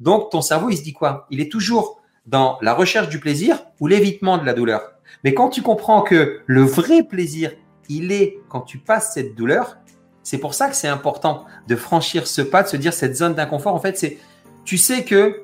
Donc, 0.00 0.30
ton 0.30 0.40
cerveau, 0.40 0.70
il 0.70 0.76
se 0.76 0.82
dit 0.82 0.92
quoi? 0.92 1.26
Il 1.30 1.40
est 1.40 1.50
toujours 1.50 2.00
dans 2.26 2.58
la 2.62 2.74
recherche 2.74 3.08
du 3.08 3.20
plaisir 3.20 3.58
ou 3.80 3.86
l'évitement 3.86 4.38
de 4.38 4.44
la 4.44 4.54
douleur. 4.54 4.82
Mais 5.24 5.34
quand 5.34 5.48
tu 5.48 5.62
comprends 5.62 6.02
que 6.02 6.40
le 6.46 6.62
vrai 6.62 7.02
plaisir, 7.02 7.52
il 7.88 8.12
est 8.12 8.38
quand 8.48 8.60
tu 8.62 8.78
passes 8.78 9.12
cette 9.14 9.34
douleur, 9.34 9.78
c'est 10.22 10.38
pour 10.38 10.54
ça 10.54 10.68
que 10.68 10.76
c'est 10.76 10.88
important 10.88 11.44
de 11.66 11.76
franchir 11.76 12.26
ce 12.26 12.42
pas, 12.42 12.62
de 12.62 12.68
se 12.68 12.76
dire 12.76 12.92
cette 12.92 13.16
zone 13.16 13.34
d'inconfort. 13.34 13.74
En 13.74 13.80
fait, 13.80 13.98
c'est, 13.98 14.18
tu 14.64 14.78
sais 14.78 15.04
que 15.04 15.42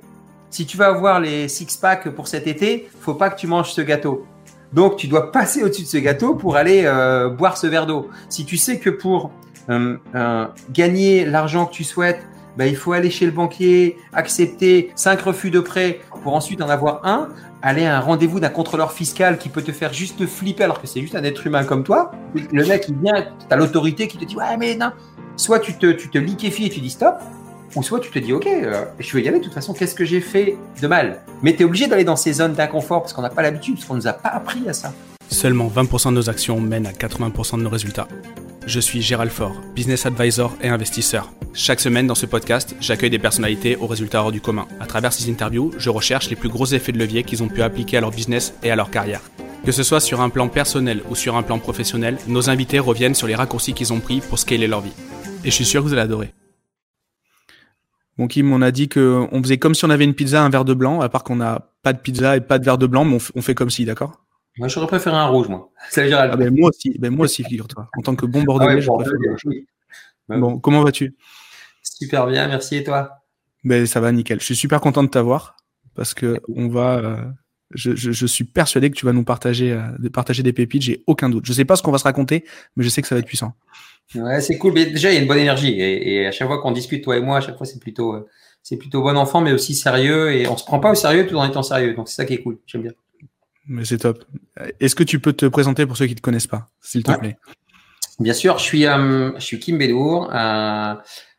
si 0.51 0.65
tu 0.65 0.77
vas 0.77 0.87
avoir 0.87 1.21
les 1.21 1.49
six 1.49 1.77
packs 1.77 2.09
pour 2.11 2.29
cet 2.29 2.47
été, 2.47 2.88
faut 3.01 3.15
pas 3.15 3.31
que 3.31 3.38
tu 3.38 3.47
manges 3.47 3.73
ce 3.73 3.81
gâteau. 3.81 4.27
Donc, 4.73 4.97
tu 4.97 5.09
dois 5.09 5.33
passer 5.33 5.63
au-dessus 5.63 5.83
de 5.83 5.88
ce 5.88 5.97
gâteau 5.99 6.35
pour 6.35 6.57
aller 6.57 6.83
euh, 6.85 7.29
boire 7.29 7.57
ce 7.57 7.67
verre 7.67 7.87
d'eau. 7.87 8.11
Si 8.29 8.45
tu 8.45 8.57
sais 8.57 8.79
que 8.79 8.91
pour 8.91 9.31
euh, 9.71 9.97
euh, 10.15 10.47
gagner 10.71 11.25
l'argent 11.25 11.67
que 11.67 11.73
tu 11.73 11.85
souhaites, 11.85 12.21
ben, 12.57 12.67
il 12.67 12.77
faut 12.77 12.93
aller 12.93 13.11
chez 13.11 13.27
le 13.27 13.33
banquier, 13.33 13.99
accepter 14.13 14.91
cinq 14.95 15.21
refus 15.21 15.51
de 15.51 15.61
prêt 15.61 16.01
pour 16.23 16.34
ensuite 16.34 16.62
en 16.62 16.69
avoir 16.69 17.05
un, 17.06 17.28
aller 17.62 17.84
à 17.84 17.97
un 17.97 18.01
rendez-vous 18.01 18.41
d'un 18.41 18.48
contrôleur 18.48 18.92
fiscal 18.92 19.38
qui 19.38 19.48
peut 19.48 19.62
te 19.62 19.73
faire 19.73 19.92
juste 19.92 20.27
flipper 20.27 20.64
alors 20.64 20.80
que 20.80 20.87
c'est 20.87 21.00
juste 21.00 21.14
un 21.14 21.24
être 21.24 21.47
humain 21.47 21.64
comme 21.64 21.84
toi. 21.84 22.12
Le 22.34 22.66
mec, 22.66 22.87
il 22.88 22.97
vient, 22.97 23.23
tu 23.23 23.47
as 23.50 23.56
l'autorité 23.56 24.09
qui 24.09 24.19
te 24.19 24.24
dit 24.24 24.37
Ouais, 24.37 24.56
mais 24.59 24.74
non. 24.74 24.92
Soit 25.37 25.61
tu 25.61 25.74
te, 25.74 25.92
tu 25.92 26.09
te 26.09 26.19
liquéfies 26.19 26.66
et 26.66 26.70
tu 26.70 26.80
dis 26.80 26.91
stop, 26.91 27.16
ou 27.74 27.83
soit 27.83 28.00
tu 28.00 28.11
te 28.11 28.19
dis 28.19 28.33
Ok, 28.33 28.48
je 28.98 29.16
vais 29.16 29.23
y 29.23 29.28
aller, 29.28 29.38
de 29.38 29.45
toute 29.45 29.55
façon, 29.55 29.75
qu'est-ce 29.75 29.95
que 29.95 30.05
j'ai 30.05 30.20
fait 30.20 30.56
de 30.80 30.86
mal? 30.86 31.20
Mais 31.42 31.55
tu 31.55 31.62
es 31.62 31.64
obligé 31.64 31.86
d'aller 31.86 32.05
dans 32.05 32.16
ces 32.16 32.33
zones 32.33 32.55
d'inconfort 32.55 33.02
parce 33.02 33.12
qu'on 33.12 33.23
n'a 33.23 33.30
pas 33.30 33.42
l'habitude, 33.42 33.75
parce 33.75 33.86
qu'on 33.86 33.97
nous 33.97 34.06
a 34.06 34.12
pas 34.12 34.30
appris 34.30 34.66
à 34.69 34.73
ça. 34.73 34.92
Seulement 35.28 35.69
20% 35.69 36.11
de 36.11 36.14
nos 36.14 36.30
actions 36.30 36.61
mènent 36.61 36.86
à 36.86 36.92
80% 36.92 37.59
de 37.59 37.62
nos 37.62 37.70
résultats. 37.70 38.09
Je 38.66 38.80
suis 38.80 39.01
Gérald 39.01 39.30
Faure, 39.30 39.55
business 39.77 40.06
advisor 40.06 40.52
et 40.61 40.69
investisseur. 40.69 41.30
Chaque 41.55 41.79
semaine 41.79 42.09
dans 42.09 42.16
ce 42.16 42.27
podcast, 42.27 42.75
j'accueille 42.80 43.11
des 43.11 43.20
personnalités 43.20 43.77
aux 43.77 43.87
résultats 43.87 44.23
hors 44.23 44.33
du 44.33 44.41
commun. 44.41 44.66
À 44.80 44.87
travers 44.87 45.12
ces 45.12 45.30
interviews, 45.30 45.70
je 45.79 45.89
recherche 45.89 46.29
les 46.30 46.37
plus 46.37 46.48
gros 46.48 46.66
effets 46.66 46.91
de 46.91 46.98
levier 46.98 47.23
qu'ils 47.23 47.45
ont 47.45 47.48
pu 47.48 47.62
appliquer 47.62 47.98
à 47.98 48.01
leur 48.01 48.11
business 48.11 48.55
et 48.64 48.73
à 48.73 48.77
leur 48.77 48.91
carrière. 48.91 49.20
Que 49.64 49.70
ce 49.70 49.84
soit 49.84 50.00
sur 50.00 50.20
un 50.20 50.31
plan 50.31 50.48
personnel 50.48 51.00
ou 51.08 51.14
sur 51.14 51.36
un 51.36 51.45
plan 51.45 51.61
professionnel, 51.61 52.19
nos 52.27 52.50
invités 52.50 52.81
reviennent 52.81 53.14
sur 53.14 53.28
les 53.28 53.36
raccourcis 53.36 53.73
qu'ils 53.73 53.92
ont 53.92 54.00
pris 54.00 54.20
pour 54.20 54.41
scaler 54.41 54.67
leur 54.67 54.80
vie. 54.80 54.95
Et 55.45 55.51
je 55.51 55.55
suis 55.55 55.64
sûr 55.64 55.80
que 55.80 55.86
vous 55.86 55.92
allez 55.92 56.03
adorer. 56.03 56.34
Bon 58.19 58.27
Kim, 58.27 58.53
on 58.53 58.62
a 58.62 58.73
dit 58.73 58.89
qu'on 58.89 59.41
faisait 59.42 59.58
comme 59.58 59.77
si 59.77 59.84
on 59.84 59.91
avait 59.91 60.05
une 60.05 60.14
pizza, 60.14 60.42
un 60.42 60.51
verre 60.51 60.64
de 60.64 60.75
blanc, 60.75 61.03
à 61.03 61.08
part 61.08 61.23
qu'on 61.23 61.36
n'a 61.36 61.70
pas 61.84 61.92
de 61.92 62.01
pizza 62.01 62.36
et 62.36 62.41
pas 62.41 62.58
de 62.58 62.64
verre 62.64 62.78
de 62.78 62.86
blanc, 62.86 63.05
mais 63.05 63.19
on, 63.36 63.42
fait 63.42 63.55
comme 63.55 63.70
si, 63.70 63.84
d'accord? 63.84 64.25
Moi, 64.58 64.68
j'aurais 64.68 64.86
préféré 64.86 65.16
un 65.16 65.26
rouge, 65.26 65.48
moi. 65.48 65.70
Ah 65.96 66.36
ben, 66.36 66.54
moi 66.54 66.70
aussi, 66.70 66.96
ben, 66.98 67.10
moi 67.10 67.24
aussi, 67.24 67.44
figure-toi. 67.44 67.88
En 67.96 68.02
tant 68.02 68.16
que 68.16 68.26
bon 68.26 68.42
bordelais, 68.42 68.84
ah 68.88 68.92
ouais, 68.92 69.66
Bon, 70.28 70.58
comment 70.58 70.82
vas-tu? 70.82 71.14
Super 71.82 72.26
bien, 72.26 72.48
merci. 72.48 72.77
Et 72.77 72.84
toi? 72.84 73.22
Ben, 73.64 73.86
Ça 73.86 74.00
va 74.00 74.12
nickel. 74.12 74.40
Je 74.40 74.44
suis 74.44 74.56
super 74.56 74.80
content 74.80 75.02
de 75.02 75.08
t'avoir 75.08 75.56
parce 75.94 76.14
que 76.14 76.40
on 76.48 76.68
va. 76.68 76.98
Euh, 76.98 77.16
je, 77.74 77.96
je, 77.96 78.12
je, 78.12 78.27
suis 78.27 78.44
persuadé 78.44 78.90
que 78.90 78.96
tu 78.96 79.04
vas 79.06 79.12
nous 79.12 79.24
partager, 79.24 79.72
euh, 79.72 80.08
partager 80.12 80.42
des 80.42 80.52
pépites. 80.52 80.82
J'ai 80.82 81.02
aucun 81.06 81.28
doute. 81.28 81.44
Je 81.46 81.52
sais 81.52 81.64
pas 81.64 81.74
ce 81.77 81.82
qu'on 81.82 81.90
va 81.90 81.98
se 81.98 82.04
raconter, 82.04 82.44
mais 82.77 82.84
je 82.84 82.88
sais 82.88 83.02
que 83.02 83.08
ça 83.08 83.16
va 83.16 83.18
être 83.20 83.27
puissant. 83.27 83.54
Ouais, 84.14 84.40
c'est 84.40 84.56
cool. 84.56 84.72
Mais 84.72 84.86
déjà, 84.86 85.10
il 85.10 85.14
y 85.14 85.18
a 85.18 85.20
une 85.20 85.27
bonne 85.27 85.38
énergie. 85.38 85.80
Et, 85.80 86.14
et 86.14 86.27
à 86.27 86.32
chaque 86.32 86.46
fois 86.46 86.60
qu'on 86.60 86.70
discute, 86.70 87.02
toi 87.02 87.16
et 87.16 87.20
moi, 87.20 87.38
à 87.38 87.40
chaque 87.40 87.56
fois, 87.56 87.66
c'est 87.66 87.80
plutôt, 87.80 88.14
euh, 88.14 88.28
c'est 88.62 88.77
plutôt 88.77 89.02
bon 89.02 89.16
enfant, 89.16 89.40
mais 89.40 89.52
aussi 89.52 89.74
sérieux. 89.74 90.32
Et 90.32 90.46
on 90.46 90.56
se 90.56 90.64
prend 90.64 90.78
pas 90.78 90.92
au 90.92 90.94
sérieux 90.94 91.27
tout 91.27 91.36
en 91.36 91.48
étant 91.48 91.62
sérieux. 91.62 91.94
Donc, 91.94 92.08
c'est 92.08 92.16
ça 92.16 92.24
qui 92.24 92.34
est 92.34 92.42
cool. 92.42 92.58
J'aime 92.66 92.82
bien. 92.82 92.92
Mais 93.67 93.84
c'est 93.84 93.98
top. 93.98 94.25
Est-ce 94.81 94.95
que 94.95 95.03
tu 95.03 95.19
peux 95.19 95.33
te 95.33 95.47
présenter 95.47 95.86
pour 95.86 95.97
ceux 95.97 96.06
qui 96.06 96.12
ne 96.12 96.17
te 96.17 96.22
connaissent 96.22 96.47
pas, 96.47 96.69
s'il 96.81 97.03
te 97.03 97.12
plaît? 97.12 97.36
Bien 98.19 98.33
sûr, 98.33 98.58
je 98.58 98.64
suis, 98.64 98.86
euh, 98.86 99.33
je 99.39 99.45
suis 99.45 99.58
Kim 99.58 99.78
Bédour. 99.78 100.31
Euh, 100.34 100.95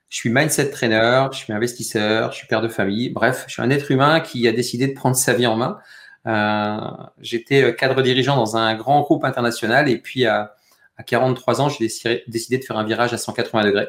je 0.10 0.18
suis 0.18 0.30
mindset 0.30 0.70
trainer, 0.70 1.28
je 1.32 1.38
suis 1.38 1.54
investisseur, 1.54 2.32
je 2.32 2.38
suis 2.38 2.48
père 2.48 2.62
de 2.62 2.68
famille. 2.68 3.10
Bref, 3.10 3.46
je 3.48 3.54
suis 3.54 3.62
un 3.62 3.70
être 3.70 3.92
humain 3.92 4.20
qui 4.20 4.48
a 4.48 4.52
décidé 4.52 4.88
de 4.88 4.94
prendre 4.94 5.16
sa 5.16 5.34
vie 5.34 5.48
en 5.48 5.58
main. 5.58 5.80
Euh, 6.28 6.78
J'étais 7.20 7.76
cadre 7.76 8.02
dirigeant 8.02 8.36
dans 8.36 8.58
un 8.58 8.76
grand 8.76 9.02
groupe 9.02 9.26
international 9.26 9.90
et 9.90 9.98
puis 9.98 10.26
à, 10.26 10.56
à 10.98 11.04
43 11.04 11.62
ans, 11.62 11.70
j'ai 11.70 11.86
décidé, 12.28 12.58
de 12.58 12.64
faire 12.64 12.78
un 12.78 12.84
virage 12.84 13.14
à 13.14 13.18
180 13.18 13.66
degrés 13.66 13.88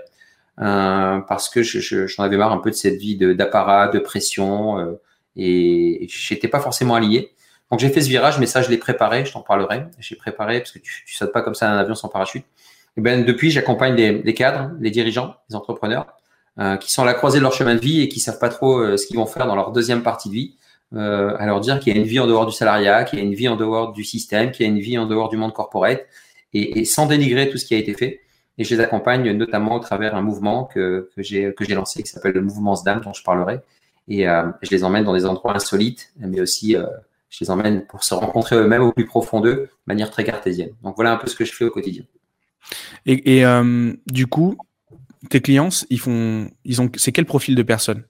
parce 0.59 1.49
que 1.49 1.63
j'en 1.63 2.07
je, 2.07 2.23
avais 2.23 2.37
marre 2.37 2.53
un 2.53 2.59
peu 2.59 2.71
de 2.71 2.75
cette 2.75 2.97
vie 2.97 3.17
d'apparat, 3.17 3.89
de, 3.89 3.99
pression 3.99 4.79
euh, 4.79 5.01
et 5.37 6.07
j'étais 6.11 6.49
pas 6.49 6.61
forcément 6.61 6.95
allié. 6.95 7.33
Donc 7.71 7.81
j'ai 7.81 7.91
fait 7.91 8.01
ce 8.01 8.09
virage, 8.09 8.39
mais 8.39 8.47
ça 8.47 8.63
je 8.63 8.71
l'ai 8.71 8.79
préparé, 8.79 9.25
je 9.25 9.33
t'en 9.33 9.43
parlerai. 9.43 9.85
J'ai 9.99 10.17
préparé 10.17 10.61
parce 10.61 10.73
que 10.73 10.79
tu, 10.79 11.05
tu 11.07 11.15
sautes 11.15 11.33
pas 11.33 11.43
comme 11.43 11.55
ça 11.55 11.69
d'un 11.69 11.77
avion 11.77 11.95
sans 11.95 12.09
parachute. 12.09 12.45
Et 12.97 13.01
ben 13.01 13.25
depuis 13.25 13.51
j'accompagne 13.51 13.95
les, 13.95 14.35
cadres, 14.35 14.73
les 14.81 14.91
dirigeants, 14.91 15.35
les 15.51 15.57
entrepreneurs 15.57 16.07
euh, 16.59 16.77
qui 16.77 16.93
sont 16.93 17.03
à 17.03 17.07
la 17.07 17.15
croisée 17.15 17.39
de 17.39 17.43
leur 17.43 17.53
chemin 17.53 17.75
de 17.75 17.81
vie 17.81 18.01
et 18.01 18.09
qui 18.09 18.21
savent 18.21 18.39
pas 18.39 18.49
trop 18.49 18.79
euh, 18.79 18.97
ce 18.97 19.07
qu'ils 19.07 19.17
vont 19.17 19.27
faire 19.27 19.47
dans 19.47 19.55
leur 19.55 19.73
deuxième 19.73 20.03
partie 20.03 20.29
de 20.29 20.35
vie. 20.35 20.55
Euh, 20.95 21.37
à 21.39 21.45
leur 21.45 21.61
dire 21.61 21.79
qu'il 21.81 21.93
y 21.93 21.97
a 21.97 22.01
une 22.01 22.07
vie 22.07 22.19
en 22.19 22.27
dehors 22.27 22.47
du 22.47 22.53
salariat, 22.53 23.05
qu'il 23.05 23.19
y 23.19 23.23
a 23.23 23.25
une 23.25 23.35
vie 23.35 23.47
en 23.47 23.57
dehors 23.57 23.93
du 23.93 24.05
système, 24.05 24.51
qu'il 24.51 24.65
y 24.65 24.69
a 24.69 24.73
une 24.73 24.81
vie 24.81 24.97
en 24.97 25.05
dehors 25.05 25.29
du 25.29 25.37
monde 25.37 25.53
corporate, 25.53 26.07
et, 26.55 26.81
et, 26.81 26.85
sans 26.87 27.05
dénigrer 27.05 27.51
tout 27.51 27.59
ce 27.59 27.67
qui 27.67 27.75
a 27.75 27.77
été 27.79 27.93
fait. 27.93 28.21
Et 28.57 28.65
je 28.65 28.75
les 28.75 28.81
accompagne 28.81 29.31
notamment 29.33 29.75
au 29.75 29.81
travers 29.81 30.15
d'un 30.15 30.23
mouvement 30.23 30.65
que, 30.65 31.11
que 31.15 31.23
j'ai 31.23 31.53
que 31.55 31.65
j'ai 31.65 31.75
lancé 31.75 32.03
qui 32.03 32.09
s'appelle 32.09 32.33
le 32.33 32.41
mouvement 32.41 32.75
SDAM 32.75 33.03
dont 33.03 33.13
je 33.13 33.23
parlerai. 33.23 33.61
Et 34.09 34.29
euh, 34.29 34.45
je 34.63 34.71
les 34.71 34.83
emmène 34.83 35.05
dans 35.05 35.15
des 35.15 35.27
endroits 35.27 35.55
insolites, 35.55 36.13
mais 36.19 36.41
aussi 36.41 36.75
euh, 36.75 36.87
je 37.29 37.39
les 37.45 37.51
emmène 37.51 37.87
pour 37.87 38.05
se 38.05 38.15
rencontrer 38.15 38.57
eux-mêmes 38.57 38.83
au 38.83 38.93
plus 38.93 39.07
profond 39.07 39.41
d'eux, 39.41 39.55
de 39.55 39.71
manière 39.87 40.11
très 40.11 40.25
cartésienne. 40.25 40.71
Donc 40.83 40.97
voilà 40.97 41.13
un 41.13 41.17
peu 41.17 41.29
ce 41.29 41.37
que 41.37 41.45
je 41.45 41.53
fais 41.53 41.65
au 41.65 41.71
quotidien. 41.71 42.05
Et, 43.07 43.45
euh, 43.45 43.93
du 44.07 44.27
coup, 44.27 44.57
tes 45.31 45.41
clients, 45.41 45.69
ils 45.91 46.01
font, 46.01 46.51
ils 46.65 46.81
ont, 46.83 46.91
c'est 46.97 47.13
quel 47.13 47.25
profil 47.25 47.55
de 47.55 47.63
personnes? 47.63 48.05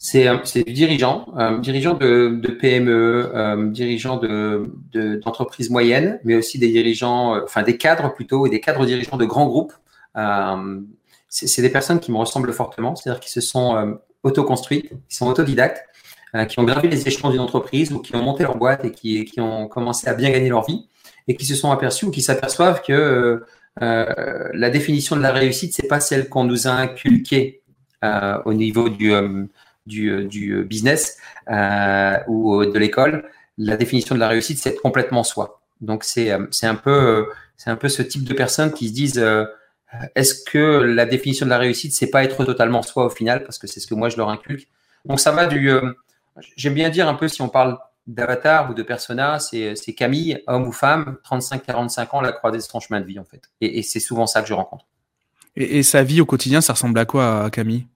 C'est, 0.00 0.28
euh, 0.28 0.38
c'est 0.44 0.62
dirigeants, 0.62 1.26
euh, 1.36 1.58
dirigeants 1.58 1.94
de, 1.94 2.38
de 2.40 2.48
PME, 2.52 3.32
euh, 3.34 3.68
dirigeants 3.70 4.16
de, 4.16 4.72
de, 4.92 5.16
d'entreprises 5.16 5.70
moyennes, 5.70 6.20
mais 6.22 6.36
aussi 6.36 6.58
des 6.60 6.68
dirigeants, 6.68 7.42
enfin 7.42 7.64
des 7.64 7.76
cadres 7.76 8.14
plutôt, 8.14 8.46
et 8.46 8.50
des 8.50 8.60
cadres 8.60 8.86
dirigeants 8.86 9.16
de 9.16 9.24
grands 9.24 9.46
groupes. 9.46 9.72
C'est, 11.30 11.62
des 11.62 11.68
personnes 11.68 12.00
qui 12.00 12.10
me 12.10 12.16
ressemblent 12.16 12.52
fortement, 12.52 12.96
c'est-à-dire 12.96 13.20
qui 13.20 13.30
se 13.30 13.40
sont 13.40 13.98
autoconstruites, 14.22 14.90
qui 15.08 15.16
sont 15.16 15.26
autodidactes, 15.26 15.84
qui 16.48 16.58
ont 16.58 16.64
gravé 16.64 16.88
les 16.88 17.08
échelons 17.08 17.30
d'une 17.30 17.40
entreprise 17.40 17.92
ou 17.92 18.00
qui 18.00 18.14
ont 18.14 18.22
monté 18.22 18.42
leur 18.42 18.56
boîte 18.56 18.84
et 18.84 18.92
qui, 18.92 19.24
qui, 19.24 19.40
ont 19.40 19.66
commencé 19.66 20.08
à 20.08 20.14
bien 20.14 20.30
gagner 20.30 20.48
leur 20.48 20.64
vie 20.66 20.86
et 21.28 21.36
qui 21.36 21.44
se 21.44 21.54
sont 21.54 21.70
aperçus 21.70 22.06
ou 22.06 22.10
qui 22.10 22.22
s'aperçoivent 22.22 22.82
que 22.82 22.92
euh, 22.92 23.46
euh 23.82 24.48
la 24.54 24.70
définition 24.70 25.14
de 25.14 25.22
la 25.22 25.30
réussite, 25.30 25.74
c'est 25.74 25.86
pas 25.86 26.00
celle 26.00 26.28
qu'on 26.28 26.44
nous 26.44 26.66
a 26.66 26.72
inculquée 26.72 27.62
euh, 28.04 28.38
au 28.44 28.54
niveau 28.54 28.88
du, 28.88 29.12
euh, 29.12 29.44
du, 29.86 30.24
du, 30.24 30.64
business 30.64 31.18
ou 32.26 32.64
de 32.64 32.78
l'école. 32.78 33.24
La 33.58 33.76
définition 33.76 34.14
de 34.14 34.20
la 34.20 34.28
réussite, 34.28 34.58
c'est 34.58 34.76
complètement 34.76 35.22
soi. 35.22 35.60
Donc 35.80 36.02
c'est 36.04 36.30
c'est 36.50 36.66
un 36.66 36.74
peu 36.74 37.28
c'est 37.56 37.70
un 37.70 37.76
peu 37.76 37.88
ce 37.88 38.02
type 38.02 38.24
de 38.24 38.34
personnes 38.34 38.72
qui 38.72 38.88
se 38.88 38.92
disent 38.92 39.24
est-ce 40.14 40.44
que 40.44 40.82
la 40.82 41.06
définition 41.06 41.46
de 41.46 41.50
la 41.50 41.58
réussite, 41.58 41.92
c'est 41.92 42.10
pas 42.10 42.24
être 42.24 42.44
totalement 42.44 42.82
soi 42.82 43.06
au 43.06 43.10
final, 43.10 43.44
parce 43.44 43.58
que 43.58 43.66
c'est 43.66 43.80
ce 43.80 43.86
que 43.86 43.94
moi 43.94 44.08
je 44.08 44.16
leur 44.16 44.28
inculque. 44.28 44.68
Donc 45.04 45.20
ça 45.20 45.32
va 45.32 45.46
du 45.46 45.70
J'aime 46.56 46.74
bien 46.74 46.90
dire 46.90 47.08
un 47.08 47.14
peu, 47.14 47.28
si 47.28 47.42
on 47.42 47.48
parle 47.48 47.78
d'avatar 48.06 48.70
ou 48.70 48.74
de 48.74 48.82
persona, 48.82 49.38
c'est 49.38 49.94
Camille, 49.96 50.42
homme 50.46 50.66
ou 50.66 50.72
femme, 50.72 51.16
35-45 51.30 52.16
ans, 52.16 52.20
la 52.20 52.32
croisée 52.32 52.58
de 52.58 52.62
son 52.62 52.80
chemin 52.80 53.00
de 53.00 53.06
vie, 53.06 53.18
en 53.18 53.24
fait. 53.24 53.42
Et, 53.60 53.82
c'est 53.82 54.00
souvent 54.00 54.26
ça 54.26 54.42
que 54.42 54.48
je 54.48 54.54
rencontre. 54.54 54.86
Et, 55.56 55.82
sa 55.82 56.02
vie 56.02 56.20
au 56.20 56.26
quotidien, 56.26 56.60
ça 56.60 56.72
ressemble 56.72 56.98
à 56.98 57.04
quoi, 57.04 57.50
Camille? 57.50 57.86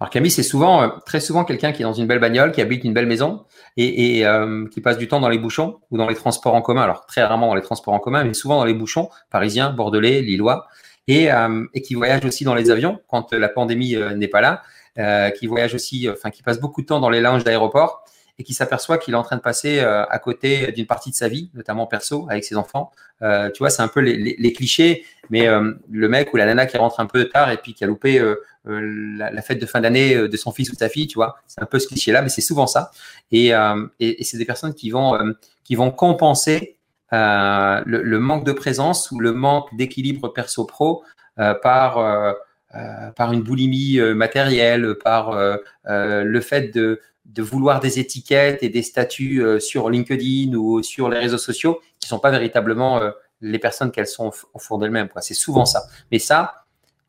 Alors 0.00 0.10
Camille, 0.10 0.30
c'est 0.30 0.42
souvent, 0.42 0.82
euh, 0.82 0.88
très 1.06 1.20
souvent 1.20 1.44
quelqu'un 1.44 1.72
qui 1.72 1.82
est 1.82 1.84
dans 1.84 1.92
une 1.92 2.06
belle 2.06 2.18
bagnole, 2.18 2.52
qui 2.52 2.60
habite 2.60 2.84
une 2.84 2.92
belle 2.92 3.06
maison 3.06 3.44
et, 3.76 4.26
euh, 4.26 4.66
qui 4.68 4.80
passe 4.80 4.98
du 4.98 5.08
temps 5.08 5.20
dans 5.20 5.28
les 5.28 5.38
bouchons 5.38 5.78
ou 5.90 5.96
dans 5.96 6.08
les 6.08 6.14
transports 6.14 6.54
en 6.54 6.62
commun. 6.62 6.82
Alors 6.82 7.06
très 7.06 7.22
rarement 7.22 7.48
dans 7.48 7.54
les 7.54 7.62
transports 7.62 7.94
en 7.94 7.98
commun, 7.98 8.24
mais 8.24 8.34
souvent 8.34 8.58
dans 8.58 8.64
les 8.64 8.74
bouchons 8.74 9.08
parisiens, 9.30 9.70
bordelais, 9.70 10.20
lillois, 10.20 10.66
et, 11.08 11.32
euh, 11.32 11.64
et 11.74 11.82
qui 11.82 11.94
voyage 11.94 12.24
aussi 12.24 12.44
dans 12.44 12.54
les 12.54 12.70
avions 12.70 13.00
quand 13.08 13.32
la 13.32 13.48
pandémie 13.48 13.96
n'est 14.14 14.28
pas 14.28 14.40
là 14.40 14.62
euh, 14.98 15.30
qui 15.30 15.46
voyage 15.46 15.74
aussi, 15.74 16.06
enfin 16.10 16.30
qui 16.30 16.42
passe 16.42 16.60
beaucoup 16.60 16.82
de 16.82 16.86
temps 16.86 17.00
dans 17.00 17.08
les 17.08 17.22
lounges 17.22 17.44
d'aéroport 17.44 18.04
et 18.38 18.44
qui 18.44 18.52
s'aperçoit 18.52 18.98
qu'il 18.98 19.14
est 19.14 19.16
en 19.16 19.22
train 19.22 19.36
de 19.36 19.40
passer 19.40 19.78
euh, 19.78 20.04
à 20.04 20.18
côté 20.18 20.70
d'une 20.72 20.84
partie 20.84 21.10
de 21.10 21.14
sa 21.14 21.28
vie, 21.28 21.50
notamment 21.54 21.86
perso, 21.86 22.26
avec 22.28 22.44
ses 22.44 22.56
enfants. 22.56 22.90
Euh, 23.22 23.50
tu 23.50 23.60
vois, 23.60 23.70
c'est 23.70 23.80
un 23.80 23.88
peu 23.88 24.00
les, 24.00 24.52
clichés, 24.52 25.06
mais 25.30 25.46
le 25.46 26.08
mec 26.08 26.34
ou 26.34 26.36
la 26.36 26.44
nana 26.44 26.66
qui 26.66 26.76
rentre 26.76 27.00
un 27.00 27.06
peu 27.06 27.24
tard 27.24 27.50
et 27.50 27.56
puis 27.56 27.72
qui 27.72 27.84
a 27.84 27.86
loupé 27.86 28.22
la, 28.66 29.42
fête 29.42 29.58
de 29.58 29.64
fin 29.64 29.80
d'année 29.80 30.28
de 30.28 30.36
son 30.36 30.52
fils 30.52 30.68
ou 30.68 30.74
de 30.74 30.78
sa 30.78 30.90
fille, 30.90 31.06
tu 31.06 31.14
vois, 31.14 31.36
c'est 31.46 31.62
un 31.62 31.66
peu 31.66 31.78
ce 31.78 31.86
cliché-là, 31.86 32.20
mais 32.20 32.28
c'est 32.28 32.42
souvent 32.42 32.66
ça. 32.66 32.90
Et, 33.30 33.52
c'est 34.22 34.36
des 34.36 34.44
personnes 34.44 34.74
qui 34.74 34.90
vont, 34.90 35.18
qui 35.64 35.74
vont 35.74 35.90
compenser 35.90 36.76
le, 37.12 38.18
manque 38.18 38.44
de 38.44 38.52
présence 38.52 39.10
ou 39.10 39.20
le 39.20 39.32
manque 39.32 39.74
d'équilibre 39.74 40.28
perso-pro 40.28 41.02
par 41.36 42.36
par 43.16 43.32
une 43.32 43.42
boulimie 43.42 43.98
euh, 43.98 44.14
matérielle, 44.14 44.96
par 45.02 45.30
euh, 45.30 45.56
le 45.84 46.40
fait 46.40 46.74
de, 46.74 47.00
vouloir 47.38 47.80
des 47.80 47.98
étiquettes 47.98 48.62
et 48.62 48.68
des 48.68 48.82
statuts 48.82 49.42
sur 49.58 49.88
LinkedIn 49.88 50.54
ou 50.54 50.82
sur 50.82 51.08
les 51.08 51.18
réseaux 51.18 51.38
sociaux 51.38 51.80
qui 51.98 52.08
sont 52.08 52.18
pas 52.18 52.30
véritablement 52.30 53.00
les 53.40 53.58
personnes 53.58 53.90
qu'elles 53.90 54.06
sont 54.06 54.30
au 54.52 54.58
fond 54.58 54.76
d'elles-mêmes. 54.76 55.08
C'est 55.20 55.34
souvent 55.34 55.64
ça. 55.64 55.84
Mais 56.10 56.18
ça, 56.18 56.66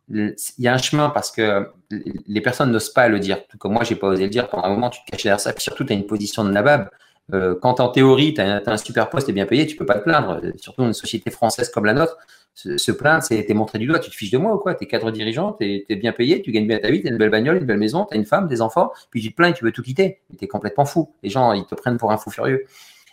il 0.10 0.34
y 0.60 0.68
a 0.68 0.74
un 0.74 0.78
chemin 0.78 1.10
parce 1.10 1.32
que 1.32 1.68
les 1.90 2.42
personnes 2.42 2.72
n'osent 2.72 2.94
pas 2.94 3.08
le 3.08 3.20
dire. 3.20 3.46
Tout 3.48 3.58
comme 3.58 3.74
moi, 3.74 3.84
j'ai 3.84 3.96
pas 3.96 4.08
osé 4.08 4.24
le 4.24 4.30
dire. 4.30 4.50
Pendant 4.50 4.64
un 4.66 4.70
moment, 4.70 4.90
tu 4.90 5.04
te 5.04 5.12
caches 5.12 5.24
derrière 5.24 5.40
ça. 5.40 5.52
Puis 5.54 5.64
surtout, 5.64 5.84
tu 5.84 5.94
as 5.94 5.96
une 5.96 6.06
position 6.06 6.44
de 6.44 6.52
nabab. 6.52 6.90
Euh, 7.34 7.56
quand 7.62 7.80
en 7.80 7.88
théorie, 7.90 8.34
tu 8.34 8.42
as, 8.42 8.62
un 8.66 8.78
super 8.78 9.10
poste 9.10 9.30
et 9.30 9.34
bien 9.34 9.46
payé, 9.46 9.66
tu 9.66 9.76
peux 9.76 9.86
pas 9.86 9.96
te 9.96 10.04
plaindre. 10.04 10.42
Surtout 10.58 10.82
dans 10.82 10.88
une 10.88 10.94
société 10.94 11.32
française 11.32 11.70
comme 11.70 11.86
la 11.86 11.94
nôtre, 11.94 12.18
se, 12.54 12.92
plaindre, 12.92 13.24
c'est 13.24 13.44
t'es 13.46 13.54
montré 13.54 13.80
du 13.80 13.88
doigt. 13.88 14.00
Tu 14.00 14.10
te 14.10 14.16
fiches 14.16 14.32
de 14.32 14.38
moi 14.38 14.54
ou 14.54 14.58
quoi? 14.58 14.76
Tu 14.76 14.84
es 14.84 14.88
cadre 14.88 15.12
dirigeant, 15.12 15.54
tu 15.54 15.86
es, 15.88 15.96
bien 15.96 16.12
payé, 16.12 16.42
tu 16.42 16.52
gagnes 16.52 16.68
bien 16.68 16.80
ta 16.80 16.92
vie, 16.92 17.02
tu 17.02 17.08
as 17.08 17.12
une 17.12 17.18
belle 17.18 17.30
bagnole, 17.30 17.58
une 17.58 17.66
belle 17.66 17.78
maison, 17.78 18.06
tu 18.06 18.16
as 18.16 18.18
une 18.18 18.26
femme, 18.26 18.48
des 18.48 18.62
enfants, 18.62 18.92
puis 19.10 19.22
tu 19.22 19.32
te 19.32 19.36
plains 19.36 19.50
et 19.50 19.54
tu 19.54 19.66
veux 19.66 19.72
tout 19.72 19.82
quitter. 19.82 20.22
Tu 20.38 20.46
es 20.46 20.48
complètement 20.48 20.86
fou. 20.86 21.14
Les 21.24 21.30
gens, 21.30 21.54
ils 21.54 21.66
te 21.66 21.76
prennent 21.76 21.98
pour 21.98 22.12
un 22.12 22.18
fou 22.18 22.30
furieux. 22.30 22.66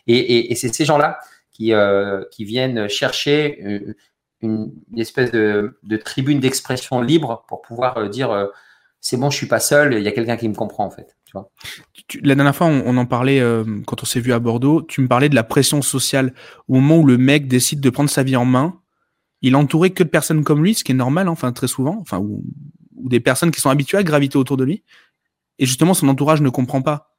Et, 0.07 0.55
c'est 0.55 0.75
ces 0.75 0.85
gens-là 0.85 1.19
qui, 1.53 1.73
euh, 1.73 2.25
qui 2.31 2.45
viennent 2.45 2.89
chercher 2.89 3.61
euh, 3.65 3.95
une, 4.43 4.73
espèce 4.97 5.31
de, 5.31 5.77
tribune 6.05 6.41
d'expression 6.41 7.01
libre 7.01 7.45
pour 7.49 7.63
pouvoir 7.63 7.99
euh, 7.99 8.09
dire 8.09 8.49
c'est 9.01 9.17
bon, 9.17 9.31
je 9.31 9.37
suis 9.37 9.47
pas 9.47 9.61
seul, 9.61 9.95
il 9.95 10.03
y 10.03 10.09
a 10.09 10.13
quelqu'un 10.13 10.37
qui 10.37 10.49
me 10.49 10.55
comprend 10.55 10.85
en 10.85 10.91
fait. 10.91 11.17
Tu 11.25 11.33
vois 11.33 11.51
la 12.23 12.35
dernière 12.35 12.57
fois, 12.57 12.67
on, 12.67 12.97
en 12.97 13.07
parlait 13.07 13.41
quand 13.87 14.03
on 14.03 14.05
s'est 14.05 14.19
vu 14.19 14.33
à 14.33 14.41
Bordeaux. 14.41 14.83
Tu 14.83 15.01
me 15.01 15.07
parlais 15.07 15.29
de 15.29 15.35
la 15.37 15.45
pression 15.45 15.81
sociale 15.81 16.35
au 16.67 16.75
moment 16.75 16.99
où 16.99 17.07
le 17.07 17.19
mec 17.19 17.47
décide 17.47 17.81
de 17.81 17.89
prendre 17.89 18.11
sa 18.11 18.25
vie 18.25 18.35
en 18.35 18.45
main. 18.45 18.80
Il 19.43 19.57
entourait 19.57 19.91
que 19.91 20.03
de 20.03 20.09
personnes 20.09 20.45
comme 20.45 20.63
lui, 20.63 20.75
ce 20.75 20.85
qui 20.85 20.93
est 20.93 20.95
normal, 20.95 21.29
hein, 21.29 21.33
enfin 21.33 21.53
très 21.53 21.69
souvent, 21.69 21.99
enfin 22.01 22.19
ou, 22.19 22.45
des 22.97 23.21
personnes 23.21 23.51
qui 23.51 23.61
sont 23.61 23.71
habituées 23.71 23.99
à 23.99 24.03
graviter 24.03 24.37
autour 24.37 24.57
de 24.57 24.65
lui. 24.65 24.85
Et 25.59 25.67
justement, 25.67 25.95
son 25.95 26.09
entourage 26.09 26.43
ne 26.43 26.51
comprend 26.51 26.83
pas 26.83 27.11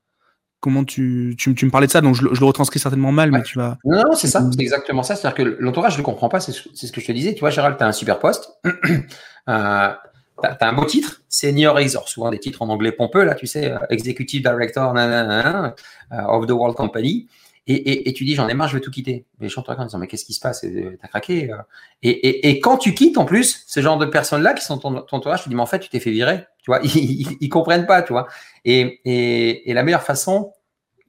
comment 0.62 0.84
tu, 0.84 1.36
tu, 1.38 1.50
me 1.50 1.72
parlais 1.72 1.88
de 1.88 1.92
ça, 1.92 2.02
donc 2.02 2.16
je, 2.16 2.24
le 2.24 2.46
retranscris 2.46 2.80
certainement 2.80 3.12
mal, 3.12 3.32
mais 3.32 3.42
tu 3.42 3.58
vas. 3.58 3.78
Non, 3.84 4.04
non, 4.04 4.14
c'est 4.14 4.28
ça, 4.28 4.48
c'est 4.52 4.62
exactement 4.62 5.04
ça. 5.04 5.16
C'est-à-dire 5.16 5.36
que 5.36 5.58
l'entourage 5.60 5.98
ne 5.98 6.04
comprend 6.04 6.30
pas, 6.30 6.40
c'est 6.40 6.52
ce 6.54 6.92
que 6.92 7.02
je 7.02 7.06
te 7.08 7.12
disais. 7.12 7.34
Tu 7.34 7.42
vois, 7.42 7.50
Gérald, 7.50 7.78
tu 7.78 7.84
as 7.84 7.88
un 7.88 7.92
super 7.92 8.20
poste, 8.20 8.52
euh, 8.66 8.70
tu 9.48 10.48
as, 10.48 10.58
un 10.62 10.74
beau 10.74 10.86
titre, 10.86 11.24
senior 11.30 11.80
exor, 11.80 12.08
souvent 12.08 12.30
des 12.30 12.40
titres 12.40 12.62
en 12.62 12.70
anglais 12.70 12.92
pompeux, 12.92 13.24
là, 13.24 13.34
tu 13.34 13.48
sais, 13.48 13.72
euh, 13.72 13.80
executive 13.90 14.44
director 14.44 14.94
nanana, 14.94 15.76
euh, 16.12 16.22
of 16.28 16.46
the 16.46 16.52
world 16.52 16.76
company. 16.76 17.28
Et, 17.74 18.14
tu 18.14 18.26
dis, 18.26 18.36
j'en 18.36 18.48
ai 18.48 18.54
marre, 18.54 18.68
je 18.68 18.76
vais 18.76 18.82
tout 18.82 18.92
quitter. 18.92 19.26
Les 19.40 19.50
gens 19.50 19.62
te 19.62 19.70
regardent 19.70 19.84
en 19.84 19.88
disant, 19.88 20.00
mais 20.00 20.08
qu'est-ce 20.08 20.26
qui 20.26 20.34
se 20.34 20.40
passe? 20.40 20.66
T'as 21.02 21.08
craqué 21.08 21.50
et, 22.02 22.50
et, 22.50 22.60
quand 22.60 22.78
tu 22.78 22.94
quittes, 22.94 23.18
en 23.18 23.26
plus, 23.26 23.64
ce 23.68 23.80
genre 23.82 23.98
de 23.98 24.06
personnes-là 24.06 24.54
qui 24.54 24.64
sont 24.64 24.78
ton, 24.78 25.02
ton 25.02 25.18
entourage, 25.18 25.44
tu 25.44 25.50
dis, 25.50 25.56
mais 25.56 25.62
en 25.62 25.68
fait, 25.68 25.80
tu 25.80 25.90
t'es 25.90 26.00
fait 26.00 26.12
virer. 26.12 26.46
Tu 26.64 26.72
vois, 26.72 26.80
ils, 26.84 27.22
ils, 27.22 27.38
ils 27.40 27.50
comprennent 27.50 27.86
pas, 27.86 28.02
tu 28.02 28.14
vois. 28.14 28.28
Et, 28.66 29.62
la 29.66 29.84
meilleure 29.84 30.04
façon, 30.04 30.54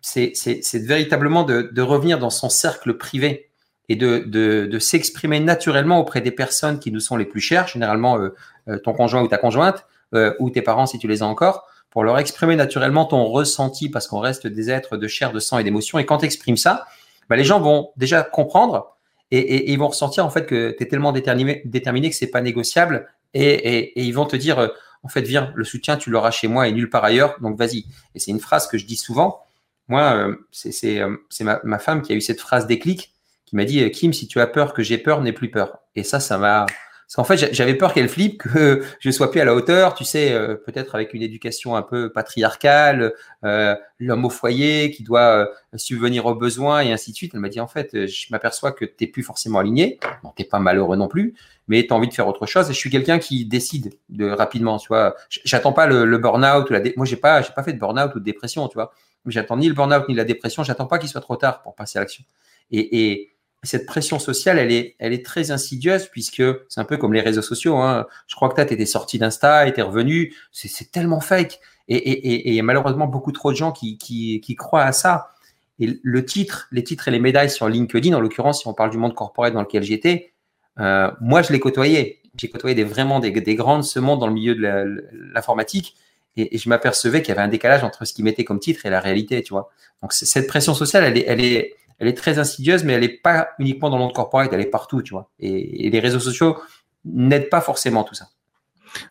c'est 0.00 0.34
véritablement 0.74 1.44
de, 1.44 1.82
revenir 1.82 2.18
dans 2.18 2.30
son 2.30 2.48
cercle 2.48 2.96
privé 2.96 3.50
et 3.88 3.96
de, 3.96 4.18
de, 4.26 4.66
de 4.66 4.78
s'exprimer 4.78 5.40
naturellement 5.40 5.98
auprès 5.98 6.20
des 6.20 6.30
personnes 6.30 6.78
qui 6.78 6.92
nous 6.92 7.00
sont 7.00 7.16
les 7.16 7.24
plus 7.24 7.40
chères, 7.40 7.66
généralement 7.66 8.16
euh, 8.18 8.34
euh, 8.68 8.78
ton 8.78 8.92
conjoint 8.92 9.22
ou 9.22 9.28
ta 9.28 9.38
conjointe, 9.38 9.86
euh, 10.14 10.34
ou 10.38 10.50
tes 10.50 10.62
parents 10.62 10.86
si 10.86 10.98
tu 10.98 11.08
les 11.08 11.22
as 11.22 11.26
encore, 11.26 11.66
pour 11.92 12.02
leur 12.02 12.18
exprimer 12.18 12.56
naturellement 12.56 13.04
ton 13.04 13.24
ressenti, 13.26 13.88
parce 13.88 14.08
qu'on 14.08 14.18
reste 14.18 14.46
des 14.46 14.70
êtres 14.70 14.96
de 14.96 15.06
chair, 15.06 15.32
de 15.32 15.38
sang 15.38 15.58
et 15.58 15.64
d'émotion. 15.64 15.98
Et 15.98 16.06
quand 16.06 16.18
tu 16.18 16.24
exprimes 16.24 16.56
ça, 16.56 16.86
bah, 17.28 17.36
les 17.36 17.44
gens 17.44 17.60
vont 17.60 17.90
déjà 17.96 18.22
comprendre 18.22 18.96
et, 19.30 19.72
ils 19.72 19.78
vont 19.78 19.88
ressentir 19.88 20.26
en 20.26 20.30
fait 20.30 20.46
que 20.46 20.74
tu 20.76 20.82
es 20.82 20.88
tellement 20.88 21.12
déterminé, 21.12 21.62
déterminé 21.64 22.10
que 22.10 22.16
c'est 22.16 22.30
pas 22.30 22.40
négociable 22.40 23.08
et, 23.34 23.92
ils 24.02 24.12
vont 24.12 24.26
te 24.26 24.36
dire 24.36 24.72
en 25.02 25.08
fait, 25.08 25.22
viens, 25.22 25.52
le 25.54 25.64
soutien, 25.64 25.96
tu 25.96 26.10
l'auras 26.10 26.30
chez 26.30 26.48
moi 26.48 26.68
et 26.68 26.72
nulle 26.72 26.88
part 26.88 27.04
ailleurs, 27.04 27.36
donc 27.40 27.58
vas-y. 27.58 27.84
Et 28.14 28.20
c'est 28.20 28.30
une 28.30 28.40
phrase 28.40 28.66
que 28.68 28.78
je 28.78 28.86
dis 28.86 28.96
souvent. 28.96 29.40
Moi, 29.88 30.00
euh, 30.00 30.36
c'est 30.52 31.00
euh, 31.00 31.16
ma, 31.40 31.60
ma, 31.64 31.78
femme 31.78 32.02
qui 32.02 32.12
a 32.12 32.14
eu 32.14 32.20
cette 32.20 32.40
phrase 32.40 32.66
déclic, 32.66 33.12
qui 33.44 33.56
m'a 33.56 33.64
dit, 33.64 33.90
Kim, 33.90 34.12
si 34.12 34.28
tu 34.28 34.40
as 34.40 34.46
peur 34.46 34.72
que 34.72 34.82
j'ai 34.82 34.98
peur, 34.98 35.20
n'aie 35.20 35.32
plus 35.32 35.50
peur. 35.50 35.78
Et 35.96 36.04
ça, 36.04 36.20
ça 36.20 36.38
m'a... 36.38 36.66
Parce 37.14 37.28
qu'en 37.28 37.36
fait, 37.36 37.52
j'avais 37.52 37.74
peur 37.74 37.92
qu'elle 37.92 38.08
flippe, 38.08 38.38
que 38.38 38.82
je 38.98 39.10
sois 39.10 39.30
plus 39.30 39.40
à 39.40 39.44
la 39.44 39.54
hauteur, 39.54 39.92
tu 39.92 40.02
sais, 40.02 40.32
euh, 40.32 40.54
peut-être 40.54 40.94
avec 40.94 41.12
une 41.12 41.20
éducation 41.20 41.76
un 41.76 41.82
peu 41.82 42.10
patriarcale, 42.10 43.12
l'homme 43.42 44.24
au 44.24 44.30
foyer 44.30 44.90
qui 44.90 45.02
doit 45.02 45.50
subvenir 45.74 46.24
aux 46.24 46.34
besoins 46.34 46.80
et 46.80 46.90
ainsi 46.90 47.10
de 47.10 47.16
suite. 47.16 47.32
Elle 47.34 47.40
m'a 47.40 47.50
dit, 47.50 47.60
en 47.60 47.66
fait, 47.66 48.06
je 48.06 48.26
m'aperçois 48.30 48.72
que 48.72 48.86
tu 48.86 49.08
plus 49.08 49.22
forcément 49.22 49.58
aligné. 49.58 50.00
Bon, 50.22 50.30
t'es 50.34 50.44
pas 50.44 50.58
malheureux 50.58 50.96
non 50.96 51.08
plus, 51.08 51.34
mais 51.68 51.86
tu 51.86 51.92
as 51.92 51.96
envie 51.96 52.08
de 52.08 52.14
faire 52.14 52.28
autre 52.28 52.46
chose. 52.46 52.70
Et 52.70 52.72
je 52.72 52.78
suis 52.78 52.88
quelqu'un 52.88 53.18
qui 53.18 53.44
décide 53.44 53.92
de 54.08 54.30
rapidement, 54.30 54.78
tu 54.78 54.88
vois. 54.88 55.14
J'attends 55.28 55.74
pas 55.74 55.86
le, 55.86 56.16
burn-out 56.16 56.70
ou 56.70 56.72
la 56.72 56.80
moi 56.96 57.04
j'ai 57.04 57.16
pas 57.16 57.42
pas 57.42 57.62
fait 57.62 57.74
de 57.74 57.78
burn-out 57.78 58.14
ou 58.14 58.20
de 58.20 58.24
dépression, 58.24 58.66
tu 58.68 58.74
vois. 58.74 58.92
J'attends 59.26 59.58
ni 59.58 59.68
le 59.68 59.74
burn-out 59.74 60.08
ni 60.08 60.14
la 60.14 60.24
dépression. 60.24 60.62
J'attends 60.62 60.86
pas 60.86 60.98
qu'il 60.98 61.10
soit 61.10 61.20
trop 61.20 61.36
tard 61.36 61.62
pour 61.62 61.74
passer 61.74 61.98
à 61.98 62.00
l'action. 62.00 62.24
Et, 62.70 63.10
et, 63.10 63.32
cette 63.62 63.86
pression 63.86 64.18
sociale, 64.18 64.58
elle 64.58 64.72
est, 65.12 65.24
très 65.24 65.52
insidieuse 65.52 66.06
puisque 66.06 66.42
c'est 66.68 66.80
un 66.80 66.84
peu 66.84 66.96
comme 66.96 67.12
les 67.12 67.20
réseaux 67.20 67.42
sociaux. 67.42 67.76
Hein. 67.76 68.06
Je 68.26 68.34
crois 68.34 68.48
que 68.48 68.60
tu 68.60 68.74
étais 68.74 68.86
sorti 68.86 69.18
d'Insta, 69.18 69.66
étais 69.68 69.82
revenu. 69.82 70.34
C'est 70.50 70.90
tellement 70.90 71.20
fake. 71.20 71.60
Et, 71.88 71.96
et, 71.96 72.56
et, 72.56 72.62
malheureusement, 72.62 73.06
beaucoup 73.06 73.32
trop 73.32 73.52
de 73.52 73.56
gens 73.56 73.72
qui, 73.72 74.56
croient 74.58 74.82
à 74.82 74.92
ça. 74.92 75.30
Et 75.78 76.00
le 76.02 76.24
titre, 76.24 76.68
les 76.72 76.84
titres 76.84 77.08
et 77.08 77.10
les 77.10 77.20
médailles 77.20 77.50
sur 77.50 77.68
LinkedIn, 77.68 78.14
en 78.14 78.20
l'occurrence, 78.20 78.62
si 78.62 78.68
on 78.68 78.74
parle 78.74 78.90
du 78.90 78.98
monde 78.98 79.14
corporel 79.14 79.52
dans 79.52 79.62
lequel 79.62 79.82
j'étais, 79.82 80.32
euh, 80.80 81.10
moi, 81.20 81.42
je 81.42 81.52
l'ai 81.52 81.60
côtoyé. 81.60 82.20
J'ai 82.36 82.48
côtoyé 82.48 82.74
des, 82.74 82.84
vraiment 82.84 83.20
des, 83.20 83.30
des 83.30 83.54
grands 83.54 83.78
de 83.78 83.82
ce 83.82 83.98
monde 83.98 84.20
dans 84.20 84.26
le 84.26 84.32
milieu 84.32 84.54
de 84.54 85.06
l'informatique. 85.34 85.96
Et, 86.36 86.56
je 86.56 86.68
m'apercevais 86.68 87.20
qu'il 87.20 87.28
y 87.28 87.32
avait 87.32 87.42
un 87.42 87.48
décalage 87.48 87.84
entre 87.84 88.04
ce 88.04 88.14
qu'ils 88.14 88.24
mettaient 88.24 88.44
comme 88.44 88.58
titre 88.58 88.86
et 88.86 88.90
la 88.90 89.00
réalité, 89.00 89.42
tu 89.42 89.52
vois. 89.52 89.70
Donc, 90.00 90.12
cette 90.12 90.46
pression 90.46 90.74
sociale, 90.74 91.04
elle 91.04 91.40
est, 91.40 91.74
elle 92.02 92.08
est 92.08 92.14
très 92.14 92.40
insidieuse, 92.40 92.82
mais 92.82 92.94
elle 92.94 93.02
n'est 93.02 93.08
pas 93.08 93.50
uniquement 93.60 93.88
dans 93.88 93.96
le 93.96 94.02
monde 94.02 94.12
corporate, 94.12 94.52
elle 94.52 94.60
est 94.60 94.70
partout, 94.70 95.02
tu 95.02 95.12
vois. 95.14 95.30
Et, 95.38 95.88
les 95.88 96.00
réseaux 96.00 96.18
sociaux 96.18 96.56
n'aident 97.04 97.48
pas 97.48 97.60
forcément 97.60 98.02
tout 98.02 98.14
ça. 98.14 98.26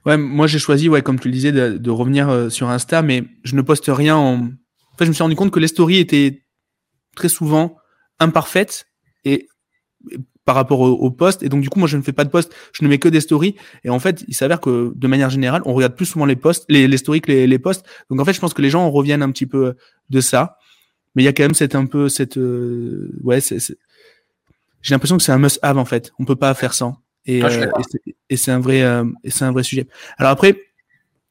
Ouais, 0.06 0.18
moi 0.18 0.46
j'ai 0.46 0.60
choisi, 0.60 0.90
ouais, 0.90 1.02
comme 1.02 1.18
tu 1.18 1.30
le 1.30 1.34
disais, 1.34 1.54
de, 1.54 1.90
revenir 1.90 2.28
euh, 2.28 2.50
sur 2.50 2.70
Insta, 2.70 3.02
mais 3.02 3.24
je 3.44 3.56
ne 3.56 3.62
poste 3.62 3.86
rien 3.88 4.18
en. 4.18 4.42
En 4.44 4.98
fait, 4.98 5.06
je 5.06 5.10
me 5.10 5.14
suis 5.14 5.24
rendu 5.24 5.38
compte 5.38 5.52
que 5.52 5.60
les 5.60 5.70
stories 5.70 6.00
étaient 6.00 6.44
très 7.16 7.30
souvent 7.30 7.78
imparfaites 8.20 8.88
et 9.24 9.48
par 10.44 10.56
rapport 10.56 10.82
au, 10.82 10.90
au. 10.90 11.30
Et 11.42 11.48
donc, 11.48 11.62
du 11.62 11.70
coup, 11.70 11.80
moi, 11.80 11.88
je 11.88 11.96
ne 11.96 12.02
fais 12.02 12.12
pas 12.12 12.26
de 12.26 12.30
post, 12.30 12.54
je 12.74 12.84
ne 12.84 12.90
mets 12.90 12.98
que 12.98 13.08
des 13.08 13.22
stories. 13.22 13.56
Et 13.86 13.90
en 13.90 14.00
fait, 14.00 14.26
il 14.28 14.36
s'avère 14.36 14.60
que 14.60 14.92
de 14.94 15.08
manière 15.08 15.30
générale, 15.30 15.62
on 15.66 15.74
regarde 15.74 15.96
plus 15.96 16.08
souvent 16.08 16.26
les 16.26 16.36
posts, 16.36 16.66
les, 16.68 16.90
les 16.90 16.98
stories 16.98 17.22
que 17.22 17.32
les, 17.32 17.48
les, 17.48 17.60
posts. 17.60 17.86
Donc, 18.10 18.20
en 18.20 18.26
fait, 18.26 18.34
je 18.34 18.42
pense 18.42 18.54
que 18.54 18.62
les 18.62 18.70
gens 18.70 18.92
reviennent 18.92 19.24
un 19.24 19.32
petit 19.32 19.46
peu 19.46 19.76
de 20.10 20.20
ça. 20.20 20.58
Mais 21.16 21.24
il 21.24 21.26
y 21.26 21.30
a 21.30 21.34
quand 21.34 21.44
même 21.44 21.54
cette 21.54 21.76
un 21.76 21.86
peu 21.86 22.10
cette 22.10 22.38
euh, 22.38 23.12
ouais, 23.24 23.42
c'est, 23.42 23.60
j'ai 24.82 24.96
l'impression 24.96 25.18
que 25.18 25.24
c'est 25.24 25.32
un 25.32 25.38
must-have 25.38 25.78
en 25.78 25.86
fait. 25.86 26.12
On 26.20 26.26
peut 26.26 26.36
pas 26.36 26.54
faire 26.54 26.74
sans. 26.74 26.98
Et, 27.26 27.42
ah, 27.44 27.48
euh, 27.48 27.68
et, 28.30 28.38
c'est, 28.38 28.52
un 28.52 28.60
vrai 28.60 28.82
euh, 28.82 29.06
et 29.24 29.30
c'est 29.30 29.46
un 29.46 29.52
vrai 29.52 29.64
sujet. 29.64 29.88
Alors 30.18 30.32
après, 30.32 30.60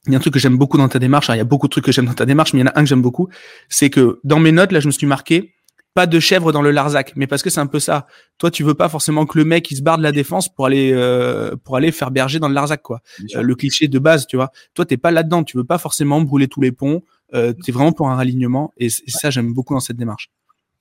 il 0.06 0.12
y 0.12 0.14
a 0.14 0.18
un 0.18 0.20
truc 0.20 0.34
que 0.34 0.40
j'aime 0.40 0.56
beaucoup 0.56 0.78
dans 0.78 0.88
ta 0.88 0.98
démarche. 0.98 1.28
il 1.30 1.36
y 1.36 1.40
a 1.40 1.44
beaucoup 1.44 1.66
de 1.66 1.72
trucs 1.72 1.84
que 1.84 1.92
j'aime 1.92 2.06
dans 2.06 2.14
ta 2.14 2.26
démarche, 2.26 2.52
mais 2.52 2.60
il 2.60 2.62
y 2.62 2.68
en 2.68 2.72
a 2.72 2.78
un 2.78 2.82
que 2.82 2.88
j'aime 2.88 3.02
beaucoup. 3.02 3.28
C'est 3.68 3.90
que 3.90 4.20
dans 4.22 4.38
mes 4.38 4.52
notes, 4.52 4.72
là, 4.72 4.80
je 4.80 4.86
me 4.86 4.92
suis 4.92 5.06
marqué 5.06 5.54
pas 5.94 6.06
de 6.06 6.20
chèvre 6.20 6.52
dans 6.52 6.62
le 6.62 6.70
Larzac, 6.70 7.12
mais 7.16 7.26
parce 7.26 7.42
que 7.42 7.50
c'est 7.50 7.60
un 7.60 7.66
peu 7.66 7.80
ça. 7.80 8.06
Toi, 8.38 8.50
tu 8.50 8.62
veux 8.62 8.74
pas 8.74 8.88
forcément 8.88 9.26
que 9.26 9.36
le 9.38 9.44
mec 9.44 9.70
il 9.70 9.76
se 9.76 9.82
barre 9.82 9.98
de 9.98 10.02
la 10.02 10.12
défense 10.12 10.48
pour 10.48 10.66
aller 10.66 10.92
euh, 10.92 11.56
pour 11.64 11.76
aller 11.76 11.90
faire 11.90 12.10
berger 12.10 12.38
dans 12.38 12.48
le 12.48 12.54
Larzac, 12.54 12.82
quoi. 12.82 13.00
Euh, 13.34 13.42
le 13.42 13.54
cliché 13.54 13.88
de 13.88 13.98
base, 13.98 14.26
tu 14.26 14.36
vois. 14.36 14.52
Toi, 14.74 14.84
t'es 14.84 14.96
pas 14.96 15.10
là-dedans. 15.10 15.42
Tu 15.42 15.56
veux 15.56 15.64
pas 15.64 15.78
forcément 15.78 16.20
brûler 16.20 16.46
tous 16.46 16.60
les 16.60 16.70
ponts. 16.70 17.02
Euh, 17.34 17.52
tu 17.64 17.70
es 17.70 17.72
vraiment 17.72 17.92
pour 17.92 18.08
un 18.08 18.16
ralignement, 18.16 18.72
et, 18.76 18.88
ça, 18.90 19.30
j'aime 19.30 19.52
beaucoup 19.52 19.74
dans 19.74 19.80
cette 19.80 19.96
démarche. 19.96 20.30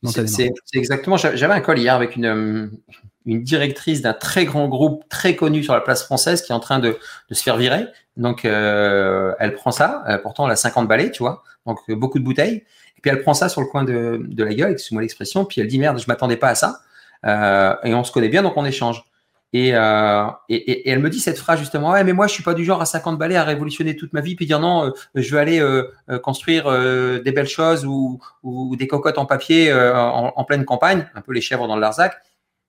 C'est 0.04 0.52
exactement. 0.74 1.18
J'avais 1.18 1.54
un 1.54 1.60
call 1.60 1.80
hier 1.80 1.94
avec 1.94 2.16
une 2.16 2.26
euh, 2.26 2.68
une 3.26 3.44
directrice 3.44 4.02
d'un 4.02 4.14
très 4.14 4.46
grand 4.46 4.70
groupe 4.70 5.04
très 5.10 5.36
connu 5.36 5.62
sur 5.62 5.74
la 5.74 5.82
place 5.82 6.04
française 6.04 6.42
qui 6.42 6.52
est 6.52 6.56
en 6.56 6.62
train 6.62 6.80
de, 6.80 6.98
de 7.30 7.36
se 7.36 7.44
faire 7.44 7.58
virer. 7.58 7.86
Donc, 8.16 8.46
euh, 8.46 9.34
elle 9.40 9.54
prend 9.54 9.72
ça. 9.72 10.04
pourtant, 10.24 10.46
elle 10.46 10.54
a 10.54 10.56
50 10.56 10.88
balais, 10.88 11.12
tu 11.12 11.22
vois. 11.22 11.44
Donc, 11.66 11.80
beaucoup 11.92 12.18
de 12.18 12.24
bouteilles. 12.24 12.64
Et 13.00 13.02
puis 13.02 13.12
elle 13.12 13.22
prend 13.22 13.34
ça 13.34 13.48
sur 13.48 13.62
le 13.62 13.68
coin 13.68 13.86
de, 13.86 14.20
de 14.22 14.44
la 14.44 14.54
gueule, 14.54 14.72
excuse-moi 14.72 15.02
l'expression, 15.02 15.46
puis 15.46 15.62
elle 15.62 15.68
dit 15.68 15.80
merde, 15.80 15.98
je 16.00 16.06
m'attendais 16.08 16.36
pas 16.36 16.50
à 16.50 16.56
ça. 16.56 16.82
Euh, 17.26 17.74
et 17.86 17.94
on 17.94 18.04
se 18.04 18.12
connaît 18.12 18.28
bien, 18.28 18.44
donc 18.44 18.58
on 18.58 18.66
échange. 18.66 19.06
Et, 19.52 19.72
euh, 19.74 20.26
et, 20.48 20.56
et, 20.56 20.90
elle 20.90 21.00
me 21.00 21.10
dit 21.10 21.20
cette 21.20 21.40
phrase 21.40 21.60
justement, 21.60 21.92
ouais, 21.92 22.04
mais 22.04 22.14
moi 22.14 22.28
je 22.28 22.34
suis 22.34 22.44
pas 22.44 22.54
du 22.54 22.64
genre 22.64 22.82
à 22.82 22.86
50 22.86 23.18
balais 23.18 23.36
à 23.36 23.44
révolutionner 23.44 23.96
toute 23.96 24.14
ma 24.14 24.22
vie, 24.22 24.36
puis 24.36 24.46
dire 24.46 24.60
non, 24.60 24.86
euh, 24.86 24.92
je 25.16 25.32
veux 25.32 25.40
aller 25.40 25.60
euh, 25.60 25.92
euh, 26.10 26.20
construire 26.20 26.66
des 27.22 27.32
belles 27.32 27.48
choses 27.48 27.86
ou, 27.86 28.20
ou, 28.44 28.76
des 28.76 28.88
cocottes 28.88 29.18
en 29.18 29.26
papier 29.26 29.74
en, 29.74 30.34
en, 30.36 30.44
pleine 30.44 30.66
campagne, 30.66 31.08
un 31.16 31.22
peu 31.22 31.34
les 31.34 31.42
chèvres 31.42 31.68
dans 31.68 31.76
le 31.76 31.82
Larzac. 31.82 32.16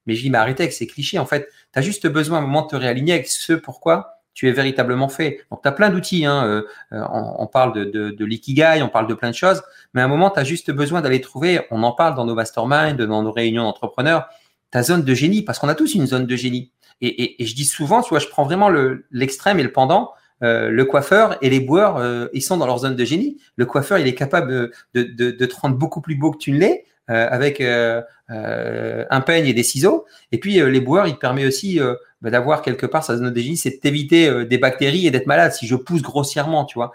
Mais 0.06 0.14
je 0.14 0.22
dis, 0.22 0.30
mais 0.30 0.38
arrêtez 0.38 0.62
avec 0.62 0.72
ces 0.72 0.86
clichés, 0.86 1.18
en 1.18 1.26
fait, 1.26 1.48
tu 1.72 1.78
as 1.78 1.82
juste 1.82 2.06
besoin 2.06 2.38
à 2.38 2.40
un 2.40 2.44
moment 2.44 2.62
de 2.62 2.68
te 2.68 2.76
réaligner 2.76 3.12
avec 3.12 3.28
ce 3.28 3.52
pourquoi 3.52 4.20
tu 4.34 4.48
es 4.48 4.52
véritablement 4.52 5.08
fait. 5.08 5.44
Donc, 5.50 5.62
tu 5.62 5.68
as 5.68 5.72
plein 5.72 5.90
d'outils. 5.90 6.24
Hein. 6.24 6.46
Euh, 6.46 6.62
euh, 6.92 7.04
on, 7.12 7.46
parle 7.46 7.74
de, 7.74 7.84
de, 7.84 8.10
de 8.10 8.24
l'ikigai, 8.24 8.80
on 8.82 8.88
parle 8.88 9.06
de 9.06 9.14
plein 9.14 9.30
de 9.30 9.34
choses. 9.34 9.62
Mais 9.92 10.00
à 10.00 10.04
un 10.04 10.08
moment, 10.08 10.30
tu 10.30 10.40
as 10.40 10.44
juste 10.44 10.70
besoin 10.70 11.00
d'aller 11.00 11.20
trouver, 11.20 11.60
on 11.70 11.82
en 11.82 11.92
parle 11.92 12.14
dans 12.14 12.24
nos 12.24 12.34
masterminds, 12.34 12.96
dans 12.96 13.22
nos 13.22 13.32
réunions 13.32 13.64
d'entrepreneurs, 13.64 14.28
ta 14.70 14.82
zone 14.82 15.02
de 15.02 15.14
génie, 15.14 15.42
parce 15.42 15.58
qu'on 15.58 15.68
a 15.68 15.74
tous 15.74 15.94
une 15.94 16.06
zone 16.06 16.26
de 16.26 16.36
génie. 16.36 16.72
Et, 17.00 17.42
et, 17.42 17.46
je 17.46 17.54
dis 17.54 17.64
souvent, 17.64 18.02
vois, 18.02 18.18
je 18.18 18.28
prends 18.28 18.44
vraiment 18.44 18.70
l'extrême 19.10 19.58
et 19.58 19.62
le 19.62 19.72
pendant. 19.72 20.12
Euh, 20.42 20.70
le 20.70 20.84
coiffeur 20.84 21.36
et 21.42 21.50
les 21.50 21.60
boueurs, 21.60 21.98
euh, 21.98 22.28
ils 22.32 22.42
sont 22.42 22.56
dans 22.56 22.66
leur 22.66 22.78
zone 22.78 22.96
de 22.96 23.04
génie. 23.04 23.38
Le 23.56 23.66
coiffeur, 23.66 23.98
il 23.98 24.06
est 24.06 24.14
capable 24.14 24.70
de, 24.94 25.04
de, 25.04 25.30
de, 25.30 25.46
te 25.46 25.56
rendre 25.56 25.76
beaucoup 25.76 26.00
plus 26.00 26.14
beau 26.14 26.30
que 26.30 26.38
tu 26.38 26.52
ne 26.52 26.58
l'es. 26.58 26.84
avec 27.08 27.60
un 27.60 29.20
peigne 29.22 29.46
et 29.46 29.52
des 29.52 29.64
ciseaux. 29.64 30.06
Et 30.30 30.38
puis 30.38 30.60
les 30.60 30.80
boueurs, 30.80 31.08
il 31.08 31.14
te 31.14 31.18
permet 31.18 31.44
aussi 31.44 31.80
bah, 32.22 32.30
d'avoir 32.30 32.62
quelque 32.62 32.86
part 32.86 33.02
sa 33.02 33.16
zone 33.16 33.32
de 33.32 33.40
génie, 33.40 33.56
c'est 33.56 33.82
d'éviter 33.82 34.44
des 34.44 34.58
bactéries 34.58 35.08
et 35.08 35.10
d'être 35.10 35.26
malade 35.26 35.52
si 35.52 35.66
je 35.66 35.74
pousse 35.74 36.02
grossièrement, 36.02 36.64
tu 36.64 36.78
vois. 36.78 36.92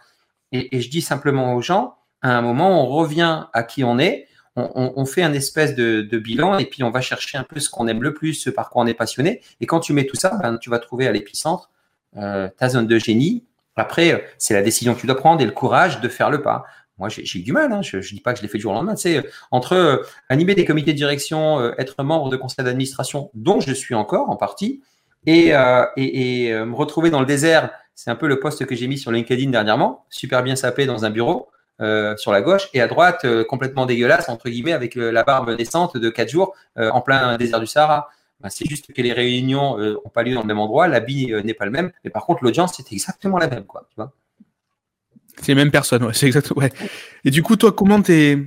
Et, 0.54 0.78
et, 0.78 0.80
je 0.80 0.90
dis 0.90 1.02
simplement 1.02 1.54
aux 1.54 1.62
gens, 1.62 1.96
à 2.22 2.38
un 2.38 2.42
moment, 2.42 2.82
on 2.82 2.88
revient 2.88 3.48
à 3.52 3.64
qui 3.64 3.84
on 3.84 4.00
est, 4.00 4.28
on, 4.56 5.06
fait 5.06 5.22
un 5.22 5.34
espèce 5.34 5.76
de, 5.76 6.18
bilan 6.18 6.58
et 6.58 6.66
puis 6.66 6.84
on 6.84 6.92
va 6.92 7.02
chercher 7.02 7.38
un 7.38 7.44
peu 7.44 7.60
ce 7.60 7.70
qu'on 7.70 7.88
aime 7.88 8.02
le 8.02 8.14
plus, 8.14 8.34
ce 8.34 8.50
par 8.50 8.70
quoi 8.70 8.84
on 8.84 8.88
est 8.88 8.94
passionné. 8.94 9.42
Et 9.60 9.66
quand 9.66 9.80
tu 9.80 9.94
mets 9.94 10.06
tout 10.06 10.16
ça, 10.16 10.38
ben, 10.42 10.58
tu 10.58 10.70
vas 10.70 10.80
trouver 10.80 11.08
à 11.08 11.12
l'épicentre 11.12 11.70
euh, 12.18 12.48
ta 12.58 12.70
zone 12.70 12.88
de 12.88 12.98
génie. 12.98 13.44
Après, 13.76 14.26
c'est 14.38 14.54
la 14.54 14.62
décision 14.62 14.96
que 14.96 15.02
tu 15.02 15.08
dois 15.08 15.18
prendre 15.18 15.42
et 15.42 15.46
le 15.46 15.52
courage 15.52 16.00
de 16.00 16.08
faire 16.08 16.30
le 16.30 16.42
pas. 16.42 16.64
Moi, 16.98 17.10
j'ai 17.10 17.40
eu 17.40 17.42
du 17.42 17.52
mal. 17.52 17.74
Hein. 17.74 17.82
Je 17.82 17.98
ne 17.98 18.02
dis 18.02 18.22
pas 18.22 18.32
que 18.32 18.38
je 18.38 18.44
l'ai 18.44 18.48
fait 18.48 18.58
du 18.58 18.62
jour 18.62 18.72
au 18.72 18.76
lendemain. 18.76 18.96
C'est 18.96 19.26
entre 19.52 19.74
euh, 19.74 19.98
animer 20.30 20.56
des 20.56 20.64
comités 20.64 20.94
de 20.94 20.98
direction, 20.98 21.60
euh, 21.60 21.74
être 21.78 22.02
membre 22.04 22.30
de 22.30 22.38
conseil 22.38 22.64
d'administration, 22.64 23.32
dont 23.34 23.60
je 23.60 23.74
suis 23.74 23.96
encore 23.96 24.30
en 24.30 24.38
partie, 24.38 24.82
et, 25.26 25.50
et 25.98 26.54
me 26.54 26.76
retrouver 26.76 27.10
dans 27.10 27.20
le 27.20 27.26
désert. 27.26 27.72
C'est 27.96 28.12
un 28.12 28.16
peu 28.16 28.28
le 28.28 28.40
poste 28.40 28.66
que 28.66 28.76
j'ai 28.76 28.86
mis 28.86 29.00
sur 29.00 29.12
LinkedIn 29.12 29.50
dernièrement, 29.50 30.06
super 30.12 30.44
bien 30.44 30.56
sapé 30.56 30.86
dans 30.86 31.04
un 31.04 31.10
bureau. 31.10 31.50
Euh, 31.82 32.16
sur 32.16 32.32
la 32.32 32.42
gauche 32.42 32.70
et 32.74 32.80
à 32.80 32.88
droite 32.88 33.26
euh, 33.26 33.44
complètement 33.44 33.86
dégueulasse 33.86 34.30
entre 34.30 34.48
guillemets 34.48 34.72
avec 34.72 34.96
la 34.96 35.26
barbe 35.26 35.50
naissante 35.58 35.98
de 35.98 36.10
4 36.10 36.30
jours 36.30 36.56
euh, 36.78 36.90
en 36.92 37.02
plein 37.02 37.36
désert 37.36 37.60
du 37.60 37.68
Sahara. 37.68 38.08
Ben, 38.40 38.48
c'est 38.48 38.66
juste 38.66 38.94
que 38.94 39.02
les 39.02 39.12
réunions 39.12 39.78
n'ont 39.78 40.10
pas 40.14 40.24
lieu 40.24 40.36
dans 40.36 40.40
le 40.40 40.48
même 40.48 40.60
endroit, 40.60 40.88
l'habit 40.88 41.34
n'est 41.44 41.54
pas 41.54 41.66
le 41.66 41.72
même, 41.72 41.92
mais 42.06 42.10
par 42.10 42.26
contre 42.26 42.46
l'audience 42.46 42.76
c'est 42.78 42.94
exactement 42.94 43.38
la 43.38 43.50
même 43.50 43.66
quoi. 43.66 43.86
Tu 43.90 43.96
vois 43.98 44.14
c'est 45.42 45.50
les 45.50 45.56
mêmes 45.56 45.72
personnes, 45.72 46.06
ouais, 46.06 46.14
c'est 46.14 46.28
exactement. 46.28 46.62
Ouais. 46.62 46.72
Et 47.26 47.30
du 47.30 47.44
coup 47.44 47.58
toi 47.58 47.74
comment 47.74 48.02
t'es 48.02 48.40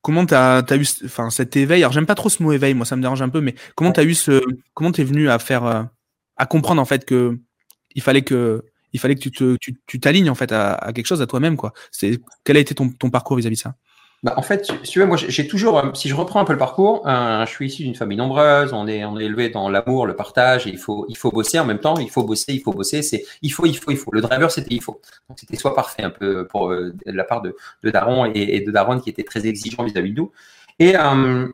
comment 0.00 0.24
t'as 0.24 0.62
as 0.62 0.76
eu 0.76 0.86
enfin 1.04 1.30
cet 1.30 1.56
éveil? 1.56 1.82
Alors 1.82 1.92
j'aime 1.92 2.06
pas 2.06 2.14
trop 2.14 2.28
ce 2.28 2.40
mot 2.40 2.52
éveil 2.52 2.74
moi 2.74 2.86
ça 2.86 2.94
me 2.94 3.02
dérange 3.02 3.20
un 3.20 3.30
peu 3.30 3.40
mais 3.40 3.56
comment 3.74 3.90
t'as 3.90 4.04
eu 4.04 4.14
ce 4.14 4.40
comment 4.74 4.92
t'es 4.92 5.02
venu 5.02 5.28
à 5.28 5.40
faire 5.40 5.88
à 6.36 6.46
comprendre 6.46 6.80
en 6.80 6.84
fait 6.84 7.04
que 7.04 7.36
il 7.96 8.02
fallait 8.02 8.22
que 8.22 8.64
il 8.94 9.00
fallait 9.00 9.14
que 9.14 9.20
tu 9.20 9.30
te, 9.30 9.56
tu, 9.58 10.00
t'alignes 10.00 10.30
en 10.30 10.34
fait 10.34 10.52
à, 10.52 10.92
quelque 10.94 11.06
chose 11.06 11.20
à 11.20 11.26
toi-même 11.26 11.56
quoi. 11.56 11.74
C'est 11.90 12.20
quel 12.44 12.56
a 12.56 12.60
été 12.60 12.74
ton, 12.74 12.88
ton 12.88 13.10
parcours 13.10 13.36
vis-à-vis 13.36 13.56
de 13.56 13.60
ça? 13.60 13.74
Bah, 14.24 14.32
en 14.38 14.42
fait, 14.42 14.72
tu 14.84 14.98
vois, 15.00 15.06
moi, 15.06 15.18
j'ai 15.18 15.46
toujours, 15.46 15.78
euh, 15.78 15.90
si 15.92 16.08
je 16.08 16.14
reprends 16.14 16.40
un 16.40 16.46
peu 16.46 16.54
le 16.54 16.58
parcours, 16.58 17.06
euh, 17.06 17.44
je 17.44 17.50
suis 17.50 17.66
issu 17.66 17.82
d'une 17.82 17.94
famille 17.94 18.16
nombreuse, 18.16 18.72
on 18.72 18.86
est, 18.86 19.04
on 19.04 19.18
est 19.18 19.24
élevé 19.24 19.50
dans 19.50 19.68
l'amour, 19.68 20.06
le 20.06 20.16
partage, 20.16 20.64
il 20.64 20.78
faut, 20.78 21.04
il 21.10 21.16
faut 21.16 21.30
bosser 21.30 21.58
en 21.58 21.66
même 21.66 21.78
temps, 21.78 21.98
il 21.98 22.08
faut 22.08 22.22
bosser, 22.22 22.54
il 22.54 22.62
faut 22.62 22.72
bosser, 22.72 23.02
c'est, 23.02 23.22
il 23.42 23.52
faut, 23.52 23.66
il 23.66 23.76
faut, 23.76 23.90
il 23.90 23.98
faut. 23.98 24.10
Le 24.14 24.22
driver, 24.22 24.50
c'était 24.50 24.74
il 24.74 24.80
faut. 24.80 24.98
C'était 25.36 25.58
soit 25.58 25.74
parfait 25.74 26.04
un 26.04 26.08
peu 26.08 26.46
pour 26.46 26.70
euh, 26.70 26.94
de 27.04 27.12
la 27.12 27.24
part 27.24 27.42
de, 27.42 27.54
de 27.82 27.90
Daron 27.90 28.24
et, 28.34 28.62
de 28.62 28.70
Daron 28.70 28.98
qui 28.98 29.10
était 29.10 29.24
très 29.24 29.46
exigeant 29.46 29.84
vis-à-vis 29.84 30.12
de 30.12 30.16
nous. 30.16 30.32
Et 30.78 30.94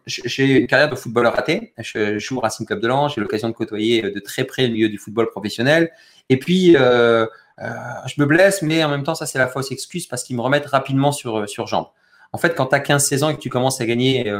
j'ai 0.06 0.60
une 0.60 0.66
carrière 0.66 0.88
de 0.88 0.94
footballeur 0.94 1.34
raté. 1.34 1.74
Je 1.76 2.18
joue 2.18 2.36
au 2.38 2.40
Racing 2.40 2.66
Club 2.66 2.80
de 2.80 2.86
Lens, 2.86 3.14
j'ai 3.16 3.20
l'occasion 3.20 3.48
de 3.48 3.54
côtoyer 3.54 4.02
de 4.02 4.20
très 4.20 4.44
près 4.44 4.66
le 4.66 4.72
milieu 4.72 4.88
du 4.88 4.96
football 4.96 5.28
professionnel. 5.28 5.90
Et 6.30 6.38
puis, 6.38 6.76
euh, 6.76 7.26
euh, 7.58 7.68
je 8.06 8.14
me 8.18 8.24
blesse, 8.24 8.62
mais 8.62 8.82
en 8.82 8.88
même 8.88 9.02
temps, 9.02 9.16
ça, 9.16 9.26
c'est 9.26 9.38
la 9.38 9.48
fausse 9.48 9.70
excuse 9.72 10.06
parce 10.06 10.22
qu'ils 10.22 10.36
me 10.36 10.40
remettent 10.40 10.66
rapidement 10.66 11.12
sur, 11.12 11.40
euh, 11.40 11.46
sur 11.46 11.66
jambes. 11.66 11.88
En 12.32 12.38
fait, 12.38 12.54
quand 12.54 12.66
tu 12.66 12.76
as 12.76 12.78
15-16 12.78 13.24
ans 13.24 13.28
et 13.30 13.34
que 13.34 13.40
tu 13.40 13.50
commences 13.50 13.80
à 13.80 13.86
gagner 13.86 14.30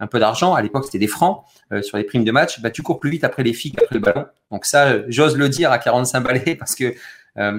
un 0.00 0.06
peu 0.08 0.18
d'argent, 0.18 0.54
à 0.54 0.62
l'époque 0.62 0.84
c'était 0.84 0.98
des 0.98 1.06
francs 1.06 1.44
sur 1.80 1.96
les 1.96 2.02
primes 2.02 2.24
de 2.24 2.32
match, 2.32 2.60
bah, 2.60 2.72
tu 2.72 2.82
cours 2.82 2.98
plus 2.98 3.08
vite 3.08 3.22
après 3.22 3.44
les 3.44 3.52
filles 3.52 3.70
qu'après 3.70 3.94
le 3.94 4.00
ballon. 4.00 4.26
Donc 4.50 4.64
ça, 4.64 5.08
j'ose 5.08 5.36
le 5.36 5.48
dire 5.48 5.70
à 5.70 5.78
45 5.78 6.22
balais 6.22 6.56
parce 6.58 6.74
que 6.74 6.92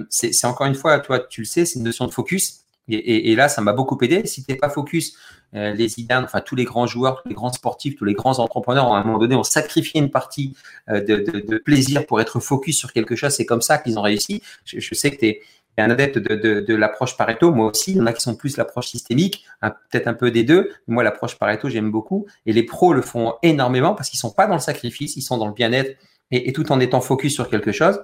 c'est 0.10 0.46
encore 0.46 0.68
une 0.68 0.76
fois, 0.76 1.00
toi 1.00 1.20
tu 1.20 1.40
le 1.40 1.46
sais, 1.46 1.64
c'est 1.64 1.80
une 1.80 1.86
notion 1.86 2.06
de 2.06 2.12
focus. 2.12 2.66
Et, 2.90 3.32
et, 3.32 3.36
là, 3.38 3.48
ça 3.48 3.62
m'a 3.62 3.72
beaucoup 3.72 3.98
aidé. 4.02 4.26
Si 4.26 4.44
tu 4.44 4.52
n'es 4.52 4.58
pas 4.58 4.70
focus, 4.70 5.16
les 5.54 5.88
Zidane, 5.88 6.24
enfin 6.24 6.42
tous 6.42 6.56
les 6.56 6.66
grands 6.66 6.88
joueurs, 6.88 7.24
tous 7.24 7.30
les 7.30 7.36
grands 7.36 7.52
sportifs, 7.52 7.96
tous 7.96 8.06
les 8.06 8.14
grands 8.14 8.40
entrepreneurs, 8.40 8.94
à 8.94 9.00
un 9.00 9.04
moment 9.04 9.18
donné, 9.18 9.36
ont 9.36 9.44
sacrifié 9.44 10.00
une 10.00 10.12
partie 10.12 10.56
de, 10.88 11.00
de, 11.00 11.58
plaisir 11.58 12.06
pour 12.06 12.22
être 12.22 12.40
focus 12.40 12.78
sur 12.78 12.94
quelque 12.94 13.16
chose. 13.16 13.32
C'est 13.32 13.46
comme 13.46 13.62
ça 13.62 13.78
qu'ils 13.78 13.98
ont 13.98 14.02
réussi. 14.02 14.42
Je, 14.66 14.80
je 14.80 14.94
sais 14.94 15.10
que 15.10 15.18
tu 15.18 15.26
es, 15.26 15.42
un 15.82 15.90
adepte 15.90 16.18
de, 16.18 16.76
l'approche 16.76 17.18
Pareto, 17.18 17.52
moi 17.52 17.68
aussi. 17.68 17.92
Il 17.92 17.98
y 17.98 18.02
en 18.02 18.06
a 18.06 18.14
qui 18.14 18.22
sont 18.22 18.36
plus 18.36 18.58
l'approche 18.58 18.88
systémique, 18.88 19.46
peut-être 19.62 20.08
un 20.08 20.14
peu 20.14 20.32
des 20.32 20.44
deux. 20.44 20.72
Moi, 20.88 21.04
l'approche 21.04 21.38
Pareto, 21.38 21.70
j'aime 21.70 21.92
beaucoup. 21.92 22.26
Et 22.46 22.54
les 22.54 22.64
pros 22.64 22.94
le 22.94 23.02
font 23.02 23.36
énormément 23.44 23.94
parce 23.94 24.10
qu'ils 24.10 24.20
sont 24.20 24.32
pas 24.32 24.48
dans 24.48 24.56
le 24.56 24.60
sacrifice, 24.60 25.16
ils 25.16 25.22
sont 25.22 25.38
dans 25.38 25.48
le 25.48 25.54
bien-être 25.54 25.98
et, 26.32 26.52
tout 26.52 26.72
en 26.72 26.80
étant 26.80 27.02
focus 27.02 27.34
sur 27.34 27.50
quelque 27.50 27.72
chose. 27.72 28.02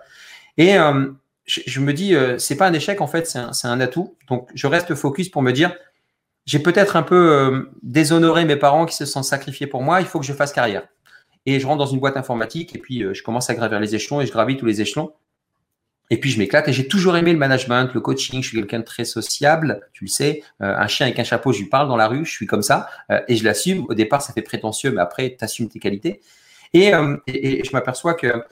Et 0.58 0.78
euh, 0.78 1.12
je, 1.46 1.62
je, 1.66 1.80
me 1.80 1.94
dis, 1.94 2.16
euh, 2.16 2.38
c'est 2.38 2.56
pas 2.56 2.68
un 2.68 2.74
échec 2.74 3.02
en 3.02 3.08
fait, 3.08 3.28
c'est 3.28 3.40
un, 3.40 3.52
un, 3.64 3.80
atout. 3.80 4.16
Donc, 4.30 4.50
je 4.54 4.68
reste 4.68 4.94
focus 4.96 5.30
pour 5.30 5.42
me 5.42 5.52
dire, 5.52 5.76
j'ai 6.46 6.60
peut-être 6.60 6.96
un 6.96 7.04
peu 7.04 7.32
euh, 7.32 7.72
déshonoré 7.82 8.46
mes 8.46 8.56
parents 8.56 8.86
qui 8.86 8.96
se 8.96 9.06
sont 9.06 9.24
sacrifiés 9.24 9.68
pour 9.68 9.82
moi, 9.82 10.02
il 10.02 10.08
faut 10.08 10.20
que 10.20 10.26
je 10.26 10.34
fasse 10.34 10.52
carrière. 10.52 10.88
Et 11.46 11.60
je 11.60 11.68
rentre 11.68 11.80
dans 11.80 11.86
une 11.86 12.00
boîte 12.00 12.18
informatique 12.18 12.76
et 12.76 12.80
puis 12.80 13.04
euh, 13.04 13.14
je 13.14 13.24
commence 13.24 13.50
à 13.50 13.56
gravir 13.56 13.80
les 13.80 13.96
échelons 13.96 14.22
et 14.22 14.26
je 14.26 14.32
gravis 14.32 14.58
tous 14.58 14.66
les 14.66 14.82
échelons. 14.82 15.14
Et 16.10 16.20
puis 16.20 16.30
je 16.30 16.38
m'éclate 16.38 16.68
et 16.68 16.74
j'ai 16.74 16.88
toujours 16.88 17.16
aimé 17.16 17.32
le 17.32 17.40
management, 17.40 17.90
le 17.94 18.02
coaching. 18.02 18.44
Je 18.44 18.50
suis 18.50 18.58
quelqu'un 18.58 18.80
de 18.80 18.84
très 18.84 19.06
sociable, 19.06 19.88
tu 19.94 20.04
le 20.04 20.10
sais. 20.10 20.44
Euh, 20.62 20.76
un 20.76 20.88
chien 20.88 21.06
avec 21.06 21.18
un 21.20 21.24
chapeau, 21.24 21.54
je 21.54 21.60
lui 21.60 21.70
parle 21.70 21.88
dans 21.88 21.98
la 21.98 22.08
rue, 22.08 22.26
je 22.26 22.32
suis 22.32 22.46
comme 22.46 22.62
ça 22.62 22.90
et 23.28 23.36
je 23.36 23.44
l'assume. 23.44 23.86
Au 23.88 23.94
départ, 23.94 24.22
ça 24.22 24.34
fait 24.34 24.42
prétentieux, 24.42 24.92
mais 24.92 25.02
après, 25.02 25.36
tu 25.38 25.44
assumes 25.44 25.70
tes 25.70 25.80
qualités. 25.80 26.22
Et, 26.74 26.92
et, 27.28 27.60
et 27.60 27.64
je 27.64 27.72
m'aperçois 27.72 28.16
que 28.16 28.44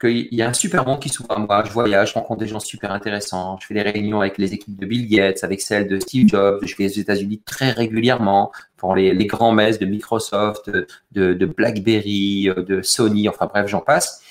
qu'il 0.00 0.28
y 0.32 0.42
a 0.42 0.48
un 0.48 0.52
super 0.52 0.86
monde 0.86 1.00
qui 1.00 1.08
s'ouvre 1.08 1.32
à 1.32 1.38
moi. 1.38 1.62
Je 1.66 1.72
voyage, 1.72 2.10
je 2.10 2.14
rencontre 2.14 2.40
des 2.40 2.46
gens 2.46 2.60
super 2.60 2.92
intéressants. 2.92 3.58
Je 3.60 3.66
fais 3.66 3.74
des 3.74 3.82
réunions 3.82 4.20
avec 4.20 4.38
les 4.38 4.54
équipes 4.54 4.78
de 4.78 4.86
Bill 4.86 5.08
Gates, 5.08 5.44
avec 5.44 5.60
celles 5.60 5.88
de 5.88 6.00
Steve 6.00 6.28
Jobs. 6.28 6.64
Je 6.64 6.74
vais 6.76 6.86
aux 6.86 7.00
États-Unis 7.00 7.42
très 7.44 7.70
régulièrement 7.70 8.50
pour 8.76 8.94
les, 8.94 9.12
les 9.12 9.26
grands 9.26 9.52
messes 9.52 9.78
de 9.78 9.86
Microsoft, 9.86 10.70
de, 11.12 11.46
BlackBerry, 11.46 12.48
de 12.56 12.82
Sony. 12.82 13.28
Enfin 13.28 13.46
bref, 13.46 13.66
j'en 13.66 13.80
passe. 13.80 14.22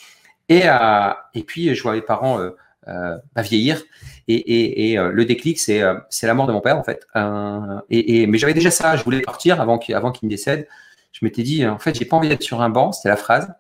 Et, 0.50 0.64
euh, 0.66 1.12
et 1.36 1.44
puis, 1.44 1.76
je 1.76 1.84
vois 1.84 1.94
mes 1.94 2.02
parents 2.02 2.40
euh, 2.40 2.50
euh, 2.88 3.18
bah, 3.36 3.44
vieillir. 3.44 3.84
Et, 4.28 4.92
et, 4.92 4.98
euh, 5.00 5.12
le 5.12 5.26
déclic, 5.26 5.60
c'est 5.60 5.82
euh, 5.82 5.96
la 6.24 6.34
mort 6.34 6.48
de 6.48 6.54
mon 6.54 6.62
père, 6.62 6.78
en 6.78 6.84
fait. 6.84 7.08
Euh, 7.16 7.80
et, 7.90 8.28
mais 8.28 8.38
j'avais 8.38 8.54
déjà 8.54 8.72
ça. 8.72 8.96
Je 8.96 9.04
voulais 9.04 9.22
partir 9.22 9.60
avant 9.62 9.78
qu'il 9.78 9.96
avant 9.96 10.12
qu'il 10.12 10.28
me 10.28 10.32
décède. 10.32 10.68
Je 11.12 11.26
m'étais 11.26 11.44
dit, 11.44 11.66
en 11.66 11.80
fait, 11.80 11.98
j'ai 11.98 12.06
pas 12.06 12.18
envie 12.18 12.30
d'être 12.30 12.44
sur 12.44 12.62
un 12.62 12.70
banc. 12.70 12.92
C'était 12.92 13.10
la 13.10 13.16
phrase 13.16 13.52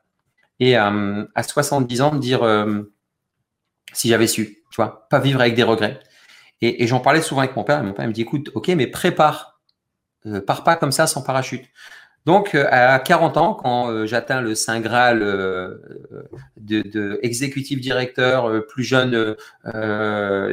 et 0.59 0.77
euh, 0.77 1.25
à 1.35 1.43
70 1.43 2.01
ans 2.01 2.11
de 2.11 2.19
dire 2.19 2.43
euh, 2.43 2.91
si 3.93 4.09
j'avais 4.09 4.27
su, 4.27 4.57
tu 4.71 4.75
vois, 4.75 5.07
pas 5.09 5.19
vivre 5.19 5.41
avec 5.41 5.55
des 5.55 5.63
regrets. 5.63 5.99
Et, 6.61 6.87
j'en 6.87 6.99
parlais 6.99 7.21
souvent 7.21 7.41
avec 7.41 7.55
mon 7.55 7.63
père. 7.63 7.79
Et 7.79 7.83
mon 7.83 7.93
père 7.93 8.05
me 8.05 8.11
dit 8.11 8.21
écoute, 8.21 8.51
ok, 8.53 8.67
mais 8.69 8.87
prépare, 8.87 9.61
euh, 10.25 10.41
pars 10.41 10.63
pas 10.63 10.75
comme 10.75 10.91
ça 10.91 11.07
sans 11.07 11.21
parachute. 11.21 11.63
Donc 12.25 12.53
à 12.53 12.99
40 12.99 13.37
ans, 13.37 13.53
quand 13.53 14.05
j'atteins 14.05 14.41
le 14.41 14.53
saint 14.53 14.81
graal 14.81 15.21
de, 15.21 16.81
de 16.81 17.17
exécutif 17.23 17.79
directeur, 17.79 18.65
plus 18.67 18.83
jeune 18.83 19.35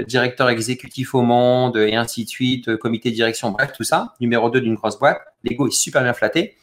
directeur 0.07 0.49
exécutif 0.49 1.15
au 1.15 1.23
monde 1.23 1.77
et 1.77 1.97
ainsi 1.97 2.25
de 2.25 2.31
suite, 2.31 2.77
comité 2.77 3.11
de 3.11 3.17
direction, 3.17 3.51
bref 3.51 3.73
tout 3.77 3.83
ça, 3.83 4.15
numéro 4.21 4.49
2 4.49 4.61
d'une 4.61 4.77
grosse 4.77 4.99
boîte, 4.99 5.21
l'ego 5.43 5.67
est 5.67 5.73
super 5.73 6.03
bien 6.03 6.15
flatté. 6.15 6.57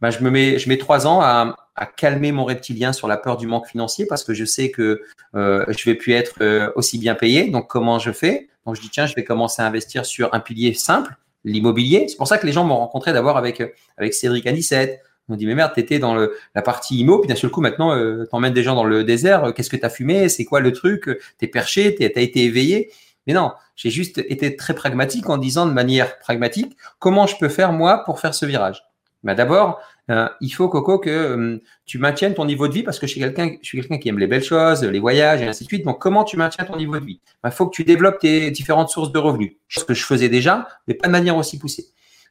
Ben, 0.00 0.10
je 0.10 0.22
me 0.22 0.30
mets, 0.30 0.78
trois 0.78 1.06
ans 1.06 1.20
à, 1.20 1.56
calmer 1.96 2.32
mon 2.32 2.44
reptilien 2.44 2.92
sur 2.92 3.06
la 3.06 3.16
peur 3.16 3.36
du 3.36 3.46
manque 3.46 3.68
financier 3.68 4.04
parce 4.06 4.24
que 4.24 4.34
je 4.34 4.44
sais 4.44 4.72
que 4.72 5.00
euh, 5.36 5.64
je 5.68 5.84
vais 5.84 5.94
plus 5.94 6.12
être 6.12 6.34
euh, 6.40 6.72
aussi 6.74 6.98
bien 6.98 7.14
payé. 7.14 7.50
Donc 7.50 7.68
comment 7.68 8.00
je 8.00 8.10
fais? 8.10 8.48
Donc 8.66 8.74
je 8.74 8.80
dis 8.80 8.90
tiens, 8.90 9.06
je 9.06 9.14
vais 9.14 9.22
commencer 9.22 9.62
à 9.62 9.66
investir 9.66 10.04
sur 10.04 10.34
un 10.34 10.40
pilier 10.40 10.74
simple, 10.74 11.14
l'immobilier. 11.44 12.06
C'est 12.08 12.16
pour 12.16 12.26
ça 12.26 12.36
que 12.38 12.46
les 12.46 12.52
gens 12.52 12.64
m'ont 12.64 12.78
rencontré 12.78 13.12
d'abord 13.12 13.36
avec 13.36 13.62
avec 13.96 14.14
Cédric 14.14 14.46
Anissette. 14.46 15.00
On 15.28 15.36
dit 15.36 15.46
mais 15.46 15.54
merde, 15.54 15.72
t'étais 15.74 16.00
dans 16.00 16.14
le, 16.14 16.34
la 16.54 16.62
partie 16.62 16.98
immo, 16.98 17.20
puis 17.20 17.28
d'un 17.28 17.36
seul 17.36 17.50
coup 17.50 17.60
maintenant 17.60 17.94
euh, 17.94 18.26
t'emmènes 18.28 18.54
des 18.54 18.64
gens 18.64 18.74
dans 18.74 18.84
le 18.84 19.04
désert. 19.04 19.52
Qu'est-ce 19.54 19.70
que 19.70 19.76
t'as 19.76 19.90
fumé? 19.90 20.28
C'est 20.28 20.44
quoi 20.44 20.58
le 20.58 20.72
truc? 20.72 21.08
T'es 21.38 21.46
perché? 21.46 21.94
T'as 21.94 22.20
été 22.20 22.44
éveillé? 22.44 22.90
Mais 23.28 23.34
non, 23.34 23.52
j'ai 23.76 23.90
juste 23.90 24.18
été 24.18 24.56
très 24.56 24.74
pragmatique 24.74 25.28
en 25.28 25.38
disant 25.38 25.66
de 25.66 25.72
manière 25.72 26.18
pragmatique 26.18 26.76
comment 26.98 27.26
je 27.28 27.36
peux 27.36 27.48
faire 27.48 27.72
moi 27.72 28.02
pour 28.04 28.18
faire 28.18 28.34
ce 28.34 28.46
virage? 28.46 28.87
Bah 29.24 29.34
d'abord, 29.34 29.80
euh, 30.10 30.28
il 30.40 30.50
faut 30.50 30.68
Coco 30.68 30.98
que 30.98 31.10
euh, 31.10 31.62
tu 31.84 31.98
maintiennes 31.98 32.34
ton 32.34 32.44
niveau 32.44 32.68
de 32.68 32.72
vie 32.72 32.82
parce 32.84 32.98
que 32.98 33.06
je 33.06 33.12
suis 33.12 33.20
quelqu'un, 33.20 33.56
qui 33.56 34.08
aime 34.08 34.18
les 34.18 34.28
belles 34.28 34.44
choses, 34.44 34.84
les 34.84 35.00
voyages 35.00 35.42
et 35.42 35.48
ainsi 35.48 35.64
de 35.64 35.68
suite. 35.68 35.84
Donc 35.84 36.00
comment 36.00 36.22
tu 36.22 36.36
maintiens 36.36 36.64
ton 36.64 36.76
niveau 36.76 36.98
de 36.98 37.04
vie? 37.04 37.20
Il 37.24 37.38
bah, 37.42 37.50
faut 37.50 37.66
que 37.66 37.74
tu 37.74 37.84
développes 37.84 38.20
tes 38.20 38.50
différentes 38.50 38.90
sources 38.90 39.10
de 39.10 39.18
revenus, 39.18 39.52
ce 39.68 39.84
que 39.84 39.94
je 39.94 40.04
faisais 40.04 40.28
déjà, 40.28 40.68
mais 40.86 40.94
pas 40.94 41.08
de 41.08 41.12
manière 41.12 41.36
aussi 41.36 41.58
poussée. 41.58 41.86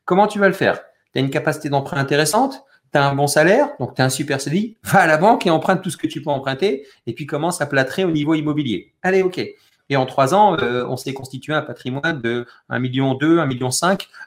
Comment 0.06 0.28
tu 0.28 0.40
vas 0.40 0.48
le 0.48 0.54
faire? 0.54 0.80
Tu 1.14 1.20
as 1.20 1.22
une 1.22 1.30
capacité 1.30 1.68
d'emprunt 1.68 1.98
intéressante, 1.98 2.64
tu 2.94 2.98
as 2.98 3.06
un 3.06 3.14
bon 3.14 3.28
salaire, 3.28 3.70
donc 3.80 3.96
tu 3.96 4.02
as 4.02 4.06
un 4.06 4.10
super 4.10 4.40
CDI, 4.40 4.78
va 4.84 5.00
à 5.00 5.08
la 5.08 5.18
banque 5.18 5.46
et 5.46 5.50
emprunte 5.50 5.82
tout 5.82 5.90
ce 5.90 5.98
que 5.98 6.08
tu 6.08 6.22
peux 6.22 6.30
emprunter 6.30 6.86
et 7.06 7.14
puis 7.14 7.26
commence 7.26 7.60
à 7.60 7.66
plâtrer 7.66 8.06
au 8.06 8.12
niveau 8.12 8.34
immobilier. 8.34 8.94
Allez, 9.04 9.24
ok. 9.24 9.46
Et 9.90 9.96
en 9.96 10.06
trois 10.06 10.34
ans, 10.34 10.58
euh, 10.60 10.86
on 10.88 10.98
s'est 10.98 11.14
constitué 11.14 11.54
un 11.54 11.62
patrimoine 11.62 12.22
de 12.22 12.46
1,2 12.70 12.80
million, 12.80 13.14
1,5 13.14 13.48
million 13.48 13.70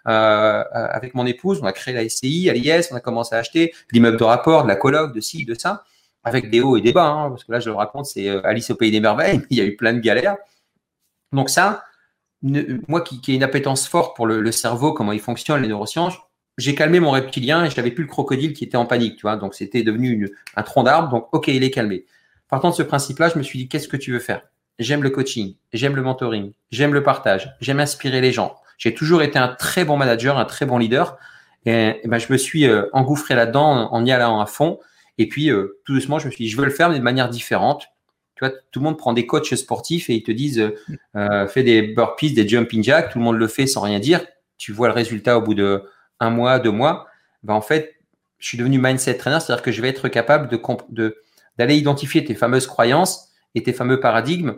euh, 0.08 0.64
avec 0.72 1.14
mon 1.14 1.26
épouse. 1.26 1.60
On 1.62 1.66
a 1.66 1.72
créé 1.72 1.94
la 1.94 2.08
SCI, 2.08 2.48
à 2.48 2.54
l'IS, 2.54 2.88
on 2.90 2.96
a 2.96 3.00
commencé 3.00 3.34
à 3.34 3.38
acheter 3.38 3.74
l'immeuble 3.92 4.16
de 4.16 4.24
rapport, 4.24 4.62
de 4.62 4.68
la 4.68 4.76
coloc, 4.76 5.14
de 5.14 5.20
ci, 5.20 5.44
de 5.44 5.54
ça, 5.54 5.84
avec 6.24 6.50
des 6.50 6.60
hauts 6.60 6.76
et 6.76 6.80
des 6.80 6.92
bas. 6.92 7.08
Hein, 7.08 7.30
parce 7.30 7.44
que 7.44 7.52
là, 7.52 7.60
je 7.60 7.68
le 7.68 7.76
raconte, 7.76 8.06
c'est 8.06 8.28
euh, 8.28 8.40
Alice 8.44 8.70
au 8.70 8.74
pays 8.74 8.90
des 8.90 9.00
merveilles. 9.00 9.42
Il 9.50 9.58
y 9.58 9.60
a 9.60 9.64
eu 9.64 9.76
plein 9.76 9.92
de 9.92 10.00
galères. 10.00 10.36
Donc 11.32 11.50
ça, 11.50 11.84
moi 12.42 13.02
qui, 13.02 13.20
ai 13.28 13.34
une 13.34 13.42
appétence 13.42 13.86
forte 13.86 14.16
pour 14.16 14.26
le, 14.26 14.40
le, 14.40 14.52
cerveau, 14.52 14.92
comment 14.94 15.12
il 15.12 15.20
fonctionne, 15.20 15.60
les 15.62 15.68
neurosciences, 15.68 16.14
j'ai 16.58 16.74
calmé 16.74 16.98
mon 16.98 17.10
reptilien 17.10 17.64
et 17.64 17.70
je 17.70 17.76
n'avais 17.76 17.90
plus 17.90 18.04
le 18.04 18.08
crocodile 18.08 18.54
qui 18.54 18.64
était 18.64 18.76
en 18.76 18.86
panique, 18.86 19.16
tu 19.16 19.22
vois. 19.22 19.36
Donc, 19.36 19.54
c'était 19.54 19.82
devenu 19.82 20.34
un 20.56 20.62
tronc 20.62 20.82
d'arbre. 20.84 21.10
Donc, 21.10 21.28
OK, 21.32 21.48
il 21.48 21.62
est 21.62 21.70
calmé. 21.70 22.06
Partant 22.48 22.70
de 22.70 22.74
ce 22.74 22.82
principe-là, 22.82 23.28
je 23.28 23.38
me 23.38 23.42
suis 23.42 23.58
dit, 23.58 23.68
qu'est-ce 23.68 23.88
que 23.88 23.96
tu 23.96 24.12
veux 24.12 24.18
faire? 24.18 24.42
J'aime 24.80 25.02
le 25.02 25.10
coaching, 25.10 25.56
j'aime 25.74 25.94
le 25.94 26.00
mentoring, 26.00 26.52
j'aime 26.70 26.94
le 26.94 27.02
partage, 27.02 27.54
j'aime 27.60 27.80
inspirer 27.80 28.22
les 28.22 28.32
gens. 28.32 28.56
J'ai 28.78 28.94
toujours 28.94 29.20
été 29.20 29.38
un 29.38 29.48
très 29.48 29.84
bon 29.84 29.98
manager, 29.98 30.38
un 30.38 30.46
très 30.46 30.64
bon 30.64 30.78
leader. 30.78 31.18
Et, 31.66 32.00
ben, 32.06 32.18
je 32.18 32.32
me 32.32 32.38
suis 32.38 32.66
euh, 32.66 32.86
engouffré 32.94 33.34
là-dedans 33.34 33.92
en 33.92 34.06
y 34.06 34.10
allant 34.10 34.40
à 34.40 34.46
fond. 34.46 34.80
Et 35.18 35.28
puis, 35.28 35.50
euh, 35.50 35.78
tout 35.84 35.92
doucement, 35.92 36.18
je 36.18 36.26
me 36.26 36.30
suis 36.30 36.46
dit, 36.46 36.50
je 36.50 36.56
veux 36.56 36.64
le 36.64 36.70
faire, 36.70 36.88
mais 36.88 36.98
de 36.98 37.04
manière 37.04 37.28
différente. 37.28 37.88
Tu 38.36 38.46
vois, 38.46 38.54
tout 38.72 38.80
le 38.80 38.84
monde 38.84 38.96
prend 38.96 39.12
des 39.12 39.26
coachs 39.26 39.54
sportifs 39.54 40.08
et 40.08 40.14
ils 40.14 40.22
te 40.22 40.32
disent, 40.32 40.72
euh, 41.14 41.46
fais 41.46 41.62
des 41.62 41.82
burpees, 41.82 42.32
des 42.32 42.48
jumping 42.48 42.82
jacks. 42.82 43.12
Tout 43.12 43.18
le 43.18 43.24
monde 43.24 43.36
le 43.36 43.48
fait 43.48 43.66
sans 43.66 43.82
rien 43.82 43.98
dire. 43.98 44.24
Tu 44.56 44.72
vois 44.72 44.88
le 44.88 44.94
résultat 44.94 45.36
au 45.36 45.42
bout 45.42 45.54
de 45.54 45.84
un 46.20 46.30
mois, 46.30 46.58
deux 46.58 46.70
mois. 46.70 47.06
Ben, 47.42 47.52
en 47.52 47.60
fait, 47.60 47.96
je 48.38 48.48
suis 48.48 48.56
devenu 48.56 48.78
mindset 48.78 49.18
trainer, 49.18 49.40
c'est-à-dire 49.40 49.62
que 49.62 49.72
je 49.72 49.82
vais 49.82 49.88
être 49.88 50.08
capable 50.08 50.48
de 50.48 51.22
d'aller 51.58 51.76
identifier 51.76 52.24
tes 52.24 52.34
fameuses 52.34 52.66
croyances 52.66 53.29
et 53.54 53.62
tes 53.62 53.72
fameux 53.72 54.00
paradigmes 54.00 54.56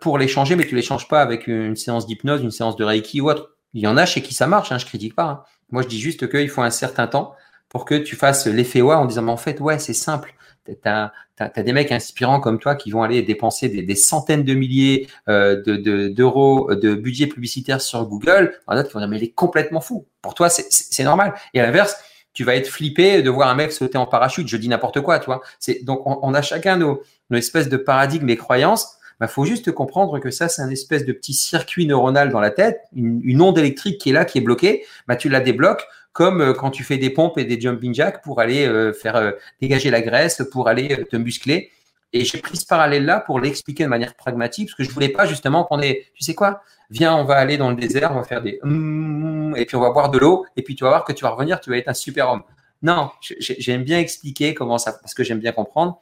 pour 0.00 0.18
les 0.18 0.28
changer, 0.28 0.56
mais 0.56 0.66
tu 0.66 0.74
les 0.74 0.82
changes 0.82 1.08
pas 1.08 1.22
avec 1.22 1.46
une 1.46 1.76
séance 1.76 2.06
d'hypnose, 2.06 2.42
une 2.42 2.50
séance 2.50 2.76
de 2.76 2.84
reiki 2.84 3.20
ou 3.20 3.30
autre. 3.30 3.56
Il 3.72 3.82
y 3.82 3.86
en 3.86 3.96
a 3.96 4.04
chez 4.04 4.20
qui 4.20 4.34
ça 4.34 4.46
marche, 4.46 4.72
hein, 4.72 4.78
je 4.78 4.86
critique 4.86 5.14
pas. 5.14 5.24
Hein. 5.24 5.42
Moi, 5.70 5.82
je 5.82 5.88
dis 5.88 6.00
juste 6.00 6.28
qu'il 6.28 6.48
faut 6.48 6.62
un 6.62 6.70
certain 6.70 7.06
temps 7.06 7.34
pour 7.68 7.84
que 7.84 7.94
tu 7.94 8.16
fasses 8.16 8.46
l'effet 8.46 8.82
ouais 8.82 8.94
en 8.94 9.06
disant, 9.06 9.22
mais 9.22 9.32
en 9.32 9.36
fait, 9.36 9.60
ouais, 9.60 9.78
c'est 9.78 9.94
simple. 9.94 10.34
Tu 10.66 10.74
as, 10.84 11.12
des 11.56 11.72
mecs 11.72 11.90
inspirants 11.90 12.38
comme 12.38 12.58
toi 12.58 12.74
qui 12.74 12.90
vont 12.90 13.02
aller 13.02 13.22
dépenser 13.22 13.68
des, 13.68 13.94
centaines 13.94 14.44
de 14.44 14.54
milliers 14.54 15.08
euh, 15.28 16.10
d'euros 16.10 16.74
de, 16.74 16.94
budget 16.94 17.26
publicitaire 17.26 17.80
sur 17.80 18.04
Google. 18.06 18.54
En 18.66 18.74
d'autres, 18.74 18.90
ils 18.90 18.94
vont 18.94 19.00
dire, 19.00 19.08
mais 19.08 19.16
il 19.18 19.24
est 19.24 19.32
complètement 19.32 19.80
fou. 19.80 20.06
Pour 20.20 20.34
toi, 20.34 20.48
c'est 20.50 21.04
normal. 21.04 21.34
Et 21.54 21.60
à 21.60 21.64
l'inverse, 21.64 21.96
tu 22.32 22.44
vas 22.44 22.54
être 22.54 22.68
flippé 22.68 23.22
de 23.22 23.30
voir 23.30 23.48
un 23.48 23.54
mec 23.54 23.72
sauter 23.72 23.98
en 23.98 24.06
parachute. 24.06 24.48
Je 24.48 24.56
dis 24.56 24.68
n'importe 24.68 25.00
quoi, 25.00 25.18
tu 25.18 25.26
vois. 25.26 25.40
Donc, 25.82 26.02
on, 26.04 26.34
a 26.34 26.42
chacun 26.42 26.76
nos, 26.76 27.02
nos 27.30 27.38
espèces 27.38 27.68
de 27.68 27.76
paradigmes 27.76 28.28
et 28.28 28.36
croyances 28.36 28.96
il 29.20 29.24
bah, 29.24 29.28
faut 29.28 29.44
juste 29.44 29.70
comprendre 29.72 30.18
que 30.18 30.30
ça, 30.30 30.48
c'est 30.48 30.62
un 30.62 30.70
espèce 30.70 31.04
de 31.04 31.12
petit 31.12 31.34
circuit 31.34 31.84
neuronal 31.84 32.30
dans 32.30 32.40
la 32.40 32.50
tête, 32.50 32.80
une, 32.96 33.42
onde 33.42 33.58
électrique 33.58 34.00
qui 34.00 34.08
est 34.08 34.12
là, 34.14 34.24
qui 34.24 34.38
est 34.38 34.40
bloquée. 34.40 34.86
Bah, 35.08 35.14
tu 35.14 35.28
la 35.28 35.40
débloques 35.40 35.86
comme 36.14 36.40
euh, 36.40 36.54
quand 36.54 36.70
tu 36.70 36.84
fais 36.84 36.96
des 36.96 37.10
pompes 37.10 37.36
et 37.36 37.44
des 37.44 37.60
jumping 37.60 37.92
jacks 37.92 38.22
pour 38.22 38.40
aller 38.40 38.66
euh, 38.66 38.94
faire 38.94 39.16
euh, 39.16 39.32
dégager 39.60 39.90
la 39.90 40.00
graisse, 40.00 40.42
pour 40.50 40.68
aller 40.68 41.04
te 41.04 41.16
muscler. 41.16 41.70
Et 42.14 42.24
j'ai 42.24 42.38
pris 42.38 42.56
ce 42.56 42.64
parallèle-là 42.64 43.20
pour 43.20 43.40
l'expliquer 43.40 43.84
de 43.84 43.90
manière 43.90 44.14
pragmatique, 44.14 44.68
parce 44.68 44.76
que 44.78 44.84
je 44.84 44.90
voulais 44.90 45.10
pas 45.10 45.26
justement 45.26 45.64
qu'on 45.64 45.82
ait, 45.82 46.06
tu 46.14 46.24
sais 46.24 46.34
quoi, 46.34 46.62
viens, 46.88 47.14
on 47.14 47.24
va 47.24 47.34
aller 47.34 47.58
dans 47.58 47.68
le 47.68 47.76
désert, 47.76 48.12
on 48.12 48.16
va 48.16 48.24
faire 48.24 48.40
des 48.40 48.58
hum, 48.62 49.54
et 49.54 49.66
puis 49.66 49.76
on 49.76 49.80
va 49.80 49.90
boire 49.90 50.10
de 50.10 50.16
l'eau, 50.16 50.46
et 50.56 50.62
puis 50.62 50.74
tu 50.74 50.84
vas 50.84 50.90
voir 50.90 51.04
que 51.04 51.12
tu 51.12 51.24
vas 51.24 51.30
revenir, 51.30 51.60
tu 51.60 51.68
vas 51.68 51.76
être 51.76 51.88
un 51.88 51.94
super 51.94 52.30
homme. 52.30 52.42
Non, 52.82 53.10
j'aime 53.20 53.84
bien 53.84 53.98
expliquer 53.98 54.54
comment 54.54 54.78
ça, 54.78 54.94
parce 54.94 55.12
que 55.12 55.22
j'aime 55.22 55.40
bien 55.40 55.52
comprendre. 55.52 56.00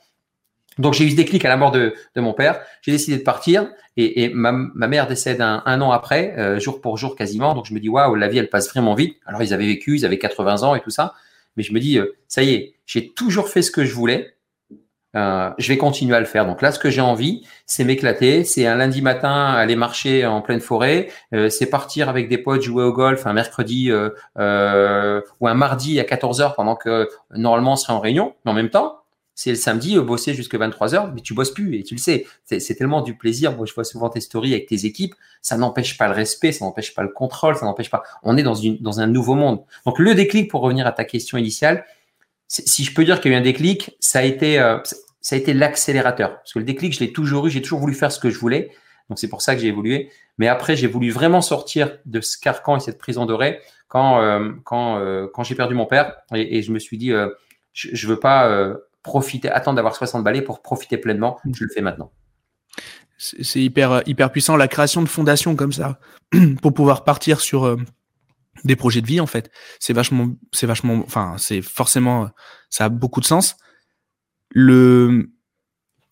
Donc 0.78 0.94
j'ai 0.94 1.04
eu 1.04 1.10
ce 1.10 1.16
déclic 1.16 1.44
à 1.44 1.48
la 1.48 1.56
mort 1.56 1.72
de, 1.72 1.94
mon 2.16 2.32
père. 2.32 2.60
J'ai 2.82 2.92
décidé 2.92 3.16
de 3.16 3.22
partir 3.22 3.68
et, 3.96 4.30
ma, 4.32 4.52
mère 4.52 5.08
décède 5.08 5.40
un, 5.40 5.80
an 5.80 5.90
après, 5.90 6.34
euh, 6.38 6.58
jour 6.58 6.80
pour 6.80 6.96
jour 6.96 7.16
quasiment. 7.16 7.54
Donc 7.54 7.66
je 7.66 7.74
me 7.74 7.80
dis 7.80 7.88
waouh, 7.88 8.14
la 8.14 8.28
vie 8.28 8.38
elle 8.38 8.48
passe 8.48 8.70
vraiment 8.70 8.94
vite. 8.94 9.16
Alors 9.26 9.42
ils 9.42 9.52
avaient 9.52 9.66
vécu, 9.66 9.96
ils 9.96 10.06
avaient 10.06 10.18
80 10.18 10.62
ans 10.62 10.74
et 10.74 10.80
tout 10.80 10.90
ça, 10.90 11.14
mais 11.56 11.62
je 11.62 11.72
me 11.72 11.80
dis 11.80 11.98
euh, 11.98 12.16
ça 12.28 12.42
y 12.42 12.54
est, 12.54 12.74
j'ai 12.86 13.08
toujours 13.10 13.48
fait 13.48 13.62
ce 13.62 13.70
que 13.70 13.84
je 13.84 13.92
voulais. 13.92 14.34
Euh, 15.16 15.50
je 15.58 15.68
vais 15.68 15.78
continuer 15.78 16.14
à 16.14 16.20
le 16.20 16.26
faire. 16.26 16.46
Donc 16.46 16.60
là, 16.60 16.70
ce 16.70 16.78
que 16.78 16.90
j'ai 16.90 17.00
envie, 17.00 17.42
c'est 17.64 17.82
m'éclater. 17.82 18.44
C'est 18.44 18.66
un 18.66 18.76
lundi 18.76 19.00
matin 19.00 19.46
aller 19.46 19.74
marcher 19.74 20.26
en 20.26 20.42
pleine 20.42 20.60
forêt. 20.60 21.08
c'est 21.48 21.70
partir 21.70 22.10
avec 22.10 22.28
des 22.28 22.38
potes 22.38 22.60
jouer 22.60 22.84
au 22.84 22.92
golf 22.92 23.26
un 23.26 23.32
mercredi 23.32 23.90
ou 23.90 25.48
un 25.48 25.54
mardi 25.54 25.98
à 25.98 26.04
14 26.04 26.42
h 26.42 26.54
pendant 26.54 26.76
que 26.76 27.08
normalement 27.34 27.72
on 27.72 27.76
serait 27.76 27.94
en 27.94 28.00
réunion. 28.00 28.34
Mais 28.44 28.50
en 28.52 28.54
même 28.54 28.68
temps, 28.68 28.98
c'est 29.38 29.50
le 29.50 29.56
samedi, 29.56 29.96
euh, 29.96 30.02
bosser 30.02 30.34
jusqu'à 30.34 30.58
23h, 30.58 31.12
mais 31.14 31.20
tu 31.20 31.32
bosses 31.32 31.52
plus 31.52 31.76
et 31.76 31.84
tu 31.84 31.94
le 31.94 32.00
sais. 32.00 32.26
C'est 32.44 32.74
tellement 32.74 33.02
du 33.02 33.16
plaisir. 33.16 33.56
Moi, 33.56 33.66
je 33.66 33.72
vois 33.72 33.84
souvent 33.84 34.08
tes 34.10 34.20
stories 34.20 34.52
avec 34.52 34.66
tes 34.66 34.84
équipes. 34.84 35.14
Ça 35.42 35.56
n'empêche 35.56 35.96
pas 35.96 36.08
le 36.08 36.14
respect, 36.14 36.50
ça 36.50 36.64
n'empêche 36.64 36.92
pas 36.92 37.04
le 37.04 37.10
contrôle, 37.10 37.54
ça 37.54 37.64
n'empêche 37.64 37.88
pas. 37.88 38.02
On 38.24 38.36
est 38.36 38.42
dans, 38.42 38.56
une, 38.56 38.78
dans 38.78 38.98
un 38.98 39.06
nouveau 39.06 39.36
monde. 39.36 39.60
Donc, 39.86 40.00
le 40.00 40.16
déclic, 40.16 40.50
pour 40.50 40.62
revenir 40.62 40.88
à 40.88 40.92
ta 40.92 41.04
question 41.04 41.38
initiale, 41.38 41.84
si 42.48 42.82
je 42.82 42.92
peux 42.92 43.04
dire 43.04 43.20
qu'il 43.20 43.30
y 43.30 43.34
a 43.34 43.36
eu 43.36 43.40
un 43.40 43.44
déclic, 43.44 43.96
ça 44.00 44.18
a 44.18 44.22
été, 44.22 44.58
euh, 44.58 44.78
ça 45.20 45.36
a 45.36 45.38
été 45.38 45.54
l'accélérateur. 45.54 46.38
Parce 46.38 46.52
que 46.52 46.58
le 46.58 46.64
déclic, 46.64 46.92
je 46.92 46.98
l'ai 46.98 47.12
toujours 47.12 47.46
eu. 47.46 47.50
J'ai 47.50 47.62
toujours 47.62 47.78
voulu 47.78 47.94
faire 47.94 48.10
ce 48.10 48.18
que 48.18 48.30
je 48.30 48.40
voulais. 48.40 48.72
Donc, 49.08 49.20
c'est 49.20 49.28
pour 49.28 49.42
ça 49.42 49.54
que 49.54 49.60
j'ai 49.60 49.68
évolué. 49.68 50.10
Mais 50.38 50.48
après, 50.48 50.74
j'ai 50.74 50.88
voulu 50.88 51.12
vraiment 51.12 51.42
sortir 51.42 51.96
de 52.06 52.20
ce 52.20 52.38
carcan 52.38 52.76
et 52.76 52.80
cette 52.80 52.98
prison 52.98 53.24
dorée 53.24 53.60
quand, 53.86 54.20
euh, 54.20 54.50
quand, 54.64 55.00
quand 55.32 55.44
j'ai 55.44 55.54
perdu 55.54 55.76
mon 55.76 55.86
père 55.86 56.16
et, 56.34 56.60
je 56.60 56.72
me 56.72 56.80
suis 56.80 56.98
dit, 56.98 57.12
je, 57.72 57.88
je 57.92 58.06
veux 58.08 58.18
pas 58.18 58.74
profiter, 59.08 59.48
attendre 59.48 59.76
d'avoir 59.76 59.96
60 59.96 60.22
balais 60.22 60.42
pour 60.42 60.60
profiter 60.60 60.98
pleinement. 60.98 61.38
Je 61.50 61.64
le 61.64 61.70
fais 61.74 61.80
maintenant. 61.80 62.12
C'est 63.16 63.60
hyper, 63.60 64.02
hyper 64.06 64.30
puissant 64.30 64.56
la 64.56 64.68
création 64.68 65.02
de 65.02 65.08
fondations 65.08 65.56
comme 65.56 65.72
ça 65.72 65.98
pour 66.62 66.72
pouvoir 66.72 67.02
partir 67.02 67.40
sur 67.40 67.64
euh, 67.64 67.76
des 68.64 68.76
projets 68.76 69.00
de 69.00 69.06
vie 69.06 69.20
en 69.20 69.26
fait. 69.26 69.50
C'est 69.80 69.92
vachement, 69.92 70.28
c'est 70.52 70.66
vachement, 70.66 71.02
enfin 71.04 71.34
c'est 71.36 71.60
forcément, 71.60 72.30
ça 72.70 72.84
a 72.84 72.88
beaucoup 72.88 73.20
de 73.20 73.26
sens. 73.26 73.56
Le, 74.50 75.30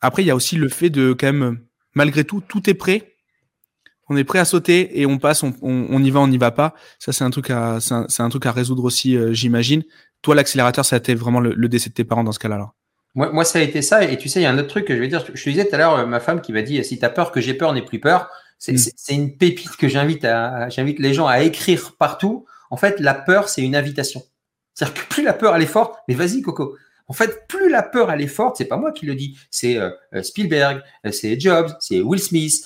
après 0.01 0.23
il 0.25 0.27
y 0.27 0.31
a 0.31 0.37
aussi 0.37 0.57
le 0.57 0.69
fait 0.69 0.91
de 0.91 1.13
quand 1.13 1.33
même, 1.33 1.61
malgré 1.95 2.25
tout, 2.25 2.41
tout 2.41 2.69
est 2.69 2.75
prêt. 2.75 3.13
On 4.09 4.17
est 4.17 4.25
prêt 4.25 4.39
à 4.39 4.45
sauter 4.45 5.01
et 5.01 5.07
on 5.07 5.19
passe, 5.19 5.43
on, 5.43 5.55
on, 5.63 6.03
y 6.03 6.11
va, 6.11 6.21
on 6.21 6.29
n'y 6.29 6.39
va 6.39 6.51
pas. 6.51 6.75
Ça 6.99 7.13
c'est 7.13 7.25
un 7.25 7.31
truc 7.31 7.51
à, 7.51 7.79
c'est 7.81 8.23
un, 8.23 8.29
truc 8.29 8.47
à 8.47 8.53
résoudre 8.53 8.83
aussi, 8.83 9.17
euh, 9.17 9.33
j'imagine. 9.33 9.85
Toi 10.23 10.35
l'accélérateur, 10.35 10.85
ça 10.85 10.97
a 10.97 10.99
été 10.99 11.15
vraiment 11.15 11.41
le, 11.41 11.55
le 11.55 11.69
décès 11.69 11.91
de 11.91 11.95
tes 11.95 12.05
parents 12.05 12.25
dans 12.25 12.33
ce 12.33 12.41
cas-là. 12.41 12.73
Moi, 13.17 13.33
moi, 13.33 13.45
ça 13.45 13.59
a 13.59 13.63
été 13.63 13.83
ça. 13.83 14.05
Et 14.05 14.17
tu 14.19 14.29
sais, 14.29 14.41
il 14.41 14.43
y 14.45 14.47
a 14.47 14.51
un 14.51 14.59
autre 14.59 14.69
truc 14.69 14.85
que 14.85 14.95
je 14.95 15.01
vais 15.01 15.09
dire. 15.09 15.25
Je 15.35 15.43
te 15.43 15.51
disais 15.51 15.67
tout 15.67 15.75
à 15.75 15.79
l'heure, 15.79 15.95
euh, 15.95 16.07
ma 16.07 16.21
femme 16.21 16.41
qui 16.41 16.53
m'a 16.53 16.63
dit 16.63 16.85
si 16.85 16.99
tu 16.99 17.05
as 17.05 17.11
peur 17.11 17.33
que 17.33 17.41
j'ai 17.41 17.55
peur, 17.55 17.73
n'ai 17.73 17.83
plus 17.83 17.99
peur. 17.99 18.29
Mm. 18.69 18.77
C'est 18.77 19.15
une 19.15 19.37
pépite 19.37 19.77
que 19.77 19.89
j'invite 19.89 20.25
à, 20.25 20.69
j'invite 20.69 20.99
les 21.01 21.15
gens 21.15 21.27
à 21.27 21.41
écrire 21.41 21.97
partout. 21.99 22.45
En 22.71 22.77
fait, 22.77 23.01
la 23.01 23.15
peur, 23.15 23.49
c'est 23.49 23.63
une 23.63 23.75
invitation. 23.75 24.23
C'est-à-dire 24.75 25.03
que 25.03 25.09
plus 25.09 25.23
la 25.23 25.33
peur 25.33 25.57
elle 25.57 25.63
est 25.63 25.67
forte, 25.67 25.97
mais 26.09 26.15
vas-y 26.15 26.43
Coco. 26.43 26.77
En 27.09 27.13
fait, 27.13 27.47
plus 27.49 27.71
la 27.71 27.83
peur 27.83 28.11
elle 28.11 28.21
est 28.21 28.27
forte, 28.27 28.57
c'est 28.57 28.67
pas 28.67 28.77
moi 28.77 28.93
qui 28.93 29.07
le 29.07 29.15
dis, 29.15 29.39
c'est 29.51 29.79
euh, 29.79 29.91
euh, 30.13 30.23
Spielberg, 30.23 30.83
c'est 31.13 31.39
Jobs, 31.41 31.71
c'est 31.81 32.01
Will 32.01 32.21
Smith. 32.21 32.65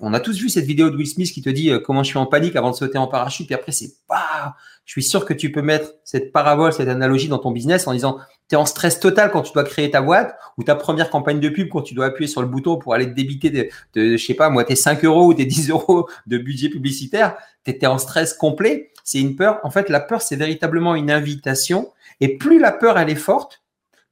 on 0.00 0.14
a 0.14 0.20
tous 0.20 0.38
vu 0.38 0.48
cette 0.48 0.64
vidéo 0.64 0.90
de 0.90 0.96
Will 0.96 1.06
Smith 1.06 1.30
qui 1.30 1.42
te 1.42 1.50
dit 1.50 1.70
comment 1.84 2.02
je 2.02 2.08
suis 2.08 2.18
en 2.18 2.26
panique 2.26 2.56
avant 2.56 2.70
de 2.70 2.76
sauter 2.76 2.98
en 2.98 3.06
parachute, 3.06 3.50
et 3.50 3.54
après 3.54 3.70
c'est 3.70 3.92
pas. 4.08 4.56
Je 4.92 5.00
suis 5.00 5.08
sûr 5.08 5.24
que 5.24 5.32
tu 5.32 5.50
peux 5.50 5.62
mettre 5.62 5.94
cette 6.04 6.32
parabole, 6.32 6.70
cette 6.70 6.90
analogie 6.90 7.26
dans 7.28 7.38
ton 7.38 7.50
business 7.50 7.86
en 7.86 7.94
disant 7.94 8.18
tu 8.50 8.56
es 8.56 8.58
en 8.58 8.66
stress 8.66 9.00
total 9.00 9.30
quand 9.30 9.40
tu 9.40 9.50
dois 9.54 9.64
créer 9.64 9.90
ta 9.90 10.02
boîte 10.02 10.36
ou 10.58 10.64
ta 10.64 10.74
première 10.74 11.08
campagne 11.08 11.40
de 11.40 11.48
pub 11.48 11.70
quand 11.70 11.80
tu 11.80 11.94
dois 11.94 12.04
appuyer 12.04 12.28
sur 12.28 12.42
le 12.42 12.46
bouton 12.46 12.76
pour 12.76 12.92
aller 12.92 13.06
te 13.06 13.14
débiter 13.14 13.48
de, 13.48 13.68
de 13.94 14.18
je 14.18 14.22
sais 14.22 14.34
pas, 14.34 14.50
moi, 14.50 14.64
tes 14.64 14.76
5 14.76 15.02
euros 15.06 15.28
ou 15.28 15.32
tes 15.32 15.46
10 15.46 15.70
euros 15.70 16.10
de 16.26 16.36
budget 16.36 16.68
publicitaire. 16.68 17.38
Tu 17.64 17.70
étais 17.70 17.86
en 17.86 17.96
stress 17.96 18.34
complet. 18.34 18.90
C'est 19.02 19.18
une 19.18 19.34
peur. 19.34 19.60
En 19.62 19.70
fait, 19.70 19.88
la 19.88 19.98
peur, 19.98 20.20
c'est 20.20 20.36
véritablement 20.36 20.94
une 20.94 21.10
invitation. 21.10 21.90
Et 22.20 22.36
plus 22.36 22.58
la 22.58 22.70
peur, 22.70 22.98
elle 22.98 23.08
est 23.08 23.14
forte, 23.14 23.62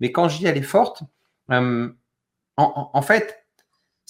mais 0.00 0.12
quand 0.12 0.30
je 0.30 0.38
dis 0.38 0.46
elle 0.46 0.56
est 0.56 0.62
forte, 0.62 1.02
euh, 1.50 1.90
en, 2.56 3.02
fait, 3.02 3.39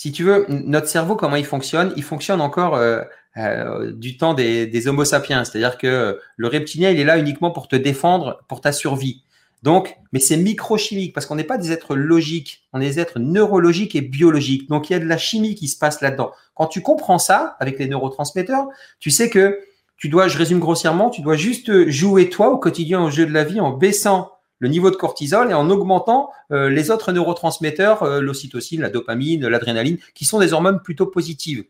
si 0.01 0.13
tu 0.13 0.25
veux, 0.25 0.47
notre 0.49 0.89
cerveau, 0.89 1.15
comment 1.15 1.37
il 1.37 1.45
fonctionne 1.45 1.93
Il 1.95 2.03
fonctionne 2.03 2.41
encore 2.41 2.75
euh, 2.75 3.03
euh, 3.37 3.93
du 3.93 4.17
temps 4.17 4.33
des, 4.33 4.67
des 4.67 4.89
Homo 4.89 5.05
sapiens. 5.05 5.45
C'est-à-dire 5.45 5.77
que 5.77 6.19
le 6.39 6.49
reptilien, 6.49 6.89
il 6.89 6.99
est 6.99 7.05
là 7.05 7.19
uniquement 7.19 7.51
pour 7.51 7.69
te 7.69 7.77
défendre, 7.77 8.43
pour 8.49 8.63
ta 8.63 8.73
survie. 8.73 9.25
Donc, 9.63 9.95
mais 10.15 10.19
c'est 10.19 10.39
microchimique 10.39 11.13
parce 11.13 11.27
qu'on 11.27 11.35
n'est 11.35 11.45
pas 11.45 11.59
des 11.59 11.71
êtres 11.71 11.97
logiques, 11.97 12.67
on 12.73 12.81
est 12.81 12.87
des 12.87 12.99
êtres 12.99 13.19
neurologiques 13.19 13.95
et 13.95 14.01
biologiques. 14.01 14.71
Donc, 14.71 14.89
il 14.89 14.95
y 14.95 14.97
a 14.97 15.01
de 15.01 15.05
la 15.05 15.19
chimie 15.19 15.55
qui 15.55 15.69
se 15.69 15.77
passe 15.77 16.01
là-dedans. 16.01 16.33
Quand 16.55 16.69
tu 16.69 16.81
comprends 16.81 17.19
ça 17.19 17.59
avec 17.61 17.79
les 17.79 17.87
neurotransmetteurs, 17.87 18.69
tu 19.01 19.11
sais 19.11 19.29
que 19.29 19.61
tu 19.99 20.09
dois, 20.09 20.29
je 20.29 20.39
résume 20.39 20.61
grossièrement, 20.61 21.11
tu 21.11 21.21
dois 21.21 21.37
juste 21.37 21.91
jouer 21.91 22.31
toi 22.31 22.49
au 22.49 22.57
quotidien 22.57 23.03
au 23.05 23.11
jeu 23.11 23.27
de 23.27 23.35
la 23.35 23.45
vie 23.45 23.61
en 23.61 23.73
baissant 23.73 24.33
le 24.61 24.69
niveau 24.69 24.91
de 24.91 24.97
cortisol 24.97 25.51
et 25.51 25.55
en 25.55 25.69
augmentant 25.71 26.31
euh, 26.53 26.71
les 26.71 26.91
autres 26.91 27.13
neurotransmetteurs, 27.13 28.03
euh, 28.05 28.21
l'ocytocine, 28.21 28.83
la 28.83 28.91
dopamine, 28.91 29.49
l'adrénaline, 29.49 29.99
qui 30.15 30.25
sont 30.25 30.39
des 30.39 30.53
hormones 30.53 30.81
plutôt 30.81 31.07
positives. 31.07 31.65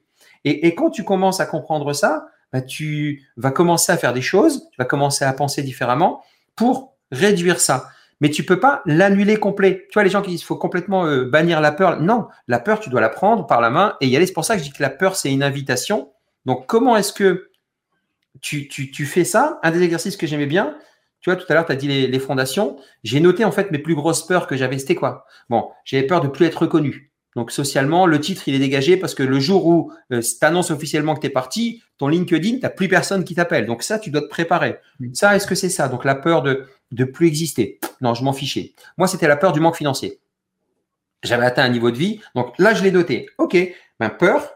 Et, 0.44 0.74
quand 0.74 0.90
tu 0.90 1.04
commences 1.04 1.40
à 1.40 1.46
comprendre 1.46 1.92
ça, 1.92 2.26
bah, 2.52 2.62
tu 2.62 3.26
vas 3.36 3.50
commencer 3.50 3.92
à 3.92 3.96
faire 3.96 4.12
des 4.12 4.22
choses, 4.22 4.68
tu 4.70 4.76
vas 4.78 4.84
commencer 4.84 5.24
à 5.24 5.32
penser 5.32 5.62
différemment 5.62 6.22
pour 6.56 6.96
réduire 7.12 7.60
ça. 7.60 7.90
Mais 8.20 8.30
tu 8.30 8.44
peux 8.44 8.58
pas 8.58 8.82
l'annuler 8.86 9.36
complet. 9.36 9.86
Tu 9.90 9.94
vois, 9.94 10.04
les 10.04 10.10
gens 10.10 10.22
qui 10.22 10.30
disent 10.30 10.42
faut 10.42 10.56
complètement 10.56 11.06
euh, 11.06 11.24
bannir 11.24 11.60
la 11.60 11.72
peur. 11.72 12.00
Non, 12.00 12.26
la 12.48 12.58
peur, 12.58 12.80
tu 12.80 12.90
dois 12.90 13.00
la 13.00 13.08
prendre 13.08 13.46
par 13.46 13.60
la 13.60 13.70
main 13.70 13.96
et 14.00 14.08
y 14.08 14.16
aller. 14.16 14.26
C'est 14.26 14.32
pour 14.32 14.44
ça 14.44 14.56
que 14.56 14.60
je 14.60 14.66
dis 14.66 14.72
que 14.72 14.82
la 14.82 14.90
peur, 14.90 15.16
c'est 15.16 15.32
une 15.32 15.42
invitation. 15.42 16.10
Donc, 16.46 16.66
comment 16.66 16.96
est-ce 16.96 17.12
que 17.12 17.50
tu, 18.40 18.68
tu, 18.68 18.90
tu 18.90 19.06
fais 19.06 19.24
ça? 19.24 19.58
Un 19.62 19.70
des 19.70 19.82
exercices 19.82 20.16
que 20.16 20.26
j'aimais 20.26 20.46
bien, 20.46 20.74
tu 21.20 21.30
vois, 21.30 21.36
tout 21.36 21.46
à 21.48 21.54
l'heure, 21.54 21.66
tu 21.66 21.72
as 21.72 21.76
dit 21.76 21.88
les, 21.88 22.18
fondations. 22.18 22.76
J'ai 23.04 23.20
noté 23.20 23.44
en 23.44 23.52
fait 23.52 23.70
mes 23.70 23.78
plus 23.78 23.94
grosses 23.94 24.26
peurs 24.26 24.46
que 24.46 24.56
j'avais. 24.56 24.78
C'était 24.78 24.94
quoi? 24.94 25.26
Bon, 25.48 25.68
j'avais 25.84 26.06
peur 26.06 26.20
de 26.20 26.28
plus 26.28 26.46
être 26.46 26.62
reconnu. 26.62 27.12
Donc 27.36 27.52
socialement, 27.52 28.06
le 28.06 28.18
titre, 28.20 28.42
il 28.48 28.54
est 28.54 28.58
dégagé 28.58 28.96
parce 28.96 29.14
que 29.14 29.22
le 29.22 29.38
jour 29.38 29.66
où 29.66 29.92
euh, 30.12 30.20
tu 30.20 30.44
annonces 30.44 30.70
officiellement 30.70 31.14
que 31.14 31.20
tu 31.20 31.28
es 31.28 31.30
parti, 31.30 31.82
ton 31.98 32.08
LinkedIn, 32.08 32.58
tu 32.58 32.74
plus 32.74 32.88
personne 32.88 33.24
qui 33.24 33.34
t'appelle. 33.34 33.66
Donc 33.66 33.82
ça, 33.82 33.98
tu 33.98 34.10
dois 34.10 34.22
te 34.22 34.28
préparer. 34.28 34.78
Mm. 34.98 35.14
Ça, 35.14 35.36
est-ce 35.36 35.46
que 35.46 35.54
c'est 35.54 35.68
ça? 35.68 35.88
Donc 35.88 36.04
la 36.04 36.14
peur 36.16 36.42
de 36.42 36.66
de 36.92 37.04
plus 37.04 37.28
exister. 37.28 37.78
Non, 38.00 38.14
je 38.14 38.24
m'en 38.24 38.32
fichais. 38.32 38.74
Moi, 38.96 39.06
c'était 39.06 39.28
la 39.28 39.36
peur 39.36 39.52
du 39.52 39.60
manque 39.60 39.76
financier. 39.76 40.20
J'avais 41.22 41.44
atteint 41.44 41.64
un 41.64 41.68
niveau 41.68 41.90
de 41.90 41.96
vie. 41.96 42.20
Donc 42.34 42.54
là, 42.58 42.74
je 42.74 42.82
l'ai 42.82 42.90
doté. 42.90 43.28
OK, 43.38 43.56
ben, 43.98 44.10
peur, 44.10 44.50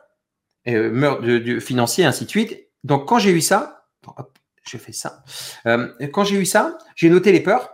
euh, 0.67 1.41
de, 1.41 1.61
financier, 1.61 2.05
ainsi 2.05 2.25
de 2.25 2.31
suite. 2.31 2.69
Donc 2.83 3.09
quand 3.09 3.19
j'ai 3.19 3.31
eu 3.31 3.41
ça, 3.41 3.87
je 4.69 4.79
fais 4.79 4.93
ça. 4.93 5.23
Euh, 5.67 5.89
quand 6.13 6.25
j'ai 6.25 6.37
eu 6.37 6.47
ça, 6.47 6.79
j'ai 6.97 7.11
noté 7.11 7.33
les 7.33 7.41
peurs. 7.41 7.71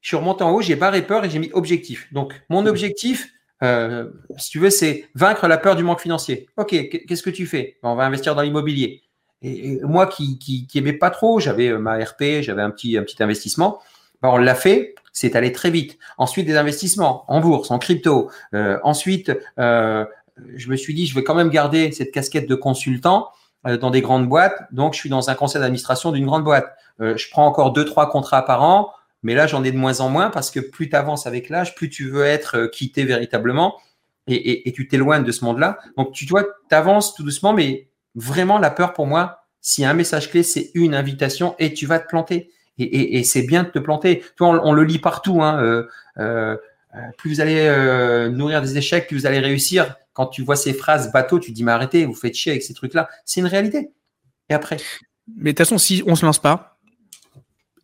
Je 0.00 0.08
suis 0.08 0.16
remonté 0.16 0.44
en 0.44 0.52
haut, 0.52 0.62
j'ai 0.62 0.76
barré 0.76 1.02
peur 1.02 1.24
et 1.24 1.30
j'ai 1.30 1.38
mis 1.38 1.50
objectif. 1.52 2.12
Donc 2.12 2.40
mon 2.48 2.66
objectif, 2.66 3.32
euh, 3.62 4.08
si 4.36 4.50
tu 4.50 4.58
veux, 4.58 4.70
c'est 4.70 5.08
vaincre 5.14 5.48
la 5.48 5.58
peur 5.58 5.76
du 5.76 5.82
manque 5.82 6.00
financier. 6.00 6.48
Ok, 6.56 6.70
qu'est-ce 6.70 7.22
que 7.22 7.30
tu 7.30 7.46
fais? 7.46 7.78
On 7.82 7.94
va 7.94 8.04
investir 8.04 8.34
dans 8.34 8.42
l'immobilier. 8.42 9.02
Et, 9.42 9.78
moi 9.82 10.06
qui, 10.06 10.38
qui, 10.38 10.66
qui 10.66 10.78
aimais 10.78 10.92
pas 10.92 11.10
trop, 11.10 11.40
j'avais 11.40 11.68
euh, 11.68 11.78
ma 11.78 11.96
RP, 11.98 12.40
j'avais 12.40 12.62
un 12.62 12.70
petit, 12.70 12.96
un 12.96 13.02
petit 13.02 13.20
investissement. 13.22 13.80
Ben, 14.22 14.30
on 14.30 14.36
l'a 14.36 14.54
fait, 14.54 14.94
c'est 15.12 15.36
allé 15.36 15.52
très 15.52 15.70
vite. 15.70 15.98
Ensuite, 16.16 16.46
des 16.46 16.56
investissements 16.56 17.24
en 17.28 17.40
bourse, 17.40 17.70
en 17.70 17.78
crypto. 17.78 18.30
Euh, 18.54 18.78
ensuite, 18.82 19.32
je 19.58 20.68
me 20.68 20.76
suis 20.76 20.94
dit, 20.94 21.06
je 21.06 21.14
vais 21.14 21.24
quand 21.24 21.34
même 21.34 21.50
garder 21.50 21.90
cette 21.92 22.12
casquette 22.12 22.48
de 22.48 22.54
consultant 22.54 23.28
dans 23.64 23.90
des 23.90 24.00
grandes 24.00 24.28
boîtes. 24.28 24.62
Donc, 24.72 24.94
je 24.94 25.00
suis 25.00 25.10
dans 25.10 25.30
un 25.30 25.34
conseil 25.34 25.60
d'administration 25.60 26.12
d'une 26.12 26.26
grande 26.26 26.44
boîte. 26.44 26.76
Euh, 27.00 27.16
je 27.16 27.28
prends 27.30 27.46
encore 27.46 27.72
deux, 27.72 27.84
trois 27.84 28.10
contrats 28.10 28.44
par 28.44 28.62
an. 28.62 28.92
Mais 29.22 29.34
là, 29.34 29.46
j'en 29.46 29.64
ai 29.64 29.72
de 29.72 29.76
moins 29.76 30.00
en 30.00 30.08
moins 30.08 30.30
parce 30.30 30.50
que 30.50 30.60
plus 30.60 30.88
tu 30.88 30.96
avances 30.96 31.26
avec 31.26 31.48
l'âge, 31.48 31.74
plus 31.74 31.90
tu 31.90 32.08
veux 32.08 32.24
être 32.24 32.56
euh, 32.56 32.68
quitté 32.68 33.04
véritablement 33.04 33.76
et, 34.28 34.72
tu 34.72 34.86
t'éloignes 34.86 35.24
de 35.24 35.32
ce 35.32 35.44
monde-là. 35.44 35.78
Donc, 35.96 36.12
tu 36.12 36.26
dois, 36.26 36.44
avances 36.70 37.14
tout 37.14 37.22
doucement, 37.22 37.54
mais 37.54 37.88
vraiment, 38.14 38.58
la 38.58 38.70
peur 38.70 38.92
pour 38.92 39.06
moi, 39.06 39.44
s'il 39.62 39.84
a 39.86 39.90
un 39.90 39.94
message 39.94 40.30
clé, 40.30 40.42
c'est 40.42 40.70
une 40.74 40.94
invitation 40.94 41.56
et 41.58 41.72
tu 41.72 41.86
vas 41.86 41.98
te 41.98 42.06
planter. 42.06 42.50
Et, 42.78 43.24
c'est 43.24 43.42
bien 43.42 43.64
de 43.64 43.70
te 43.70 43.78
planter. 43.78 44.22
Toi, 44.36 44.60
on, 44.62 44.72
le 44.72 44.84
lit 44.84 44.98
partout. 44.98 45.42
Hein, 45.42 45.60
euh, 45.62 45.88
euh, 46.18 46.56
plus 47.16 47.30
vous 47.30 47.40
allez 47.40 48.28
nourrir 48.30 48.60
des 48.60 48.76
échecs, 48.76 49.08
plus 49.08 49.16
vous 49.16 49.26
allez 49.26 49.40
réussir. 49.40 49.96
Quand 50.18 50.26
tu 50.26 50.42
vois 50.42 50.56
ces 50.56 50.74
phrases 50.74 51.12
bateau, 51.12 51.38
tu 51.38 51.52
dis 51.52 51.62
mais 51.62 51.70
arrêtez, 51.70 52.04
vous 52.04 52.12
faites 52.12 52.34
chier 52.34 52.50
avec 52.50 52.64
ces 52.64 52.74
trucs-là. 52.74 53.08
C'est 53.24 53.38
une 53.38 53.46
réalité. 53.46 53.90
Et 54.48 54.52
après? 54.52 54.78
Mais 55.28 55.52
de 55.52 55.56
toute 55.56 55.58
façon, 55.58 55.78
si 55.78 56.02
on 56.08 56.16
se 56.16 56.26
lance 56.26 56.40
pas, 56.40 56.80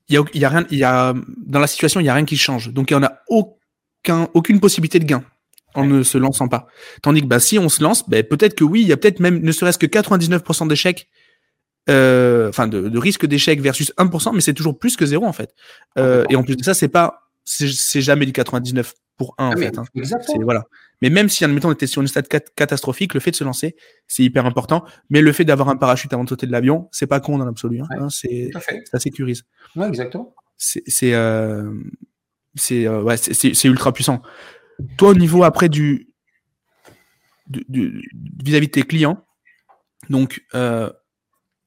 il 0.09 0.17
y 0.17 0.19
a, 0.19 0.25
y 0.35 0.45
a 0.45 0.49
rien, 0.49 0.67
il 0.73 0.79
y 0.79 0.83
a 0.83 1.15
dans 1.47 1.61
la 1.61 1.69
situation, 1.69 2.01
il 2.01 2.07
y 2.07 2.09
a 2.09 2.15
rien 2.15 2.25
qui 2.25 2.37
change. 2.37 2.73
Donc 2.73 2.91
il 2.91 2.95
y 2.95 2.97
en 2.97 3.05
a 3.05 3.21
aucun, 3.29 4.29
aucune 4.35 4.59
possibilité 4.59 4.99
de 4.99 5.05
gain 5.05 5.23
en 5.77 5.85
ne 5.85 6.03
se 6.03 6.19
lançant 6.19 6.49
pas. 6.49 6.67
Tandis 7.03 7.21
que 7.21 7.27
bah, 7.27 7.39
si 7.39 7.57
on 7.57 7.69
se 7.69 7.81
lance, 7.81 8.09
bah, 8.11 8.21
peut-être 8.25 8.57
que 8.57 8.65
oui, 8.65 8.83
il 8.83 8.89
y 8.89 8.93
a 8.93 8.97
peut-être 8.97 9.21
même 9.21 9.41
ne 9.41 9.53
serait-ce 9.53 9.79
que 9.79 9.87
99% 9.87 10.67
d'échecs, 10.67 11.07
euh, 11.89 12.49
enfin 12.49 12.67
de, 12.67 12.89
de, 12.89 12.99
risque 12.99 13.27
d'échec 13.27 13.61
versus 13.61 13.93
1%, 13.97 14.35
mais 14.35 14.41
c'est 14.41 14.55
toujours 14.55 14.77
plus 14.77 14.97
que 14.97 15.07
zéro 15.07 15.25
en 15.25 15.33
fait. 15.33 15.55
Euh, 15.99 16.25
et 16.31 16.35
en 16.35 16.43
plus 16.43 16.57
de 16.57 16.65
ça, 16.65 16.75
c'est 16.75 16.89
pas, 16.89 17.31
c'est 17.45 18.03
jamais 18.03 18.27
du 18.27 18.33
99 18.33 18.93
pour 19.17 19.35
1 19.39 19.47
en 19.47 19.53
ah, 19.53 19.57
fait. 19.57 19.79
Hein. 19.79 19.85
Voilà. 20.43 20.65
Mais 21.03 21.11
même 21.11 21.29
si, 21.29 21.45
admettons, 21.45 21.69
on 21.69 21.73
était 21.73 21.87
sur 21.87 22.03
une 22.03 22.09
stade 22.09 22.29
catastrophique, 22.29 23.15
le 23.15 23.21
fait 23.21 23.31
de 23.31 23.37
se 23.37 23.45
lancer, 23.45 23.77
c'est 24.07 24.23
hyper 24.23 24.47
important. 24.47 24.85
Mais 25.11 25.21
le 25.21 25.33
fait 25.33 25.45
d'avoir 25.45 25.69
un 25.69 25.77
parachute 25.77 26.13
avant 26.13 26.25
de 26.25 26.29
sauter 26.29 26.47
de 26.47 26.53
l'avion, 26.53 26.89
c'est 26.93 27.07
pas 27.07 27.21
con 27.21 27.39
dans 27.39 27.45
l'absolu. 27.45 27.81
Hein, 27.81 27.87
hein 27.91 28.09
c'est, 28.11 28.51
ça 28.91 28.99
sécurise. 28.99 29.45
Ouais, 29.77 29.89
exactement. 29.89 30.35
C'est, 30.57 30.83
euh, 31.15 31.73
euh, 32.73 33.03
ouais, 33.03 33.17
ultra 33.65 33.93
puissant. 33.93 34.23
Toi, 34.97 35.11
au 35.11 35.15
niveau 35.15 35.45
après 35.45 35.69
du, 35.69 36.09
vis-à-vis 37.49 38.67
de 38.69 38.73
tes 38.73 38.83
clients, 38.83 39.25
donc, 40.11 40.43
euh, 40.55 40.91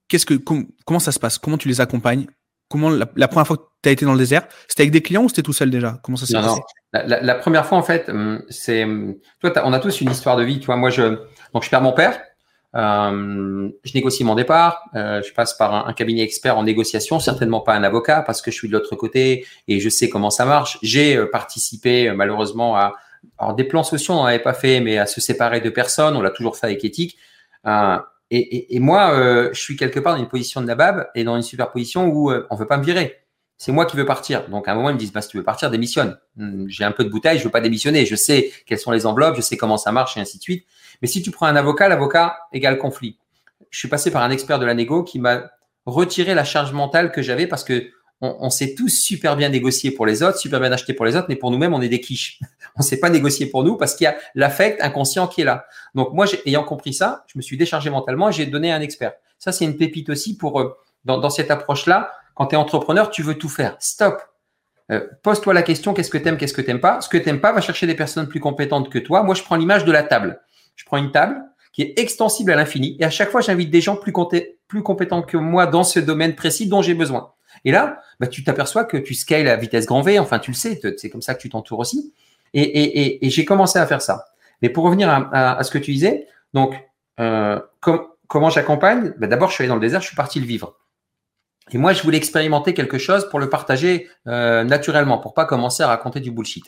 qu'est-ce 0.08 0.26
que, 0.26 0.36
comment 0.36 1.00
ça 1.00 1.12
se 1.12 1.20
passe? 1.20 1.38
Comment 1.38 1.58
tu 1.58 1.68
les 1.68 1.82
accompagnes? 1.82 2.28
Comment 2.70 2.90
la, 2.90 3.06
première 3.06 3.48
fois 3.48 3.58
que 3.58 3.64
tu 3.88 3.90
as 3.90 3.94
été 3.94 4.06
dans 4.06 4.14
le 4.14 4.20
désert, 4.20 4.48
c'était 4.68 4.84
avec 4.84 4.92
des 4.92 5.02
clients 5.02 5.24
ou 5.24 5.30
c'était 5.30 5.44
tout 5.44 5.54
seul 5.54 5.70
déjà? 5.70 6.00
Comment 6.04 6.18
ça 6.18 6.26
s'est 6.26 6.34
passé? 6.34 6.62
La, 6.94 7.36
première 7.36 7.66
fois, 7.66 7.78
en 7.78 7.84
fait, 7.84 8.10
hum, 8.10 8.44
c'est. 8.50 8.84
Hum, 8.84 9.16
toi, 9.42 9.52
on 9.64 9.74
a 9.74 9.80
tous 9.80 10.02
une 10.02 10.12
histoire 10.12 10.38
de 10.38 10.44
vie. 10.44 10.60
Tu 10.60 10.66
vois, 10.66 10.78
moi, 10.78 10.90
je, 10.90 11.20
donc, 11.54 11.64
je 11.64 11.70
perds 11.70 11.82
mon 11.82 11.94
père. 11.94 12.20
Euh, 12.76 13.70
je 13.84 13.92
négocie 13.94 14.24
mon 14.24 14.36
départ. 14.36 14.84
Euh, 14.96 15.22
je 15.24 15.34
passe 15.34 15.54
par 15.54 15.88
un, 15.88 15.94
cabinet 15.94 16.22
expert 16.22 16.58
en 16.58 16.64
négociation, 16.64 17.20
certainement 17.20 17.62
pas 17.62 17.74
un 17.74 17.84
avocat 17.84 18.22
parce 18.22 18.42
que 18.42 18.52
je 18.52 18.58
suis 18.58 18.68
de 18.68 18.74
l'autre 18.74 18.96
côté 18.96 19.46
et 19.68 19.80
je 19.80 19.90
sais 19.90 20.10
comment 20.10 20.30
ça 20.30 20.46
marche. 20.46 20.78
J'ai 20.84 21.16
euh, 21.16 21.30
participé 21.32 22.12
malheureusement 22.12 22.76
à 22.76 22.94
alors 23.40 23.56
des 23.56 23.64
plans 23.64 23.84
sociaux, 23.84 24.14
on 24.14 24.18
n'en 24.18 24.26
avait 24.26 24.40
pas 24.40 24.54
fait, 24.54 24.80
mais 24.80 24.98
à 24.98 25.06
se 25.06 25.20
séparer 25.20 25.60
de 25.60 25.70
personnes, 25.70 26.16
on 26.16 26.22
l'a 26.22 26.30
toujours 26.30 26.56
fait 26.56 26.68
avec 26.68 26.86
éthique. 26.86 27.18
Et, 28.30 28.80
moi, 28.80 29.12
euh, 29.12 29.50
je 29.54 29.60
suis 29.60 29.78
quelque 29.78 30.00
part 30.00 30.16
dans 30.16 30.22
une 30.22 30.28
position 30.28 30.60
de 30.60 30.66
nabab 30.66 31.08
et 31.16 31.24
dans 31.24 31.36
une 31.36 31.44
superposition 31.44 32.08
où 32.08 32.30
euh, 32.30 32.46
on 32.50 32.56
veut 32.56 32.68
pas 32.68 32.78
me 32.78 32.84
virer. 32.84 33.16
C'est 33.58 33.72
moi 33.72 33.86
qui 33.86 33.98
veux 33.98 34.06
partir. 34.06 34.48
Donc 34.50 34.68
à 34.68 34.72
un 34.72 34.76
moment, 34.76 34.90
ils 34.90 34.94
me 34.94 35.00
disent, 35.00 35.12
bah, 35.12 35.22
si 35.22 35.30
tu 35.30 35.38
veux 35.38 35.44
partir, 35.44 35.72
démissionne. 35.72 36.18
Hmm, 36.36 36.66
j'ai 36.68 36.84
un 36.84 36.92
peu 36.92 37.04
de 37.04 37.10
bouteille, 37.10 37.40
je 37.40 37.44
veux 37.44 37.50
pas 37.50 37.62
démissionner. 37.62 38.06
Je 38.06 38.16
sais 38.16 38.52
quelles 38.66 38.80
sont 38.80 38.92
les 38.92 39.06
enveloppes, 39.06 39.36
je 39.36 39.42
sais 39.42 39.58
comment 39.58 39.78
ça 39.78 39.92
marche 39.92 40.18
et 40.18 40.20
ainsi 40.20 40.38
de 40.38 40.44
suite. 40.44 40.66
Mais 41.02 41.08
si 41.08 41.22
tu 41.22 41.32
prends 41.32 41.48
un 41.48 41.56
avocat, 41.56 41.88
l'avocat 41.90 42.38
égale 42.54 42.78
conflit. 42.78 43.18
Je 43.70 43.80
suis 43.80 43.88
passé 43.88 44.12
par 44.12 44.24
un 44.24 44.32
expert 44.32 44.60
de 44.60 44.66
la 44.66 44.74
négo 44.74 45.04
qui 45.04 45.20
m'a 45.20 45.50
retiré 45.86 46.36
la 46.36 46.44
charge 46.44 46.74
mentale 46.74 47.12
que 47.12 47.22
j'avais 47.22 47.48
parce 47.48 47.64
que 47.64 47.92
on, 48.20 48.50
sait 48.50 48.74
tous 48.74 48.90
super 48.90 49.36
bien 49.36 49.50
négocier 49.50 49.92
pour 49.92 50.08
les 50.08 50.24
autres, 50.24 50.40
super 50.40 50.60
bien 50.60 50.72
acheter 50.72 50.94
pour 50.94 51.06
les 51.06 51.16
autres, 51.16 51.28
mais 51.30 51.36
pour 51.36 51.52
nous-mêmes, 51.52 51.76
on 51.76 51.82
est 51.82 51.90
des 51.90 52.02
quiches. 52.02 52.40
on 52.76 52.80
ne 52.80 52.84
sait 52.84 53.00
pas 53.00 53.12
négocier 53.12 53.46
pour 53.46 53.64
nous 53.64 53.78
parce 53.78 53.94
qu'il 53.94 54.06
y 54.06 54.08
a 54.08 54.18
l'affect 54.34 54.82
inconscient 54.82 55.28
qui 55.28 55.42
est 55.42 55.44
là. 55.44 55.66
Donc 55.94 56.14
moi, 56.14 56.26
ayant 56.46 56.64
compris 56.64 56.94
ça, 56.94 57.26
je 57.28 57.38
me 57.38 57.44
suis 57.44 57.58
déchargé 57.58 57.92
mentalement 57.92 58.30
et 58.30 58.32
j'ai 58.32 58.48
donné 58.48 58.72
un 58.72 58.82
expert. 58.82 59.14
Ça, 59.38 59.52
c'est 59.52 59.66
une 59.66 59.78
pépite 59.78 60.10
aussi 60.10 60.36
pour 60.36 60.60
euh, 60.60 60.76
dans, 61.06 61.30
cette 61.30 61.52
approche-là. 61.52 62.12
Quand 62.38 62.48
tu 62.48 62.56
es 62.56 62.58
entrepreneur, 62.58 63.10
tu 63.10 63.24
veux 63.24 63.36
tout 63.36 63.50
faire. 63.50 63.76
Stop. 63.80 64.22
Euh, 64.92 65.06
pose-toi 65.24 65.54
la 65.54 65.64
question 65.64 65.94
qu'est-ce 65.94 66.12
que 66.12 66.20
t'aimes, 66.20 66.38
qu'est-ce 66.38 66.54
que 66.54 66.62
t'aimes 66.62 66.80
pas? 66.80 67.02
Ce 67.02 67.10
que 67.10 67.18
t'aimes 67.18 67.42
pas, 67.42 67.52
va 67.52 67.62
chercher 67.62 67.88
des 67.88 67.96
personnes 67.96 68.28
plus 68.28 68.40
compétentes 68.40 68.90
que 68.90 69.00
toi. 69.00 69.24
Moi, 69.24 69.34
je 69.34 69.42
prends 69.44 69.56
l'image 69.56 69.86
de 69.86 69.92
la 69.92 70.04
table. 70.04 70.40
Je 70.76 70.86
prends 70.86 70.98
une 70.98 71.12
table 71.12 71.42
qui 71.74 71.82
est 71.82 72.00
extensible 72.00 72.52
à 72.52 72.56
l'infini 72.56 72.96
et 73.00 73.06
à 73.06 73.10
chaque 73.10 73.32
fois, 73.32 73.42
j'invite 73.42 73.72
des 73.72 73.82
gens 73.82 73.96
plus, 73.96 74.12
compétents 74.84 75.24
que 75.24 75.38
moi 75.38 75.66
dans 75.66 75.84
ce 75.84 76.00
domaine 76.00 76.36
précis 76.36 76.68
dont 76.68 76.82
j'ai 76.82 76.94
besoin. 76.94 77.34
Et 77.66 77.72
là, 77.72 78.02
bah, 78.20 78.28
tu 78.28 78.44
t'aperçois 78.44 78.86
que 78.86 78.98
tu 78.98 79.16
scales 79.16 79.48
à 79.48 79.56
vitesse 79.56 79.88
grand 79.88 80.02
V, 80.02 80.20
enfin 80.20 80.38
tu 80.38 80.52
le 80.52 80.56
sais, 80.56 80.80
c'est 80.98 81.10
comme 81.10 81.24
ça 81.24 81.34
que 81.34 81.42
tu 81.42 81.50
t'entoures 81.50 81.80
aussi. 81.80 82.14
Et, 82.54 83.20
j'ai 83.30 83.46
commencé 83.46 83.80
à 83.80 83.86
faire 83.88 84.02
ça. 84.02 84.26
Mais 84.62 84.70
pour 84.70 84.86
revenir 84.86 85.10
à, 85.10 85.58
à, 85.58 85.64
ce 85.64 85.72
que 85.72 85.78
tu 85.80 85.92
disais, 85.92 86.28
donc 86.54 86.76
euh, 87.20 87.60
comment 88.28 88.50
j'accompagne? 88.50 89.14
Bah, 89.18 89.28
D'abord, 89.28 89.50
je 89.50 89.56
suis 89.56 89.64
allé 89.64 89.70
dans 89.70 89.76
le 89.76 89.82
désert, 89.82 90.02
je 90.02 90.08
suis 90.08 90.16
parti 90.16 90.40
le 90.40 90.46
vivre. 90.46 90.78
Et 91.72 91.78
moi, 91.78 91.94
je 91.94 92.02
voulais 92.04 92.18
expérimenter 92.18 92.74
quelque 92.74 92.98
chose 92.98 93.28
pour 93.30 93.40
le 93.40 93.50
partager 93.50 94.08
euh, 94.28 94.64
naturellement, 94.64 95.18
pour 95.18 95.34
pas 95.34 95.46
commencer 95.46 95.84
à 95.84 95.88
raconter 95.88 96.20
du 96.20 96.32
bullshit. 96.32 96.66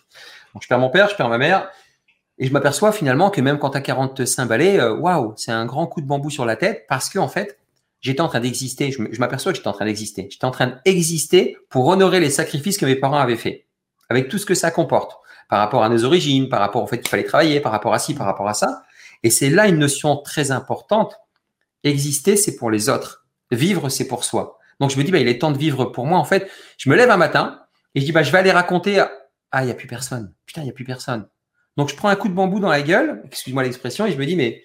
Donc, 0.53 0.63
je 0.63 0.67
perds 0.67 0.79
mon 0.79 0.89
père, 0.89 1.09
je 1.09 1.15
perds 1.15 1.29
ma 1.29 1.38
mère, 1.38 1.69
et 2.38 2.47
je 2.47 2.53
m'aperçois 2.53 2.91
finalement 2.91 3.29
que 3.29 3.41
même 3.41 3.59
quand 3.59 3.75
as 3.75 3.81
45 3.81 4.45
balais, 4.45 4.79
euh, 4.79 4.95
waouh, 4.95 5.33
c'est 5.38 5.51
un 5.51 5.65
grand 5.65 5.88
coup 5.88 6.01
de 6.01 6.07
bambou 6.07 6.29
sur 6.29 6.45
la 6.45 6.55
tête, 6.55 6.85
parce 6.88 7.09
que 7.09 7.19
en 7.19 7.27
fait, 7.27 7.57
j'étais 8.01 8.21
en 8.21 8.27
train 8.27 8.39
d'exister. 8.39 8.91
Je 8.91 9.19
m'aperçois 9.19 9.51
que 9.51 9.57
j'étais 9.57 9.67
en 9.67 9.73
train 9.73 9.85
d'exister. 9.85 10.27
J'étais 10.29 10.45
en 10.45 10.51
train 10.51 10.79
d'exister 10.85 11.57
pour 11.69 11.88
honorer 11.88 12.19
les 12.19 12.29
sacrifices 12.29 12.77
que 12.77 12.85
mes 12.85 12.95
parents 12.95 13.19
avaient 13.19 13.38
faits, 13.38 13.65
avec 14.09 14.29
tout 14.29 14.38
ce 14.38 14.45
que 14.45 14.55
ça 14.55 14.71
comporte, 14.71 15.17
par 15.49 15.59
rapport 15.59 15.83
à 15.83 15.89
nos 15.89 16.03
origines, 16.05 16.49
par 16.49 16.59
rapport 16.59 16.83
au 16.83 16.88
fait 16.88 16.99
qu'il 16.99 17.09
fallait 17.09 17.23
travailler, 17.23 17.59
par 17.59 17.71
rapport 17.71 17.93
à 17.93 17.99
ci, 17.99 18.13
par 18.13 18.25
rapport 18.25 18.47
à 18.47 18.53
ça. 18.53 18.83
Et 19.23 19.29
c'est 19.29 19.49
là 19.49 19.67
une 19.67 19.77
notion 19.77 20.17
très 20.17 20.51
importante. 20.51 21.15
Exister, 21.83 22.35
c'est 22.35 22.55
pour 22.55 22.71
les 22.71 22.89
autres. 22.89 23.25
Vivre, 23.51 23.89
c'est 23.89 24.07
pour 24.07 24.23
soi. 24.23 24.59
Donc 24.80 24.92
je 24.92 24.98
me 24.98 25.04
dis, 25.04 25.12
bah, 25.12 25.20
il 25.20 25.28
est 25.28 25.39
temps 25.39 25.52
de 25.52 25.58
vivre 25.58 25.86
pour 25.86 26.06
moi. 26.06 26.18
En 26.18 26.24
fait, 26.24 26.50
je 26.78 26.89
me 26.89 26.96
lève 26.96 27.10
un 27.10 27.18
matin 27.18 27.62
et 27.96 28.02
je 28.02 28.06
dis, 28.06 28.12
bah, 28.12 28.24
je 28.24 28.32
vais 28.32 28.38
aller 28.38 28.52
raconter. 28.52 29.04
Ah, 29.52 29.63
il 29.63 29.65
n'y 29.65 29.72
a 29.72 29.76
plus 29.76 29.88
personne. 29.88 30.34
Putain, 30.46 30.62
il 30.62 30.65
n'y 30.65 30.70
a 30.70 30.74
plus 30.74 30.86
personne. 30.86 31.28
Donc 31.78 31.89
je 31.89 31.96
prends 31.96 32.10
un 32.10 32.15
coup 32.15 32.28
de 32.28 32.34
bambou 32.34 32.60
dans 32.60 32.70
la 32.70 32.82
gueule, 32.82 33.22
excuse-moi 33.26 33.63
l'expression, 33.63 34.06
et 34.06 34.12
je 34.12 34.18
me 34.18 34.26
dis, 34.26 34.36
mais 34.36 34.63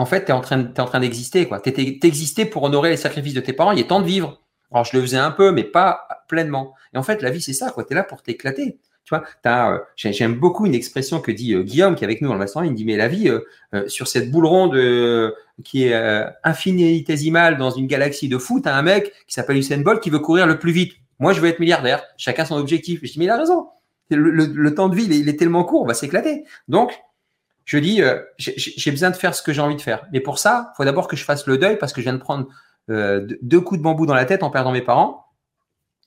en 0.00 0.06
fait, 0.06 0.24
tu 0.24 0.30
es 0.30 0.34
en 0.34 0.40
train, 0.40 1.00
d'exister. 1.00 1.46
Tu 1.62 2.06
existais 2.06 2.46
pour 2.46 2.62
honorer 2.62 2.88
les 2.88 2.96
sacrifices 2.96 3.34
de 3.34 3.40
tes 3.40 3.52
parents. 3.52 3.72
Il 3.72 3.78
est 3.78 3.88
temps 3.88 4.00
de 4.00 4.06
vivre. 4.06 4.40
Alors, 4.72 4.86
je 4.86 4.96
le 4.96 5.02
faisais 5.02 5.18
un 5.18 5.30
peu, 5.30 5.52
mais 5.52 5.64
pas 5.64 6.08
pleinement. 6.26 6.74
Et 6.94 6.96
en 6.96 7.02
fait, 7.02 7.20
la 7.20 7.30
vie, 7.30 7.42
c'est 7.42 7.52
ça. 7.52 7.70
Tu 7.76 7.84
es 7.92 7.94
là 7.94 8.02
pour 8.02 8.22
t'éclater. 8.22 8.78
Euh, 9.12 9.78
j'aime 9.96 10.34
beaucoup 10.34 10.66
une 10.66 10.74
expression 10.74 11.20
que 11.20 11.30
dit 11.30 11.54
euh, 11.54 11.62
Guillaume, 11.62 11.94
qui 11.94 12.04
est 12.04 12.06
avec 12.06 12.20
nous 12.20 12.28
dans 12.28 12.34
le 12.34 12.40
mastermind. 12.40 12.72
Il 12.72 12.76
dit, 12.76 12.84
mais 12.84 12.96
la 12.96 13.08
vie, 13.08 13.28
euh, 13.28 13.88
sur 13.88 14.08
cette 14.08 14.30
boule 14.30 14.46
ronde 14.46 14.72
qui 15.64 15.84
est 15.84 16.24
infinitésimale 16.44 17.58
dans 17.58 17.70
une 17.70 17.86
galaxie 17.86 18.28
de 18.28 18.38
foot, 18.38 18.62
tu 18.62 18.68
as 18.68 18.76
un 18.76 18.82
mec 18.82 19.12
qui 19.26 19.34
s'appelle 19.34 19.56
Usain 19.56 19.78
Bolt 19.78 20.02
qui 20.02 20.10
veut 20.10 20.18
courir 20.18 20.46
le 20.46 20.58
plus 20.58 20.72
vite. 20.72 20.94
Moi, 21.18 21.32
je 21.32 21.40
veux 21.40 21.48
être 21.48 21.60
milliardaire. 21.60 22.02
Chacun 22.16 22.44
son 22.44 22.56
objectif. 22.56 23.00
Je 23.02 23.12
dis, 23.12 23.18
mais 23.18 23.26
il 23.26 23.30
a 23.30 23.36
raison. 23.36 23.68
Le, 24.10 24.74
temps 24.74 24.88
de 24.88 24.96
vie, 24.96 25.04
il 25.04 25.28
est, 25.28 25.38
tellement 25.38 25.64
court, 25.64 25.82
on 25.82 25.86
va 25.86 25.94
s'éclater. 25.94 26.44
Donc, 26.66 26.98
je 27.64 27.78
dis, 27.78 28.02
j'ai 28.38 28.90
besoin 28.90 29.10
de 29.10 29.16
faire 29.16 29.34
ce 29.34 29.42
que 29.42 29.52
j'ai 29.52 29.60
envie 29.60 29.76
de 29.76 29.82
faire. 29.82 30.06
Mais 30.12 30.20
pour 30.20 30.38
ça, 30.38 30.72
il 30.72 30.76
faut 30.76 30.84
d'abord 30.84 31.06
que 31.06 31.16
je 31.16 31.24
fasse 31.24 31.46
le 31.46 31.58
deuil 31.58 31.78
parce 31.78 31.92
que 31.92 32.00
je 32.00 32.06
viens 32.06 32.14
de 32.14 32.18
prendre 32.18 32.48
deux 32.88 33.60
coups 33.60 33.78
de 33.78 33.84
bambou 33.84 34.06
dans 34.06 34.14
la 34.14 34.24
tête 34.24 34.42
en 34.42 34.50
perdant 34.50 34.72
mes 34.72 34.82
parents. 34.82 35.26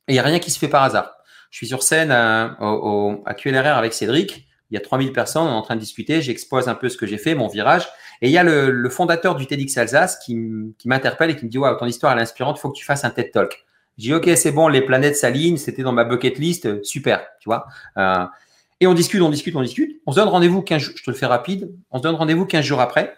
Et 0.07 0.13
il 0.13 0.15
n'y 0.15 0.19
a 0.19 0.23
rien 0.23 0.39
qui 0.39 0.51
se 0.51 0.59
fait 0.59 0.67
par 0.67 0.83
hasard. 0.83 1.13
Je 1.53 1.57
suis 1.57 1.67
sur 1.67 1.83
scène 1.83 2.09
à, 2.09 2.57
au, 2.61 3.21
à 3.27 3.35
QLRR 3.35 3.77
avec 3.77 3.93
Cédric. 3.93 4.47
il 4.71 4.73
y 4.73 4.77
a 4.77 4.79
3000 4.79 5.13
personnes, 5.13 5.43
on 5.43 5.49
est 5.49 5.51
en 5.51 5.61
train 5.61 5.75
de 5.75 5.79
discuter, 5.79 6.19
j'expose 6.19 6.67
un 6.67 6.73
peu 6.73 6.89
ce 6.89 6.97
que 6.97 7.05
j'ai 7.05 7.19
fait, 7.19 7.35
mon 7.35 7.47
virage. 7.47 7.87
Et 8.23 8.29
il 8.29 8.31
y 8.31 8.39
a 8.39 8.43
le, 8.43 8.89
fondateur 8.89 9.35
du 9.35 9.45
TEDx 9.45 9.77
Alsace 9.77 10.17
qui, 10.17 10.35
m'interpelle 10.85 11.29
et 11.29 11.35
qui 11.35 11.45
me 11.45 11.51
dit, 11.51 11.59
waouh, 11.59 11.77
ton 11.77 11.85
histoire 11.85 12.17
est 12.17 12.21
inspirante, 12.23 12.57
il 12.57 12.61
faut 12.61 12.71
que 12.71 12.75
tu 12.75 12.83
fasses 12.83 13.05
un 13.05 13.11
TED 13.11 13.29
Talk. 13.29 13.65
Je 13.99 14.03
dis, 14.05 14.13
OK, 14.15 14.27
c'est 14.35 14.51
bon, 14.51 14.67
les 14.67 14.81
planètes 14.81 15.15
s'alignent, 15.15 15.57
c'était 15.57 15.83
dans 15.83 15.91
ma 15.91 16.05
bucket 16.05 16.39
list, 16.39 16.83
super, 16.83 17.23
tu 17.39 17.49
vois. 17.49 17.67
Euh, 17.99 18.25
et 18.79 18.87
on 18.87 18.95
discute, 18.95 19.21
on 19.21 19.29
discute, 19.29 19.55
on 19.55 19.61
discute. 19.61 20.01
On 20.07 20.11
se 20.11 20.15
donne 20.15 20.29
rendez-vous 20.29 20.63
15 20.63 20.81
jours, 20.81 20.95
je 20.97 21.03
te 21.03 21.11
le 21.11 21.15
fais 21.15 21.27
rapide, 21.27 21.71
on 21.91 21.99
se 21.99 22.03
donne 22.03 22.15
rendez-vous 22.15 22.47
15 22.47 22.65
jours 22.65 22.81
après. 22.81 23.13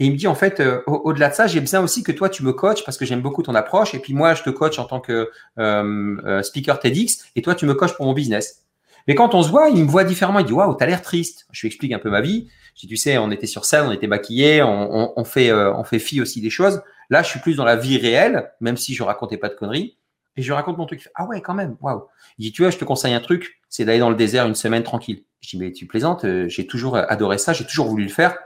Et 0.00 0.06
il 0.06 0.12
me 0.12 0.16
dit, 0.16 0.28
en 0.28 0.34
fait, 0.34 0.60
euh, 0.60 0.82
au-delà 0.86 1.28
de 1.28 1.34
ça, 1.34 1.46
j'ai 1.48 1.60
besoin 1.60 1.80
aussi 1.80 2.04
que 2.04 2.12
toi, 2.12 2.28
tu 2.28 2.44
me 2.44 2.52
coaches 2.52 2.84
parce 2.84 2.96
que 2.96 3.04
j'aime 3.04 3.20
beaucoup 3.20 3.42
ton 3.42 3.54
approche. 3.54 3.94
Et 3.94 3.98
puis 3.98 4.14
moi, 4.14 4.34
je 4.34 4.42
te 4.44 4.50
coach 4.50 4.78
en 4.78 4.84
tant 4.84 5.00
que 5.00 5.30
euh, 5.58 6.42
speaker 6.42 6.78
TEDx 6.78 7.24
et 7.34 7.42
toi, 7.42 7.54
tu 7.54 7.66
me 7.66 7.74
coaches 7.74 7.96
pour 7.96 8.06
mon 8.06 8.12
business. 8.12 8.64
Mais 9.08 9.14
quand 9.14 9.34
on 9.34 9.42
se 9.42 9.48
voit, 9.48 9.70
il 9.70 9.82
me 9.82 9.88
voit 9.88 10.04
différemment. 10.04 10.38
Il 10.38 10.46
dit 10.46 10.52
waouh, 10.52 10.74
t'as 10.74 10.86
l'air 10.86 11.00
triste. 11.00 11.46
Je 11.50 11.62
lui 11.62 11.68
explique 11.68 11.92
un 11.92 11.98
peu 11.98 12.10
ma 12.10 12.20
vie. 12.20 12.48
Je 12.76 12.82
dis 12.82 12.88
tu 12.88 12.96
sais, 12.96 13.16
on 13.16 13.30
était 13.30 13.46
sur 13.46 13.64
scène, 13.64 13.86
on 13.86 13.92
était 13.92 14.06
maquillés, 14.06 14.62
on, 14.62 15.24
fait 15.24 15.50
euh, 15.50 15.74
on 15.74 15.82
fait 15.82 15.98
fi 15.98 16.20
aussi 16.20 16.42
des 16.42 16.50
choses. 16.50 16.82
Là, 17.08 17.22
je 17.22 17.28
suis 17.28 17.40
plus 17.40 17.56
dans 17.56 17.64
la 17.64 17.74
vie 17.74 17.96
réelle, 17.96 18.52
même 18.60 18.76
si 18.76 18.94
je 18.94 19.02
racontais 19.02 19.38
pas 19.38 19.48
de 19.48 19.54
conneries. 19.54 19.96
Et 20.36 20.42
je 20.42 20.52
raconte 20.52 20.76
mon 20.76 20.86
truc. 20.86 21.08
ah 21.14 21.26
ouais, 21.26 21.40
quand 21.40 21.54
même, 21.54 21.76
waouh. 21.80 22.04
Il 22.38 22.44
dit 22.44 22.52
tu 22.52 22.62
vois, 22.62 22.70
je 22.70 22.76
te 22.76 22.84
conseille 22.84 23.14
un 23.14 23.20
truc, 23.20 23.60
c'est 23.70 23.86
d'aller 23.86 23.98
dans 23.98 24.10
le 24.10 24.14
désert 24.14 24.46
une 24.46 24.54
semaine 24.54 24.82
tranquille. 24.82 25.24
Je 25.40 25.50
dis 25.50 25.58
mais 25.58 25.72
tu 25.72 25.86
plaisantes, 25.86 26.24
euh, 26.26 26.46
j'ai 26.48 26.66
toujours 26.66 26.96
adoré 26.96 27.38
ça, 27.38 27.54
j'ai 27.54 27.64
toujours 27.64 27.88
voulu 27.88 28.04
le 28.04 28.10
faire. 28.10 28.36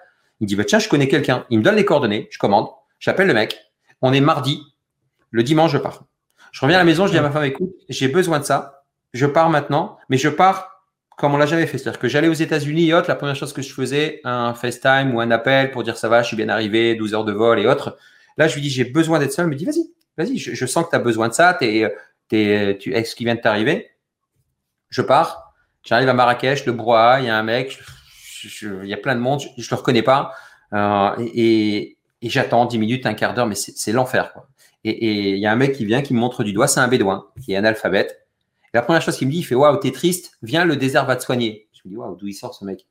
Il 0.42 0.46
dit 0.46 0.57
bah 0.57 0.64
tiens, 0.64 0.78
je 0.78 0.88
connais 0.90 1.09
quelqu'un. 1.09 1.46
Il 1.48 1.61
me 1.61 1.64
donne 1.64 1.76
les 1.76 1.87
coordonnées, 1.87 2.28
je 2.31 2.37
commande, 2.37 2.68
j'appelle 3.00 3.28
le 3.28 3.35
mec. 3.35 3.59
On 4.02 4.12
est 4.12 4.20
mardi, 4.20 4.61
le 5.31 5.42
dimanche 5.42 5.72
je 5.72 5.78
pars. 5.78 6.05
Je 6.50 6.61
reviens 6.61 6.76
à 6.76 6.81
la 6.81 6.85
maison, 6.85 7.07
je 7.07 7.12
dis 7.12 7.18
à 7.18 7.22
ma 7.22 7.31
femme 7.31 7.44
écoute, 7.44 7.70
j'ai 7.88 8.09
besoin 8.09 8.38
de 8.38 8.44
ça 8.44 8.83
je 9.12 9.26
pars 9.26 9.50
maintenant, 9.50 9.98
mais 10.09 10.16
je 10.16 10.28
pars 10.28 10.68
comme 11.18 11.35
on 11.35 11.37
l'a 11.37 11.46
jamais 11.46 11.66
fait. 11.66 11.78
C'est-à-dire 11.78 12.00
que 12.00 12.09
j'allais 12.09 12.28
aux 12.28 12.33
États-Unis 12.33 12.88
et 12.88 12.94
autres, 12.94 13.09
la 13.09 13.14
première 13.14 13.37
chose 13.37 13.52
que 13.52 13.62
je 13.62 13.72
faisais, 13.72 14.20
un 14.24 14.55
FaceTime 14.55 15.14
ou 15.14 15.20
un 15.20 15.31
appel 15.31 15.70
pour 15.70 15.83
dire 15.83 15.96
ça 15.96 16.09
va, 16.09 16.22
je 16.22 16.28
suis 16.28 16.37
bien 16.37 16.48
arrivé, 16.48 16.94
12 16.94 17.14
heures 17.14 17.24
de 17.24 17.33
vol 17.33 17.61
et 17.61 17.66
autres. 17.66 17.96
Là, 18.38 18.48
je 18.48 18.55
lui 18.55 18.62
dis 18.62 18.70
j'ai 18.70 18.85
besoin 18.85 19.18
d'être 19.18 19.33
seul. 19.33 19.46
Il 19.46 19.50
me 19.50 19.55
dit 19.55 19.66
vas-y, 19.66 19.90
vas-y, 20.16 20.38
je, 20.38 20.66
sens 20.66 20.85
que 20.85 20.90
tu 20.90 20.96
as 20.96 21.00
besoin 21.00 21.28
de 21.28 21.35
ça, 21.35 21.55
t'es, 21.55 21.94
t'es, 22.28 22.78
tu 22.81 22.92
ce 23.05 23.14
qui 23.14 23.24
vient 23.24 23.35
de 23.35 23.40
t'arriver? 23.40 23.90
Je 24.88 25.02
pars, 25.02 25.55
j'arrive 25.85 26.09
à 26.09 26.14
Marrakech, 26.14 26.66
le 26.66 26.72
brouhaha, 26.72 27.20
il 27.20 27.26
y 27.26 27.31
a 27.31 27.37
un 27.37 27.42
mec, 27.42 27.78
il 28.62 28.88
y 28.88 28.94
a 28.94 28.98
plein 28.98 29.14
de 29.14 29.20
monde, 29.20 29.40
je, 29.40 29.48
ne 29.48 29.70
le 29.70 29.76
reconnais 29.76 30.02
pas. 30.02 30.33
Euh, 30.72 31.11
et, 31.35 31.96
et, 32.22 32.31
j'attends 32.31 32.64
10 32.64 32.78
minutes, 32.78 33.07
un 33.07 33.14
quart 33.14 33.35
d'heure, 33.35 33.46
mais 33.46 33.55
c'est, 33.55 33.92
l'enfer. 33.92 34.33
Et 34.85 35.31
il 35.31 35.38
y 35.38 35.46
a 35.46 35.52
un 35.52 35.57
mec 35.57 35.74
qui 35.74 35.85
vient, 35.85 36.02
qui 36.02 36.14
me 36.14 36.18
montre 36.18 36.44
du 36.44 36.52
doigt, 36.52 36.66
c'est 36.66 36.81
un 36.81 36.88
bédouin, 36.88 37.26
qui 37.40 37.52
est 37.52 37.57
analphabète 37.57 38.22
la 38.74 38.83
première 38.83 39.02
chose 39.02 39.16
qu'il 39.16 39.28
me 39.28 39.33
dit, 39.33 39.38
il 39.38 39.44
fait 39.44 39.55
Waouh, 39.55 39.76
t'es 39.76 39.92
triste, 39.92 40.38
viens, 40.42 40.64
le 40.64 40.76
désert 40.76 41.05
va 41.05 41.16
te 41.16 41.22
soigner. 41.22 41.68
Je 41.72 41.81
me 41.85 41.90
dis 41.90 41.96
Waouh, 41.96 42.16
d'où 42.16 42.26
il 42.26 42.35
sort 42.35 42.55
ce 42.55 42.64
mec? 42.64 42.87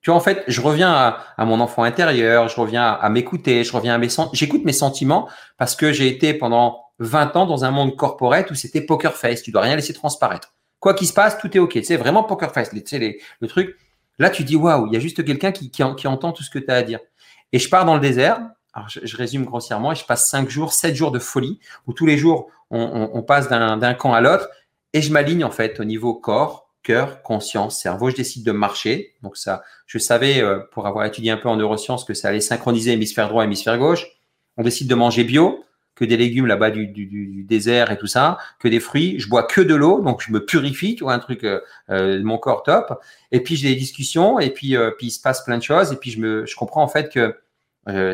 Tu 0.00 0.10
vois, 0.10 0.16
en 0.16 0.20
fait, 0.20 0.44
je 0.46 0.60
reviens 0.60 0.92
à, 1.36 1.44
mon 1.44 1.60
enfant 1.60 1.82
intérieur, 1.82 2.48
je 2.48 2.60
reviens 2.60 2.92
à, 2.92 3.08
m'écouter, 3.08 3.64
je 3.64 3.72
reviens 3.72 3.94
à 3.94 3.98
mes 3.98 4.08
j'écoute 4.32 4.64
mes 4.64 4.72
sentiments 4.72 5.28
parce 5.56 5.74
que 5.74 5.92
j'ai 5.92 6.06
été 6.06 6.34
pendant 6.34 6.84
20 7.00 7.36
ans 7.36 7.46
dans 7.46 7.64
un 7.64 7.72
monde 7.72 7.96
corporate 7.96 8.50
où 8.50 8.54
c'était 8.54 8.80
poker 8.80 9.14
face, 9.14 9.42
tu 9.42 9.50
dois 9.50 9.62
rien 9.62 9.74
laisser 9.74 9.92
transparaître. 9.92 10.54
Quoi 10.78 10.94
qu'il 10.94 11.08
se 11.08 11.12
passe, 11.12 11.38
tout 11.38 11.54
est 11.56 11.58
OK. 11.58 11.76
Sais, 11.82 11.96
vraiment 11.96 12.22
poker 12.22 12.52
face, 12.52 12.70
sais, 12.84 12.98
les, 12.98 13.20
le 13.40 13.48
truc. 13.48 13.76
Là, 14.18 14.30
tu 14.30 14.44
dis 14.44 14.56
Waouh, 14.56 14.86
il 14.86 14.92
y 14.92 14.96
a 14.96 15.00
juste 15.00 15.24
quelqu'un 15.24 15.52
qui, 15.52 15.70
entend 15.82 16.32
tout 16.32 16.42
ce 16.42 16.50
que 16.50 16.58
tu 16.58 16.70
as 16.70 16.76
à 16.76 16.82
dire. 16.82 17.00
Et 17.52 17.58
je 17.58 17.68
pars 17.68 17.84
dans 17.84 17.94
le 17.94 18.00
désert, 18.00 18.40
je, 18.88 19.16
résume 19.16 19.44
grossièrement, 19.44 19.92
et 19.92 19.94
je 19.94 20.04
passe 20.04 20.28
5 20.28 20.48
jours, 20.48 20.72
7 20.72 20.94
jours 20.94 21.10
de 21.10 21.18
folie, 21.18 21.58
où 21.86 21.92
tous 21.92 22.06
les 22.06 22.18
jours, 22.18 22.50
on, 22.70 23.22
passe 23.22 23.48
d'un 23.48 23.94
camp 23.94 24.12
à 24.12 24.20
l'autre 24.20 24.48
et 24.92 25.02
je 25.02 25.12
m'aligne 25.12 25.44
en 25.44 25.50
fait 25.50 25.80
au 25.80 25.84
niveau 25.84 26.14
corps, 26.14 26.70
cœur, 26.82 27.22
conscience, 27.22 27.80
cerveau. 27.80 28.10
Je 28.10 28.16
décide 28.16 28.44
de 28.44 28.52
marcher. 28.52 29.14
Donc 29.22 29.36
ça, 29.36 29.62
je 29.86 29.98
savais 29.98 30.42
euh, 30.42 30.60
pour 30.72 30.86
avoir 30.86 31.04
étudié 31.04 31.30
un 31.30 31.36
peu 31.36 31.48
en 31.48 31.56
neurosciences 31.56 32.04
que 32.04 32.14
ça 32.14 32.28
allait 32.28 32.40
synchroniser 32.40 32.92
hémisphère 32.92 33.28
droit, 33.28 33.44
hémisphère 33.44 33.78
gauche. 33.78 34.06
On 34.56 34.62
décide 34.62 34.88
de 34.88 34.94
manger 34.94 35.24
bio, 35.24 35.64
que 35.98 36.04
des 36.04 36.16
légumes 36.16 36.46
là-bas 36.46 36.70
du, 36.70 36.86
du, 36.86 37.44
désert 37.44 37.90
et 37.90 37.98
tout 37.98 38.06
ça, 38.06 38.38
que 38.58 38.68
des 38.68 38.80
fruits. 38.80 39.18
Je 39.18 39.28
bois 39.28 39.42
que 39.42 39.60
de 39.60 39.74
l'eau, 39.74 40.00
donc 40.00 40.22
je 40.22 40.32
me 40.32 40.44
purifie, 40.44 40.94
tu 40.94 41.04
vois, 41.04 41.14
un 41.14 41.18
truc, 41.18 41.44
euh, 41.44 41.60
euh 41.90 42.22
mon 42.22 42.38
corps 42.38 42.62
top. 42.62 43.00
Et 43.32 43.40
puis 43.42 43.56
j'ai 43.56 43.70
des 43.70 43.76
discussions, 43.76 44.38
et 44.38 44.50
puis 44.50 44.76
euh, 44.76 44.90
puis 44.96 45.08
il 45.08 45.10
se 45.10 45.20
passe 45.20 45.44
plein 45.44 45.58
de 45.58 45.62
choses, 45.62 45.92
et 45.92 45.96
puis 45.96 46.10
je 46.10 46.20
me, 46.20 46.46
je 46.46 46.56
comprends 46.56 46.82
en 46.82 46.88
fait 46.88 47.12
que 47.12 47.34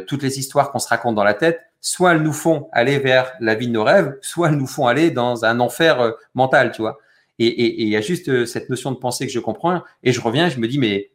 toutes 0.07 0.23
les 0.23 0.39
histoires 0.39 0.71
qu'on 0.71 0.79
se 0.79 0.87
raconte 0.87 1.17
dans 1.17 1.25
la 1.25 1.35
tête, 1.35 1.61
soit 1.85 2.13
elles 2.13 2.23
nous 2.23 2.33
font 2.33 2.69
aller 2.73 2.99
vers 2.99 3.33
la 3.41 3.55
vie 3.55 3.69
de 3.69 3.73
nos 3.73 3.85
rêves, 3.85 4.17
soit 4.23 4.49
elles 4.49 4.57
nous 4.57 4.67
font 4.67 4.87
aller 4.87 5.11
dans 5.11 5.45
un 5.45 5.61
enfer 5.61 6.01
euh, 6.01 6.13
mental, 6.35 6.73
tu 6.73 6.81
vois. 6.81 6.99
Et 7.39 7.83
il 7.83 7.89
y 7.89 7.97
a 7.97 8.01
juste 8.01 8.29
euh, 8.29 8.47
cette 8.47 8.71
notion 8.71 8.91
de 8.91 8.97
pensée 8.97 9.27
que 9.27 9.33
je 9.33 9.39
comprends. 9.39 9.83
Et 10.03 10.13
je 10.13 10.21
reviens, 10.21 10.49
je 10.49 10.59
me 10.59 10.67
dis, 10.67 10.79
mais. 10.79 11.11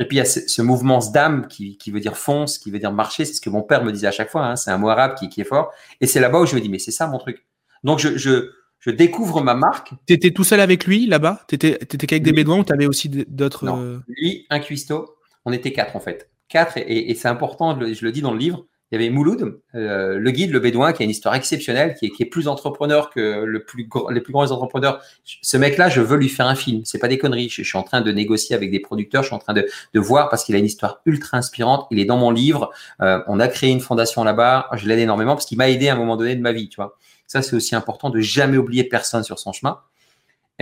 Et 0.00 0.06
puis 0.06 0.16
il 0.16 0.18
y 0.18 0.22
a 0.22 0.24
ce, 0.24 0.62
mouvement 0.62 1.00
SDAM 1.00 1.46
qui, 1.46 1.78
qui, 1.78 1.90
veut 1.90 2.00
dire 2.00 2.16
fonce, 2.16 2.58
qui 2.58 2.70
veut 2.70 2.78
dire 2.78 2.92
marcher. 2.92 3.24
C'est 3.24 3.34
ce 3.34 3.40
que 3.40 3.50
mon 3.50 3.62
père 3.62 3.84
me 3.84 3.92
disait 3.92 4.08
à 4.08 4.12
chaque 4.12 4.30
fois. 4.30 4.44
Hein. 4.44 4.56
C'est 4.56 4.70
un 4.70 4.78
mot 4.78 4.88
arabe 4.88 5.14
qui, 5.14 5.28
qui 5.28 5.40
est 5.40 5.44
fort. 5.44 5.72
Et 6.00 6.06
c'est 6.06 6.20
là-bas 6.20 6.40
où 6.40 6.46
je 6.46 6.54
me 6.54 6.60
dis, 6.60 6.68
mais 6.68 6.78
c'est 6.78 6.90
ça 6.90 7.06
mon 7.06 7.18
truc. 7.18 7.44
Donc 7.84 8.00
je, 8.00 8.16
je, 8.16 8.50
je 8.80 8.90
découvre 8.90 9.40
ma 9.42 9.54
marque. 9.54 9.92
Tu 10.06 10.14
étais 10.14 10.32
tout 10.32 10.44
seul 10.44 10.60
avec 10.60 10.86
lui 10.86 11.06
là-bas? 11.06 11.40
Tu 11.48 11.54
étais, 11.54 11.72
étais 11.80 12.06
qu'avec 12.06 12.22
des 12.22 12.32
bédouins 12.32 12.58
ou 12.58 12.64
tu 12.64 12.72
avais 12.72 12.86
aussi 12.86 13.08
d'autres. 13.08 13.64
Non, 13.64 13.80
euh, 13.80 14.00
lui, 14.08 14.46
un 14.50 14.58
cuistot. 14.58 15.14
On 15.44 15.52
était 15.52 15.72
quatre 15.72 15.94
en 15.94 16.00
fait. 16.00 16.30
Quatre. 16.48 16.76
Et, 16.78 17.10
et 17.10 17.14
c'est 17.14 17.28
important, 17.28 17.78
je 17.80 18.04
le 18.04 18.12
dis 18.12 18.20
dans 18.20 18.32
le 18.32 18.38
livre 18.38 18.66
il 18.94 19.00
y 19.02 19.04
avait 19.04 19.10
Mouloud, 19.12 19.60
euh, 19.74 20.18
le 20.18 20.30
guide, 20.30 20.52
le 20.52 20.60
bédouin, 20.60 20.92
qui 20.92 21.02
a 21.02 21.04
une 21.04 21.10
histoire 21.10 21.34
exceptionnelle, 21.34 21.94
qui 21.94 22.06
est, 22.06 22.24
plus 22.24 22.46
entrepreneur 22.46 23.10
que 23.10 23.44
le 23.44 23.64
plus, 23.64 23.88
les 24.10 24.20
plus 24.20 24.32
grands 24.32 24.50
entrepreneurs. 24.50 25.02
Ce 25.24 25.56
mec-là, 25.56 25.88
je 25.88 26.00
veux 26.00 26.16
lui 26.16 26.28
faire 26.28 26.46
un 26.46 26.54
film. 26.54 26.82
C'est 26.84 26.98
pas 26.98 27.08
des 27.08 27.18
conneries. 27.18 27.48
Je, 27.48 27.62
suis 27.62 27.78
en 27.78 27.82
train 27.82 28.00
de 28.00 28.12
négocier 28.12 28.54
avec 28.54 28.70
des 28.70 28.78
producteurs. 28.78 29.22
Je 29.22 29.28
suis 29.28 29.34
en 29.34 29.40
train 29.40 29.52
de, 29.52 29.66
de 29.94 30.00
voir 30.00 30.28
parce 30.28 30.44
qu'il 30.44 30.54
a 30.54 30.58
une 30.58 30.64
histoire 30.64 31.00
ultra 31.06 31.38
inspirante. 31.38 31.88
Il 31.90 31.98
est 31.98 32.04
dans 32.04 32.16
mon 32.16 32.30
livre. 32.30 32.70
Euh, 33.00 33.20
on 33.26 33.40
a 33.40 33.48
créé 33.48 33.70
une 33.70 33.80
fondation 33.80 34.22
là-bas. 34.22 34.68
Je 34.74 34.86
l'aide 34.86 35.00
énormément 35.00 35.34
parce 35.34 35.46
qu'il 35.46 35.58
m'a 35.58 35.68
aidé 35.68 35.88
à 35.88 35.94
un 35.94 35.96
moment 35.96 36.16
donné 36.16 36.36
de 36.36 36.40
ma 36.40 36.52
vie. 36.52 36.68
Tu 36.68 36.76
vois. 36.76 36.96
Ça, 37.26 37.42
c'est 37.42 37.56
aussi 37.56 37.74
important 37.74 38.10
de 38.10 38.20
jamais 38.20 38.56
oublier 38.56 38.84
personne 38.84 39.24
sur 39.24 39.38
son 39.38 39.52
chemin. 39.52 39.80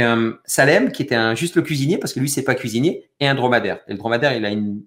Euh, 0.01 0.33
Salem, 0.47 0.91
qui 0.91 1.03
était 1.03 1.15
un, 1.15 1.35
juste 1.35 1.57
le 1.57 1.63
cuisinier, 1.63 1.99
parce 1.99 2.13
que 2.13 2.21
lui, 2.21 2.29
c'est 2.29 2.45
pas 2.45 2.55
cuisinier, 2.55 3.11
et 3.21 3.29
un 3.29 3.35
dromadaire. 3.35 3.81
Et 3.89 3.93
le 3.93 3.99
dromadaire, 3.99 4.33
il 4.35 4.45
a 4.47 4.51
une, 4.51 4.81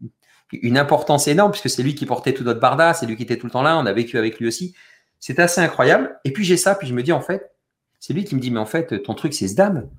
une 0.51 0.77
importance 0.77 1.27
énorme 1.27 1.51
puisque 1.51 1.69
c'est 1.69 1.83
lui 1.83 1.95
qui 1.95 2.05
portait 2.05 2.33
tout 2.33 2.43
notre 2.43 2.59
barda, 2.59 2.93
c'est 2.93 3.05
lui 3.05 3.15
qui 3.15 3.23
était 3.23 3.37
tout 3.37 3.47
le 3.47 3.51
temps 3.51 3.63
là, 3.63 3.77
on 3.77 3.85
a 3.85 3.93
vécu 3.93 4.17
avec 4.17 4.39
lui 4.39 4.47
aussi. 4.47 4.73
C'est 5.19 5.39
assez 5.39 5.61
incroyable. 5.61 6.19
Et 6.23 6.31
puis 6.31 6.43
j'ai 6.43 6.57
ça, 6.57 6.75
puis 6.75 6.87
je 6.87 6.93
me 6.93 7.01
dis 7.01 7.11
en 7.11 7.21
fait, 7.21 7.51
c'est 7.99 8.13
lui 8.13 8.23
qui 8.23 8.35
me 8.35 8.39
dit 8.39 8.51
mais 8.51 8.59
en 8.59 8.65
fait 8.65 9.01
ton 9.03 9.13
truc 9.13 9.33
c'est 9.33 9.47
ce 9.47 9.55
dame. 9.55 9.89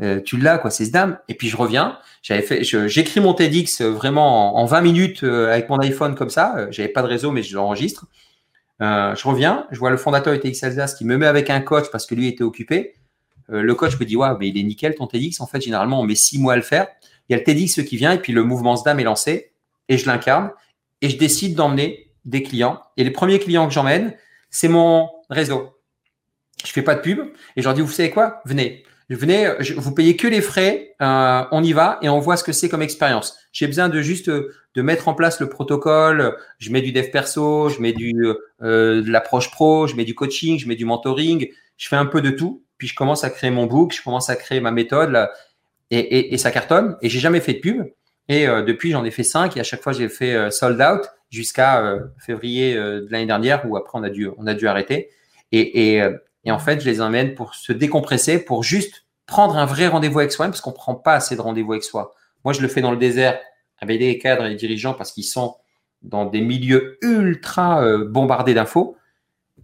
Euh, 0.00 0.20
tu 0.20 0.38
l'as 0.38 0.58
quoi, 0.58 0.70
c'est 0.70 0.86
ce 0.86 0.90
dame. 0.90 1.18
Et 1.28 1.34
puis 1.34 1.48
je 1.48 1.56
reviens, 1.56 1.98
j'avais 2.22 2.42
fait, 2.42 2.64
j'écris 2.64 3.20
mon 3.20 3.34
TEDx 3.34 3.82
euh, 3.82 3.90
vraiment 3.90 4.56
en, 4.56 4.64
20 4.64 4.80
minutes 4.80 5.24
euh, 5.24 5.52
avec 5.52 5.68
mon 5.68 5.78
iPhone 5.78 6.14
comme 6.14 6.30
ça. 6.30 6.70
J'avais 6.70 6.88
pas 6.88 7.02
de 7.02 7.08
réseau 7.08 7.30
mais 7.30 7.42
je 7.42 7.54
l'enregistre. 7.54 8.06
je 8.80 9.28
reviens, 9.28 9.66
je 9.70 9.78
vois 9.78 9.90
le 9.90 9.96
fondateur 9.96 10.32
de 10.32 10.38
TEDx 10.38 10.62
Alsace 10.62 10.94
qui 10.94 11.04
me 11.04 11.16
met 11.16 11.26
avec 11.26 11.50
un 11.50 11.60
coach 11.60 11.90
parce 11.90 12.06
que 12.06 12.14
lui 12.14 12.26
était 12.28 12.44
occupé. 12.44 12.94
le 13.48 13.74
coach 13.74 13.98
me 14.00 14.04
dit 14.04 14.16
ouais 14.16 14.28
mais 14.40 14.48
il 14.48 14.58
est 14.58 14.62
nickel 14.62 14.94
ton 14.94 15.06
TEDx. 15.06 15.40
En 15.40 15.46
fait 15.46 15.60
généralement 15.60 16.00
on 16.00 16.04
met 16.04 16.14
six 16.14 16.38
mois 16.38 16.54
à 16.54 16.56
le 16.56 16.62
faire. 16.62 16.88
Il 17.28 17.32
y 17.32 17.34
a 17.34 17.38
le 17.38 17.44
TEDx 17.44 17.84
qui 17.84 17.96
vient 17.96 18.12
et 18.12 18.18
puis 18.18 18.32
le 18.32 18.44
mouvement 18.44 18.76
SDAM 18.76 18.98
est 18.98 19.04
lancé 19.04 19.51
et 19.92 19.98
je 19.98 20.06
l'incarne 20.06 20.50
et 21.02 21.10
je 21.10 21.18
décide 21.18 21.54
d'emmener 21.54 22.10
des 22.24 22.42
clients. 22.42 22.80
Et 22.96 23.04
les 23.04 23.10
premiers 23.10 23.38
clients 23.38 23.68
que 23.68 23.74
j'emmène, 23.74 24.14
c'est 24.50 24.68
mon 24.68 25.10
réseau. 25.28 25.78
Je 26.64 26.72
fais 26.72 26.82
pas 26.82 26.94
de 26.94 27.00
pub 27.00 27.20
et 27.56 27.60
je 27.60 27.64
leur 27.64 27.74
dis, 27.74 27.82
vous 27.82 27.88
savez 27.88 28.10
quoi? 28.10 28.40
Venez. 28.46 28.84
Venez, 29.10 29.52
vous 29.76 29.92
payez 29.92 30.16
que 30.16 30.26
les 30.26 30.40
frais, 30.40 30.94
euh, 31.02 31.44
on 31.52 31.62
y 31.62 31.74
va 31.74 31.98
et 32.00 32.08
on 32.08 32.18
voit 32.20 32.38
ce 32.38 32.44
que 32.44 32.52
c'est 32.52 32.70
comme 32.70 32.80
expérience. 32.80 33.36
J'ai 33.52 33.66
besoin 33.66 33.90
de 33.90 34.00
juste 34.00 34.30
de 34.30 34.82
mettre 34.82 35.08
en 35.08 35.14
place 35.14 35.38
le 35.40 35.50
protocole. 35.50 36.34
Je 36.58 36.70
mets 36.70 36.80
du 36.80 36.92
dev 36.92 37.10
perso, 37.10 37.68
je 37.68 37.78
mets 37.80 37.92
du 37.92 38.14
euh, 38.62 39.02
de 39.02 39.10
l'approche 39.10 39.50
pro, 39.50 39.86
je 39.86 39.96
mets 39.96 40.06
du 40.06 40.14
coaching, 40.14 40.58
je 40.58 40.66
mets 40.66 40.76
du 40.76 40.86
mentoring. 40.86 41.50
Je 41.76 41.88
fais 41.88 41.96
un 41.96 42.06
peu 42.06 42.22
de 42.22 42.30
tout. 42.30 42.64
Puis 42.78 42.88
je 42.88 42.94
commence 42.94 43.22
à 43.24 43.28
créer 43.28 43.50
mon 43.50 43.66
book, 43.66 43.92
je 43.94 44.02
commence 44.02 44.30
à 44.30 44.36
créer 44.36 44.60
ma 44.60 44.70
méthode 44.70 45.28
et, 45.90 46.32
et 46.32 46.38
ça 46.38 46.50
cartonne. 46.50 46.96
Et 47.02 47.10
j'ai 47.10 47.20
jamais 47.20 47.40
fait 47.40 47.54
de 47.54 47.60
pub. 47.60 47.84
Et 48.28 48.46
euh, 48.46 48.62
depuis, 48.62 48.90
j'en 48.90 49.04
ai 49.04 49.10
fait 49.10 49.24
cinq 49.24 49.56
et 49.56 49.60
à 49.60 49.64
chaque 49.64 49.82
fois, 49.82 49.92
j'ai 49.92 50.08
fait 50.08 50.34
euh, 50.34 50.50
sold 50.50 50.80
out 50.80 51.08
jusqu'à 51.30 51.82
euh, 51.82 52.00
février 52.18 52.74
de 52.74 53.06
l'année 53.10 53.26
dernière 53.26 53.68
où 53.68 53.76
après, 53.76 53.98
on 53.98 54.02
a 54.02 54.10
dû, 54.10 54.28
on 54.36 54.46
a 54.46 54.54
dû 54.54 54.68
arrêter. 54.68 55.10
Et, 55.50 55.96
et, 55.96 56.08
et, 56.44 56.50
en 56.50 56.58
fait, 56.58 56.80
je 56.80 56.86
les 56.86 57.00
emmène 57.00 57.34
pour 57.34 57.54
se 57.54 57.72
décompresser, 57.72 58.42
pour 58.42 58.62
juste 58.62 59.04
prendre 59.26 59.56
un 59.56 59.66
vrai 59.66 59.86
rendez-vous 59.86 60.20
avec 60.20 60.32
soi, 60.32 60.46
parce 60.46 60.60
qu'on 60.60 60.72
prend 60.72 60.94
pas 60.94 61.14
assez 61.14 61.36
de 61.36 61.40
rendez-vous 61.40 61.72
avec 61.72 61.84
soi. 61.84 62.14
Moi, 62.44 62.54
je 62.54 62.60
le 62.62 62.68
fais 62.68 62.80
dans 62.80 62.90
le 62.90 62.96
désert 62.96 63.38
avec 63.78 64.00
les 64.00 64.18
cadres 64.18 64.44
et 64.44 64.48
les 64.48 64.54
dirigeants 64.54 64.94
parce 64.94 65.12
qu'ils 65.12 65.24
sont 65.24 65.56
dans 66.02 66.24
des 66.24 66.40
milieux 66.40 66.98
ultra 67.02 67.86
bombardés 67.98 68.54
d'infos. 68.54 68.96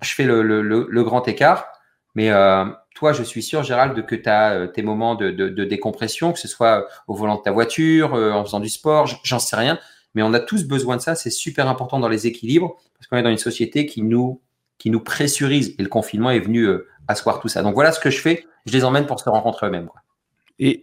Je 0.02 0.14
fais 0.14 0.24
le, 0.24 0.42
le, 0.42 0.62
le, 0.62 1.04
grand 1.04 1.26
écart, 1.26 1.66
mais 2.14 2.30
euh, 2.30 2.64
toi, 2.98 3.12
je 3.12 3.22
suis 3.22 3.42
sûr, 3.42 3.62
Gérald, 3.62 4.04
que 4.06 4.14
tu 4.16 4.28
as 4.28 4.52
euh, 4.52 4.66
tes 4.66 4.82
moments 4.82 5.14
de, 5.14 5.30
décompression, 5.64 6.32
que 6.32 6.38
ce 6.38 6.48
soit 6.48 6.88
au 7.06 7.14
volant 7.14 7.36
de 7.36 7.42
ta 7.42 7.52
voiture, 7.52 8.14
euh, 8.14 8.32
en 8.32 8.44
faisant 8.44 8.60
du 8.60 8.68
sport, 8.68 9.06
j'en 9.22 9.38
sais 9.38 9.54
rien. 9.54 9.78
Mais 10.14 10.22
on 10.22 10.34
a 10.34 10.40
tous 10.40 10.64
besoin 10.64 10.96
de 10.96 11.02
ça. 11.02 11.14
C'est 11.14 11.30
super 11.30 11.68
important 11.68 12.00
dans 12.00 12.08
les 12.08 12.26
équilibres 12.26 12.76
parce 12.94 13.06
qu'on 13.06 13.16
est 13.16 13.22
dans 13.22 13.30
une 13.30 13.38
société 13.38 13.86
qui 13.86 14.02
nous, 14.02 14.40
qui 14.78 14.90
nous 14.90 14.98
pressurise. 14.98 15.76
Et 15.78 15.82
le 15.82 15.88
confinement 15.88 16.30
est 16.30 16.40
venu 16.40 16.64
euh, 16.64 16.88
asseoir 17.06 17.38
tout 17.38 17.46
ça. 17.46 17.62
Donc 17.62 17.74
voilà 17.74 17.92
ce 17.92 18.00
que 18.00 18.10
je 18.10 18.20
fais. 18.20 18.44
Je 18.66 18.72
les 18.72 18.84
emmène 18.84 19.06
pour 19.06 19.20
se 19.20 19.28
rencontrer 19.28 19.68
eux-mêmes. 19.68 19.88
Et 20.58 20.82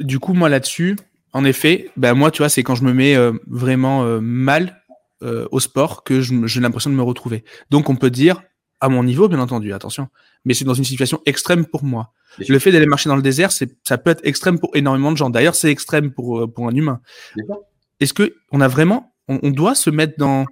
du 0.00 0.18
coup, 0.18 0.32
moi 0.32 0.48
là-dessus, 0.48 0.96
En 1.34 1.44
effet, 1.44 1.90
ben 1.98 2.14
moi, 2.14 2.30
tu 2.30 2.38
vois, 2.38 2.48
c'est 2.48 2.62
quand 2.62 2.74
je 2.74 2.84
me 2.84 2.94
mets 2.94 3.14
euh, 3.14 3.32
vraiment 3.46 4.04
euh, 4.04 4.18
mal 4.18 4.82
euh, 5.22 5.46
au 5.50 5.60
sport 5.60 6.02
que 6.02 6.22
j'ai 6.22 6.60
l'impression 6.60 6.88
de 6.88 6.94
me 6.94 7.02
retrouver. 7.02 7.44
Donc, 7.68 7.90
on 7.90 7.96
peut 7.96 8.08
dire, 8.08 8.40
à 8.80 8.88
mon 8.88 9.04
niveau, 9.04 9.28
bien 9.28 9.38
entendu, 9.38 9.74
attention, 9.74 10.08
mais 10.44 10.54
c'est 10.54 10.64
dans 10.64 10.74
une 10.74 10.84
situation 10.84 11.20
extrême 11.26 11.66
pour 11.66 11.84
moi. 11.84 12.12
Le 12.48 12.58
fait 12.58 12.70
d'aller 12.70 12.86
marcher 12.86 13.08
dans 13.08 13.16
le 13.16 13.22
désert, 13.22 13.50
c'est, 13.50 13.70
ça 13.86 13.98
peut 13.98 14.10
être 14.10 14.20
extrême 14.24 14.58
pour 14.58 14.76
énormément 14.76 15.10
de 15.10 15.16
gens. 15.16 15.30
D'ailleurs, 15.30 15.54
c'est 15.54 15.70
extrême 15.70 16.12
pour, 16.12 16.52
pour 16.52 16.68
un 16.68 16.74
humain. 16.74 17.00
Est-ce 18.00 18.14
que 18.14 18.34
on 18.52 18.60
a 18.60 18.68
vraiment, 18.68 19.14
on, 19.28 19.50
doit 19.50 19.74
se 19.74 19.90
mettre 19.90 20.14
dans, 20.18 20.44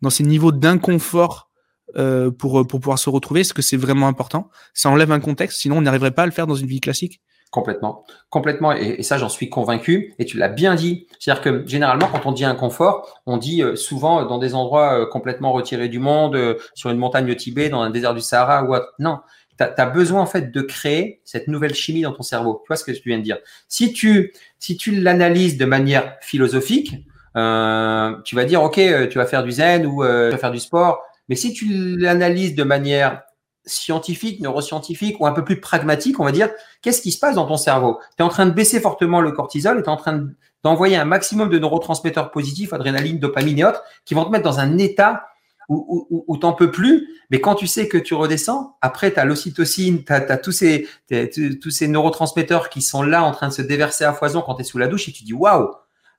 dans 0.00 0.10
ces 0.10 0.24
niveaux 0.24 0.52
d'inconfort 0.52 1.50
euh, 1.96 2.30
pour, 2.30 2.66
pour 2.66 2.80
pouvoir 2.80 2.98
se 2.98 3.10
retrouver? 3.10 3.40
Est-ce 3.40 3.54
que 3.54 3.62
c'est 3.62 3.76
vraiment 3.76 4.08
important? 4.08 4.50
Ça 4.72 4.88
enlève 4.88 5.12
un 5.12 5.20
contexte, 5.20 5.60
sinon 5.60 5.78
on 5.78 5.82
n'arriverait 5.82 6.12
pas 6.12 6.22
à 6.22 6.26
le 6.26 6.32
faire 6.32 6.46
dans 6.46 6.54
une 6.54 6.68
vie 6.68 6.80
classique 6.80 7.20
Complètement, 7.56 8.04
complètement, 8.28 8.72
et, 8.72 9.02
ça 9.02 9.16
j'en 9.16 9.30
suis 9.30 9.48
convaincu. 9.48 10.12
Et 10.18 10.26
tu 10.26 10.36
l'as 10.36 10.50
bien 10.50 10.74
dit. 10.74 11.06
C'est-à-dire 11.18 11.42
que 11.42 11.66
généralement, 11.66 12.06
quand 12.06 12.26
on 12.26 12.32
dit 12.32 12.44
inconfort, 12.44 13.22
on 13.24 13.38
dit 13.38 13.62
euh, 13.62 13.76
souvent 13.76 14.26
dans 14.26 14.36
des 14.36 14.54
endroits 14.54 15.00
euh, 15.00 15.06
complètement 15.06 15.52
retirés 15.52 15.88
du 15.88 15.98
monde, 15.98 16.36
euh, 16.36 16.58
sur 16.74 16.90
une 16.90 16.98
montagne 16.98 17.30
au 17.30 17.34
Tibet, 17.34 17.70
dans 17.70 17.80
un 17.80 17.88
désert 17.88 18.12
du 18.12 18.20
Sahara 18.20 18.64
ou 18.64 18.74
autre. 18.74 18.92
Non, 18.98 19.20
tu 19.58 19.64
as, 19.64 19.86
besoin 19.86 20.20
en 20.20 20.26
fait 20.26 20.52
de 20.52 20.60
créer 20.60 21.22
cette 21.24 21.48
nouvelle 21.48 21.72
chimie 21.72 22.02
dans 22.02 22.12
ton 22.12 22.22
cerveau. 22.22 22.60
Tu 22.62 22.68
vois 22.68 22.76
ce 22.76 22.84
que 22.84 22.92
tu 22.92 23.08
viens 23.08 23.16
de 23.16 23.24
dire? 23.24 23.38
Si 23.68 23.94
tu 23.94 24.34
si 24.58 24.76
tu 24.76 24.90
l'analyses 24.90 25.56
de 25.56 25.64
manière 25.64 26.18
philosophique, 26.20 27.06
euh, 27.38 28.20
tu 28.26 28.36
vas 28.36 28.44
dire 28.44 28.62
ok, 28.62 28.78
tu 29.08 29.16
vas 29.16 29.24
faire 29.24 29.42
du 29.42 29.52
zen 29.52 29.86
ou 29.86 30.04
tu 30.04 30.30
vas 30.30 30.36
faire 30.36 30.52
du 30.52 30.60
sport. 30.60 31.00
Mais 31.30 31.36
si 31.36 31.54
tu 31.54 31.96
l'analyses 31.96 32.54
de 32.54 32.64
manière 32.64 33.22
scientifique, 33.66 34.40
neuroscientifique 34.40 35.20
ou 35.20 35.26
un 35.26 35.32
peu 35.32 35.44
plus 35.44 35.60
pragmatique, 35.60 36.20
on 36.20 36.24
va 36.24 36.32
dire, 36.32 36.50
qu'est-ce 36.82 37.02
qui 37.02 37.12
se 37.12 37.18
passe 37.18 37.34
dans 37.34 37.46
ton 37.46 37.56
cerveau? 37.56 37.98
Tu 38.16 38.22
es 38.22 38.26
en 38.26 38.28
train 38.28 38.46
de 38.46 38.52
baisser 38.52 38.80
fortement 38.80 39.20
le 39.20 39.32
cortisol 39.32 39.78
et 39.78 39.82
tu 39.82 39.88
es 39.88 39.92
en 39.92 39.96
train 39.96 40.28
d'envoyer 40.62 40.96
un 40.96 41.04
maximum 41.04 41.48
de 41.48 41.58
neurotransmetteurs 41.58 42.30
positifs, 42.30 42.72
adrénaline, 42.72 43.18
dopamine 43.18 43.58
et 43.58 43.64
autres, 43.64 43.82
qui 44.04 44.14
vont 44.14 44.24
te 44.24 44.30
mettre 44.30 44.44
dans 44.44 44.60
un 44.60 44.78
état 44.78 45.26
où, 45.68 46.36
t'en 46.40 46.52
peux 46.52 46.70
plus. 46.70 47.08
Mais 47.30 47.40
quand 47.40 47.56
tu 47.56 47.66
sais 47.66 47.88
que 47.88 47.98
tu 47.98 48.14
redescends, 48.14 48.76
après, 48.80 49.12
tu 49.12 49.18
as 49.18 49.24
l'ocytocine, 49.24 50.04
tu 50.04 50.12
as, 50.12 50.38
tous, 50.38 50.52
ces, 50.52 50.88
tous 51.08 51.70
ces 51.70 51.88
neurotransmetteurs 51.88 52.68
qui 52.68 52.82
sont 52.82 53.02
là 53.02 53.24
en 53.24 53.32
train 53.32 53.48
de 53.48 53.52
se 53.52 53.62
déverser 53.62 54.04
à 54.04 54.12
foison 54.12 54.42
quand 54.42 54.54
tu 54.54 54.60
es 54.62 54.64
sous 54.64 54.78
la 54.78 54.86
douche 54.86 55.08
et 55.08 55.12
tu 55.12 55.24
dis 55.24 55.32
waouh 55.32 55.70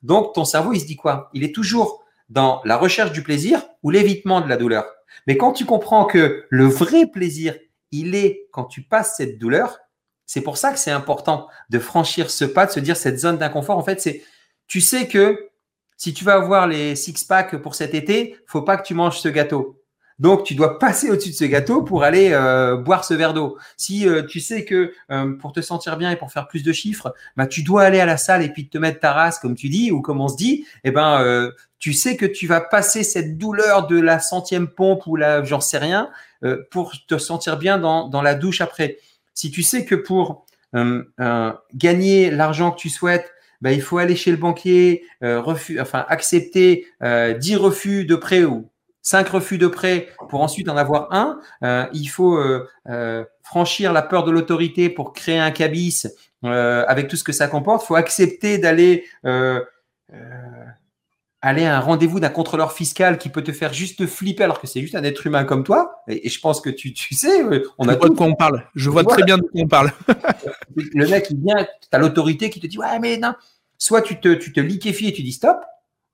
Donc, 0.04 0.34
ton 0.34 0.44
cerveau, 0.44 0.74
il 0.74 0.82
se 0.82 0.86
dit 0.86 0.98
quoi? 0.98 1.30
Il 1.34 1.46
est 1.46 1.56
toujours 1.56 2.04
dans 2.30 2.62
la 2.66 2.76
recherche 2.76 3.14
du 3.14 3.24
plaisir 3.24 3.62
ou 3.84 3.90
l'évitement 3.90 4.42
de 4.42 4.50
la 4.50 4.58
douleur. 4.58 4.86
Mais 5.25 5.38
quand 5.38 5.53
tu 5.53 5.65
comprends 5.65 6.06
que 6.06 6.45
le 6.49 6.65
vrai 6.65 7.08
plaisir, 7.08 7.56
il 7.91 8.15
est 8.15 8.47
quand 8.51 8.65
tu 8.65 8.82
passes 8.82 9.15
cette 9.17 9.39
douleur, 9.39 9.80
c'est 10.25 10.41
pour 10.41 10.58
ça 10.58 10.71
que 10.71 10.80
c'est 10.80 10.91
important 10.91 11.47
de 11.69 11.80
franchir 11.80 12.30
ce 12.30 12.45
pas, 12.45 12.65
de 12.65 12.71
se 12.71 12.80
dire 12.80 12.97
cette 12.97 13.17
zone 13.17 13.38
d'inconfort. 13.38 13.77
En 13.77 13.84
fait, 13.84 14.01
c'est, 14.01 14.23
tu 14.67 14.82
sais 14.82 15.08
que 15.08 15.49
si 15.95 16.13
tu 16.13 16.23
vas 16.23 16.34
avoir 16.34 16.67
les 16.67 16.95
six 16.95 17.23
packs 17.23 17.56
pour 17.58 17.75
cet 17.75 17.93
été, 17.93 18.38
faut 18.45 18.62
pas 18.62 18.77
que 18.77 18.86
tu 18.86 18.93
manges 18.93 19.19
ce 19.19 19.30
gâteau. 19.30 19.77
Donc, 20.19 20.45
tu 20.45 20.56
dois 20.56 20.80
passer 20.80 21.12
au-dessus 21.12 21.30
de 21.30 21.36
ce 21.36 21.45
gâteau 21.45 21.84
pour 21.84 22.03
aller 22.03 22.32
euh, 22.32 22.75
boire 22.75 23.06
ce 23.06 23.13
verre 23.13 23.36
d'eau. 23.36 23.58
Si 23.77 24.08
euh, 24.08 24.23
tu 24.23 24.39
sais 24.39 24.65
que 24.65 24.91
euh, 25.12 25.36
pour 25.36 25.51
te 25.51 25.62
sentir 25.62 25.95
bien 25.95 26.10
et 26.10 26.15
pour 26.15 26.32
faire 26.32 26.47
plus 26.47 26.63
de 26.63 26.73
chiffres, 26.73 27.13
bah, 27.36 27.45
tu 27.45 27.62
dois 27.62 27.84
aller 27.84 27.99
à 27.99 28.08
la 28.08 28.17
salle 28.17 28.41
et 28.41 28.49
puis 28.49 28.67
te 28.67 28.80
mettre 28.80 28.99
ta 28.99 29.13
race, 29.13 29.38
comme 29.38 29.56
tu 29.56 29.69
dis, 29.69 29.91
ou 29.91 30.01
comme 30.01 30.19
on 30.19 30.27
se 30.27 30.36
dit, 30.36 30.65
eh 30.84 30.91
ben, 30.91 31.51
tu 31.77 31.93
sais 31.93 32.17
que 32.17 32.25
tu 32.25 32.47
vas 32.47 32.62
passer 32.62 33.03
cette 33.03 33.38
douleur 33.38 33.86
de 33.86 33.99
la 33.99 34.19
centième 34.19 34.67
pompe 34.67 35.06
ou 35.06 35.15
la, 35.15 35.43
j'en 35.43 35.62
sais 35.62 35.77
rien, 35.77 36.10
pour 36.71 36.93
te 37.08 37.17
sentir 37.19 37.58
bien 37.58 37.77
dans, 37.77 38.08
dans 38.08 38.23
la 38.23 38.34
douche 38.34 38.62
après. 38.62 38.97
Si 39.36 39.51
tu 39.51 39.62
sais 39.62 39.86
que 39.86 39.93
pour 39.93 40.45
gagner 41.75 42.32
l'argent 42.32 42.71
que 42.71 42.80
tu 42.80 42.89
souhaites, 42.89 43.32
bah, 43.62 43.71
il 43.71 43.82
faut 43.82 43.99
aller 43.99 44.15
chez 44.15 44.32
le 44.32 44.38
banquier, 44.38 45.03
refus, 45.21 45.80
enfin 45.80 46.06
accepter 46.10 46.88
10 47.01 47.56
refus 47.58 48.06
de 48.06 48.15
prêt 48.15 48.43
ou 48.43 48.67
cinq 49.08 49.30
refus 49.30 49.58
de 49.58 49.67
prêt 49.67 50.10
pour 50.28 50.41
ensuite 50.41 50.67
en 50.67 50.76
avoir 50.76 51.13
un. 51.13 51.39
Euh, 51.63 51.86
il 51.93 52.08
faut 52.08 52.36
euh, 52.36 52.67
euh, 52.89 53.24
franchir 53.41 53.93
la 53.93 54.02
peur 54.02 54.26
de 54.26 54.32
l'autorité 54.32 54.89
pour 54.89 55.13
créer 55.13 55.39
un 55.39 55.52
cabis 55.52 56.08
avec 56.43 57.08
tout 57.08 57.15
ce 57.15 57.24
que 57.24 57.32
ça 57.32 57.48
comporte. 57.48 57.84
Il 57.84 57.88
faut 57.88 57.96
accepter 57.96 58.58
d'aller 58.58 59.06
aller 61.41 61.65
à 61.65 61.78
un 61.78 61.80
rendez-vous 61.80 62.20
d'un 62.20 62.30
contrôleur 62.30 62.74
fiscal 62.74 63.17
qui 63.17 63.30
peut 63.30 63.43
te 63.43 63.54
faire 63.54 63.72
juste 63.72 64.06
flipper 64.08 64.43
alors 64.43 64.60
que 64.60 64.67
c'est 64.67 64.82
juste 64.82 64.96
un 64.96 65.04
être 65.04 65.26
humain 65.26 65.46
comme 65.46 65.63
toi. 65.63 66.04
Et, 66.10 66.28
je 66.28 66.39
pense 66.41 66.60
que 66.60 66.70
tu, 66.70 66.93
tu 66.93 67.15
sais, 67.15 67.43
on 67.78 67.88
a 67.88 67.96
de 67.96 68.00
quoi 68.00 68.26
on 68.26 68.36
parle. 68.36 68.65
Je 68.76 68.89
vois 68.89 69.06
très 69.06 69.24
bien 69.24 69.38
de 69.38 69.43
quoi 69.43 69.52
on 69.54 69.67
parle. 69.67 69.91
le 70.76 71.08
mec, 71.08 71.28
il 71.30 71.39
vient, 71.39 71.63
tu 71.63 71.88
as 71.93 71.98
l'autorité 71.98 72.50
qui 72.50 72.60
te 72.60 72.67
dit, 72.67 72.78
ouais, 72.78 73.00
mais 73.00 73.17
non. 73.17 73.34
Soit 73.78 74.02
tu 74.02 74.20
te, 74.20 74.34
tu 74.34 74.52
te 74.52 74.60
liquéfies 74.60 75.10
et 75.10 75.13
tu 75.13 75.22
dis 75.22 75.32
stop, 75.32 75.60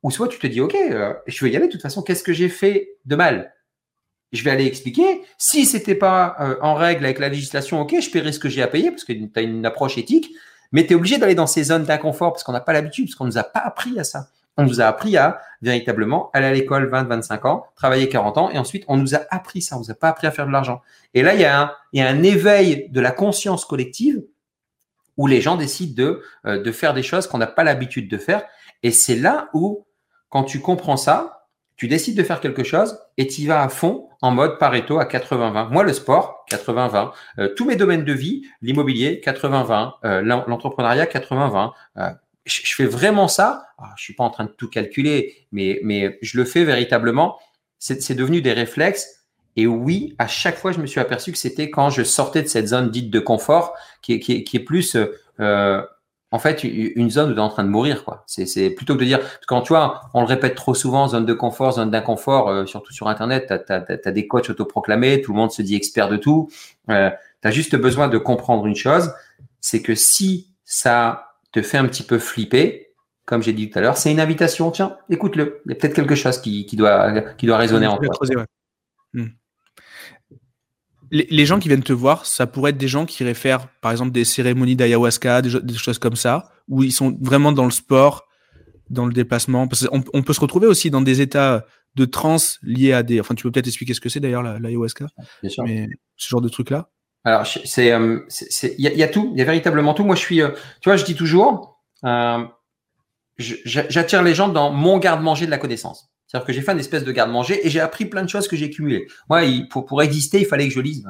ou 0.03 0.11
soit 0.11 0.27
tu 0.27 0.37
te 0.37 0.47
dis, 0.47 0.61
OK, 0.61 0.75
euh, 0.75 1.13
je 1.25 1.43
vais 1.43 1.51
y 1.51 1.55
aller. 1.55 1.67
De 1.67 1.71
toute 1.71 1.81
façon, 1.81 2.01
qu'est-ce 2.03 2.23
que 2.23 2.33
j'ai 2.33 2.49
fait 2.49 2.97
de 3.05 3.15
mal? 3.15 3.53
Je 4.33 4.43
vais 4.43 4.51
aller 4.51 4.65
expliquer. 4.65 5.21
Si 5.37 5.65
c'était 5.65 5.95
pas 5.95 6.35
euh, 6.39 6.55
en 6.61 6.75
règle 6.75 7.05
avec 7.05 7.19
la 7.19 7.29
législation, 7.29 7.81
OK, 7.81 7.95
je 7.99 8.09
paierai 8.09 8.31
ce 8.31 8.39
que 8.39 8.49
j'ai 8.49 8.61
à 8.61 8.67
payer 8.67 8.91
parce 8.91 9.05
que 9.05 9.13
tu 9.13 9.31
as 9.35 9.41
une 9.41 9.65
approche 9.65 9.97
éthique. 9.97 10.31
Mais 10.73 10.85
tu 10.85 10.93
es 10.93 10.95
obligé 10.95 11.17
d'aller 11.17 11.35
dans 11.35 11.47
ces 11.47 11.63
zones 11.65 11.85
d'inconfort 11.85 12.33
parce 12.33 12.43
qu'on 12.43 12.51
n'a 12.51 12.59
pas 12.59 12.73
l'habitude, 12.73 13.05
parce 13.05 13.15
qu'on 13.15 13.25
nous 13.25 13.37
a 13.37 13.43
pas 13.43 13.59
appris 13.59 13.97
à 13.99 14.03
ça. 14.03 14.27
On 14.57 14.63
nous 14.63 14.81
a 14.81 14.85
appris 14.85 15.17
à 15.17 15.39
véritablement 15.61 16.29
aller 16.33 16.47
à 16.47 16.53
l'école 16.53 16.89
20, 16.89 17.03
25 17.03 17.45
ans, 17.45 17.65
travailler 17.75 18.09
40 18.09 18.37
ans, 18.37 18.49
et 18.51 18.57
ensuite 18.57 18.83
on 18.87 18.97
nous 18.97 19.15
a 19.15 19.21
appris 19.29 19.61
ça. 19.61 19.77
On 19.77 19.79
nous 19.79 19.91
a 19.91 19.95
pas 19.95 20.09
appris 20.09 20.27
à 20.27 20.31
faire 20.31 20.47
de 20.47 20.51
l'argent. 20.51 20.81
Et 21.13 21.21
là, 21.21 21.33
il 21.33 21.41
y, 21.41 21.45
a 21.45 21.61
un, 21.61 21.71
il 21.91 21.99
y 21.99 22.03
a 22.03 22.09
un 22.09 22.23
éveil 22.23 22.89
de 22.89 22.99
la 22.99 23.11
conscience 23.11 23.65
collective 23.65 24.21
où 25.15 25.27
les 25.27 25.41
gens 25.41 25.55
décident 25.55 25.93
de, 25.95 26.23
euh, 26.47 26.61
de 26.61 26.71
faire 26.71 26.93
des 26.93 27.03
choses 27.03 27.27
qu'on 27.27 27.37
n'a 27.37 27.47
pas 27.47 27.63
l'habitude 27.63 28.09
de 28.09 28.17
faire. 28.17 28.43
Et 28.81 28.91
c'est 28.91 29.15
là 29.15 29.49
où 29.53 29.85
quand 30.33 30.43
tu 30.43 30.61
comprends 30.61 30.97
ça, 30.97 31.45
tu 31.75 31.87
décides 31.87 32.17
de 32.17 32.23
faire 32.23 32.41
quelque 32.41 32.63
chose 32.63 32.97
et 33.17 33.27
tu 33.27 33.41
y 33.41 33.45
vas 33.45 33.61
à 33.61 33.69
fond 33.69 34.09
en 34.23 34.31
mode 34.31 34.57
Pareto 34.57 34.97
à 34.97 35.05
80-20. 35.05 35.69
Moi, 35.69 35.83
le 35.83 35.93
sport, 35.93 36.43
80-20. 36.49 37.11
Euh, 37.37 37.53
tous 37.55 37.65
mes 37.65 37.75
domaines 37.75 38.03
de 38.03 38.13
vie, 38.13 38.47
l'immobilier, 38.63 39.21
80-20. 39.23 39.91
Euh, 40.05 40.21
l'entrepreneuriat, 40.23 41.05
80-20. 41.05 41.71
Euh, 41.97 42.09
je, 42.45 42.61
fais 42.73 42.85
vraiment 42.85 43.27
ça. 43.27 43.67
Ah, 43.77 43.93
je 43.95 44.05
suis 44.05 44.15
pas 44.15 44.23
en 44.23 44.31
train 44.31 44.45
de 44.45 44.49
tout 44.49 44.71
calculer, 44.71 45.35
mais, 45.51 45.79
mais 45.83 46.17
je 46.23 46.39
le 46.39 46.45
fais 46.45 46.63
véritablement. 46.63 47.37
C'est 47.77 48.15
devenu 48.15 48.41
des 48.41 48.53
réflexes. 48.53 49.27
Et 49.55 49.67
oui, 49.67 50.15
à 50.17 50.25
chaque 50.25 50.57
fois, 50.57 50.71
je 50.71 50.79
me 50.79 50.87
suis 50.87 50.99
aperçu 50.99 51.31
que 51.31 51.37
c'était 51.37 51.69
quand 51.69 51.91
je 51.91 52.01
sortais 52.01 52.41
de 52.41 52.47
cette 52.47 52.69
zone 52.69 52.89
dite 52.89 53.11
de 53.11 53.19
confort, 53.19 53.75
qui 54.01 54.13
est, 54.13 54.19
qui 54.19 54.57
est 54.57 54.63
plus 54.65 54.97
en 56.33 56.39
fait 56.39 56.63
une 56.63 57.11
zone 57.11 57.29
où 57.29 57.33
tu 57.33 57.39
es 57.39 57.41
en 57.43 57.49
train 57.49 57.63
de 57.63 57.69
mourir. 57.69 58.03
quoi. 58.03 58.23
C'est 58.25 58.71
plutôt 58.71 58.95
que 58.95 59.01
de 59.01 59.05
dire, 59.05 59.19
quand 59.47 59.61
tu 59.61 59.69
vois, 59.69 60.01
on 60.15 60.21
le 60.21 60.25
répète 60.25 60.55
trop 60.55 60.73
souvent, 60.73 61.07
zone 61.07 61.27
de 61.27 61.33
confort, 61.33 61.73
zone 61.73 61.91
d'inconfort, 61.91 62.49
euh, 62.49 62.65
surtout 62.65 62.91
sur 62.91 63.07
Internet, 63.07 63.53
tu 63.67 63.71
as, 63.71 64.11
des 64.11 64.27
coachs 64.27 64.49
autoproclamés, 64.49 65.21
tout 65.21 65.31
le 65.31 65.37
monde 65.37 65.51
se 65.51 65.61
dit 65.61 65.75
expert 65.75 66.09
de 66.09 66.17
tout. 66.17 66.49
Euh, 66.89 67.11
tu 67.43 67.47
as 67.47 67.51
juste 67.51 67.75
besoin 67.75 68.07
de 68.07 68.17
comprendre 68.17 68.65
une 68.65 68.75
chose, 68.75 69.13
c'est 69.61 69.83
que 69.83 69.93
si 69.93 70.49
ça 70.65 71.35
te 71.51 71.61
fait 71.61 71.77
un 71.77 71.85
petit 71.85 72.03
peu 72.03 72.17
flipper, 72.17 72.87
comme 73.25 73.43
j'ai 73.43 73.53
dit 73.53 73.69
tout 73.69 73.77
à 73.77 73.83
l'heure, 73.83 73.97
c'est 73.97 74.11
une 74.11 74.19
invitation. 74.19 74.71
Tiens, 74.71 74.97
écoute-le. 75.11 75.61
Il 75.67 75.69
y 75.69 75.71
a 75.73 75.75
peut-être 75.75 75.93
quelque 75.93 76.15
chose 76.15 76.39
qui, 76.39 76.65
doit, 76.75 77.21
qui 77.37 77.45
doit 77.45 77.57
résonner 77.57 77.85
en 77.85 77.97
toi 77.97 78.45
les, 81.13 81.45
gens 81.45 81.59
qui 81.59 81.67
viennent 81.67 81.83
te 81.83 81.93
voir, 81.93 82.25
ça 82.25 82.47
pourrait 82.47 82.71
être 82.71 82.77
des 82.77 82.87
gens 82.87 83.05
qui 83.05 83.23
réfèrent, 83.23 83.67
par 83.81 83.91
exemple, 83.91 84.11
des 84.11 84.25
cérémonies 84.25 84.75
d'ayahuasca, 84.75 85.41
des, 85.41 85.73
choses 85.75 85.99
comme 85.99 86.15
ça, 86.15 86.49
où 86.67 86.83
ils 86.83 86.91
sont 86.91 87.15
vraiment 87.21 87.51
dans 87.51 87.65
le 87.65 87.71
sport, 87.71 88.27
dans 88.89 89.05
le 89.05 89.13
déplacement. 89.13 89.67
Parce 89.67 89.87
qu'on 89.87 90.03
on 90.13 90.23
peut 90.23 90.33
se 90.33 90.39
retrouver 90.39 90.65
aussi 90.67 90.89
dans 90.89 91.01
des 91.01 91.21
états 91.21 91.65
de 91.95 92.05
transe 92.05 92.57
liés 92.63 92.93
à 92.93 93.03
des. 93.03 93.19
Enfin, 93.19 93.35
tu 93.35 93.43
peux 93.43 93.51
peut-être 93.51 93.67
expliquer 93.67 93.93
ce 93.93 94.01
que 94.01 94.09
c'est 94.09 94.19
d'ailleurs 94.19 94.41
l'ayahuasca. 94.41 95.05
Bien 95.41 95.49
sûr. 95.49 95.63
Mais 95.63 95.87
ce 96.17 96.29
genre 96.29 96.41
de 96.41 96.49
truc-là. 96.49 96.89
Alors, 97.25 97.45
c'est, 97.45 97.91
euh, 97.93 98.19
il 98.77 98.81
y, 98.81 99.03
a 99.03 99.07
tout, 99.07 99.31
il 99.33 99.39
y 99.39 99.41
a 99.41 99.45
véritablement 99.45 99.93
tout. 99.93 100.03
Moi, 100.03 100.15
je 100.15 100.21
suis, 100.21 100.41
euh, 100.41 100.49
tu 100.81 100.89
vois, 100.89 100.97
je 100.97 101.05
dis 101.05 101.15
toujours, 101.15 101.81
euh, 102.03 102.43
j'attire 103.37 104.23
les 104.23 104.35
gens 104.35 104.49
dans 104.49 104.71
mon 104.71 104.97
garde-manger 104.97 105.45
de 105.45 105.51
la 105.51 105.57
connaissance. 105.57 106.12
C'est-à-dire 106.33 106.47
que 106.47 106.53
j'ai 106.53 106.61
fait 106.63 106.71
une 106.71 106.79
espèce 106.79 107.03
de 107.03 107.11
garde-manger 107.11 107.63
et 107.63 107.69
j'ai 107.69 107.79
appris 107.79 108.05
plein 108.05 108.23
de 108.23 108.27
choses 108.27 108.47
que 108.47 108.55
j'ai 108.55 108.71
cumulées. 108.71 109.05
Moi, 109.29 109.41
pour, 109.69 110.01
exister, 110.01 110.39
il 110.39 110.47
fallait 110.47 110.67
que 110.67 110.73
je 110.73 110.79
lise. 110.79 111.05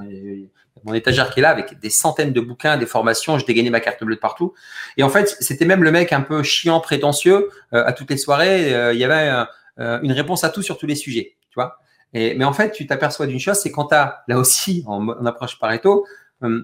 Mon 0.84 0.94
étagère 0.94 1.30
qui 1.30 1.40
est 1.40 1.44
là 1.44 1.50
avec 1.50 1.80
des 1.80 1.90
centaines 1.90 2.34
de 2.34 2.42
bouquins, 2.42 2.76
des 2.76 2.86
formations, 2.86 3.40
je 3.40 3.46
dégainais 3.46 3.70
ma 3.70 3.80
carte 3.80 4.04
bleue 4.04 4.16
de 4.16 4.20
partout. 4.20 4.54
Et 4.98 5.04
en 5.04 5.08
fait, 5.08 5.38
c'était 5.40 5.64
même 5.64 5.82
le 5.82 5.92
mec 5.92 6.12
un 6.12 6.20
peu 6.20 6.44
chiant, 6.44 6.82
prétentieux. 6.82 7.50
Euh, 7.74 7.86
à 7.86 7.94
toutes 7.94 8.10
les 8.10 8.18
soirées, 8.18 8.74
euh, 8.74 8.92
il 8.92 9.00
y 9.00 9.06
avait 9.06 9.46
euh, 9.80 10.00
une 10.02 10.12
réponse 10.12 10.44
à 10.44 10.50
tout 10.50 10.62
sur 10.62 10.78
tous 10.78 10.88
les 10.88 10.96
sujets. 10.96 11.38
Tu 11.50 11.56
vois 11.56 11.80
et, 12.13 12.36
mais 12.36 12.44
en 12.44 12.54
fait, 12.54 12.71
tu 12.71 12.86
t'aperçois 12.86 13.26
d'une 13.26 13.40
chose, 13.40 13.58
c'est 13.58 13.71
quand 13.71 13.86
tu 13.86 13.96
as, 13.96 14.24
là 14.28 14.38
aussi, 14.38 14.84
en, 14.88 15.08
en 15.08 15.26
approche 15.26 15.58
Pareto, 15.58 16.06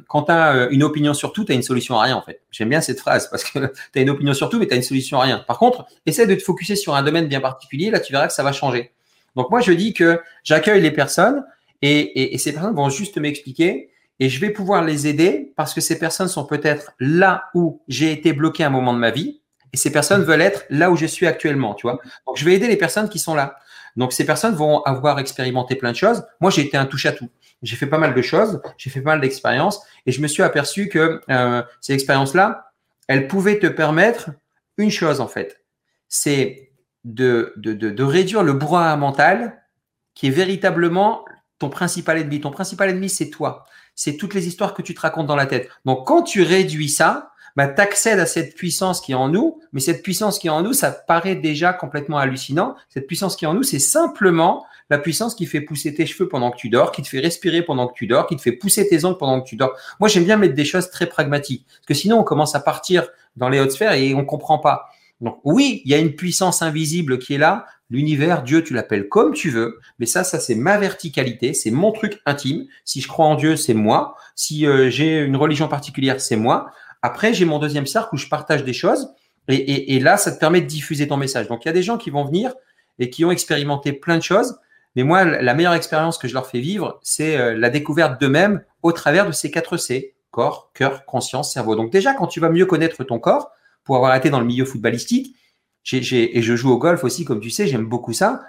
quand 0.08 0.24
tu 0.24 0.32
as 0.32 0.54
euh, 0.54 0.68
une 0.72 0.84
opinion 0.84 1.14
sur 1.14 1.34
tout, 1.34 1.46
tu 1.46 1.52
as 1.52 1.56
une 1.56 1.64
solution 1.64 2.00
à 2.00 2.04
rien 2.04 2.16
en 2.16 2.22
fait. 2.22 2.42
J'aime 2.52 2.70
bien 2.70 2.82
cette 2.82 3.00
phrase 3.00 3.30
parce 3.30 3.44
que 3.44 3.60
tu 3.94 4.00
as 4.00 4.02
une 4.02 4.10
opinion 4.10 4.34
sur 4.34 4.50
tout, 4.50 4.60
mais 4.60 4.68
tu 4.68 4.74
as 4.74 4.78
une 4.78 4.84
solution 4.84 5.20
à 5.20 5.24
rien. 5.24 5.40
Par 5.48 5.58
contre, 5.58 5.86
essaie 6.06 6.28
de 6.28 6.36
te 6.36 6.44
focuser 6.44 6.76
sur 6.76 6.96
un 6.96 7.04
domaine 7.04 7.28
bien 7.28 7.42
particulier, 7.42 7.92
là 7.92 8.00
tu 8.00 8.12
verras 8.12 8.28
que 8.28 8.34
ça 8.34 8.44
va 8.44 8.52
changer. 8.52 8.92
Donc 9.36 9.50
moi 9.52 9.62
je 9.62 9.72
dis 9.72 9.94
que 9.94 10.20
j'accueille 10.44 10.82
les 10.82 10.92
personnes 10.92 11.44
et, 11.82 12.38
ces 12.38 12.52
personnes 12.52 12.76
vont 12.76 12.90
juste 12.90 13.18
m'expliquer 13.18 13.90
et 14.20 14.28
je 14.28 14.40
vais 14.42 14.50
pouvoir 14.50 14.84
les 14.84 15.08
aider 15.08 15.54
parce 15.56 15.74
que 15.74 15.82
ces 15.82 15.98
personnes 15.98 16.28
sont 16.28 16.46
peut-être 16.46 16.92
là 17.00 17.46
où 17.54 17.82
j'ai 17.88 18.12
été 18.12 18.34
bloqué 18.34 18.64
un 18.64 18.70
moment 18.70 18.94
de 18.94 19.00
ma 19.00 19.12
vie 19.12 19.40
et 19.72 19.78
ces 19.78 19.92
personnes 19.92 20.24
veulent 20.24 20.42
être 20.42 20.66
là 20.70 20.92
où 20.92 20.96
je 20.96 21.06
suis 21.06 21.28
actuellement, 21.28 21.74
tu 21.74 21.88
vois. 21.88 22.00
Donc, 22.26 22.38
je 22.38 22.46
vais 22.46 22.54
aider 22.56 22.68
les 22.68 22.76
personnes 22.76 23.08
qui 23.08 23.20
sont 23.20 23.36
là. 23.36 23.56
Donc, 23.96 24.14
ces 24.14 24.26
personnes 24.26 24.56
vont 24.56 24.82
avoir 24.84 25.20
expérimenté 25.20 25.76
plein 25.76 25.92
de 25.92 25.98
choses. 25.98 26.24
Moi, 26.40 26.52
j'ai 26.52 26.62
été 26.62 26.78
un 26.78 26.86
touche 26.86 27.06
à 27.06 27.12
tout. 27.12 27.30
J'ai 27.62 27.76
fait 27.76 27.88
pas 27.88 27.98
mal 27.98 28.14
de 28.14 28.22
choses, 28.22 28.62
j'ai 28.78 28.90
fait 28.90 29.02
pas 29.02 29.12
mal 29.12 29.22
d'expériences, 29.22 29.82
et 30.06 30.12
je 30.12 30.22
me 30.22 30.28
suis 30.28 30.44
aperçu 30.44 30.88
que 30.88 31.22
euh, 31.30 31.62
ces 31.82 31.94
expériences-là, 31.94 32.72
elles 33.08 33.28
pouvaient 33.28 33.60
te 33.60 33.68
permettre 33.68 34.32
une 34.78 34.92
chose 34.92 35.20
en 35.20 35.28
fait, 35.28 35.64
c'est 36.08 36.72
de, 37.04 37.54
de, 37.58 37.74
de, 37.74 38.04
réduire 38.04 38.44
le 38.44 38.54
brouhaha 38.54 38.96
mental 38.96 39.62
qui 40.14 40.28
est 40.28 40.32
véritablement 40.32 41.26
ton 41.60 41.70
principal 41.70 42.18
ennemi. 42.18 42.42
Ton 42.42 42.52
principal 42.52 42.90
ennemi, 42.90 43.10
c'est 43.10 43.30
toi. 43.30 43.66
C'est 43.96 44.18
toutes 44.18 44.34
les 44.34 44.48
histoires 44.48 44.74
que 44.74 44.82
tu 44.82 44.94
te 44.94 45.02
racontes 45.02 45.28
dans 45.28 45.36
la 45.36 45.46
tête. 45.46 45.70
Donc, 45.86 46.08
quand 46.08 46.24
tu 46.24 46.42
réduis 46.42 46.90
ça, 46.90 47.32
bah, 47.56 47.68
tu 47.68 47.82
accèdes 47.82 48.20
à 48.20 48.26
cette 48.26 48.56
puissance 48.56 49.02
qui 49.02 49.12
est 49.12 49.16
en 49.16 49.30
nous, 49.30 49.62
mais 49.74 49.80
cette 49.80 50.04
puissance 50.04 50.40
qui 50.40 50.48
est 50.48 50.52
en 50.52 50.62
nous, 50.62 50.74
ça 50.74 50.92
paraît 50.92 51.36
déjà 51.36 51.74
complètement 51.74 52.18
hallucinant. 52.18 52.76
Cette 52.90 53.08
puissance 53.08 53.36
qui 53.36 53.46
est 53.46 53.48
en 53.48 53.54
nous, 53.54 53.64
c'est 53.64 53.80
simplement 53.80 54.66
la 54.90 54.98
puissance 54.98 55.36
qui 55.36 55.46
fait 55.46 55.62
pousser 55.62 55.94
tes 55.94 56.06
cheveux 56.06 56.28
pendant 56.28 56.52
que 56.52 56.58
tu 56.58 56.70
dors, 56.70 56.92
qui 56.92 57.02
te 57.02 57.08
fait 57.08 57.20
respirer 57.20 57.62
pendant 57.62 57.88
que 57.88 57.94
tu 57.94 58.08
dors, 58.08 58.28
qui 58.28 58.36
te 58.36 58.42
fait 58.42 58.52
pousser 58.52 58.88
tes 58.88 59.06
ongles 59.06 59.18
pendant 59.18 59.42
que 59.42 59.48
tu 59.48 59.56
dors. 59.56 59.76
Moi, 60.00 60.10
j'aime 60.10 60.26
bien 60.26 60.38
mettre 60.38 60.56
des 60.56 60.66
choses 60.66 60.90
très 60.90 61.06
pragmatiques, 61.06 61.66
parce 61.68 61.86
que 61.88 61.94
sinon, 61.94 62.20
on 62.20 62.24
commence 62.24 62.56
à 62.56 62.60
partir 62.60 63.08
dans 63.36 63.50
les 63.50 63.60
hautes 63.60 63.72
sphères 63.72 63.94
et 63.94 64.14
on 64.14 64.26
comprend 64.26 64.60
pas. 64.60 64.90
Donc 65.22 65.40
oui, 65.44 65.82
il 65.86 65.92
y 65.92 65.94
a 65.94 65.98
une 65.98 66.16
puissance 66.16 66.62
invisible 66.62 67.20
qui 67.20 67.34
est 67.34 67.38
là, 67.38 67.66
l'univers, 67.90 68.44
Dieu, 68.44 68.64
tu 68.64 68.74
l'appelles 68.74 69.10
comme 69.10 69.34
tu 69.34 69.50
veux, 69.50 69.80
mais 70.00 70.06
ça, 70.06 70.24
ça 70.24 70.40
c'est 70.40 70.56
ma 70.56 70.78
verticalité, 70.78 71.54
c'est 71.54 71.72
mon 71.72 71.92
truc 71.92 72.22
intime. 72.26 72.68
Si 72.86 73.02
je 73.02 73.08
crois 73.08 73.26
en 73.26 73.36
Dieu, 73.36 73.56
c'est 73.56 73.74
moi. 73.74 74.16
Si 74.36 74.66
euh, 74.66 74.90
j'ai 74.90 75.20
une 75.20 75.36
religion 75.36 75.68
particulière, 75.68 76.22
c'est 76.22 76.38
moi. 76.38 76.72
Après, 77.02 77.34
j'ai 77.34 77.46
mon 77.46 77.60
deuxième 77.60 77.86
cercle 77.86 78.16
où 78.16 78.18
je 78.18 78.28
partage 78.28 78.64
des 78.64 78.74
choses, 78.74 79.14
et, 79.52 80.00
là, 80.00 80.18
ça 80.18 80.32
te 80.32 80.40
permet 80.40 80.62
de 80.62 80.68
diffuser 80.68 81.08
ton 81.08 81.18
message. 81.18 81.48
Donc 81.48 81.66
il 81.66 81.68
y 81.68 81.70
a 81.70 81.74
des 81.74 81.82
gens 81.82 81.98
qui 81.98 82.12
vont 82.12 82.24
venir 82.24 82.54
et 83.00 83.10
qui 83.10 83.26
ont 83.26 83.32
expérimenté 83.32 83.94
plein 83.94 84.18
de 84.18 84.24
choses, 84.24 84.60
mais 85.00 85.04
moi, 85.04 85.24
la 85.24 85.54
meilleure 85.54 85.76
expérience 85.76 86.18
que 86.18 86.28
je 86.28 86.34
leur 86.34 86.46
fais 86.46 86.60
vivre, 86.60 87.00
c'est 87.04 87.38
euh, 87.38 87.58
la 87.58 87.70
découverte 87.70 88.20
d'eux-mêmes 88.20 88.66
au 88.84 88.92
travers 88.92 89.26
de 89.26 89.32
ces 89.32 89.50
quatre 89.50 89.78
C 89.78 90.14
corps, 90.30 90.72
cœur, 90.74 91.06
conscience, 91.06 91.54
cerveau. 91.54 91.78
Donc 91.78 91.90
déjà, 91.90 92.14
quand 92.14 92.28
tu 92.28 92.42
vas 92.42 92.50
mieux 92.50 92.66
connaître 92.66 93.06
ton 93.06 93.18
corps, 93.18 93.50
pour 93.86 93.96
avoir 93.96 94.14
été 94.14 94.30
dans 94.30 94.42
le 94.42 94.46
milieu 94.46 94.66
footballistique, 94.66 95.38
et 95.94 96.02
je 96.42 96.56
joue 96.58 96.70
au 96.70 96.78
golf 96.78 97.06
aussi, 97.06 97.24
comme 97.24 97.40
tu 97.40 97.50
sais, 97.50 97.66
j'aime 97.66 97.86
beaucoup 97.86 98.12
ça, 98.12 98.42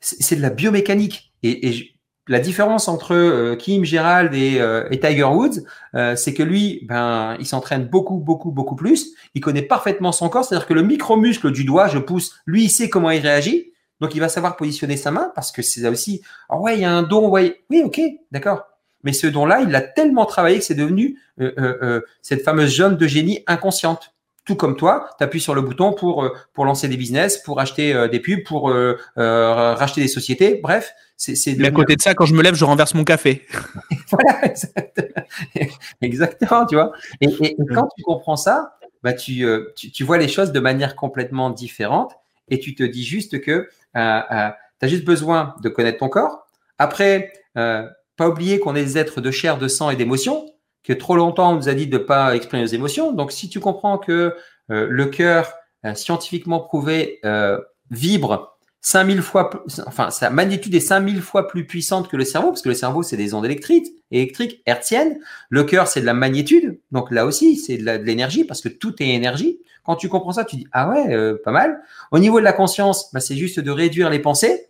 c'est 0.00 0.34
de 0.34 0.42
la 0.42 0.50
biomécanique. 0.50 1.32
Et, 1.44 1.94
la 2.26 2.40
différence 2.40 2.88
entre 2.88 3.14
euh, 3.14 3.54
Kim, 3.54 3.84
Gérald 3.84 4.34
et, 4.34 4.60
euh, 4.60 4.88
Tiger 4.90 5.24
Woods, 5.24 5.60
c'est 6.16 6.34
que 6.34 6.42
lui, 6.42 6.80
ben, 6.88 7.36
il 7.38 7.46
s'entraîne 7.46 7.86
beaucoup, 7.86 8.18
beaucoup, 8.18 8.50
beaucoup 8.50 8.76
plus. 8.76 9.14
Il 9.34 9.40
connaît 9.40 9.62
parfaitement 9.62 10.10
son 10.10 10.28
corps, 10.28 10.44
c'est-à-dire 10.44 10.66
que 10.66 10.74
le 10.74 10.82
micro-muscle 10.82 11.52
du 11.52 11.64
doigt, 11.64 11.86
je 11.86 11.98
pousse, 11.98 12.40
lui, 12.44 12.64
il 12.64 12.70
sait 12.70 12.90
comment 12.90 13.10
il 13.10 13.20
réagit. 13.20 13.71
Donc, 14.02 14.14
il 14.14 14.20
va 14.20 14.28
savoir 14.28 14.56
positionner 14.56 14.98
sa 14.98 15.10
main 15.10 15.32
parce 15.34 15.50
que 15.50 15.62
c'est 15.62 15.88
aussi, 15.88 16.20
ah 16.50 16.58
ouais, 16.58 16.76
il 16.76 16.80
y 16.82 16.84
a 16.84 16.92
un 16.92 17.02
don, 17.02 17.28
ouais, 17.28 17.62
oui, 17.70 17.82
ok, 17.82 18.00
d'accord. 18.30 18.64
Mais 19.04 19.14
ce 19.14 19.26
don-là, 19.26 19.62
il 19.62 19.70
l'a 19.70 19.80
tellement 19.80 20.26
travaillé 20.26 20.58
que 20.58 20.64
c'est 20.64 20.74
devenu 20.74 21.18
cette 22.20 22.42
fameuse 22.44 22.70
jeune 22.70 22.96
de 22.96 23.06
génie 23.06 23.42
inconsciente 23.46 24.12
tout 24.44 24.56
comme 24.56 24.76
toi, 24.76 25.10
tu 25.18 25.24
appuies 25.24 25.40
sur 25.40 25.54
le 25.54 25.62
bouton 25.62 25.92
pour, 25.92 26.24
euh, 26.24 26.30
pour 26.52 26.64
lancer 26.64 26.88
des 26.88 26.96
business, 26.96 27.38
pour 27.38 27.60
acheter 27.60 27.94
euh, 27.94 28.08
des 28.08 28.18
pubs, 28.18 28.42
pour 28.42 28.70
euh, 28.70 28.96
racheter 29.16 30.00
des 30.00 30.08
sociétés. 30.08 30.60
Bref, 30.62 30.92
c'est. 31.16 31.34
Mais 31.58 31.68
à 31.68 31.70
côté 31.70 31.94
de 31.94 32.02
ça, 32.02 32.14
quand 32.14 32.26
je 32.26 32.34
me 32.34 32.42
lève, 32.42 32.54
je 32.54 32.64
renverse 32.64 32.94
mon 32.94 33.04
café. 33.04 33.46
voilà, 34.10 34.40
exactement, 36.02 36.66
tu 36.66 36.74
vois. 36.74 36.92
Et, 37.20 37.56
quand 37.72 37.88
tu 37.96 38.02
comprends 38.02 38.36
ça, 38.36 38.78
bah 39.04 39.12
tu, 39.12 39.46
tu, 39.76 40.04
vois 40.04 40.18
les 40.18 40.28
choses 40.28 40.52
de 40.52 40.60
manière 40.60 40.96
complètement 40.96 41.50
différente 41.50 42.12
et 42.48 42.58
tu 42.58 42.74
te 42.74 42.82
dis 42.82 43.04
juste 43.04 43.40
que 43.40 43.68
tu 43.94 44.00
as 44.00 44.56
juste 44.82 45.04
besoin 45.04 45.54
de 45.62 45.68
connaître 45.68 45.98
ton 45.98 46.08
corps. 46.08 46.46
Après, 46.78 47.32
pas 47.54 48.28
oublier 48.28 48.58
qu'on 48.58 48.74
est 48.74 48.84
des 48.84 48.98
êtres 48.98 49.20
de 49.20 49.30
chair, 49.30 49.58
de 49.58 49.68
sang 49.68 49.90
et 49.90 49.96
d'émotions 49.96 50.46
que 50.84 50.92
trop 50.92 51.16
longtemps 51.16 51.52
on 51.52 51.56
nous 51.56 51.68
a 51.68 51.74
dit 51.74 51.86
de 51.86 51.98
ne 51.98 52.02
pas 52.02 52.34
exprimer 52.34 52.62
nos 52.62 52.68
émotions. 52.68 53.12
Donc, 53.12 53.32
si 53.32 53.48
tu 53.48 53.60
comprends 53.60 53.98
que 53.98 54.34
euh, 54.70 54.86
le 54.88 55.06
cœur, 55.06 55.52
euh, 55.84 55.94
scientifiquement 55.94 56.60
prouvé, 56.60 57.20
euh, 57.24 57.60
vibre 57.90 58.58
5000 58.84 59.22
fois, 59.22 59.50
enfin, 59.86 60.10
sa 60.10 60.28
magnitude 60.30 60.74
est 60.74 60.80
5000 60.80 61.22
fois 61.22 61.46
plus 61.46 61.66
puissante 61.66 62.08
que 62.08 62.16
le 62.16 62.24
cerveau, 62.24 62.48
parce 62.48 62.62
que 62.62 62.68
le 62.68 62.74
cerveau, 62.74 63.04
c'est 63.04 63.16
des 63.16 63.32
ondes 63.32 63.44
électriques, 63.44 63.86
électriques, 64.10 64.60
hertziennes. 64.66 65.20
Le 65.50 65.62
cœur, 65.62 65.86
c'est 65.86 66.00
de 66.00 66.06
la 66.06 66.14
magnitude. 66.14 66.80
Donc 66.90 67.12
là 67.12 67.24
aussi, 67.24 67.56
c'est 67.56 67.76
de 67.76 67.90
l'énergie, 68.04 68.44
parce 68.44 68.60
que 68.60 68.68
tout 68.68 69.00
est 69.00 69.08
énergie. 69.08 69.60
Quand 69.84 69.96
tu 69.96 70.08
comprends 70.08 70.32
ça, 70.32 70.44
tu 70.44 70.56
dis, 70.56 70.66
ah 70.72 70.88
ouais, 70.88 71.34
pas 71.44 71.50
mal. 71.50 71.80
Au 72.12 72.18
niveau 72.18 72.38
de 72.38 72.44
la 72.44 72.52
conscience, 72.52 73.12
bah, 73.12 73.20
c'est 73.20 73.36
juste 73.36 73.58
de 73.60 73.70
réduire 73.70 74.10
les 74.10 74.20
pensées. 74.20 74.68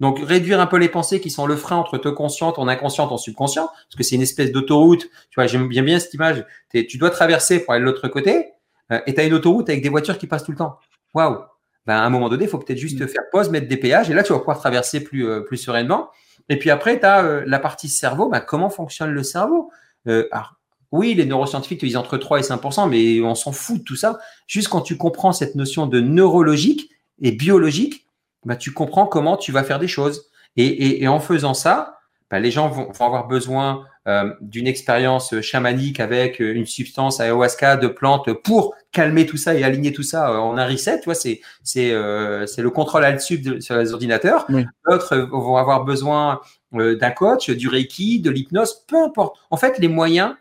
Donc 0.00 0.18
réduire 0.18 0.60
un 0.60 0.66
peu 0.66 0.78
les 0.78 0.88
pensées 0.88 1.20
qui 1.20 1.30
sont 1.30 1.46
le 1.46 1.56
frein 1.56 1.76
entre 1.76 1.98
ton 1.98 2.14
conscient, 2.14 2.52
ton 2.52 2.68
inconscient, 2.68 3.06
ton 3.06 3.18
subconscient, 3.18 3.66
parce 3.66 3.96
que 3.96 4.02
c'est 4.02 4.16
une 4.16 4.22
espèce 4.22 4.50
d'autoroute. 4.50 5.02
Tu 5.02 5.34
vois, 5.36 5.46
j'aime 5.46 5.68
bien 5.68 5.82
bien 5.82 5.98
cette 5.98 6.14
image. 6.14 6.44
Tu 6.72 6.96
dois 6.96 7.10
traverser 7.10 7.60
pour 7.60 7.74
aller 7.74 7.82
de 7.82 7.86
l'autre 7.86 8.08
côté, 8.08 8.52
euh, 8.90 9.00
et 9.06 9.14
tu 9.14 9.20
as 9.20 9.24
une 9.24 9.34
autoroute 9.34 9.68
avec 9.68 9.82
des 9.82 9.90
voitures 9.90 10.16
qui 10.16 10.26
passent 10.26 10.44
tout 10.44 10.52
le 10.52 10.56
temps. 10.56 10.78
Waouh 11.12 11.40
ben, 11.86 11.96
À 11.96 12.02
un 12.02 12.10
moment 12.10 12.30
donné, 12.30 12.44
il 12.44 12.50
faut 12.50 12.58
peut-être 12.58 12.78
juste 12.78 13.00
mm. 13.00 13.08
faire 13.08 13.22
pause, 13.30 13.50
mettre 13.50 13.68
des 13.68 13.76
péages, 13.76 14.10
et 14.10 14.14
là, 14.14 14.22
tu 14.22 14.32
vas 14.32 14.38
pouvoir 14.38 14.58
traverser 14.58 15.04
plus, 15.04 15.28
euh, 15.28 15.40
plus 15.40 15.58
sereinement. 15.58 16.08
Et 16.48 16.58
puis 16.58 16.70
après, 16.70 16.98
tu 16.98 17.04
as 17.04 17.22
euh, 17.22 17.42
la 17.46 17.58
partie 17.58 17.90
cerveau. 17.90 18.30
Ben, 18.30 18.40
comment 18.40 18.70
fonctionne 18.70 19.10
le 19.10 19.22
cerveau? 19.22 19.70
Alors, 20.06 20.54
oui, 20.92 21.14
les 21.14 21.24
neuroscientifiques 21.24 21.80
te 21.80 21.86
disent 21.86 21.96
entre 21.96 22.18
3 22.18 22.40
et 22.40 22.42
5% 22.42 22.88
mais 22.88 23.20
on 23.22 23.34
s'en 23.34 23.52
fout 23.52 23.78
de 23.78 23.84
tout 23.84 23.96
ça. 23.96 24.18
Juste 24.46 24.68
quand 24.68 24.80
tu 24.80 24.96
comprends 24.96 25.32
cette 25.32 25.54
notion 25.54 25.86
de 25.86 26.00
neurologique 26.00 26.90
et 27.22 27.32
biologique, 27.32 28.06
bah, 28.44 28.56
tu 28.56 28.72
comprends 28.72 29.06
comment 29.06 29.36
tu 29.36 29.52
vas 29.52 29.64
faire 29.64 29.78
des 29.78 29.88
choses. 29.88 30.26
Et, 30.56 30.66
et, 30.66 31.02
et 31.02 31.08
en 31.08 31.20
faisant 31.20 31.54
ça, 31.54 31.98
bah, 32.30 32.40
les 32.40 32.50
gens 32.50 32.68
vont, 32.68 32.90
vont 32.90 33.06
avoir 33.06 33.28
besoin 33.28 33.84
euh, 34.08 34.32
d'une 34.40 34.66
expérience 34.66 35.38
chamanique 35.42 36.00
avec 36.00 36.40
une 36.40 36.64
substance 36.64 37.20
ayahuasca 37.20 37.76
de 37.76 37.86
plantes 37.86 38.32
pour 38.32 38.74
calmer 38.92 39.26
tout 39.26 39.36
ça 39.36 39.54
et 39.54 39.62
aligner 39.62 39.92
tout 39.92 40.02
ça 40.02 40.40
en 40.40 40.56
un 40.56 40.66
reset. 40.66 41.00
Tu 41.00 41.04
vois, 41.04 41.14
c'est 41.14 41.42
c'est 41.62 41.92
euh, 41.92 42.46
c'est 42.46 42.62
le 42.62 42.70
contrôle 42.70 43.04
alt 43.04 43.20
sub 43.20 43.60
sur 43.60 43.76
les 43.76 43.92
ordinateurs. 43.92 44.46
D'autres 44.88 45.16
vont 45.16 45.56
avoir 45.56 45.84
besoin 45.84 46.40
euh, 46.74 46.96
d'un 46.96 47.10
coach, 47.10 47.50
du 47.50 47.68
reiki, 47.68 48.20
de 48.20 48.30
l'hypnose, 48.30 48.84
peu 48.88 48.96
importe. 48.96 49.36
En 49.50 49.58
fait, 49.58 49.78
les 49.78 49.88
moyens, 49.88 50.34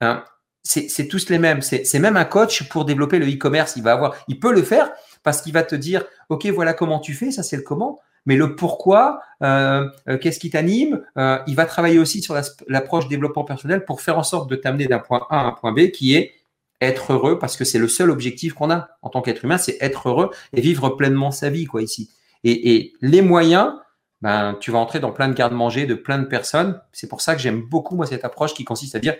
hein, 0.00 0.24
c'est 0.62 1.08
tous 1.08 1.28
les 1.30 1.38
mêmes. 1.38 1.62
C'est 1.62 1.98
même 1.98 2.16
un 2.16 2.24
coach 2.24 2.68
pour 2.68 2.84
développer 2.84 3.18
le 3.18 3.26
e-commerce. 3.26 3.74
Il 3.76 3.82
va 3.82 3.92
avoir, 3.92 4.14
il 4.28 4.38
peut 4.38 4.52
le 4.52 4.62
faire 4.62 4.90
parce 5.22 5.42
qu'il 5.42 5.52
va 5.52 5.62
te 5.62 5.74
dire, 5.74 6.04
OK, 6.28 6.46
voilà 6.46 6.74
comment 6.74 6.98
tu 6.98 7.14
fais, 7.14 7.30
ça 7.30 7.42
c'est 7.42 7.56
le 7.56 7.62
comment, 7.62 8.00
mais 8.26 8.36
le 8.36 8.56
pourquoi, 8.56 9.20
euh, 9.42 9.88
euh, 10.08 10.18
qu'est-ce 10.18 10.38
qui 10.38 10.50
t'anime, 10.50 11.02
euh, 11.18 11.38
il 11.46 11.56
va 11.56 11.66
travailler 11.66 11.98
aussi 11.98 12.22
sur 12.22 12.38
l'approche 12.68 13.08
développement 13.08 13.44
personnel 13.44 13.84
pour 13.84 14.00
faire 14.00 14.18
en 14.18 14.22
sorte 14.22 14.50
de 14.50 14.56
t'amener 14.56 14.86
d'un 14.86 14.98
point 14.98 15.26
A 15.30 15.40
à 15.40 15.44
un 15.44 15.52
point 15.52 15.72
B 15.72 15.90
qui 15.90 16.14
est 16.14 16.32
être 16.80 17.12
heureux 17.12 17.38
parce 17.38 17.56
que 17.56 17.64
c'est 17.64 17.78
le 17.78 17.88
seul 17.88 18.10
objectif 18.10 18.54
qu'on 18.54 18.70
a 18.70 18.88
en 19.02 19.10
tant 19.10 19.20
qu'être 19.20 19.44
humain, 19.44 19.58
c'est 19.58 19.76
être 19.80 20.08
heureux 20.08 20.30
et 20.54 20.60
vivre 20.60 20.90
pleinement 20.90 21.30
sa 21.30 21.50
vie, 21.50 21.66
quoi, 21.66 21.82
ici. 21.82 22.10
Et, 22.42 22.74
et 22.74 22.92
les 23.02 23.20
moyens, 23.20 23.74
ben, 24.22 24.56
tu 24.60 24.70
vas 24.70 24.78
entrer 24.78 25.00
dans 25.00 25.12
plein 25.12 25.28
de 25.28 25.34
garde-manger 25.34 25.86
de 25.86 25.94
plein 25.94 26.18
de 26.18 26.26
personnes. 26.26 26.80
C'est 26.92 27.08
pour 27.08 27.20
ça 27.20 27.34
que 27.34 27.40
j'aime 27.40 27.60
beaucoup, 27.62 27.96
moi, 27.96 28.06
cette 28.06 28.24
approche 28.24 28.54
qui 28.54 28.64
consiste 28.64 28.94
à 28.94 28.98
dire, 28.98 29.16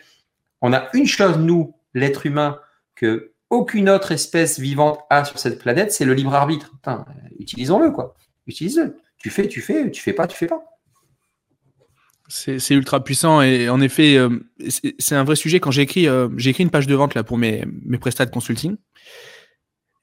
on 0.61 0.73
a 0.73 0.89
une 0.95 1.07
chose, 1.07 1.39
nous, 1.39 1.75
l'être 1.95 2.27
humain, 2.27 2.59
que 2.95 3.33
aucune 3.51 3.89
autre 3.89 4.13
espèce 4.13 4.61
vivante 4.61 5.01
a 5.11 5.25
sur 5.25 5.39
cette 5.39 5.59
planète, 5.59 5.93
c'est 5.93 6.05
le 6.05 6.15
libre 6.15 6.35
arbitre. 6.35 6.73
utilisons-le, 7.39 7.91
quoi. 7.91 8.15
Utilise-le. 8.47 8.97
Tu 9.19 9.31
fais, 9.31 9.49
tu 9.49 9.61
fais, 9.61 9.91
tu 9.91 10.01
fais 10.01 10.13
pas, 10.13 10.27
tu 10.27 10.37
fais 10.37 10.47
pas. 10.47 10.63
C'est 12.29 12.71
ultra 12.71 13.03
puissant 13.03 13.43
et 13.43 13.69
en 13.69 13.81
effet, 13.81 14.17
euh, 14.17 14.39
c'est 15.01 15.17
un 15.17 15.25
vrai 15.25 15.35
sujet. 15.35 15.59
Quand 15.59 15.73
j'ai 15.73 15.83
écrit, 15.83 16.07
euh, 16.07 16.29
écrit 16.39 16.63
une 16.63 16.71
page 16.71 16.87
de 16.87 16.95
vente 16.95 17.15
là 17.15 17.25
pour 17.25 17.39
mes, 17.39 17.65
mes 17.85 17.99
prestats 17.99 18.25
de 18.25 18.31
consulting. 18.31 18.77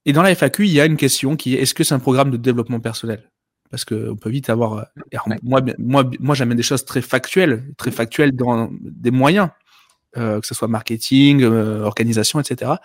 Et 0.05 0.11
dans 0.11 0.21
la 0.21 0.35
FAQ, 0.35 0.65
il 0.65 0.71
y 0.71 0.81
a 0.81 0.85
une 0.85 0.97
question 0.97 1.37
qui 1.37 1.55
est 1.55 1.61
est-ce 1.61 1.73
que 1.73 1.85
c'est 1.85 1.93
un 1.93 1.99
programme 1.99 2.31
de 2.31 2.37
développement 2.37 2.81
personnel? 2.81 3.31
Parce 3.69 3.85
qu'on 3.85 4.17
peut 4.17 4.29
vite 4.29 4.49
avoir. 4.49 4.73
Euh, 4.73 5.35
moi, 5.41 5.61
moi, 5.77 6.09
moi 6.19 6.35
j'amène 6.35 6.57
des 6.57 6.63
choses 6.63 6.83
très 6.83 7.01
factuelles, 7.01 7.63
très 7.77 7.91
factuelles 7.91 8.33
dans 8.33 8.69
des 8.71 9.11
moyens, 9.11 9.49
que 10.15 10.45
ce 10.47 10.55
soit 10.55 10.67
marketing, 10.67 11.43
organisation, 11.43 12.39
etc 12.39 12.75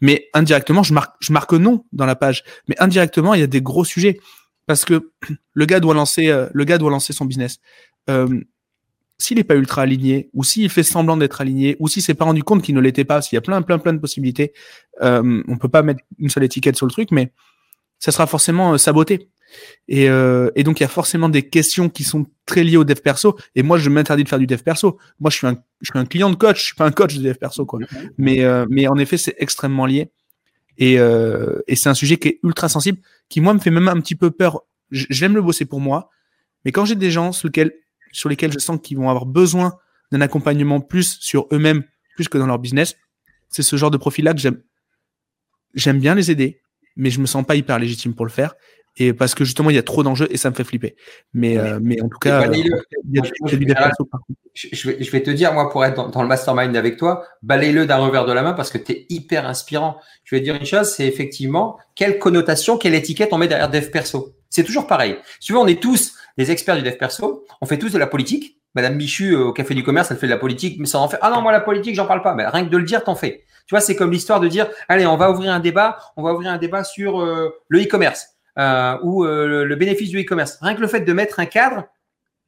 mais 0.00 0.28
indirectement, 0.34 0.82
je 0.82 0.92
marque, 0.92 1.16
je 1.20 1.32
marque 1.32 1.52
non 1.52 1.84
dans 1.92 2.06
la 2.06 2.16
page. 2.16 2.44
Mais 2.68 2.74
indirectement, 2.78 3.34
il 3.34 3.40
y 3.40 3.44
a 3.44 3.46
des 3.46 3.62
gros 3.62 3.84
sujets 3.84 4.20
parce 4.66 4.84
que 4.84 5.12
le 5.54 5.66
gars 5.66 5.80
doit 5.80 5.94
lancer, 5.94 6.28
euh, 6.28 6.48
le 6.52 6.64
gars 6.64 6.78
doit 6.78 6.90
lancer 6.90 7.12
son 7.12 7.24
business. 7.24 7.58
Euh, 8.10 8.40
s'il 9.18 9.38
n'est 9.38 9.44
pas 9.44 9.54
ultra 9.54 9.82
aligné, 9.82 10.28
ou 10.34 10.44
s'il 10.44 10.68
fait 10.68 10.82
semblant 10.82 11.16
d'être 11.16 11.40
aligné, 11.40 11.76
ou 11.78 11.88
s'il 11.88 12.02
s'est 12.02 12.14
pas 12.14 12.26
rendu 12.26 12.42
compte 12.42 12.62
qu'il 12.62 12.74
ne 12.74 12.80
l'était 12.80 13.04
pas, 13.04 13.22
s'il 13.22 13.36
y 13.36 13.38
a 13.38 13.40
plein, 13.40 13.62
plein, 13.62 13.78
plein 13.78 13.94
de 13.94 13.98
possibilités, 13.98 14.52
euh, 15.00 15.42
on 15.48 15.56
peut 15.56 15.70
pas 15.70 15.82
mettre 15.82 16.00
une 16.18 16.28
seule 16.28 16.44
étiquette 16.44 16.76
sur 16.76 16.84
le 16.84 16.92
truc, 16.92 17.10
mais 17.12 17.32
ça 17.98 18.12
sera 18.12 18.26
forcément 18.26 18.74
euh, 18.74 18.78
saboté. 18.78 19.30
Et, 19.88 20.08
euh, 20.08 20.50
et, 20.56 20.64
donc, 20.64 20.80
il 20.80 20.82
y 20.82 20.86
a 20.86 20.88
forcément 20.88 21.28
des 21.28 21.48
questions 21.48 21.88
qui 21.88 22.04
sont 22.04 22.26
très 22.44 22.64
liées 22.64 22.76
au 22.76 22.84
dev 22.84 22.96
perso. 22.96 23.38
Et 23.54 23.62
moi, 23.62 23.78
je 23.78 23.88
m'interdis 23.90 24.24
de 24.24 24.28
faire 24.28 24.38
du 24.38 24.46
dev 24.46 24.58
perso. 24.62 24.98
Moi, 25.20 25.30
je 25.30 25.36
suis 25.36 25.46
un, 25.46 25.56
je 25.80 25.90
suis 25.90 25.98
un 25.98 26.06
client 26.06 26.30
de 26.30 26.36
coach, 26.36 26.58
je 26.58 26.64
suis 26.66 26.74
pas 26.74 26.86
un 26.86 26.90
coach 26.90 27.16
de 27.16 27.22
dev 27.22 27.34
perso, 27.34 27.64
quoi. 27.66 27.80
Mais, 28.18 28.42
euh, 28.44 28.66
mais 28.68 28.88
en 28.88 28.96
effet, 28.96 29.16
c'est 29.16 29.36
extrêmement 29.38 29.86
lié. 29.86 30.10
Et, 30.78 30.98
euh, 30.98 31.60
et 31.68 31.76
c'est 31.76 31.88
un 31.88 31.94
sujet 31.94 32.16
qui 32.16 32.28
est 32.28 32.40
ultra 32.42 32.68
sensible, 32.68 32.98
qui 33.28 33.40
moi 33.40 33.54
me 33.54 33.58
fait 33.58 33.70
même 33.70 33.88
un 33.88 34.00
petit 34.00 34.14
peu 34.14 34.30
peur. 34.30 34.62
J'aime 34.90 35.34
le 35.34 35.42
bosser 35.42 35.64
pour 35.64 35.80
moi, 35.80 36.10
mais 36.64 36.72
quand 36.72 36.84
j'ai 36.84 36.94
des 36.94 37.10
gens 37.10 37.32
sur 37.32 37.48
lesquels, 37.48 37.72
sur 38.12 38.28
lesquels 38.28 38.52
je 38.52 38.58
sens 38.58 38.78
qu'ils 38.82 38.96
vont 38.96 39.08
avoir 39.08 39.26
besoin 39.26 39.78
d'un 40.12 40.20
accompagnement 40.20 40.80
plus 40.80 41.18
sur 41.20 41.46
eux-mêmes, 41.52 41.82
plus 42.14 42.28
que 42.28 42.38
dans 42.38 42.46
leur 42.46 42.58
business, 42.58 42.96
c'est 43.48 43.62
ce 43.62 43.76
genre 43.76 43.90
de 43.90 43.96
profil-là 43.96 44.34
que 44.34 44.40
j'aime. 44.40 44.60
J'aime 45.74 45.98
bien 45.98 46.14
les 46.14 46.30
aider, 46.30 46.60
mais 46.96 47.10
je 47.10 47.20
me 47.20 47.26
sens 47.26 47.44
pas 47.44 47.56
hyper 47.56 47.78
légitime 47.78 48.14
pour 48.14 48.26
le 48.26 48.30
faire 48.30 48.54
et 48.96 49.12
parce 49.12 49.34
que 49.34 49.44
justement 49.44 49.70
il 49.70 49.76
y 49.76 49.78
a 49.78 49.82
trop 49.82 50.02
d'enjeux 50.02 50.28
et 50.30 50.36
ça 50.36 50.50
me 50.50 50.54
fait 50.54 50.64
flipper. 50.64 50.96
Mais, 51.34 51.58
euh, 51.58 51.78
mais 51.82 52.00
en 52.00 52.08
tout 52.08 52.18
cas, 52.18 52.50
il 52.52 52.58
y 53.12 53.18
a, 53.18 53.22
du 53.22 53.66
je, 54.54 54.88
vais, 54.88 55.02
je 55.02 55.10
vais 55.10 55.22
te 55.22 55.30
dire, 55.30 55.52
moi, 55.52 55.70
pour 55.70 55.84
être 55.84 56.10
dans, 56.10 56.22
le 56.22 56.28
mastermind 56.28 56.74
avec 56.76 56.96
toi, 56.96 57.24
balaye-le 57.42 57.86
d'un 57.86 57.96
revers 57.96 58.24
de 58.24 58.32
la 58.32 58.42
main 58.42 58.54
parce 58.54 58.70
que 58.70 58.78
tu 58.78 58.92
es 58.92 59.06
hyper 59.10 59.46
inspirant. 59.46 59.98
Je 60.24 60.34
vais 60.34 60.40
te 60.40 60.44
dire 60.44 60.54
une 60.54 60.64
chose, 60.64 60.88
c'est 60.88 61.06
effectivement 61.06 61.78
quelle 61.94 62.18
connotation, 62.18 62.78
quelle 62.78 62.94
étiquette 62.94 63.32
on 63.32 63.38
met 63.38 63.48
derrière 63.48 63.70
dev 63.70 63.90
perso. 63.90 64.34
C'est 64.48 64.64
toujours 64.64 64.86
pareil. 64.86 65.18
Si 65.40 65.48
tu 65.48 65.52
veux, 65.52 65.58
on 65.58 65.66
est 65.66 65.80
tous 65.80 66.14
des 66.38 66.50
experts 66.50 66.76
du 66.76 66.82
dev 66.82 66.96
perso, 66.96 67.44
on 67.60 67.66
fait 67.66 67.78
tous 67.78 67.92
de 67.92 67.98
la 67.98 68.06
politique. 68.06 68.60
Madame 68.74 68.96
Michu 68.96 69.32
euh, 69.32 69.46
au 69.46 69.52
Café 69.52 69.74
du 69.74 69.82
Commerce, 69.82 70.10
elle 70.10 70.18
fait 70.18 70.26
de 70.26 70.32
la 70.32 70.38
politique, 70.38 70.78
mais 70.78 70.86
ça 70.86 70.98
en 70.98 71.08
fait. 71.08 71.18
Ah 71.22 71.30
non, 71.30 71.40
moi 71.40 71.52
la 71.52 71.60
politique, 71.60 71.94
j'en 71.94 72.06
parle 72.06 72.22
pas. 72.22 72.34
Mais 72.34 72.46
rien 72.46 72.64
que 72.64 72.70
de 72.70 72.76
le 72.76 72.84
dire, 72.84 73.04
t'en 73.04 73.14
fais. 73.14 73.44
Tu 73.66 73.74
vois, 73.74 73.80
c'est 73.80 73.96
comme 73.96 74.12
l'histoire 74.12 74.38
de 74.38 74.48
dire, 74.48 74.68
allez, 74.88 75.06
on 75.06 75.16
va 75.16 75.30
ouvrir 75.30 75.52
un 75.52 75.60
débat, 75.60 75.98
on 76.16 76.22
va 76.22 76.32
ouvrir 76.32 76.50
un 76.52 76.58
débat 76.58 76.84
sur 76.84 77.20
euh, 77.20 77.50
le 77.68 77.82
e-commerce 77.82 78.35
euh, 78.58 78.98
ou 79.02 79.24
euh, 79.24 79.64
le 79.64 79.76
bénéfice 79.76 80.10
du 80.10 80.20
e-commerce. 80.20 80.58
Rien 80.60 80.74
que 80.74 80.80
le 80.80 80.86
fait 80.86 81.00
de 81.00 81.12
mettre 81.12 81.40
un 81.40 81.46
cadre, 81.46 81.84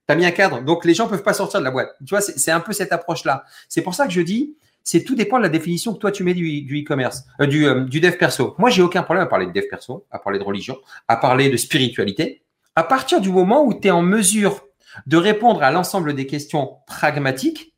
tu 0.08 0.12
as 0.12 0.16
mis 0.16 0.24
un 0.24 0.30
cadre, 0.30 0.62
donc 0.62 0.84
les 0.84 0.94
gens 0.94 1.06
peuvent 1.06 1.22
pas 1.22 1.34
sortir 1.34 1.60
de 1.60 1.64
la 1.64 1.70
boîte. 1.70 1.94
Tu 2.00 2.10
vois, 2.10 2.20
c'est 2.20 2.50
un 2.50 2.60
peu 2.60 2.72
cette 2.72 2.92
approche-là. 2.92 3.44
C'est 3.68 3.82
pour 3.82 3.94
ça 3.94 4.06
que 4.06 4.12
je 4.12 4.20
dis, 4.20 4.56
c'est 4.82 5.04
tout 5.04 5.14
dépend 5.14 5.36
de 5.36 5.42
la 5.42 5.50
définition 5.50 5.92
que 5.92 5.98
toi 5.98 6.10
tu 6.10 6.24
mets 6.24 6.34
du, 6.34 6.82
e-commerce, 6.82 7.24
euh, 7.40 7.46
du, 7.46 7.66
du 7.90 8.00
dev 8.00 8.16
perso. 8.16 8.54
Moi, 8.58 8.70
j'ai 8.70 8.82
aucun 8.82 9.02
problème 9.02 9.24
à 9.24 9.28
parler 9.28 9.46
de 9.46 9.52
dev 9.52 9.68
perso, 9.68 10.06
à 10.10 10.18
parler 10.18 10.38
de 10.38 10.44
religion, 10.44 10.78
à 11.08 11.16
parler 11.16 11.50
de 11.50 11.56
spiritualité. 11.56 12.42
À 12.74 12.84
partir 12.84 13.20
du 13.20 13.30
moment 13.30 13.64
où 13.64 13.74
tu 13.74 13.88
es 13.88 13.90
en 13.90 14.02
mesure 14.02 14.64
de 15.06 15.16
répondre 15.16 15.62
à 15.62 15.70
l'ensemble 15.70 16.14
des 16.14 16.26
questions 16.26 16.76
pragmatiques, 16.86 17.74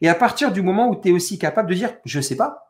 et 0.00 0.08
à 0.08 0.14
partir 0.14 0.52
du 0.52 0.62
moment 0.62 0.88
où 0.88 1.00
tu 1.00 1.08
es 1.08 1.12
aussi 1.12 1.38
capable 1.38 1.68
de 1.68 1.74
dire 1.74 1.94
je 2.04 2.20
sais 2.20 2.36
pas, 2.36 2.63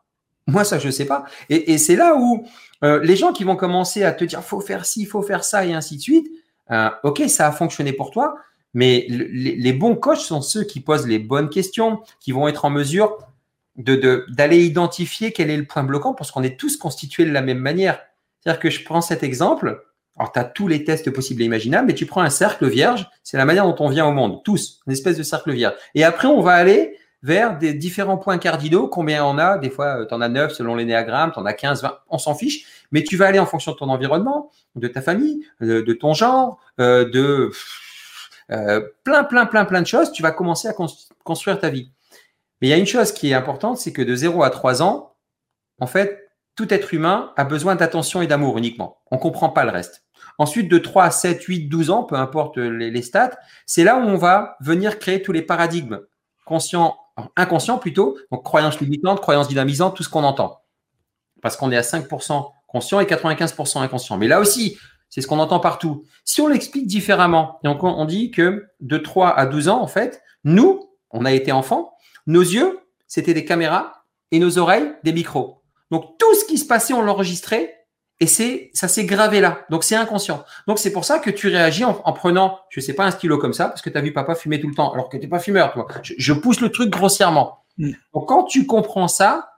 moi 0.47 0.63
ça 0.63 0.79
je 0.79 0.89
sais 0.89 1.05
pas, 1.05 1.25
et, 1.49 1.73
et 1.73 1.77
c'est 1.77 1.95
là 1.95 2.15
où 2.15 2.45
euh, 2.83 2.99
les 3.03 3.15
gens 3.15 3.33
qui 3.33 3.43
vont 3.43 3.55
commencer 3.55 4.03
à 4.03 4.11
te 4.11 4.23
dire 4.23 4.43
faut 4.43 4.61
faire 4.61 4.85
ci, 4.85 5.05
faut 5.05 5.21
faire 5.21 5.43
ça 5.43 5.65
et 5.65 5.73
ainsi 5.73 5.97
de 5.97 6.01
suite, 6.01 6.27
euh, 6.71 6.89
ok, 7.03 7.23
ça 7.27 7.47
a 7.47 7.51
fonctionné 7.51 7.93
pour 7.93 8.11
toi, 8.11 8.35
mais 8.73 9.05
les, 9.09 9.73
bons 9.73 9.95
coachs 9.95 10.17
sont 10.17 10.41
ceux 10.41 10.63
qui 10.63 10.81
posent 10.81 11.07
les 11.07 11.19
bonnes 11.19 11.49
questions, 11.49 12.01
qui 12.19 12.31
vont 12.31 12.47
être 12.47 12.65
en 12.65 12.69
mesure 12.69 13.17
de 13.77 14.25
d'aller 14.29 14.65
identifier 14.65 15.31
quel 15.31 15.49
est 15.49 15.57
le 15.57 15.65
point 15.65 15.83
bloquant 15.83 16.13
parce 16.13 16.31
qu'on 16.31 16.43
est 16.43 16.59
tous 16.59 16.77
constitués 16.77 17.25
de 17.25 17.31
la 17.31 17.41
même 17.41 17.59
manière. 17.59 17.99
C'est-à-dire 18.39 18.59
que 18.59 18.69
je 18.69 18.83
prends 18.83 19.01
cet 19.01 19.23
exemple, 19.23 19.83
alors 20.17 20.31
tu 20.31 20.39
as 20.39 20.43
tous 20.43 20.67
les 20.67 20.83
tests 20.83 21.09
possibles 21.11 21.41
et 21.41 21.45
imaginables, 21.45 21.87
mais 21.87 21.95
tu 21.95 22.05
prends 22.05 22.21
un 22.21 22.29
cercle 22.29 22.67
vierge, 22.67 23.09
c'est 23.23 23.37
la 23.37 23.45
manière 23.45 23.65
dont 23.65 23.75
on 23.79 23.89
vient 23.89 24.05
au 24.05 24.11
monde, 24.11 24.43
tous, 24.43 24.81
une 24.87 24.93
espèce 24.93 25.17
de 25.17 25.23
cercle 25.23 25.51
vierge. 25.51 25.75
Et 25.93 26.03
après, 26.03 26.27
on 26.27 26.41
va 26.41 26.53
aller 26.53 26.97
vers 27.25 27.57
des 27.57 27.73
différents 27.73 28.19
points 28.19 28.37
cardinaux. 28.37 28.87
Combien 28.87 29.25
on 29.25 29.39
a? 29.39 29.57
Des 29.57 29.71
fois, 29.71 30.01
euh, 30.01 30.05
tu 30.05 30.13
en 30.13 30.21
as 30.21 30.29
9 30.29 30.53
selon 30.53 30.75
l'énéagramme, 30.75 31.31
tu 31.31 31.39
en 31.39 31.45
as 31.45 31.53
15, 31.53 31.81
20, 31.81 31.97
on 32.09 32.19
s'en 32.19 32.35
fiche. 32.35 32.67
Mais 32.91 33.03
tu 33.03 33.17
vas 33.17 33.25
aller 33.25 33.39
en 33.39 33.47
fonction 33.47 33.71
de 33.71 33.77
ton 33.77 33.89
environnement, 33.89 34.51
de 34.75 34.87
ta 34.87 35.01
famille, 35.01 35.43
de, 35.59 35.81
ton 35.93 36.13
genre, 36.13 36.59
euh, 36.79 37.09
de 37.09 37.49
euh, 38.51 38.87
plein, 39.03 39.23
plein, 39.23 39.47
plein, 39.47 39.65
plein 39.65 39.81
de 39.81 39.87
choses. 39.87 40.11
Tu 40.11 40.21
vas 40.21 40.29
commencer 40.29 40.67
à 40.67 40.75
construire 41.23 41.59
ta 41.59 41.71
vie. 41.71 41.89
Mais 42.61 42.67
il 42.67 42.69
y 42.69 42.73
a 42.73 42.77
une 42.77 42.85
chose 42.85 43.11
qui 43.11 43.31
est 43.31 43.33
importante, 43.33 43.79
c'est 43.79 43.91
que 43.91 44.03
de 44.03 44.15
0 44.15 44.43
à 44.43 44.51
3 44.51 44.83
ans, 44.83 45.15
en 45.79 45.87
fait, 45.87 46.29
tout 46.55 46.71
être 46.71 46.93
humain 46.93 47.33
a 47.37 47.43
besoin 47.43 47.73
d'attention 47.73 48.21
et 48.21 48.27
d'amour 48.27 48.59
uniquement. 48.59 48.99
On 49.09 49.17
comprend 49.17 49.49
pas 49.49 49.65
le 49.65 49.71
reste. 49.71 50.03
Ensuite, 50.37 50.69
de 50.69 50.77
3 50.77 51.05
à 51.05 51.11
7, 51.11 51.41
8, 51.41 51.69
12 51.69 51.89
ans, 51.89 52.03
peu 52.03 52.15
importe 52.17 52.57
les, 52.57 52.91
les 52.91 53.01
stats, 53.01 53.35
c'est 53.65 53.83
là 53.83 53.97
où 53.97 54.01
on 54.01 54.15
va 54.15 54.57
venir 54.61 54.99
créer 54.99 55.23
tous 55.23 55.31
les 55.31 55.41
paradigmes 55.41 56.01
conscients 56.45 56.95
inconscient 57.35 57.77
plutôt, 57.77 58.17
donc 58.31 58.43
croyance 58.43 58.79
limitante, 58.79 59.21
croyance 59.21 59.47
dynamisante, 59.47 59.95
tout 59.95 60.03
ce 60.03 60.09
qu'on 60.09 60.23
entend. 60.23 60.61
Parce 61.41 61.57
qu'on 61.57 61.71
est 61.71 61.77
à 61.77 61.81
5% 61.81 62.51
conscient 62.67 62.99
et 62.99 63.05
95% 63.05 63.81
inconscient. 63.81 64.17
Mais 64.17 64.27
là 64.27 64.39
aussi, 64.39 64.77
c'est 65.09 65.21
ce 65.21 65.27
qu'on 65.27 65.39
entend 65.39 65.59
partout. 65.59 66.03
Si 66.23 66.41
on 66.41 66.47
l'explique 66.47 66.87
différemment, 66.87 67.59
et 67.63 67.67
on, 67.67 68.05
dit 68.05 68.31
que 68.31 68.65
de 68.81 68.97
3 68.97 69.29
à 69.29 69.45
12 69.45 69.69
ans, 69.69 69.81
en 69.81 69.87
fait, 69.87 70.21
nous, 70.43 70.89
on 71.11 71.25
a 71.25 71.31
été 71.31 71.51
enfants, 71.51 71.93
nos 72.27 72.41
yeux, 72.41 72.79
c'était 73.07 73.33
des 73.33 73.45
caméras 73.45 74.03
et 74.31 74.39
nos 74.39 74.57
oreilles, 74.57 74.91
des 75.03 75.13
micros. 75.13 75.61
Donc 75.91 76.17
tout 76.17 76.35
ce 76.35 76.45
qui 76.45 76.57
se 76.57 76.65
passait, 76.65 76.93
on 76.93 77.01
l'enregistrait 77.01 77.84
et 78.19 78.27
c'est, 78.27 78.69
ça 78.73 78.87
s'est 78.87 79.05
gravé 79.05 79.41
là. 79.41 79.65
Donc 79.69 79.83
c'est 79.83 79.95
inconscient. 79.95 80.45
Donc 80.67 80.79
c'est 80.79 80.91
pour 80.91 81.03
ça 81.03 81.19
que 81.19 81.29
tu 81.29 81.47
réagis 81.47 81.83
en, 81.83 82.13
prenant, 82.13 82.59
je 82.69 82.79
sais 82.79 82.93
pas, 82.93 83.05
un 83.05 83.11
stylo 83.11 83.37
comme 83.37 83.53
ça, 83.53 83.67
parce 83.67 83.81
que 83.81 83.89
tu 83.89 83.97
as 83.97 84.01
vu 84.01 84.13
papa 84.13 84.35
fumer 84.35 84.59
tout 84.59 84.69
le 84.69 84.75
temps, 84.75 84.93
alors 84.93 85.09
que 85.09 85.17
t'es 85.17 85.27
pas 85.27 85.39
fumeur, 85.39 85.73
toi. 85.73 85.87
Je, 86.01 86.33
pousse 86.33 86.61
le 86.61 86.69
truc 86.69 86.89
grossièrement. 86.89 87.65
Mm. 87.77 87.91
Donc 88.13 88.29
quand 88.29 88.43
tu 88.43 88.65
comprends 88.65 89.09
ça, 89.09 89.49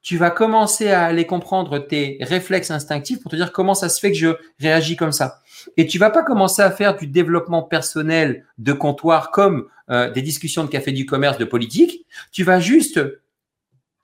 tu 0.00 0.16
vas 0.16 0.30
commencer 0.30 0.90
à 0.90 1.06
aller 1.06 1.26
comprendre 1.26 1.78
tes 1.80 2.18
réflexes 2.20 2.70
instinctifs 2.70 3.20
pour 3.20 3.32
te 3.32 3.36
dire 3.36 3.50
comment 3.52 3.74
ça 3.74 3.88
se 3.88 3.98
fait 3.98 4.12
que 4.12 4.16
je 4.16 4.28
réagis 4.60 4.96
comme 4.96 5.12
ça. 5.12 5.40
Et 5.76 5.88
tu 5.88 5.98
vas 5.98 6.10
pas 6.10 6.22
commencer 6.22 6.62
à 6.62 6.70
faire 6.70 6.96
du 6.96 7.08
développement 7.08 7.62
personnel 7.62 8.46
de 8.58 8.72
comptoir 8.72 9.32
comme 9.32 9.66
euh, 9.90 10.08
des 10.10 10.22
discussions 10.22 10.62
de 10.62 10.68
café 10.68 10.92
du 10.92 11.04
commerce, 11.04 11.36
de 11.36 11.44
politique. 11.44 12.06
Tu 12.30 12.44
vas 12.44 12.60
juste, 12.60 13.00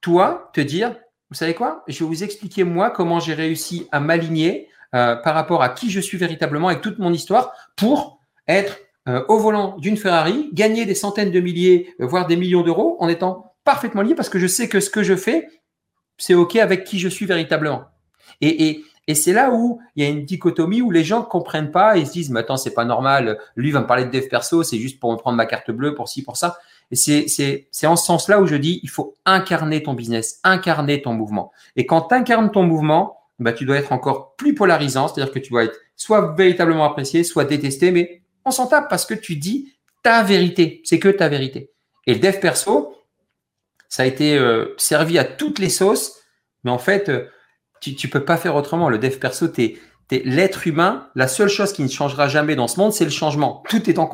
toi, 0.01 0.51
te 0.53 0.61
dire, 0.61 0.97
vous 1.35 1.39
savez 1.39 1.55
quoi? 1.55 1.82
Je 1.89 1.99
vais 1.99 2.05
vous 2.05 2.22
expliquer 2.22 2.62
moi 2.62 2.91
comment 2.91 3.18
j'ai 3.18 3.35
réussi 3.35 3.89
à 3.91 3.99
m'aligner 3.99 4.68
euh, 4.95 5.16
par 5.16 5.35
rapport 5.35 5.64
à 5.64 5.68
qui 5.68 5.91
je 5.91 5.99
suis 5.99 6.16
véritablement 6.16 6.68
avec 6.68 6.80
toute 6.80 7.01
mon 7.01 7.12
histoire 7.12 7.53
pour 7.74 8.20
être 8.47 8.78
euh, 9.09 9.24
au 9.26 9.39
volant 9.39 9.76
d'une 9.78 9.97
Ferrari, 9.97 10.49
gagner 10.53 10.87
des 10.87 10.95
centaines 10.95 11.32
de 11.32 11.41
milliers, 11.41 11.93
euh, 12.01 12.07
voire 12.07 12.28
des 12.28 12.37
millions 12.37 12.62
d'euros 12.62 12.97
en 13.01 13.09
étant 13.09 13.57
parfaitement 13.64 14.03
lié 14.03 14.14
parce 14.14 14.28
que 14.28 14.39
je 14.39 14.47
sais 14.47 14.68
que 14.68 14.78
ce 14.78 14.91
que 14.91 15.03
je 15.03 15.16
fais, 15.16 15.49
c'est 16.18 16.35
OK 16.35 16.55
avec 16.55 16.85
qui 16.85 17.01
je 17.01 17.09
suis 17.09 17.26
véritablement. 17.26 17.87
Et, 18.41 18.68
et, 18.68 18.85
et 19.09 19.16
c'est 19.16 19.32
là 19.32 19.51
où 19.51 19.80
il 19.97 20.05
y 20.05 20.07
a 20.07 20.11
une 20.11 20.24
dichotomie 20.24 20.82
où 20.82 20.93
les 20.93 21.03
gens 21.03 21.18
ne 21.18 21.24
comprennent 21.24 21.72
pas 21.72 21.97
et 21.97 22.05
se 22.05 22.12
disent, 22.12 22.30
mais 22.30 22.41
attends, 22.41 22.57
c'est 22.57 22.74
pas 22.74 22.85
normal, 22.85 23.41
lui 23.57 23.72
va 23.72 23.80
me 23.80 23.89
parler 23.89 24.05
de 24.05 24.11
dev 24.11 24.28
perso, 24.28 24.62
c'est 24.62 24.78
juste 24.78 25.01
pour 25.01 25.11
me 25.11 25.16
prendre 25.16 25.37
ma 25.37 25.47
carte 25.47 25.72
bleue, 25.72 25.97
pour 25.97 26.09
ci, 26.09 26.22
pour 26.22 26.37
ça. 26.37 26.59
Et 26.91 26.97
c'est, 26.97 27.87
en 27.87 27.97
ce 27.97 28.07
sens-là 28.07 28.41
où 28.41 28.47
je 28.47 28.57
dis, 28.57 28.80
il 28.82 28.91
faut 28.91 29.14
incarner 29.24 29.82
ton 29.82 29.95
business, 29.95 30.41
incarner 30.45 31.03
ton 31.03 31.14
mouvement. 31.14 31.53
Et 31.76 31.87
quand 31.87 32.03
tu 32.03 32.14
incarnes 32.14 32.51
ton 32.51 32.62
mouvement, 32.62 33.18
bah, 33.39 33.53
tu 33.53 33.64
dois 33.64 33.78
être 33.78 33.93
encore 33.93 34.37
plus 34.37 34.55
polarisant, 34.55 35.09
c'est-à-dire 35.09 35.32
que 35.32 35.39
tu 35.39 35.51
dois 35.51 35.64
être 35.64 35.78
soit 35.97 36.35
véritablement 36.37 36.85
apprécié, 36.85 37.24
soit 37.24 37.45
détesté, 37.45 37.91
mais 37.91 38.22
on 38.45 38.51
s'en 38.51 38.66
tape 38.66 38.89
parce 38.89 39.07
que 39.07 39.14
tu 39.14 39.37
dis 39.37 39.72
ta 40.03 40.22
vérité, 40.22 40.82
c'est 40.85 40.99
que 40.99 41.09
ta 41.09 41.28
vérité. 41.28 41.70
Et 42.07 42.14
le 42.14 42.20
dev 42.20 42.39
perso, 42.39 42.95
ça 43.89 44.03
a 44.03 44.07
été 44.07 44.37
euh, 44.37 44.74
servi 44.76 45.18
à 45.18 45.24
toutes 45.24 45.59
les 45.59 45.70
sauces, 45.70 46.20
mais 46.62 46.70
en 46.70 46.78
fait, 46.78 47.09
euh, 47.09 47.26
tu, 47.80 47.95
tu 47.95 48.09
peux 48.09 48.24
pas 48.24 48.37
faire 48.37 48.57
autrement. 48.57 48.89
Le 48.89 48.99
dev 48.99 49.18
perso, 49.18 49.49
t'es, 49.49 49.78
t'es 49.78 49.78
l'être 50.11 50.66
humain. 50.66 51.09
La 51.14 51.28
seule 51.28 51.48
chose 51.48 51.72
qui 51.72 51.82
ne 51.82 51.88
changera 51.88 52.28
jamais 52.28 52.57
dans 52.57 52.68
ce 52.68 52.78
monde, 52.78 52.92
c'est 52.92 53.05
le 53.05 53.11
changement. 53.11 53.62
Tout 53.68 53.88
est 53.88 53.98
en, 53.98 54.09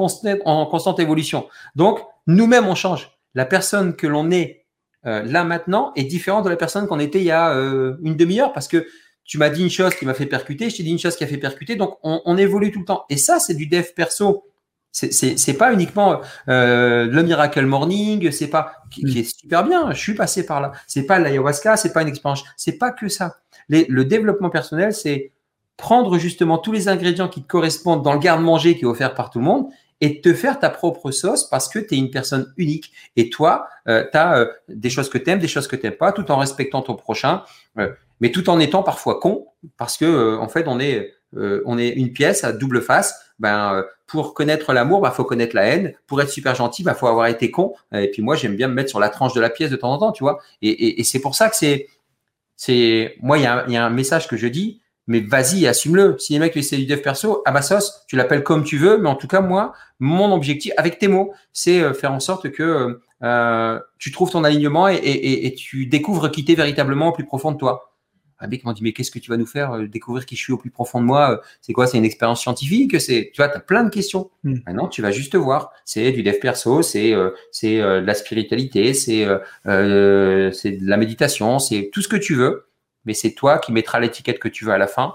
en 0.44 0.66
constante 0.66 1.00
évolution. 1.00 1.48
Donc, 1.74 2.00
nous-mêmes, 2.26 2.66
on 2.66 2.74
change. 2.74 3.10
La 3.34 3.44
personne 3.44 3.94
que 3.94 4.06
l'on 4.06 4.30
est 4.30 4.60
euh, 5.06 5.22
là 5.22 5.44
maintenant 5.44 5.92
est 5.96 6.04
différente 6.04 6.44
de 6.44 6.50
la 6.50 6.56
personne 6.56 6.86
qu'on 6.86 7.00
était 7.00 7.20
il 7.20 7.24
y 7.24 7.30
a 7.30 7.54
euh, 7.54 7.96
une 8.02 8.16
demi-heure 8.16 8.52
parce 8.52 8.68
que 8.68 8.86
tu 9.24 9.38
m'as 9.38 9.48
dit 9.48 9.62
une 9.62 9.70
chose 9.70 9.94
qui 9.94 10.04
m'a 10.04 10.12
fait 10.12 10.26
percuter, 10.26 10.68
je 10.68 10.76
t'ai 10.76 10.82
dit 10.82 10.90
une 10.90 10.98
chose 10.98 11.16
qui 11.16 11.24
a 11.24 11.26
fait 11.26 11.38
percuter. 11.38 11.76
Donc, 11.76 11.98
on, 12.02 12.36
évolue 12.36 12.72
tout 12.72 12.80
le 12.80 12.84
temps. 12.84 13.04
Et 13.10 13.16
ça, 13.16 13.38
c'est 13.38 13.54
du 13.54 13.68
dev 13.68 13.84
perso. 13.94 14.44
C'est 14.90 15.56
pas 15.56 15.72
uniquement 15.72 16.20
euh, 16.48 17.06
le 17.06 17.22
miracle 17.22 17.64
morning, 17.64 18.32
c'est 18.32 18.48
pas 18.48 18.82
qui, 18.90 19.02
est 19.16 19.40
super 19.40 19.62
bien. 19.64 19.92
Je 19.92 20.00
suis 20.00 20.14
passé 20.14 20.44
par 20.44 20.60
là. 20.60 20.72
C'est 20.88 21.04
pas 21.04 21.20
l'ayahuasca, 21.20 21.76
c'est 21.76 21.92
pas 21.92 22.02
une 22.02 22.08
expérience. 22.08 22.42
C'est 22.56 22.76
pas 22.76 22.90
que 22.90 23.06
ça. 23.08 23.36
le 23.68 24.02
développement 24.02 24.50
personnel, 24.50 24.92
c'est 24.92 25.30
prendre 25.80 26.18
justement 26.18 26.58
tous 26.58 26.72
les 26.72 26.88
ingrédients 26.88 27.28
qui 27.28 27.42
te 27.42 27.48
correspondent 27.48 28.02
dans 28.02 28.12
le 28.12 28.18
garde-manger 28.20 28.76
qui 28.76 28.82
est 28.82 28.86
offert 28.86 29.14
par 29.14 29.30
tout 29.30 29.38
le 29.38 29.44
monde 29.44 29.68
et 30.00 30.20
te 30.20 30.32
faire 30.32 30.58
ta 30.58 30.70
propre 30.70 31.10
sauce 31.10 31.48
parce 31.48 31.68
que 31.68 31.78
tu 31.78 31.94
es 31.94 31.98
une 31.98 32.10
personne 32.10 32.52
unique. 32.56 32.92
Et 33.16 33.30
toi, 33.30 33.68
euh, 33.88 34.04
tu 34.10 34.16
as 34.16 34.38
euh, 34.38 34.46
des 34.68 34.90
choses 34.90 35.08
que 35.08 35.18
tu 35.18 35.30
aimes, 35.30 35.38
des 35.38 35.48
choses 35.48 35.68
que 35.68 35.76
tu 35.76 35.84
n'aimes 35.84 35.96
pas, 35.96 36.12
tout 36.12 36.30
en 36.30 36.36
respectant 36.36 36.82
ton 36.82 36.94
prochain, 36.94 37.42
euh, 37.78 37.90
mais 38.20 38.30
tout 38.30 38.48
en 38.50 38.58
étant 38.60 38.82
parfois 38.82 39.20
con, 39.20 39.46
parce 39.76 39.96
que 39.96 40.36
en 40.36 40.48
fait, 40.48 40.68
on 40.68 40.78
est, 40.80 41.14
on 41.32 41.78
est 41.78 41.88
une 41.88 42.12
pièce 42.12 42.44
à 42.44 42.52
double 42.52 42.82
face. 42.82 43.14
Ben, 43.38 43.82
pour 44.06 44.34
connaître 44.34 44.74
l'amour, 44.74 45.00
bah, 45.00 45.10
faut 45.10 45.24
connaître 45.24 45.56
la 45.56 45.64
haine. 45.64 45.94
Pour 46.06 46.20
être 46.20 46.28
super 46.28 46.54
gentil, 46.54 46.82
bah, 46.82 46.94
faut 46.94 47.06
avoir 47.06 47.28
été 47.28 47.50
con. 47.50 47.74
Et 47.94 48.10
puis 48.10 48.20
moi, 48.20 48.36
j'aime 48.36 48.56
bien 48.56 48.68
me 48.68 48.74
mettre 48.74 48.90
sur 48.90 49.00
la 49.00 49.08
tranche 49.08 49.32
de 49.32 49.40
la 49.40 49.48
pièce 49.48 49.70
de 49.70 49.76
temps 49.76 49.92
en 49.92 49.98
temps, 49.98 50.12
tu 50.12 50.22
vois. 50.22 50.40
Et, 50.60 51.00
et, 51.00 51.04
c'est 51.04 51.20
pour 51.20 51.34
ça 51.34 51.48
que 51.48 51.56
c'est, 51.56 53.16
moi, 53.22 53.38
il 53.38 53.42
y 53.42 53.72
y 53.72 53.76
a 53.76 53.86
un 53.86 53.90
message 53.90 54.28
que 54.28 54.36
je 54.36 54.48
dis, 54.48 54.79
mais 55.10 55.18
vas-y, 55.18 55.66
assume-le. 55.66 56.16
Si 56.20 56.34
les 56.34 56.38
mecs 56.38 56.56
essaient 56.56 56.76
du 56.76 56.86
dev 56.86 57.00
perso, 57.00 57.42
à 57.44 57.50
ma 57.50 57.62
sauce, 57.62 58.04
tu 58.06 58.14
l'appelles 58.14 58.44
comme 58.44 58.62
tu 58.62 58.78
veux, 58.78 58.96
mais 58.96 59.08
en 59.08 59.16
tout 59.16 59.26
cas, 59.26 59.40
moi, 59.40 59.72
mon 59.98 60.32
objectif, 60.32 60.72
avec 60.76 61.00
tes 61.00 61.08
mots, 61.08 61.32
c'est 61.52 61.82
euh, 61.82 61.92
faire 61.92 62.12
en 62.12 62.20
sorte 62.20 62.48
que 62.52 63.00
euh, 63.24 63.80
tu 63.98 64.12
trouves 64.12 64.30
ton 64.30 64.44
alignement 64.44 64.88
et, 64.88 64.94
et, 64.94 65.46
et, 65.48 65.54
tu 65.54 65.86
découvres 65.86 66.30
qui 66.30 66.44
t'es 66.44 66.54
véritablement 66.54 67.08
au 67.08 67.12
plus 67.12 67.24
profond 67.24 67.50
de 67.50 67.58
toi. 67.58 67.96
Avec 68.38 68.64
m'a 68.64 68.72
dit 68.72 68.84
mais 68.84 68.92
qu'est-ce 68.92 69.10
que 69.10 69.18
tu 69.18 69.30
vas 69.30 69.36
nous 69.36 69.46
faire 69.46 69.72
euh, 69.72 69.88
découvrir 69.88 70.24
qui 70.26 70.36
je 70.36 70.42
suis 70.42 70.52
au 70.52 70.56
plus 70.56 70.70
profond 70.70 71.00
de 71.00 71.06
moi 71.06 71.32
euh, 71.32 71.36
C'est 71.60 71.72
quoi 71.72 71.88
C'est 71.88 71.98
une 71.98 72.04
expérience 72.04 72.40
scientifique 72.40 73.00
C'est 73.00 73.32
tu 73.34 73.42
vois, 73.42 73.48
tu 73.48 73.56
as 73.56 73.60
plein 73.60 73.82
de 73.82 73.90
questions. 73.90 74.30
Hmm. 74.44 74.58
Maintenant, 74.64 74.86
tu 74.86 75.02
vas 75.02 75.10
juste 75.10 75.34
voir. 75.34 75.72
C'est 75.84 76.12
du 76.12 76.22
dev 76.22 76.38
perso, 76.38 76.82
c'est 76.82 77.14
c'est 77.50 77.78
de 77.78 78.06
la 78.06 78.14
spiritualité, 78.14 78.94
c'est 78.94 79.26
c'est 79.64 80.70
de 80.70 80.88
la 80.88 80.96
méditation, 80.96 81.58
c'est 81.58 81.90
tout 81.92 82.00
ce 82.00 82.08
que 82.08 82.16
tu 82.16 82.36
veux. 82.36 82.69
Mais 83.04 83.14
c'est 83.14 83.32
toi 83.32 83.58
qui 83.58 83.72
mettras 83.72 84.00
l'étiquette 84.00 84.38
que 84.38 84.48
tu 84.48 84.64
veux 84.64 84.72
à 84.72 84.78
la 84.78 84.86
fin 84.86 85.14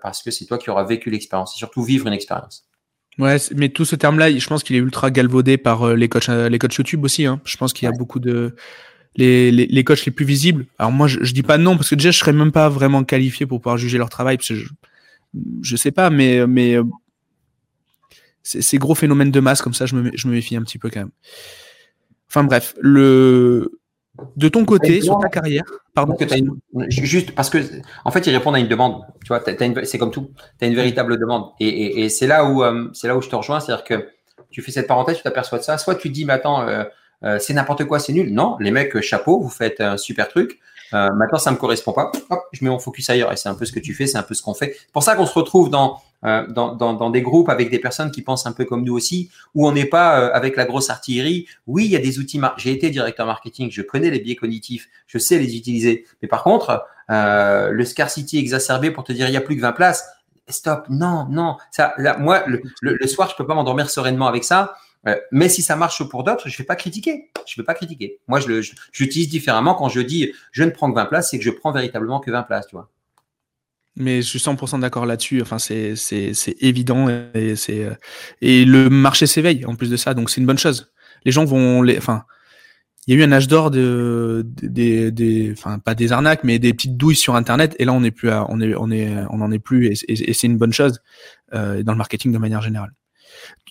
parce 0.00 0.22
que 0.22 0.30
c'est 0.30 0.44
toi 0.44 0.58
qui 0.58 0.70
auras 0.70 0.84
vécu 0.84 1.10
l'expérience. 1.10 1.56
Et 1.56 1.58
surtout 1.58 1.82
vivre 1.82 2.06
une 2.06 2.12
expérience. 2.12 2.64
Ouais, 3.18 3.36
mais 3.56 3.68
tout 3.68 3.84
ce 3.84 3.96
terme-là, 3.96 4.30
je 4.30 4.46
pense 4.46 4.62
qu'il 4.62 4.76
est 4.76 4.78
ultra 4.78 5.10
galvaudé 5.10 5.58
par 5.58 5.94
les 5.94 6.08
coachs, 6.08 6.28
les 6.28 6.58
coachs 6.58 6.74
YouTube 6.76 7.04
aussi. 7.04 7.26
Hein. 7.26 7.40
Je 7.44 7.56
pense 7.56 7.72
qu'il 7.72 7.86
y 7.86 7.92
a 7.92 7.92
beaucoup 7.92 8.20
de 8.20 8.54
les, 9.16 9.50
les, 9.50 9.66
les, 9.66 9.84
coachs 9.84 10.06
les 10.06 10.12
plus 10.12 10.24
visibles. 10.24 10.66
Alors 10.78 10.92
moi, 10.92 11.08
je, 11.08 11.22
je, 11.22 11.34
dis 11.34 11.42
pas 11.42 11.58
non 11.58 11.76
parce 11.76 11.90
que 11.90 11.94
déjà, 11.96 12.10
je 12.10 12.18
serais 12.18 12.32
même 12.32 12.52
pas 12.52 12.68
vraiment 12.68 13.04
qualifié 13.04 13.44
pour 13.44 13.60
pouvoir 13.60 13.76
juger 13.76 13.98
leur 13.98 14.08
travail 14.08 14.36
parce 14.36 14.48
que 14.48 14.54
je, 14.54 14.68
je 15.62 15.76
sais 15.76 15.90
pas, 15.90 16.10
mais 16.10 16.46
mais 16.46 16.76
euh, 16.76 16.84
ces 18.42 18.78
gros 18.78 18.94
phénomènes 18.94 19.30
de 19.30 19.40
masse 19.40 19.62
comme 19.62 19.74
ça, 19.74 19.86
je 19.86 19.94
me, 19.96 20.10
je 20.14 20.28
me 20.28 20.32
méfie 20.32 20.56
un 20.56 20.62
petit 20.62 20.78
peu 20.78 20.90
quand 20.90 21.00
même. 21.00 21.12
Enfin 22.28 22.44
bref, 22.44 22.74
le 22.80 23.80
de 24.36 24.48
ton 24.48 24.64
côté, 24.64 25.00
sur 25.00 25.18
ta 25.18 25.28
carrière, 25.28 25.64
pardon. 25.94 26.16
juste 26.88 27.32
parce 27.32 27.50
que, 27.50 27.58
en 28.04 28.10
fait, 28.10 28.26
ils 28.26 28.34
répondent 28.34 28.56
à 28.56 28.58
une 28.58 28.68
demande. 28.68 29.02
Tu 29.24 29.28
vois, 29.28 29.42
c'est 29.84 29.98
comme 29.98 30.10
tout. 30.10 30.30
Tu 30.58 30.64
as 30.64 30.68
une 30.68 30.74
véritable 30.74 31.18
demande. 31.18 31.46
Et, 31.60 31.68
et, 31.68 32.04
et 32.04 32.08
c'est 32.08 32.26
là 32.26 32.44
où, 32.44 32.62
euh, 32.62 32.88
c'est 32.92 33.08
là 33.08 33.16
où 33.16 33.22
je 33.22 33.28
te 33.28 33.36
rejoins. 33.36 33.60
C'est-à-dire 33.60 33.84
que 33.84 34.08
tu 34.50 34.62
fais 34.62 34.72
cette 34.72 34.86
parenthèse, 34.86 35.16
tu 35.16 35.22
t'aperçois 35.22 35.58
de 35.58 35.64
ça. 35.64 35.78
Soit 35.78 35.96
tu 35.96 36.08
dis, 36.10 36.24
mais 36.24 36.34
attends, 36.34 36.66
euh, 36.66 36.84
euh, 37.24 37.38
c'est 37.38 37.54
n'importe 37.54 37.84
quoi, 37.84 37.98
c'est 37.98 38.12
nul. 38.12 38.32
Non, 38.32 38.56
les 38.60 38.70
mecs, 38.70 39.00
chapeau, 39.00 39.40
vous 39.40 39.50
faites 39.50 39.80
un 39.80 39.96
super 39.96 40.28
truc. 40.28 40.58
Euh, 40.94 41.10
maintenant, 41.12 41.38
ça 41.38 41.50
me 41.50 41.56
correspond 41.56 41.92
pas. 41.92 42.12
Je 42.52 42.64
mets 42.64 42.70
mon 42.70 42.78
focus 42.78 43.08
ailleurs. 43.10 43.32
Et 43.32 43.36
c'est 43.36 43.48
un 43.48 43.54
peu 43.54 43.64
ce 43.64 43.72
que 43.72 43.80
tu 43.80 43.94
fais, 43.94 44.06
c'est 44.06 44.18
un 44.18 44.22
peu 44.22 44.34
ce 44.34 44.42
qu'on 44.42 44.54
fait. 44.54 44.76
C'est 44.78 44.92
pour 44.92 45.02
ça 45.02 45.14
qu'on 45.14 45.26
se 45.26 45.34
retrouve 45.34 45.70
dans, 45.70 46.00
euh, 46.24 46.46
dans, 46.48 46.74
dans, 46.74 46.94
dans, 46.94 47.10
des 47.10 47.22
groupes 47.22 47.48
avec 47.48 47.70
des 47.70 47.78
personnes 47.78 48.10
qui 48.10 48.22
pensent 48.22 48.46
un 48.46 48.52
peu 48.52 48.64
comme 48.64 48.84
nous 48.84 48.94
aussi, 48.94 49.30
où 49.54 49.66
on 49.66 49.72
n'est 49.72 49.86
pas 49.86 50.20
euh, 50.20 50.30
avec 50.32 50.56
la 50.56 50.64
grosse 50.64 50.90
artillerie. 50.90 51.46
Oui, 51.66 51.86
il 51.86 51.90
y 51.90 51.96
a 51.96 52.00
des 52.00 52.18
outils. 52.18 52.40
J'ai 52.56 52.72
été 52.72 52.90
directeur 52.90 53.26
marketing, 53.26 53.70
je 53.70 53.82
connais 53.82 54.10
les 54.10 54.20
biais 54.20 54.36
cognitifs, 54.36 54.88
je 55.06 55.18
sais 55.18 55.38
les 55.38 55.56
utiliser. 55.56 56.06
Mais 56.20 56.28
par 56.28 56.42
contre, 56.42 56.84
le 57.08 57.84
scarcity 57.84 58.38
exacerbé 58.38 58.90
pour 58.90 59.04
te 59.04 59.12
dire 59.12 59.28
il 59.28 59.34
y 59.34 59.36
a 59.36 59.40
plus 59.42 59.56
que 59.56 59.60
20 59.60 59.72
places, 59.72 60.06
stop, 60.48 60.86
non, 60.88 61.26
non. 61.30 61.56
Ça, 61.70 61.94
là, 61.98 62.16
moi, 62.18 62.42
le, 62.46 62.62
le, 62.80 62.96
le 63.00 63.06
soir, 63.06 63.28
je 63.30 63.36
peux 63.36 63.46
pas 63.46 63.54
m'endormir 63.54 63.90
sereinement 63.90 64.28
avec 64.28 64.44
ça. 64.44 64.74
Euh, 65.06 65.16
mais 65.32 65.48
si 65.48 65.62
ça 65.62 65.76
marche 65.76 66.02
pour 66.08 66.24
d'autres, 66.24 66.48
je 66.48 66.56
vais 66.56 66.64
pas 66.64 66.76
critiquer. 66.76 67.30
Je 67.46 67.60
vais 67.60 67.64
pas 67.64 67.74
critiquer. 67.74 68.20
Moi, 68.28 68.40
je 68.40 68.60
j'utilise 68.92 69.28
différemment 69.28 69.74
quand 69.74 69.88
je 69.88 70.00
dis 70.00 70.32
je 70.52 70.64
ne 70.64 70.70
prends 70.70 70.90
que 70.90 70.96
20 70.96 71.06
places, 71.06 71.30
c'est 71.30 71.38
que 71.38 71.44
je 71.44 71.50
prends 71.50 71.72
véritablement 71.72 72.20
que 72.20 72.30
20 72.30 72.42
places, 72.44 72.66
tu 72.68 72.76
vois. 72.76 72.88
Mais 73.96 74.22
je 74.22 74.28
suis 74.28 74.38
100% 74.38 74.80
d'accord 74.80 75.04
là-dessus. 75.04 75.42
Enfin, 75.42 75.58
c'est 75.58 75.94
évident 76.60 77.08
euh, 77.08 77.94
et 78.40 78.64
le 78.64 78.88
marché 78.88 79.26
s'éveille 79.26 79.66
en 79.66 79.74
plus 79.74 79.90
de 79.90 79.96
ça, 79.96 80.14
donc 80.14 80.30
c'est 80.30 80.40
une 80.40 80.46
bonne 80.46 80.58
chose. 80.58 80.92
Les 81.24 81.32
gens 81.32 81.44
vont 81.44 81.82
les, 81.82 81.98
enfin, 81.98 82.24
il 83.06 83.14
y 83.14 83.16
a 83.16 83.20
eu 83.20 83.26
un 83.26 83.32
âge 83.32 83.48
d'or 83.48 83.70
de, 83.70 84.46
des, 84.62 85.52
enfin 85.52 85.78
pas 85.78 85.94
des 85.94 86.12
arnaques, 86.12 86.44
mais 86.44 86.58
des 86.58 86.72
petites 86.72 86.96
douilles 86.96 87.16
sur 87.16 87.34
Internet. 87.34 87.74
Et 87.78 87.84
là, 87.84 87.92
on 87.92 88.00
n'est 88.00 88.12
plus, 88.12 88.30
on 88.30 88.60
est, 88.60 88.74
on 88.76 88.90
est, 88.90 89.54
est 89.54 89.58
plus, 89.58 89.86
et, 89.88 90.30
et, 90.30 90.32
c'est 90.32 90.46
une 90.46 90.56
bonne 90.56 90.72
chose 90.72 91.00
euh, 91.52 91.82
dans 91.82 91.92
le 91.92 91.98
marketing 91.98 92.32
de 92.32 92.38
manière 92.38 92.62
générale. 92.62 92.92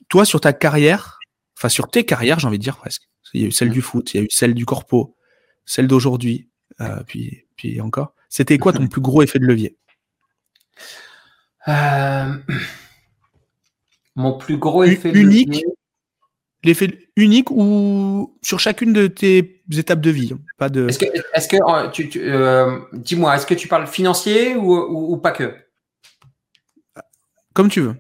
Toi, 0.10 0.26
sur 0.26 0.42
ta 0.42 0.52
carrière, 0.52 1.21
enfin 1.62 1.70
sur 1.70 1.90
tes 1.90 2.06
carrières, 2.06 2.40
j'ai 2.40 2.48
envie 2.48 2.58
de 2.58 2.64
dire 2.64 2.76
presque. 2.76 3.04
Il 3.34 3.42
y 3.42 3.46
a 3.46 3.48
eu 3.48 3.52
celle 3.52 3.70
du 3.70 3.82
foot, 3.82 4.14
il 4.14 4.18
y 4.18 4.20
a 4.20 4.24
eu 4.24 4.30
celle 4.32 4.56
du 4.56 4.66
corpo, 4.66 5.16
celle 5.64 5.88
d'aujourd'hui, 5.88 6.50
euh, 6.82 7.04
puis, 7.06 7.46
puis 7.56 7.80
encore. 7.80 8.16
C'était 8.30 8.58
quoi 8.58 8.74
ton 8.74 8.88
plus 8.90 9.02
gros 9.02 9.22
effet 9.22 9.38
de 9.38 9.46
levier? 9.46 9.78
Euh, 11.68 12.34
Mon 14.16 14.38
plus 14.40 14.58
gros 14.58 14.84
effet 14.84 15.12
unique, 15.12 15.50
de 15.50 15.54
levier. 15.54 15.66
L'effet 16.64 17.10
unique 17.16 17.52
ou 17.52 18.38
sur 18.42 18.60
chacune 18.60 18.92
de 18.92 19.06
tes 19.06 19.62
étapes 19.72 20.02
de 20.02 20.10
vie? 20.10 20.34
Pas 20.58 20.70
de... 20.70 20.88
Est-ce 20.88 20.98
que, 20.98 21.06
est 21.06 21.52
que 21.52 21.58
euh, 22.18 22.80
tu, 22.90 23.00
dis-moi, 23.00 23.36
est-ce 23.36 23.46
que 23.46 23.54
tu 23.54 23.68
parles 23.68 23.86
financier 23.86 24.56
ou, 24.56 25.14
ou 25.14 25.18
pas 25.18 25.32
que? 25.32 25.56
Comme 27.54 27.70
tu 27.70 27.82
veux. 27.82 27.96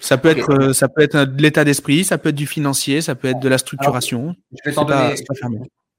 Ça 0.00 0.18
peut 0.18 0.28
être, 0.28 0.50
euh, 0.52 0.72
ça 0.72 0.88
peut 0.88 1.02
être 1.02 1.24
de 1.24 1.42
l'état 1.42 1.64
d'esprit, 1.64 2.04
ça 2.04 2.18
peut 2.18 2.30
être 2.30 2.34
du 2.34 2.46
financier, 2.46 3.00
ça 3.00 3.14
peut 3.14 3.28
être 3.28 3.40
de 3.40 3.48
la 3.48 3.58
structuration. 3.58 4.34
je 4.52 4.70
vais 4.70 4.74
t'en 4.74 4.84
donner, 4.84 5.14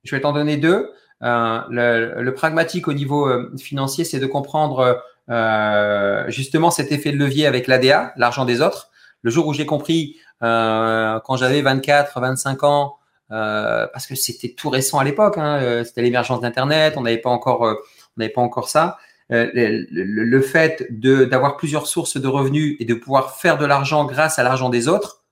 je 0.04 0.16
vais 0.16 0.22
t'en 0.22 0.34
donner 0.34 0.58
deux. 0.58 0.92
Euh, 1.24 1.60
le, 1.70 2.34
pragmatique 2.34 2.88
au 2.88 2.94
niveau 2.94 3.28
euh, 3.28 3.52
financier, 3.58 4.04
c'est 4.04 4.20
de 4.20 4.26
comprendre 4.26 5.02
justement 6.28 6.72
cet 6.72 6.92
effet 6.92 7.12
de 7.12 7.18
levier 7.18 7.48
avec 7.48 7.68
l'ADA, 7.68 8.14
l'argent 8.18 8.46
des 8.46 8.62
autres. 8.62 8.90
Le 9.22 9.32
jour 9.32 9.48
où 9.48 9.54
j'ai 9.54 9.66
compris, 9.66 10.18
quand 10.42 11.36
j'avais 11.38 11.62
24, 11.62 12.20
25 12.20 12.64
ans, 12.64 12.98
parce 13.30 14.06
que 14.06 14.16
c'était 14.16 14.54
tout 14.54 14.70
récent 14.70 15.00
à 15.00 15.04
l'époque, 15.04 15.38
hein, 15.38 15.84
c'était 15.84 16.04
l'émergence 16.04 16.42
d'Internet, 16.42 16.94
on 16.98 17.02
n'avait 17.02 17.18
pas 17.18 17.32
encore, 17.32 17.62
on 17.62 17.76
n'avait 18.18 18.32
pas 18.32 18.42
encore 18.42 18.70
ça. 18.70 18.98
Euh, 19.32 19.50
le, 19.54 20.24
le, 20.24 20.42
fait 20.42 20.86
d'avoir 20.92 21.58
plusieurs 21.58 21.88
sources 21.88 22.18
de 22.18 22.28
revenus 22.28 22.78
et 22.80 22.86
de 22.86 22.94
pouvoir 22.94 23.36
faire 23.36 23.58
de 23.58 23.66
l'argent 23.66 24.06
grâce 24.06 24.38
à 24.38 24.44
l'argent 24.44 24.70
des 24.70 24.88
autres, 24.88 25.24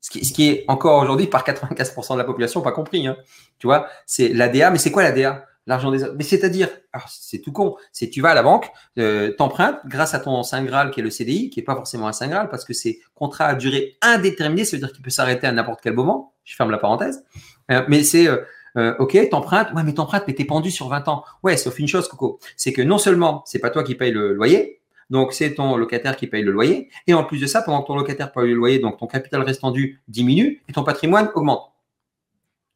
ce 0.00 0.10
qui, 0.10 0.24
ce 0.24 0.32
qui, 0.32 0.48
est 0.48 0.64
encore 0.68 1.02
aujourd'hui 1.02 1.26
par 1.26 1.44
95% 1.44 2.12
de 2.12 2.18
la 2.18 2.24
population 2.24 2.60
pas 2.60 2.70
compris. 2.70 3.06
Hein. 3.06 3.16
Tu 3.58 3.66
vois, 3.66 3.88
c'est 4.06 4.28
l'ADA, 4.28 4.70
mais 4.70 4.78
c'est 4.78 4.92
quoi 4.92 5.02
l'ADA 5.02 5.44
L'argent 5.66 5.90
des 5.90 6.04
autres. 6.04 6.14
Mais 6.16 6.24
c'est-à-dire, 6.24 6.68
c'est 7.08 7.40
tout 7.40 7.52
con, 7.52 7.76
c'est 7.92 8.10
tu 8.10 8.20
vas 8.20 8.30
à 8.30 8.34
la 8.34 8.42
banque, 8.42 8.70
euh, 8.98 9.32
t'empruntes 9.32 9.78
grâce 9.86 10.14
à 10.14 10.20
ton 10.20 10.42
Saint 10.42 10.62
Graal 10.64 10.90
qui 10.90 11.00
est 11.00 11.04
le 11.04 11.10
CDI, 11.10 11.50
qui 11.50 11.60
est 11.60 11.64
pas 11.64 11.76
forcément 11.76 12.08
un 12.08 12.12
Saint 12.12 12.28
Graal 12.28 12.48
parce 12.48 12.64
que 12.64 12.72
c'est 12.72 12.98
contrat 13.14 13.46
à 13.46 13.54
durée 13.54 13.96
indéterminée, 14.02 14.64
ça 14.64 14.76
veut 14.76 14.80
dire 14.80 14.92
qu'il 14.92 15.02
peut 15.02 15.10
s'arrêter 15.10 15.46
à 15.46 15.52
n'importe 15.52 15.80
quel 15.80 15.94
moment. 15.94 16.34
Je 16.44 16.56
ferme 16.56 16.72
la 16.72 16.78
parenthèse. 16.78 17.24
Euh, 17.70 17.84
mais 17.88 18.02
c'est 18.02 18.28
euh, 18.76 18.94
ok, 18.98 19.28
t'empruntes, 19.30 19.72
ouais, 19.74 19.82
mais 19.82 19.94
t'empruntes, 19.94 20.24
mais 20.26 20.34
t'es 20.34 20.44
pendu 20.44 20.70
sur 20.70 20.88
20 20.88 21.08
ans. 21.08 21.24
Ouais, 21.42 21.56
sauf 21.56 21.78
une 21.78 21.88
chose, 21.88 22.08
Coco, 22.08 22.38
c'est 22.56 22.72
que 22.72 22.82
non 22.82 22.98
seulement 22.98 23.42
c'est 23.46 23.58
pas 23.58 23.70
toi 23.70 23.84
qui 23.84 23.94
paye 23.94 24.12
le 24.12 24.32
loyer, 24.32 24.80
donc 25.10 25.32
c'est 25.32 25.54
ton 25.54 25.76
locataire 25.76 26.16
qui 26.16 26.26
paye 26.26 26.42
le 26.42 26.52
loyer, 26.52 26.88
et 27.06 27.14
en 27.14 27.24
plus 27.24 27.38
de 27.40 27.46
ça, 27.46 27.62
pendant 27.62 27.82
que 27.82 27.88
ton 27.88 27.96
locataire 27.96 28.32
paye 28.32 28.48
le 28.48 28.54
loyer, 28.54 28.78
donc 28.78 28.98
ton 28.98 29.06
capital 29.06 29.42
restant 29.42 29.70
dû 29.70 30.00
diminue 30.08 30.62
et 30.68 30.72
ton 30.72 30.84
patrimoine 30.84 31.30
augmente. 31.34 31.72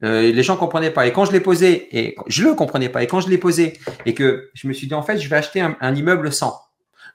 Euh, 0.04 0.30
les 0.30 0.42
gens 0.42 0.56
comprenaient 0.56 0.90
pas. 0.90 1.06
Et 1.06 1.12
quand 1.12 1.24
je 1.24 1.32
l'ai 1.32 1.40
posé, 1.40 1.88
et 1.98 2.16
je 2.26 2.42
le 2.44 2.54
comprenais 2.54 2.88
pas, 2.88 3.02
et 3.02 3.06
quand 3.06 3.20
je 3.20 3.30
l'ai 3.30 3.38
posé, 3.38 3.78
et 4.04 4.14
que 4.14 4.50
je 4.54 4.68
me 4.68 4.72
suis 4.72 4.86
dit, 4.86 4.94
en 4.94 5.02
fait, 5.02 5.18
je 5.18 5.28
vais 5.28 5.36
acheter 5.36 5.60
un, 5.60 5.94
immeuble 5.94 6.32
100. 6.32 6.54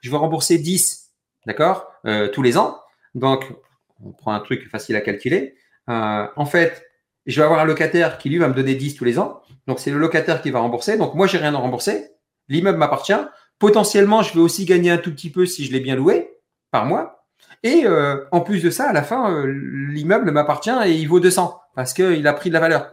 Je 0.00 0.10
vais 0.10 0.16
rembourser 0.16 0.58
10, 0.58 1.12
d'accord, 1.46 1.92
euh, 2.06 2.28
tous 2.28 2.42
les 2.42 2.58
ans. 2.58 2.80
Donc, 3.14 3.44
on 4.04 4.10
prend 4.10 4.32
un 4.32 4.40
truc 4.40 4.68
facile 4.68 4.96
à 4.96 5.00
calculer. 5.00 5.54
Euh, 5.88 6.26
en 6.34 6.44
fait, 6.44 6.84
je 7.26 7.40
vais 7.40 7.44
avoir 7.44 7.60
un 7.60 7.64
locataire 7.64 8.18
qui 8.18 8.28
lui 8.28 8.38
va 8.38 8.48
me 8.48 8.54
donner 8.54 8.74
10 8.74 8.94
tous 8.94 9.04
les 9.04 9.18
ans. 9.18 9.42
Donc 9.66 9.78
c'est 9.80 9.90
le 9.90 9.98
locataire 9.98 10.42
qui 10.42 10.50
va 10.50 10.60
rembourser. 10.60 10.96
Donc 10.96 11.14
moi 11.14 11.26
j'ai 11.26 11.38
rien 11.38 11.54
à 11.54 11.58
rembourser. 11.58 12.10
L'immeuble 12.48 12.78
m'appartient. 12.78 13.12
Potentiellement 13.58 14.22
je 14.22 14.34
vais 14.34 14.40
aussi 14.40 14.64
gagner 14.64 14.90
un 14.90 14.98
tout 14.98 15.12
petit 15.12 15.30
peu 15.30 15.46
si 15.46 15.64
je 15.64 15.72
l'ai 15.72 15.80
bien 15.80 15.96
loué 15.96 16.30
par 16.70 16.86
mois. 16.86 17.22
Et 17.62 17.82
euh, 17.86 18.24
en 18.32 18.40
plus 18.40 18.62
de 18.62 18.70
ça, 18.70 18.88
à 18.88 18.92
la 18.92 19.02
fin, 19.02 19.32
euh, 19.32 19.46
l'immeuble 19.46 20.30
m'appartient 20.32 20.70
et 20.84 20.92
il 20.92 21.06
vaut 21.06 21.20
200 21.20 21.60
parce 21.74 21.94
qu'il 21.94 22.26
a 22.26 22.32
pris 22.32 22.50
de 22.50 22.54
la 22.54 22.60
valeur. 22.60 22.90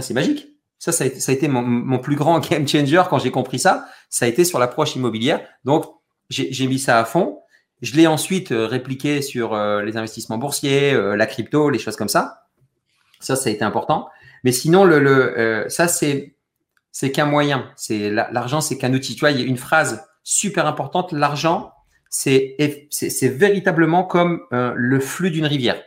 C'est 0.00 0.14
magique. 0.14 0.46
Ça, 0.78 0.92
ça 0.92 1.02
a 1.02 1.32
été, 1.32 1.48
mon, 1.48 1.98
plus 1.98 2.14
grand 2.14 2.38
game 2.48 2.68
changer 2.68 3.02
quand 3.10 3.18
j'ai 3.18 3.32
compris 3.32 3.58
ça. 3.58 3.88
Ça 4.10 4.26
a 4.26 4.28
été 4.28 4.44
sur 4.44 4.60
l'approche 4.60 4.94
immobilière. 4.94 5.40
Donc, 5.64 5.86
j'ai 6.30 6.66
mis 6.68 6.78
ça 6.78 7.00
à 7.00 7.04
fond. 7.04 7.40
Je 7.82 7.96
l'ai 7.96 8.06
ensuite 8.06 8.52
euh, 8.52 8.66
répliqué 8.66 9.22
sur 9.22 9.56
les 9.56 9.96
investissements 9.96 10.38
boursiers, 10.38 10.92
la 11.16 11.26
crypto, 11.26 11.68
les 11.68 11.80
choses 11.80 11.96
comme 11.96 12.08
ça. 12.08 12.47
Ça, 13.20 13.36
ça 13.36 13.50
a 13.50 13.52
été 13.52 13.64
important. 13.64 14.08
Mais 14.44 14.52
sinon, 14.52 14.84
le, 14.84 14.98
le 15.00 15.38
euh, 15.38 15.68
ça, 15.68 15.88
c'est, 15.88 16.36
c'est 16.92 17.12
qu'un 17.12 17.26
moyen. 17.26 17.70
C'est 17.76 18.10
l'argent, 18.10 18.60
c'est 18.60 18.78
qu'un 18.78 18.92
outil. 18.92 19.14
Tu 19.14 19.20
vois, 19.20 19.30
il 19.30 19.40
y 19.40 19.42
a 19.42 19.46
une 19.46 19.56
phrase 19.56 20.04
super 20.22 20.66
importante. 20.66 21.12
L'argent, 21.12 21.72
c'est, 22.10 22.56
c'est, 22.90 23.28
véritablement 23.28 24.04
comme 24.04 24.40
euh, 24.52 24.72
le 24.74 25.00
flux 25.00 25.30
d'une 25.30 25.46
rivière. 25.46 25.82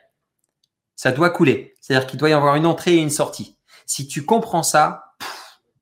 Ça 0.95 1.11
doit 1.11 1.29
couler. 1.29 1.75
C'est-à-dire 1.82 2.07
qu'il 2.07 2.19
doit 2.19 2.29
y 2.29 2.34
avoir 2.34 2.55
une 2.55 2.65
entrée 2.65 2.93
et 2.93 3.01
une 3.01 3.09
sortie. 3.09 3.57
Si 3.86 4.07
tu 4.07 4.23
comprends 4.23 4.63
ça, 4.63 5.15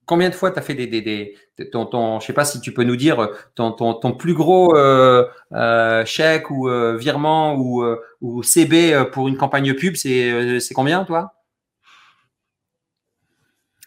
combien 0.06 0.30
de 0.30 0.36
fois 0.36 0.52
tu 0.52 0.60
as 0.60 0.62
fait 0.62 0.76
des, 0.76 0.88
des, 0.88 1.02
des 1.02 1.36
ton, 1.70 1.86
ton, 1.86 2.20
je 2.20 2.26
sais 2.26 2.34
pas 2.34 2.46
si 2.46 2.62
tu 2.62 2.74
peux 2.74 2.84
nous 2.84 2.96
dire 2.96 3.30
ton, 3.54 3.72
ton, 3.72 3.94
ton 3.94 4.14
plus 4.14 4.34
gros 4.34 4.76
euh, 4.76 5.28
euh, 5.52 6.06
chèque 6.06 6.50
ou 6.50 6.70
virement 6.98 7.56
ou, 7.56 7.84
ou 8.22 8.42
CB 8.42 9.06
pour 9.12 9.28
une 9.28 9.38
campagne 9.38 9.74
pub, 9.74 9.96
c'est, 9.96 10.60
c'est 10.62 10.74
combien 10.74 11.04
toi? 11.04 11.34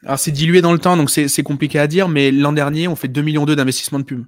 Alors 0.04 0.18
c'est 0.18 0.30
dilué 0.32 0.60
dans 0.62 0.72
le 0.72 0.78
temps, 0.78 0.96
donc 0.96 1.10
c'est 1.10 1.42
compliqué 1.42 1.78
à 1.78 1.86
dire, 1.86 2.08
mais 2.08 2.30
l'an 2.30 2.52
dernier, 2.52 2.88
on 2.88 2.96
fait 2.96 3.08
2 3.08 3.22
millions 3.22 3.44
d'euros 3.44 3.56
d'investissement 3.56 3.98
de 3.98 4.04
pub. 4.04 4.24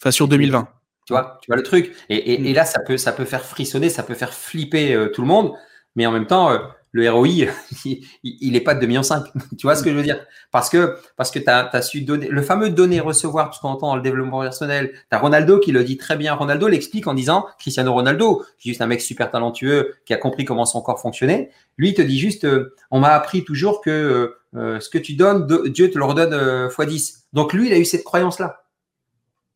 Enfin, 0.00 0.10
sur 0.10 0.28
2020. 0.28 0.68
Tu 1.06 1.12
vois, 1.12 1.38
tu 1.42 1.46
vois 1.48 1.56
le 1.56 1.62
truc. 1.62 1.94
Et, 2.08 2.16
et, 2.16 2.50
et, 2.50 2.52
là, 2.52 2.64
ça 2.64 2.80
peut, 2.80 2.96
ça 2.96 3.12
peut 3.12 3.24
faire 3.24 3.44
frissonner, 3.44 3.88
ça 3.90 4.02
peut 4.02 4.14
faire 4.14 4.32
flipper 4.32 4.94
euh, 4.94 5.08
tout 5.08 5.22
le 5.22 5.28
monde. 5.28 5.52
Mais 5.96 6.06
en 6.06 6.12
même 6.12 6.26
temps, 6.26 6.50
euh, 6.50 6.58
le 6.92 7.10
ROI, 7.10 7.26
il 7.84 8.52
n'est 8.52 8.60
pas 8.60 8.74
de 8.74 8.86
2,5 8.86 8.88
millions. 8.88 9.02
tu 9.58 9.66
vois 9.66 9.76
ce 9.76 9.82
que 9.82 9.90
je 9.90 9.96
veux 9.96 10.02
dire? 10.02 10.24
Parce 10.50 10.70
que, 10.70 10.96
parce 11.16 11.30
que 11.30 11.38
tu 11.38 11.48
as, 11.48 11.82
su 11.82 12.02
donner 12.02 12.28
le 12.28 12.42
fameux 12.42 12.70
donner-recevoir, 12.70 13.50
tout 13.50 13.56
ce 13.56 13.60
qu'on 13.60 13.68
entend 13.68 13.88
dans 13.88 13.96
le 13.96 14.02
développement 14.02 14.40
personnel. 14.40 14.92
Tu 14.92 15.00
as 15.10 15.18
Ronaldo 15.18 15.58
qui 15.58 15.72
le 15.72 15.84
dit 15.84 15.96
très 15.96 16.16
bien. 16.16 16.34
Ronaldo 16.34 16.68
l'explique 16.68 17.06
en 17.06 17.14
disant 17.14 17.46
Cristiano 17.58 17.92
Ronaldo, 17.92 18.44
qui 18.58 18.68
est 18.68 18.72
juste 18.72 18.80
un 18.80 18.86
mec 18.86 19.00
super 19.00 19.30
talentueux, 19.30 19.94
qui 20.06 20.14
a 20.14 20.16
compris 20.16 20.44
comment 20.44 20.64
son 20.64 20.80
corps 20.82 21.00
fonctionnait. 21.00 21.50
Lui, 21.76 21.90
il 21.90 21.94
te 21.94 22.02
dit 22.02 22.18
juste 22.18 22.44
euh, 22.44 22.74
On 22.90 23.00
m'a 23.00 23.10
appris 23.10 23.44
toujours 23.44 23.80
que 23.80 24.36
euh, 24.54 24.76
euh, 24.76 24.80
ce 24.80 24.88
que 24.88 24.98
tu 24.98 25.14
donnes, 25.14 25.46
Dieu 25.66 25.90
te 25.90 25.98
le 25.98 26.04
redonne 26.04 26.68
x 26.70 26.86
10. 26.86 27.26
Donc 27.32 27.52
lui, 27.52 27.68
il 27.68 27.72
a 27.72 27.78
eu 27.78 27.84
cette 27.84 28.04
croyance-là. 28.04 28.64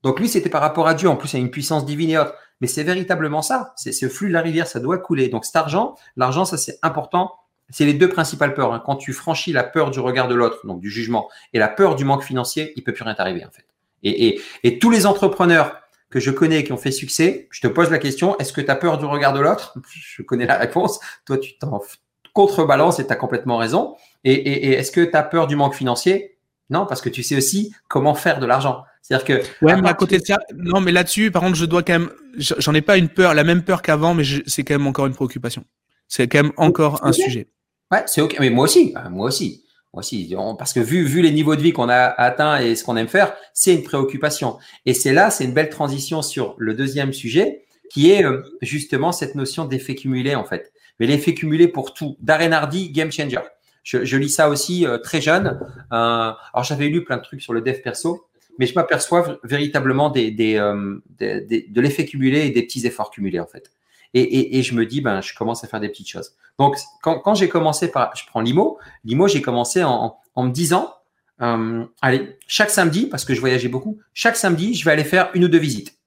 Donc 0.03 0.21
lui, 0.21 0.29
c'était 0.29 0.49
par 0.49 0.61
rapport 0.61 0.87
à 0.87 0.95
Dieu. 0.95 1.09
En 1.09 1.17
plus, 1.17 1.33
il 1.33 1.37
a 1.37 1.41
une 1.41 1.51
puissance 1.51 1.85
divine 1.85 2.11
et 2.11 2.19
autre. 2.19 2.35
Mais 2.61 2.67
c'est 2.67 2.83
véritablement 2.83 3.43
ça. 3.43 3.73
C'est 3.77 3.93
ce 3.93 4.09
flux 4.09 4.29
de 4.29 4.33
la 4.33 4.41
rivière, 4.41 4.67
ça 4.67 4.81
doit 4.81 4.99
couler. 4.99 5.29
Donc 5.29 5.45
cet 5.45 5.57
argent, 5.57 5.97
l'argent, 6.17 6.45
ça 6.45 6.57
c'est 6.57 6.79
important. 6.83 7.33
C'est 7.71 7.85
les 7.85 7.95
deux 7.95 8.09
principales 8.09 8.55
peurs. 8.55 8.73
Hein. 8.73 8.83
Quand 8.85 8.97
tu 8.97 9.13
franchis 9.13 9.53
la 9.53 9.63
peur 9.63 9.91
du 9.91 10.01
regard 10.01 10.27
de 10.27 10.35
l'autre, 10.35 10.67
donc 10.67 10.81
du 10.81 10.91
jugement, 10.91 11.29
et 11.53 11.59
la 11.59 11.69
peur 11.69 11.95
du 11.95 12.05
manque 12.05 12.23
financier, 12.23 12.73
il 12.77 12.83
peut 12.83 12.93
plus 12.93 13.05
rien 13.05 13.15
t'arriver 13.15 13.45
en 13.45 13.51
fait. 13.51 13.67
Et, 14.03 14.41
et, 14.63 14.79
tous 14.79 14.91
les 14.91 15.07
entrepreneurs 15.07 15.77
que 16.09 16.21
je 16.21 16.31
connais 16.31 16.63
qui 16.63 16.73
ont 16.73 16.77
fait 16.77 16.93
succès, 16.93 17.49
je 17.51 17.61
te 17.61 17.67
pose 17.67 17.91
la 17.91 17.99
question, 17.99 18.39
est-ce 18.39 18.53
que 18.53 18.61
tu 18.61 18.71
as 18.71 18.77
peur 18.77 18.97
du 18.97 19.05
regard 19.05 19.33
de 19.33 19.41
l'autre? 19.41 19.77
Je 19.91 20.23
connais 20.23 20.47
la 20.47 20.57
réponse. 20.57 21.01
Toi, 21.27 21.37
tu 21.37 21.59
t'en 21.59 21.83
contrebalances 22.33 23.01
et 23.01 23.07
tu 23.07 23.13
as 23.13 23.17
complètement 23.17 23.57
raison. 23.57 23.97
Et, 24.25 24.33
et 24.33 24.73
est-ce 24.73 24.91
que 24.91 25.01
tu 25.01 25.17
as 25.17 25.23
peur 25.23 25.47
du 25.47 25.57
manque 25.57 25.75
financier? 25.75 26.39
Non, 26.71 26.87
parce 26.87 27.01
que 27.01 27.09
tu 27.09 27.23
sais 27.23 27.37
aussi 27.37 27.73
comment 27.89 28.15
faire 28.15 28.41
de 28.41 28.47
l'argent. 28.47 28.85
C'est-à-dire 29.01 29.25
que. 29.25 29.65
Ouais, 29.65 29.81
mais 29.81 29.89
à 29.89 29.95
côté 29.95 30.19
de 30.19 30.25
ça, 30.25 30.39
non, 30.55 30.81
mais 30.81 30.93
là-dessus, 30.93 31.31
par 31.31 31.43
contre, 31.43 31.57
je 31.57 31.65
dois 31.65 31.83
quand 31.83 31.99
même, 31.99 32.11
j'en 32.37 32.75
ai 32.75 32.83
pas 32.83 32.99
une 32.99 33.09
peur, 33.09 33.35
la 33.35 33.45
même 33.45 33.63
peur 33.63 33.81
qu'avant, 33.81 34.13
mais 34.13 34.25
c'est 34.47 34.65
quand 34.65 34.75
même 34.75 34.87
encore 34.87 35.07
une 35.07 35.15
préoccupation. 35.15 35.65
C'est 36.09 36.29
quand 36.29 36.43
même 36.43 36.53
encore 36.57 37.05
un 37.05 37.13
sujet. 37.13 37.49
Ouais, 37.91 38.03
c'est 38.07 38.21
ok. 38.21 38.37
Mais 38.41 38.51
moi 38.51 38.65
aussi, 38.65 38.95
euh, 38.97 39.09
moi 39.09 39.29
aussi, 39.29 39.65
moi 39.95 40.01
aussi, 40.01 40.35
parce 40.59 40.75
que 40.75 40.81
vu 40.81 41.05
vu 41.05 41.23
les 41.23 41.31
niveaux 41.31 41.57
de 41.57 41.63
vie 41.63 41.73
qu'on 41.73 41.89
a 41.89 41.97
atteints 41.97 42.61
et 42.61 42.77
ce 42.77 42.85
qu'on 42.85 42.97
aime 42.97 43.09
faire, 43.09 43.35
c'est 43.55 43.75
une 43.75 43.83
préoccupation. 43.83 44.59
Et 44.85 44.93
c'est 44.93 45.13
là, 45.15 45.31
c'est 45.31 45.45
une 45.45 45.55
belle 45.55 45.71
transition 45.71 46.21
sur 46.21 46.55
le 46.59 46.75
deuxième 46.75 47.15
sujet, 47.15 47.65
qui 47.91 48.11
est 48.11 48.25
euh, 48.25 48.43
justement 48.61 49.13
cette 49.13 49.35
notion 49.35 49.65
d'effet 49.65 49.95
cumulé 49.95 50.35
en 50.35 50.45
fait. 50.45 50.73
Mais 51.01 51.07
l'effet 51.07 51.33
cumulé 51.33 51.69
pour 51.69 51.95
tout. 51.95 52.17
Darren 52.21 52.53
Hardy, 52.53 52.91
game 52.91 53.11
changer. 53.11 53.41
Je, 53.91 54.17
lis 54.17 54.29
ça 54.29 54.51
aussi 54.51 54.87
euh, 54.87 54.99
très 54.99 55.21
jeune. 55.21 55.59
alors 55.91 56.63
j'avais 56.63 56.89
lu 56.89 57.05
plein 57.05 57.17
de 57.17 57.23
trucs 57.23 57.41
sur 57.41 57.55
le 57.55 57.63
dev 57.63 57.81
perso 57.83 58.29
mais 58.59 58.67
je 58.67 58.75
m'aperçois 58.75 59.39
véritablement 59.45 60.13
euh, 60.15 61.01
de 61.21 61.81
l'effet 61.81 62.05
cumulé 62.05 62.47
et 62.47 62.51
des 62.51 62.63
petits 62.63 62.87
efforts 62.87 63.11
cumulés 63.11 63.41
en 63.41 63.47
fait. 63.47 63.73
Et, 64.15 64.63
je 64.63 64.75
me 64.75 64.87
dis, 64.87 65.03
ben, 65.03 65.21
je 65.21 65.35
commence 65.35 65.63
à 65.65 65.69
faire 65.69 65.81
des 65.81 65.89
petites 65.89 66.09
choses. 66.09 66.35
Donc, 66.59 66.77
quand, 67.03 67.35
j'ai 67.35 67.49
commencé 67.49 67.89
par, 67.91 68.17
je 68.17 68.27
prends 68.27 68.41
Limo, 68.41 68.79
Limo, 69.05 69.29
j'ai 69.29 69.43
commencé 69.43 69.85
en, 69.85 70.17
me 70.37 70.51
disant, 70.51 70.95
euh, 71.43 71.85
allez, 72.01 72.39
chaque 72.47 72.71
samedi, 72.71 73.07
parce 73.07 73.27
que 73.27 73.35
je 73.35 73.41
voyageais 73.41 73.69
beaucoup, 73.69 73.99
chaque 74.15 74.37
samedi, 74.37 74.75
je 74.75 74.85
vais 74.85 74.93
aller 74.93 75.05
faire 75.05 75.31
une 75.35 75.45
ou 75.45 75.49
deux 75.49 75.59
visites. 75.59 75.99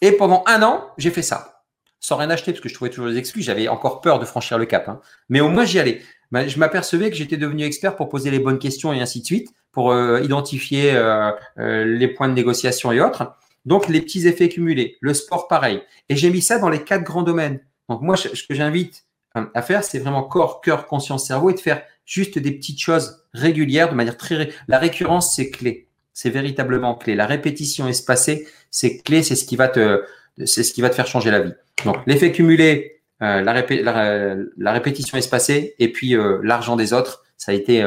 Et 0.00 0.12
pendant 0.12 0.44
un 0.46 0.62
an, 0.62 0.86
j'ai 0.96 1.10
fait 1.10 1.22
ça, 1.22 1.64
sans 1.98 2.16
rien 2.16 2.30
acheter, 2.30 2.52
parce 2.52 2.62
que 2.62 2.68
je 2.68 2.74
trouvais 2.74 2.90
toujours 2.90 3.08
des 3.08 3.18
excuses. 3.18 3.44
J'avais 3.44 3.66
encore 3.66 4.00
peur 4.00 4.20
de 4.20 4.24
franchir 4.24 4.56
le 4.56 4.64
cap, 4.64 4.88
hein. 4.88 5.00
mais 5.28 5.40
au 5.40 5.48
moins 5.48 5.64
j'y 5.64 5.80
allais. 5.80 6.02
Ben, 6.32 6.48
je 6.48 6.58
m'apercevais 6.58 7.10
que 7.10 7.16
j'étais 7.16 7.36
devenu 7.36 7.62
expert 7.62 7.94
pour 7.94 8.08
poser 8.08 8.30
les 8.30 8.38
bonnes 8.38 8.58
questions 8.58 8.92
et 8.92 9.00
ainsi 9.00 9.20
de 9.20 9.26
suite 9.26 9.54
pour 9.70 9.92
euh, 9.92 10.20
identifier 10.22 10.94
euh, 10.94 11.30
euh, 11.58 11.84
les 11.84 12.08
points 12.08 12.28
de 12.28 12.32
négociation 12.34 12.90
et 12.90 13.00
autres. 13.02 13.34
Donc, 13.66 13.88
les 13.88 14.00
petits 14.00 14.26
effets 14.26 14.48
cumulés. 14.48 14.96
Le 15.00 15.12
sport, 15.12 15.46
pareil. 15.46 15.82
Et 16.08 16.16
j'ai 16.16 16.30
mis 16.30 16.40
ça 16.40 16.58
dans 16.58 16.70
les 16.70 16.82
quatre 16.82 17.04
grands 17.04 17.22
domaines. 17.22 17.60
Donc, 17.88 18.00
moi, 18.00 18.16
ce 18.16 18.28
que 18.28 18.54
j'invite 18.54 19.04
à 19.34 19.62
faire, 19.62 19.84
c'est 19.84 19.98
vraiment 19.98 20.22
corps, 20.22 20.62
cœur, 20.62 20.86
conscience, 20.86 21.26
cerveau 21.26 21.50
et 21.50 21.54
de 21.54 21.60
faire 21.60 21.82
juste 22.06 22.38
des 22.38 22.50
petites 22.50 22.80
choses 22.80 23.24
régulières 23.34 23.90
de 23.90 23.94
manière 23.94 24.16
très... 24.16 24.50
La 24.68 24.78
récurrence, 24.78 25.36
c'est 25.36 25.50
clé. 25.50 25.88
C'est 26.14 26.30
véritablement 26.30 26.94
clé. 26.94 27.14
La 27.14 27.26
répétition 27.26 27.86
espacée, 27.88 28.48
c'est 28.70 28.98
clé. 28.98 29.22
C'est 29.22 29.36
ce 29.36 29.44
qui 29.44 29.56
va 29.56 29.68
te, 29.68 30.02
c'est 30.44 30.62
ce 30.62 30.72
qui 30.72 30.80
va 30.80 30.88
te 30.88 30.94
faire 30.94 31.06
changer 31.06 31.30
la 31.30 31.40
vie. 31.40 31.52
Donc, 31.84 31.98
l'effet 32.06 32.32
cumulé, 32.32 33.01
la, 33.22 34.34
la, 34.56 34.72
répétition 34.72 35.16
espacée 35.16 35.74
et 35.78 35.92
puis 35.92 36.16
l'argent 36.42 36.76
des 36.76 36.92
autres, 36.92 37.22
ça 37.36 37.52
a 37.52 37.54
été 37.54 37.82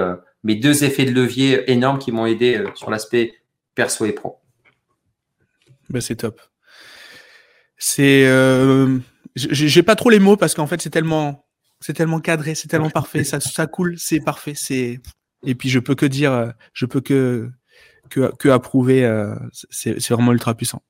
mes 0.46 0.56
deux 0.56 0.84
effets 0.84 1.06
de 1.06 1.12
levier 1.12 1.70
énormes 1.70 1.98
qui 1.98 2.12
m'ont 2.12 2.28
aidé 2.28 2.56
euh, 2.56 2.70
sur 2.76 2.90
l'aspect 2.90 3.34
perso 3.74 4.06
et 4.06 4.14
pro. 4.14 4.40
Ben, 5.90 6.00
c'est 6.00 6.18
top. 6.18 6.40
C'est, 7.78 8.26
euh, 8.28 9.00
j'ai 9.36 9.84
pas 9.84 9.96
trop 9.96 10.10
les 10.10 10.20
mots 10.20 10.38
parce 10.38 10.54
qu'en 10.54 10.68
fait 10.68 10.82
c'est 10.82 10.92
tellement, 10.92 11.46
c'est 11.82 11.94
tellement 11.94 12.22
cadré, 12.22 12.56
c'est 12.56 12.70
tellement 12.70 12.90
parfait, 12.90 13.24
ça, 13.24 13.40
ça 13.42 13.68
coule, 13.68 13.98
c'est 13.98 14.22
parfait, 14.22 14.54
c'est. 14.56 15.02
Et 15.44 15.56
puis 15.56 15.70
je 15.70 15.80
peux 15.80 15.96
que 15.96 16.06
dire, 16.06 16.32
euh, 16.32 16.50
je 16.74 16.86
peux 16.86 17.02
que 17.02 17.50
que, 18.10 18.34
que 18.38 18.50
approuver, 18.50 19.04
euh, 19.04 19.36
c'est 19.52 20.10
vraiment 20.12 20.32
ultra 20.32 20.54
puissant. 20.54 20.84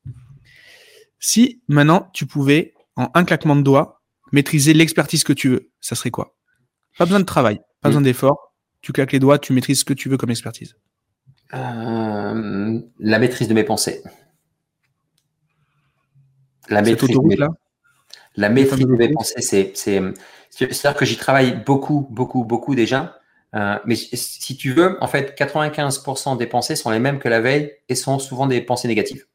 Si 1.20 1.62
maintenant 1.70 2.10
tu 2.14 2.26
pouvais 2.26 2.74
en 2.98 3.10
un 3.14 3.24
claquement 3.24 3.56
de 3.56 3.62
doigts 3.62 3.95
maîtriser 4.36 4.74
l'expertise 4.74 5.24
que 5.24 5.34
tu 5.34 5.50
veux, 5.50 5.72
ça 5.80 5.96
serait 5.96 6.12
quoi? 6.12 6.36
Pas 6.98 7.06
besoin 7.06 7.20
de 7.20 7.26
travail, 7.26 7.60
pas 7.82 7.90
besoin 7.90 8.02
d'effort, 8.02 8.54
tu 8.82 8.92
claques 8.92 9.14
les 9.14 9.20
doigts, 9.20 9.40
tu 9.40 9.54
maîtrises 9.54 9.80
ce 9.80 9.86
que 9.86 9.94
tu 9.94 10.10
veux 10.10 10.18
comme 10.18 10.30
expertise 10.30 10.76
euh, 11.54 12.80
La 13.00 13.20
maîtrise 13.20 13.48
de 13.48 13.54
mes 13.54 13.64
pensées. 13.64 14.04
La 16.70 16.82
maîtrise, 16.82 17.10
de 17.10 17.28
mes, 17.28 17.38
la 18.36 18.50
maîtrise 18.50 18.86
de 18.86 18.96
mes 18.96 19.10
pensées, 19.10 19.42
c'est, 19.42 19.72
c'est, 19.76 20.02
c'est-à-dire 20.50 20.96
que 20.96 21.06
j'y 21.06 21.16
travaille 21.16 21.64
beaucoup, 21.64 22.08
beaucoup, 22.10 22.44
beaucoup 22.44 22.76
déjà. 22.76 23.20
Euh, 23.56 23.78
mais 23.86 23.96
si 23.96 24.58
tu 24.58 24.74
veux, 24.74 24.98
en 25.02 25.08
fait, 25.08 25.40
95% 25.40 26.38
des 26.38 26.48
pensées 26.48 26.76
sont 26.76 26.90
les 26.90 27.00
mêmes 27.00 27.20
que 27.20 27.30
la 27.30 27.40
veille 27.40 27.72
et 27.88 27.96
sont 27.96 28.20
souvent 28.20 28.48
des 28.48 28.62
pensées 28.62 28.88
négatives. 28.88 29.26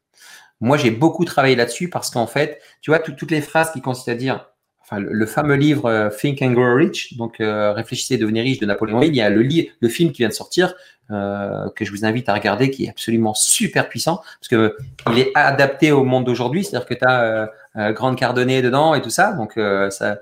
Moi, 0.59 0.77
j'ai 0.77 0.91
beaucoup 0.91 1.25
travaillé 1.25 1.55
là-dessus 1.55 1.89
parce 1.89 2.11
qu'en 2.11 2.27
fait, 2.27 2.61
tu 2.81 2.91
vois, 2.91 2.99
toutes 2.99 3.31
les 3.31 3.41
phrases 3.41 3.71
qui 3.71 3.81
consistent 3.81 4.09
à 4.09 4.15
dire 4.15 4.50
le, 4.99 5.25
fameux 5.25 5.55
livre 5.55 5.85
euh, 5.85 6.09
Think 6.09 6.41
and 6.41 6.51
Grow 6.51 6.75
Rich, 6.75 7.17
donc 7.17 7.39
euh, 7.39 7.73
Réfléchissez 7.73 8.15
et 8.15 8.17
devenez 8.17 8.41
riche 8.41 8.59
de 8.59 8.65
Napoléon 8.65 9.01
Hill. 9.01 9.09
Il 9.09 9.15
y 9.15 9.21
a 9.21 9.29
le, 9.29 9.89
film 9.89 10.11
qui 10.11 10.19
vient 10.19 10.29
de 10.29 10.33
sortir 10.33 10.73
euh, 11.11 11.69
que 11.75 11.85
je 11.85 11.91
vous 11.91 12.05
invite 12.05 12.27
à 12.29 12.33
regarder, 12.33 12.69
qui 12.69 12.85
est 12.85 12.89
absolument 12.89 13.33
super 13.33 13.87
puissant 13.87 14.21
parce 14.39 14.47
que 14.49 14.75
il 15.11 15.19
est 15.19 15.31
adapté 15.35 15.91
au 15.91 16.03
monde 16.03 16.25
d'aujourd'hui. 16.25 16.63
C'est-à-dire 16.63 16.87
que 16.87 16.93
tu 16.93 17.05
as 17.05 17.51
Grande 17.93 18.17
Cardonnée 18.17 18.61
dedans 18.61 18.95
et 18.95 19.01
tout 19.01 19.09
ça, 19.09 19.31
donc 19.31 19.53
ça, 19.91 20.19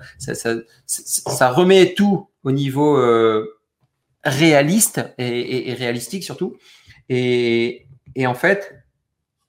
ça, 0.85 1.49
remet 1.49 1.95
tout 1.95 2.29
au 2.43 2.51
niveau 2.51 3.01
réaliste 4.23 5.01
et, 5.17 5.73
réalistique 5.73 6.23
surtout. 6.23 6.57
Et 7.09 7.87
en 8.25 8.35
fait, 8.35 8.75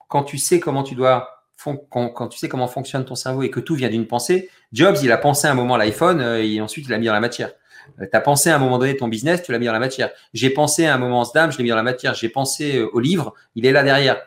quand 0.07 0.23
tu 0.23 0.39
sais 0.39 0.59
comment 0.59 0.83
tu 0.83 0.95
dois 0.95 1.40
quand, 1.89 2.27
tu 2.27 2.37
sais 2.37 2.49
comment 2.49 2.67
fonctionne 2.67 3.05
ton 3.05 3.15
cerveau 3.15 3.43
et 3.43 3.49
que 3.49 3.59
tout 3.59 3.75
vient 3.75 3.89
d'une 3.89 4.07
pensée, 4.07 4.49
Jobs, 4.73 4.97
il 5.03 5.11
a 5.11 5.17
pensé 5.17 5.47
un 5.47 5.53
moment 5.53 5.77
l'iPhone 5.77 6.21
euh, 6.21 6.43
et 6.43 6.61
ensuite 6.61 6.85
il 6.85 6.91
l'a 6.91 6.97
mis 6.97 7.07
dans 7.07 7.13
la 7.13 7.19
matière. 7.19 7.51
Euh, 7.99 8.05
tu 8.09 8.17
as 8.17 8.21
pensé 8.21 8.49
à 8.49 8.55
un 8.55 8.59
moment 8.59 8.77
donné 8.77 8.95
ton 8.95 9.07
business, 9.07 9.43
tu 9.43 9.51
l'as 9.51 9.59
mis 9.59 9.65
dans 9.65 9.73
la 9.73 9.79
matière. 9.79 10.11
J'ai 10.33 10.49
pensé 10.49 10.85
à 10.85 10.95
un 10.95 10.97
moment 10.97 11.23
Sdam, 11.23 11.51
je 11.51 11.57
l'ai 11.57 11.63
mis 11.63 11.69
dans 11.69 11.75
la 11.75 11.83
matière. 11.83 12.13
J'ai 12.13 12.29
pensé 12.29 12.77
euh, 12.77 12.89
au 12.93 12.99
livre, 12.99 13.33
il 13.55 13.65
est 13.65 13.71
là 13.71 13.83
derrière. 13.83 14.21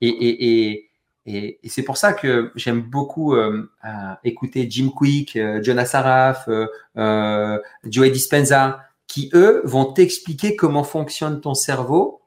Et, 0.00 0.08
et, 0.08 0.82
et, 1.26 1.58
et, 1.62 1.68
c'est 1.68 1.82
pour 1.82 1.96
ça 1.96 2.12
que 2.12 2.52
j'aime 2.54 2.82
beaucoup 2.82 3.34
écouter 4.22 4.66
Jim 4.70 4.90
Quick, 4.94 5.36
euh, 5.36 5.60
Joey 7.84 8.10
Dispenza, 8.10 8.80
qui 9.06 9.30
eux 9.34 9.62
vont 9.64 9.86
t'expliquer 9.86 10.54
comment 10.54 10.84
fonctionne 10.84 11.40
ton 11.40 11.54
cerveau 11.54 12.20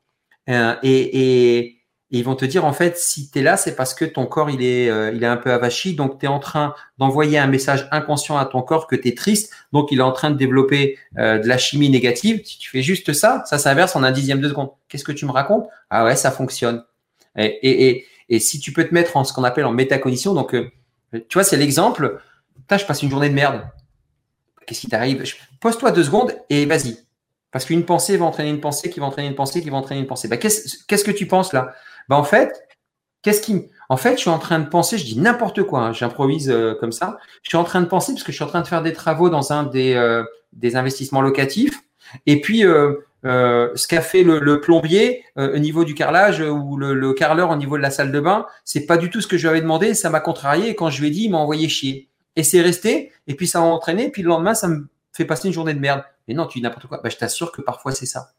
et, 0.48 1.79
et 2.12 2.18
ils 2.18 2.26
vont 2.26 2.36
te 2.36 2.46
dire, 2.46 2.66
en 2.66 2.74
fait, 2.74 2.98
si 2.98 3.30
tu 3.30 3.38
es 3.38 3.42
là, 3.44 3.56
c'est 3.56 3.76
parce 3.76 3.94
que 3.94 4.04
ton 4.04 4.26
corps, 4.26 4.50
il 4.50 4.64
est, 4.64 4.90
euh, 4.90 5.12
il 5.14 5.24
est 5.24 5.28
un 5.28 5.38
peu 5.38 5.52
avachi. 5.52 5.96
Donc, 5.96 6.20
tu 6.20 6.26
es 6.26 6.28
en 6.28 6.40
train 6.40 6.74
d'envoyer 6.98 7.38
un 7.38 7.46
message 7.46 7.88
inconscient 7.92 8.36
à 8.36 8.46
ton 8.46 8.64
corps 8.64 8.88
que 8.88 8.96
tu 8.96 9.10
es 9.10 9.14
triste. 9.14 9.54
Donc, 9.74 9.92
il 9.92 10.00
est 10.00 10.04
en 10.04 10.12
train 10.12 10.32
de 10.32 10.36
développer 10.36 10.98
euh, 11.20 11.38
de 11.38 11.48
la 11.48 11.60
chimie 11.60 11.90
négative. 11.90 12.42
Si 12.44 12.58
tu 12.58 12.72
fais 12.72 12.82
juste 12.82 13.14
ça, 13.14 13.44
ça 13.46 13.60
s'inverse 13.60 13.96
en 13.96 14.02
un 14.02 14.12
dixième 14.12 14.42
de 14.42 14.50
seconde. 14.50 14.72
Qu'est-ce 14.88 15.04
que 15.04 15.12
tu 15.12 15.28
me 15.28 15.32
racontes? 15.32 15.68
Ah 15.92 16.04
ouais, 16.04 16.16
ça 16.16 16.32
fonctionne. 16.32 16.84
Et, 17.38 17.46
et, 17.62 18.06
et, 18.30 18.40
si 18.40 18.60
tu 18.60 18.74
peux 18.74 18.88
te 18.88 18.94
mettre 18.94 19.16
en 19.16 19.24
ce 19.24 19.32
qu'on 19.32 19.44
appelle 19.44 19.66
en 19.66 19.72
métacognition, 19.72 20.34
donc, 20.34 20.56
euh, 20.56 20.72
tu 21.14 21.36
vois, 21.36 21.44
c'est 21.44 21.58
l'exemple. 21.58 22.20
je 22.72 22.86
passe 22.86 23.04
une 23.04 23.12
journée 23.12 23.30
de 23.30 23.36
merde. 23.36 23.62
Qu'est-ce 24.66 24.82
qui 24.82 24.88
t'arrive? 24.88 25.24
Pose-toi 25.60 25.92
deux 25.92 26.04
secondes 26.04 26.36
et 26.50 26.66
vas-y. 26.66 26.98
Parce 27.52 27.66
qu'une 27.66 27.86
pensée 27.86 28.18
va 28.18 28.26
entraîner 28.26 28.50
une 28.50 28.60
pensée, 28.60 28.90
qui 28.90 29.00
va 29.00 29.08
entraîner 29.08 29.28
une 29.28 29.36
pensée, 29.36 29.62
qui 29.62 29.70
va 29.70 29.78
entraîner 29.78 30.02
une 30.02 30.08
pensée. 30.08 30.28
Bah, 30.28 30.38
qu'est-ce 30.38 31.04
que 31.04 31.12
tu 31.12 31.28
penses 31.28 31.54
là? 31.54 31.74
Bah, 32.10 32.18
en 32.18 32.24
fait, 32.24 32.68
qu'est-ce 33.22 33.42
qui 33.42 33.70
en 33.92 33.98
fait, 33.98 34.14
je 34.14 34.22
suis 34.22 34.30
en 34.30 34.38
train 34.38 34.60
de 34.60 34.70
penser, 34.70 35.00
je 35.00 35.06
dis 35.06 35.20
n'importe 35.20 35.64
quoi, 35.64 35.82
hein, 35.82 35.94
j'improvise 35.94 36.52
euh, 36.52 36.76
comme 36.80 36.92
ça. 36.92 37.18
Je 37.42 37.50
suis 37.50 37.58
en 37.58 37.64
train 37.64 37.82
de 37.82 37.88
penser 37.88 38.14
parce 38.14 38.24
que 38.24 38.32
je 38.32 38.38
suis 38.38 38.46
en 38.46 38.48
train 38.48 38.62
de 38.62 38.68
faire 38.68 38.84
des 38.84 38.94
travaux 38.94 39.32
dans 39.32 39.52
un 39.52 39.64
des, 39.64 39.96
euh, 39.96 40.24
des 40.54 40.76
investissements 40.76 41.22
locatifs. 41.22 41.82
Et 42.28 42.40
puis, 42.40 42.64
euh, 42.64 42.94
ce 43.24 43.88
qu'a 43.88 44.02
fait 44.02 44.24
le, 44.24 44.62
plombier 44.62 45.24
au 45.36 45.58
niveau 45.58 45.84
du 45.86 45.96
carrelage 45.96 46.40
ou 46.40 46.78
le, 46.78 46.94
le, 46.94 47.14
carreleur 47.14 47.50
au 47.50 47.56
niveau 47.56 47.78
de 47.78 47.82
la 47.82 47.92
salle 47.92 48.12
de 48.12 48.20
bain, 48.20 48.46
c'est 48.64 48.86
pas 48.86 48.98
du 48.98 49.10
tout 49.10 49.22
ce 49.22 49.28
que 49.28 49.38
je 49.38 49.44
lui 49.44 49.50
avais 49.50 49.62
demandé. 49.62 49.96
Ça 49.96 50.10
m'a 50.10 50.20
contrarié. 50.20 50.70
Et 50.70 50.76
quand 50.76 50.90
je 50.90 51.02
lui 51.02 51.08
ai 51.08 51.12
dit, 51.12 51.24
il 51.26 51.32
m'a 51.32 51.38
envoyé 51.38 51.68
chier. 51.68 52.10
Et 52.36 52.44
c'est 52.44 52.62
resté. 52.62 53.12
Et 53.28 53.36
puis 53.36 53.48
ça 53.48 53.60
m'a 53.60 53.66
entraîné. 53.66 54.06
Et 54.06 54.12
puis 54.12 54.22
le 54.22 54.30
lendemain, 54.30 54.54
ça 54.54 54.68
me 54.68 54.88
fait 55.14 55.26
passer 55.26 55.48
une 55.48 55.54
journée 55.54 55.74
de 55.74 55.80
merde. 55.80 56.04
Mais 56.28 56.34
non, 56.36 56.46
tu 56.46 56.60
dis 56.60 56.64
n'importe 56.64 56.88
quoi. 56.88 57.00
Bah, 57.04 57.10
je 57.10 57.18
t'assure 57.18 57.52
que 57.52 57.62
parfois 57.62 57.92
c'est 57.92 58.06
ça. 58.06 58.32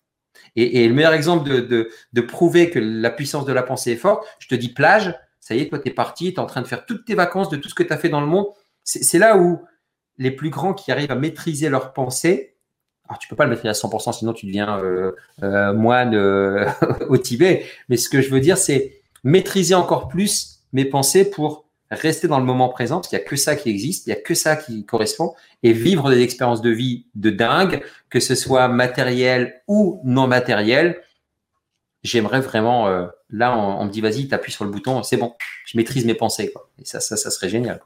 Et, 0.56 0.86
le 0.88 0.94
meilleur 0.94 1.12
exemple 1.12 1.48
de, 1.48 1.90
de, 2.12 2.20
prouver 2.20 2.70
que 2.70 2.78
la 2.78 3.10
puissance 3.10 3.44
de 3.44 3.52
la 3.52 3.62
pensée 3.62 3.92
est 3.92 3.96
forte, 3.96 4.26
je 4.38 4.48
te 4.48 4.54
dis 4.54 4.68
plage, 4.68 5.14
ça 5.40 5.54
y 5.54 5.60
est, 5.60 5.68
toi, 5.68 5.78
tu 5.78 5.88
es 5.88 5.92
parti, 5.92 6.32
tu 6.32 6.36
es 6.36 6.38
en 6.40 6.46
train 6.46 6.62
de 6.62 6.66
faire 6.66 6.86
toutes 6.86 7.04
tes 7.04 7.14
vacances 7.14 7.48
de 7.48 7.56
tout 7.56 7.68
ce 7.68 7.74
que 7.74 7.82
tu 7.82 7.92
as 7.92 7.96
fait 7.96 8.08
dans 8.08 8.20
le 8.20 8.26
monde. 8.26 8.46
C'est 8.84 9.18
là 9.18 9.36
où 9.36 9.60
les 10.18 10.30
plus 10.30 10.50
grands 10.50 10.74
qui 10.74 10.92
arrivent 10.92 11.10
à 11.10 11.16
maîtriser 11.16 11.68
leur 11.68 11.92
pensée, 11.92 12.54
alors 13.08 13.18
tu 13.18 13.26
peux 13.26 13.36
pas 13.36 13.44
le 13.44 13.50
maîtriser 13.50 13.70
à 13.70 13.72
100%, 13.72 14.12
sinon 14.12 14.32
tu 14.32 14.46
deviens 14.46 14.78
euh, 14.78 15.12
euh, 15.42 15.72
moine 15.72 16.14
euh, 16.14 16.66
au 17.08 17.16
Tibet. 17.16 17.64
Mais 17.88 17.96
ce 17.96 18.08
que 18.08 18.20
je 18.20 18.30
veux 18.30 18.40
dire, 18.40 18.56
c'est 18.56 19.00
maîtriser 19.24 19.74
encore 19.74 20.08
plus 20.08 20.60
mes 20.72 20.84
pensées 20.84 21.28
pour 21.28 21.64
rester 21.90 22.28
dans 22.28 22.38
le 22.38 22.44
moment 22.44 22.68
présent, 22.68 22.96
parce 22.96 23.08
qu'il 23.08 23.18
n'y 23.18 23.24
a 23.24 23.28
que 23.28 23.36
ça 23.36 23.56
qui 23.56 23.68
existe, 23.68 24.06
il 24.06 24.10
n'y 24.10 24.16
a 24.16 24.20
que 24.20 24.34
ça 24.34 24.56
qui 24.56 24.84
correspond, 24.86 25.34
et 25.62 25.72
vivre 25.72 26.10
des 26.10 26.22
expériences 26.22 26.62
de 26.62 26.70
vie 26.70 27.06
de 27.14 27.30
dingue, 27.30 27.82
que 28.08 28.20
ce 28.20 28.34
soit 28.34 28.68
matériel 28.68 29.60
ou 29.66 30.00
non 30.04 30.26
matériel. 30.26 31.02
J'aimerais 32.02 32.40
vraiment, 32.40 32.88
euh, 32.88 33.06
là, 33.28 33.56
on, 33.56 33.84
me 33.84 33.90
dit, 33.90 34.00
vas-y, 34.00 34.28
t'appuies 34.28 34.52
sur 34.52 34.64
le 34.64 34.70
bouton, 34.70 35.02
c'est 35.02 35.16
bon, 35.16 35.34
je 35.66 35.76
maîtrise 35.76 36.06
mes 36.06 36.14
pensées. 36.14 36.50
Quoi. 36.52 36.70
Et 36.80 36.84
ça, 36.84 37.00
ça, 37.00 37.16
ça 37.16 37.30
serait 37.30 37.48
génial. 37.48 37.80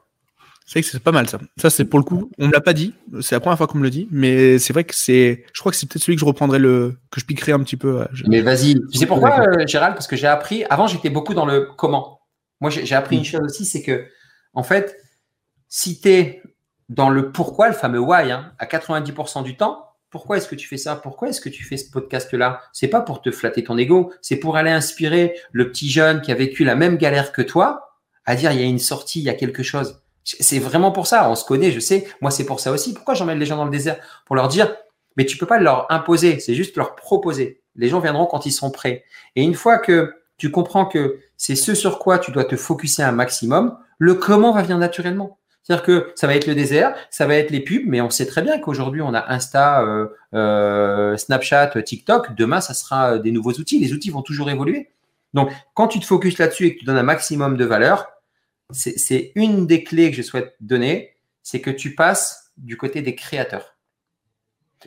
C'est 0.66 0.78
vrai 0.78 0.82
que 0.82 0.88
c'est 0.88 1.02
pas 1.02 1.12
mal 1.12 1.28
ça. 1.28 1.38
Ça, 1.58 1.68
c'est 1.68 1.84
pour 1.84 1.98
le 1.98 2.04
coup, 2.04 2.30
on 2.38 2.46
me 2.46 2.52
l'a 2.52 2.60
pas 2.60 2.72
dit, 2.72 2.94
c'est 3.20 3.34
la 3.34 3.40
première 3.40 3.58
fois 3.58 3.66
qu'on 3.66 3.78
me 3.78 3.82
le 3.82 3.90
dit, 3.90 4.08
mais 4.10 4.58
c'est 4.58 4.72
vrai 4.72 4.84
que 4.84 4.94
c'est, 4.94 5.44
je 5.52 5.60
crois 5.60 5.72
que 5.72 5.76
c'est 5.76 5.86
peut-être 5.86 6.02
celui 6.02 6.16
que 6.16 6.20
je 6.20 6.24
reprendrai 6.24 6.58
le, 6.58 6.96
que 7.10 7.20
je 7.20 7.26
piquerai 7.26 7.52
un 7.52 7.60
petit 7.60 7.76
peu. 7.76 8.06
Mais 8.26 8.40
vas-y. 8.40 8.74
Tu 8.90 8.98
sais 8.98 9.06
pourquoi, 9.06 9.40
euh, 9.40 9.66
Gérald? 9.66 9.94
Parce 9.94 10.06
que 10.06 10.16
j'ai 10.16 10.26
appris, 10.26 10.64
avant, 10.70 10.86
j'étais 10.86 11.10
beaucoup 11.10 11.34
dans 11.34 11.44
le 11.44 11.68
comment. 11.76 12.13
Moi, 12.64 12.70
j'ai 12.70 12.94
appris 12.94 13.16
une 13.16 13.20
mm. 13.20 13.26
chose 13.26 13.42
aussi, 13.42 13.66
c'est 13.66 13.82
que, 13.82 14.06
en 14.54 14.62
fait, 14.62 14.96
si 15.68 16.00
tu 16.00 16.08
es 16.08 16.42
dans 16.88 17.10
le 17.10 17.30
pourquoi, 17.30 17.68
le 17.68 17.74
fameux 17.74 17.98
why, 17.98 18.32
hein, 18.32 18.54
à 18.58 18.64
90% 18.64 19.42
du 19.42 19.54
temps, 19.58 19.84
pourquoi 20.08 20.38
est-ce 20.38 20.48
que 20.48 20.54
tu 20.54 20.66
fais 20.66 20.78
ça? 20.78 20.96
Pourquoi 20.96 21.28
est-ce 21.28 21.42
que 21.42 21.50
tu 21.50 21.62
fais 21.62 21.76
ce 21.76 21.90
podcast-là? 21.90 22.62
C'est 22.72 22.88
pas 22.88 23.02
pour 23.02 23.20
te 23.20 23.30
flatter 23.30 23.64
ton 23.64 23.76
ego, 23.76 24.14
c'est 24.22 24.36
pour 24.36 24.56
aller 24.56 24.70
inspirer 24.70 25.38
le 25.52 25.70
petit 25.70 25.90
jeune 25.90 26.22
qui 26.22 26.32
a 26.32 26.34
vécu 26.34 26.64
la 26.64 26.74
même 26.74 26.96
galère 26.96 27.32
que 27.32 27.42
toi 27.42 28.00
à 28.24 28.34
dire 28.34 28.50
il 28.50 28.58
y 28.58 28.64
a 28.64 28.66
une 28.66 28.78
sortie, 28.78 29.20
il 29.20 29.24
y 29.24 29.28
a 29.28 29.34
quelque 29.34 29.62
chose. 29.62 30.00
C'est 30.24 30.58
vraiment 30.58 30.90
pour 30.90 31.06
ça. 31.06 31.28
On 31.28 31.34
se 31.34 31.44
connaît, 31.44 31.70
je 31.70 31.80
sais. 31.80 32.08
Moi, 32.22 32.30
c'est 32.30 32.46
pour 32.46 32.60
ça 32.60 32.72
aussi. 32.72 32.94
Pourquoi 32.94 33.12
j'emmène 33.12 33.38
les 33.38 33.44
gens 33.44 33.58
dans 33.58 33.66
le 33.66 33.70
désert? 33.70 33.98
Pour 34.24 34.36
leur 34.36 34.48
dire, 34.48 34.74
mais 35.18 35.26
tu 35.26 35.36
peux 35.36 35.44
pas 35.44 35.58
leur 35.58 35.92
imposer. 35.92 36.40
C'est 36.40 36.54
juste 36.54 36.78
leur 36.78 36.96
proposer. 36.96 37.60
Les 37.76 37.90
gens 37.90 38.00
viendront 38.00 38.24
quand 38.24 38.46
ils 38.46 38.52
sont 38.52 38.70
prêts. 38.70 39.04
Et 39.36 39.42
une 39.42 39.52
fois 39.52 39.76
que 39.76 40.14
tu 40.36 40.50
comprends 40.50 40.86
que 40.86 41.18
c'est 41.36 41.56
ce 41.56 41.74
sur 41.74 41.98
quoi 41.98 42.18
tu 42.18 42.32
dois 42.32 42.44
te 42.44 42.56
focuser 42.56 43.02
un 43.02 43.12
maximum, 43.12 43.78
le 43.98 44.14
comment 44.14 44.52
va 44.52 44.62
venir 44.62 44.78
naturellement. 44.78 45.38
C'est-à-dire 45.62 45.84
que 45.84 46.12
ça 46.14 46.26
va 46.26 46.34
être 46.34 46.46
le 46.46 46.54
désert, 46.54 46.94
ça 47.10 47.26
va 47.26 47.36
être 47.36 47.50
les 47.50 47.60
pubs, 47.60 47.86
mais 47.86 48.02
on 48.02 48.10
sait 48.10 48.26
très 48.26 48.42
bien 48.42 48.58
qu'aujourd'hui 48.58 49.00
on 49.00 49.14
a 49.14 49.32
Insta, 49.32 49.82
euh, 49.82 50.08
euh, 50.34 51.16
Snapchat, 51.16 51.82
TikTok. 51.82 52.34
Demain, 52.34 52.60
ça 52.60 52.74
sera 52.74 53.18
des 53.18 53.32
nouveaux 53.32 53.52
outils. 53.52 53.78
Les 53.78 53.94
outils 53.94 54.10
vont 54.10 54.20
toujours 54.20 54.50
évoluer. 54.50 54.90
Donc, 55.32 55.50
quand 55.72 55.88
tu 55.88 56.00
te 56.00 56.04
focuses 56.04 56.38
là-dessus 56.38 56.66
et 56.66 56.74
que 56.74 56.80
tu 56.80 56.84
donnes 56.84 56.98
un 56.98 57.02
maximum 57.02 57.56
de 57.56 57.64
valeur, 57.64 58.08
c'est 58.70 59.32
une 59.34 59.66
des 59.66 59.84
clés 59.84 60.10
que 60.10 60.16
je 60.16 60.22
souhaite 60.22 60.54
donner, 60.60 61.16
c'est 61.42 61.60
que 61.60 61.70
tu 61.70 61.94
passes 61.94 62.52
du 62.56 62.76
côté 62.76 63.02
des 63.02 63.14
créateurs. 63.14 63.76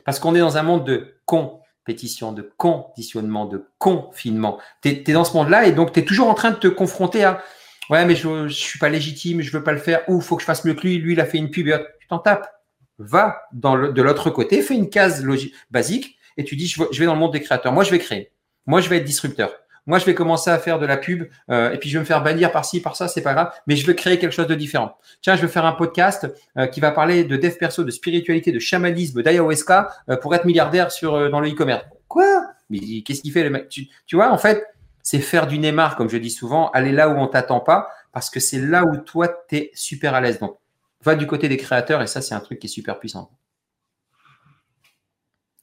Parce 0.06 0.20
qu'on 0.20 0.36
est 0.36 0.40
dans 0.40 0.58
un 0.58 0.64
monde 0.64 0.86
de 0.86 1.16
con 1.26 1.60
de 1.94 2.52
conditionnement, 2.58 3.46
de 3.46 3.66
confinement. 3.78 4.60
Tu 4.82 4.90
es, 4.90 5.14
dans 5.14 5.24
ce 5.24 5.34
monde-là 5.34 5.66
et 5.66 5.72
donc 5.72 5.94
tu 5.94 6.00
es 6.00 6.06
toujours 6.06 6.30
en 6.30 6.34
train 6.34 6.52
de 6.52 6.58
te 6.58 6.68
confronter 6.68 7.24
à 7.24 7.44
Ouais, 7.90 8.04
mais 8.06 8.16
je 8.16 8.28
ne 8.28 8.50
suis 8.50 8.80
pas 8.80 8.90
légitime, 8.90 9.42
je 9.42 9.50
veux 9.50 9.64
pas 9.64 9.72
le 9.72 9.78
faire, 9.78 10.02
ou 10.10 10.20
faut 10.20 10.36
que 10.36 10.42
je 10.42 10.46
fasse 10.46 10.66
mieux 10.66 10.74
que 10.74 10.82
lui, 10.82 10.98
lui 10.98 11.14
il 11.14 11.22
a 11.22 11.26
fait 11.26 11.38
une 11.38 11.50
pub, 11.50 11.70
tu 12.02 12.08
t'en 12.08 12.20
tapes. 12.20 12.52
Va 13.00 13.44
dans 13.54 13.78
de 13.78 14.02
l'autre 14.02 14.30
côté, 14.30 14.62
fais 14.62 14.76
une 14.76 14.90
case 14.90 15.24
logique, 15.24 15.54
basique 15.72 16.18
et 16.36 16.44
tu 16.44 16.56
dis 16.56 16.68
je 16.68 17.00
vais 17.00 17.06
dans 17.06 17.14
le 17.14 17.20
monde 17.20 17.34
des 17.34 17.42
créateurs. 17.42 17.72
Moi, 17.72 17.84
je 17.84 17.92
vais 17.92 18.00
créer. 18.00 18.32
Moi, 18.66 18.82
je 18.82 18.90
vais 18.90 18.98
être 18.98 19.06
disrupteur. 19.06 19.52
Moi, 19.88 20.00
je 20.00 20.06
vais 20.06 20.14
commencer 20.14 20.50
à 20.50 20.60
faire 20.60 20.80
de 20.80 20.86
la 20.86 20.98
pub 20.98 21.28
euh, 21.50 21.72
et 21.72 21.78
puis 21.78 21.90
je 21.90 21.98
vais 21.98 22.02
me 22.02 22.06
faire 22.06 22.22
bannir 22.22 22.52
par-ci, 22.52 22.82
par 22.82 22.98
ça, 22.98 23.08
c'est 23.08 23.22
pas 23.22 23.34
grave, 23.34 23.54
mais 23.68 23.78
je 23.78 23.88
veux 23.88 23.94
créer 23.94 24.20
quelque 24.20 24.34
chose 24.34 24.48
de 24.48 24.54
différent. 24.54 24.98
Tiens, 25.22 25.38
je 25.38 25.42
vais 25.42 25.48
faire 25.48 25.66
un 25.66 25.72
podcast 25.72 26.28
euh, 26.58 26.68
qui 26.68 26.82
va 26.82 26.92
parler 26.92 27.24
de 27.24 27.38
dev 27.38 27.54
perso, 27.58 27.86
de 27.86 27.92
spiritualité, 27.92 28.52
de 28.52 28.60
chamanisme, 28.60 29.24
d'ayahuasca 29.24 29.90
euh, 30.10 30.18
pour 30.18 30.36
être 30.36 30.46
milliardaire 30.46 30.92
sur 30.92 31.30
dans 31.30 31.40
le 31.40 31.50
e-commerce. 31.50 31.86
Quoi? 32.10 32.44
Mais 32.70 32.80
qu'est-ce 33.02 33.22
qu'il 33.22 33.32
fait 33.32 33.44
le 33.44 33.50
mec? 33.50 33.70
Tu, 33.70 33.88
vois, 34.12 34.30
en 34.30 34.38
fait, 34.38 34.66
c'est 35.02 35.20
faire 35.20 35.48
du 35.48 35.58
Neymar, 35.58 35.96
comme 35.96 36.10
je 36.10 36.18
dis 36.18 36.32
souvent, 36.32 36.70
aller 36.72 36.92
là 36.92 37.08
où 37.08 37.18
on 37.18 37.28
t'attend 37.28 37.62
pas, 37.62 37.90
parce 38.12 38.30
que 38.30 38.42
c'est 38.42 38.60
là 38.60 38.84
où 38.84 38.98
toi, 38.98 39.30
tu 39.48 39.56
es 39.56 39.72
super 39.74 40.14
à 40.14 40.20
l'aise. 40.20 40.40
Donc, 40.40 40.58
va 41.02 41.16
du 41.16 41.28
côté 41.28 41.48
des 41.48 41.58
créateurs 41.58 42.02
et 42.02 42.08
ça, 42.08 42.22
c'est 42.22 42.36
un 42.36 42.42
truc 42.42 42.60
qui 42.60 42.68
est 42.68 42.70
super 42.70 43.00
puissant. 43.00 43.32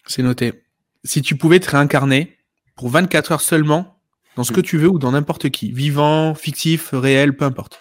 C'est 0.06 0.22
noté. 0.22 0.64
Si 1.04 1.20
tu 1.20 1.36
pouvais 1.36 1.60
te 1.60 1.70
réincarner 1.70 2.38
pour 2.76 2.88
24 2.88 3.32
heures 3.32 3.40
seulement 3.42 3.93
dans 4.36 4.44
ce 4.44 4.52
que 4.52 4.60
tu 4.60 4.78
veux 4.78 4.88
ou 4.88 4.98
dans 4.98 5.12
n'importe 5.12 5.50
qui, 5.50 5.72
vivant, 5.72 6.34
fictif, 6.34 6.90
réel, 6.92 7.36
peu 7.36 7.44
importe. 7.44 7.78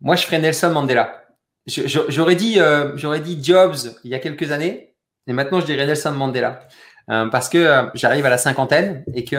Moi, 0.00 0.16
je 0.16 0.24
ferais 0.24 0.40
Nelson 0.40 0.70
Mandela. 0.70 1.22
J'aurais 1.66 2.34
dit, 2.34 2.58
euh, 2.58 2.96
j'aurais 2.96 3.20
dit 3.20 3.38
Jobs 3.42 3.76
il 4.02 4.10
y 4.10 4.14
a 4.14 4.18
quelques 4.18 4.50
années, 4.50 4.94
et 5.28 5.32
maintenant 5.32 5.60
je 5.60 5.66
dirais 5.66 5.86
Nelson 5.86 6.12
Mandela. 6.12 6.66
Euh, 7.10 7.26
parce 7.26 7.48
que 7.48 7.58
euh, 7.58 7.82
j'arrive 7.94 8.26
à 8.26 8.30
la 8.30 8.38
cinquantaine 8.38 9.04
et 9.14 9.24
que 9.24 9.36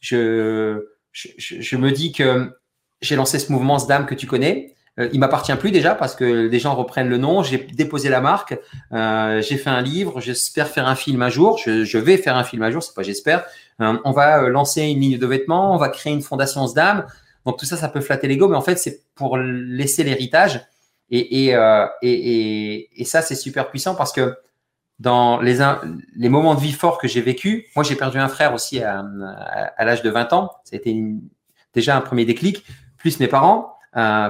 je, 0.00 0.86
je, 1.12 1.28
je, 1.38 1.76
me 1.76 1.90
dis 1.90 2.12
que 2.12 2.52
j'ai 3.00 3.16
lancé 3.16 3.38
ce 3.38 3.50
mouvement 3.50 3.78
SDAM 3.78 4.06
que 4.06 4.14
tu 4.14 4.26
connais. 4.26 4.75
Il 4.98 5.20
m'appartient 5.20 5.54
plus 5.56 5.70
déjà 5.70 5.94
parce 5.94 6.14
que 6.14 6.48
des 6.48 6.58
gens 6.58 6.74
reprennent 6.74 7.08
le 7.08 7.18
nom. 7.18 7.42
J'ai 7.42 7.58
déposé 7.58 8.08
la 8.08 8.20
marque. 8.20 8.58
j'ai 8.92 9.56
fait 9.56 9.70
un 9.70 9.82
livre. 9.82 10.20
J'espère 10.20 10.68
faire 10.68 10.88
un 10.88 10.94
film 10.94 11.22
un 11.22 11.28
jour. 11.28 11.58
Je, 11.58 11.98
vais 11.98 12.16
faire 12.16 12.36
un 12.36 12.44
film 12.44 12.62
un 12.62 12.70
jour. 12.70 12.82
C'est 12.82 12.94
pas 12.94 13.02
j'espère. 13.02 13.44
Euh, 13.80 13.98
on 14.04 14.12
va 14.12 14.42
euh, 14.42 14.48
lancer 14.48 14.82
une 14.82 15.00
ligne 15.00 15.18
de 15.18 15.26
vêtements, 15.26 15.74
on 15.74 15.78
va 15.78 15.88
créer 15.88 16.12
une 16.12 16.22
fondation 16.22 16.66
SDAM. 16.66 17.06
Donc 17.44 17.58
tout 17.58 17.66
ça, 17.66 17.76
ça 17.76 17.88
peut 17.88 18.00
flatter 18.00 18.26
l'ego, 18.26 18.48
mais 18.48 18.56
en 18.56 18.62
fait, 18.62 18.76
c'est 18.76 19.02
pour 19.14 19.36
laisser 19.36 20.02
l'héritage. 20.02 20.66
Et, 21.10 21.54
euh, 21.54 21.86
et, 22.02 23.00
et, 23.00 23.04
ça, 23.04 23.22
c'est 23.22 23.36
super 23.36 23.70
puissant 23.70 23.94
parce 23.94 24.12
que 24.12 24.36
dans 24.98 25.40
les, 25.40 25.58
les 26.16 26.28
moments 26.28 26.56
de 26.56 26.60
vie 26.60 26.72
forts 26.72 26.98
que 26.98 27.06
j'ai 27.06 27.20
vécu, 27.20 27.66
moi 27.76 27.84
j'ai 27.84 27.94
perdu 27.94 28.18
un 28.18 28.26
frère 28.26 28.52
aussi 28.54 28.82
à, 28.82 29.04
à, 29.76 29.84
l'âge 29.84 30.02
de 30.02 30.10
20 30.10 30.32
ans. 30.32 30.50
Ça 30.64 30.74
a 30.74 30.78
été 30.78 31.00
déjà 31.74 31.96
un 31.96 32.00
premier 32.00 32.24
déclic, 32.24 32.64
plus 32.96 33.20
mes 33.20 33.28
parents, 33.28 33.75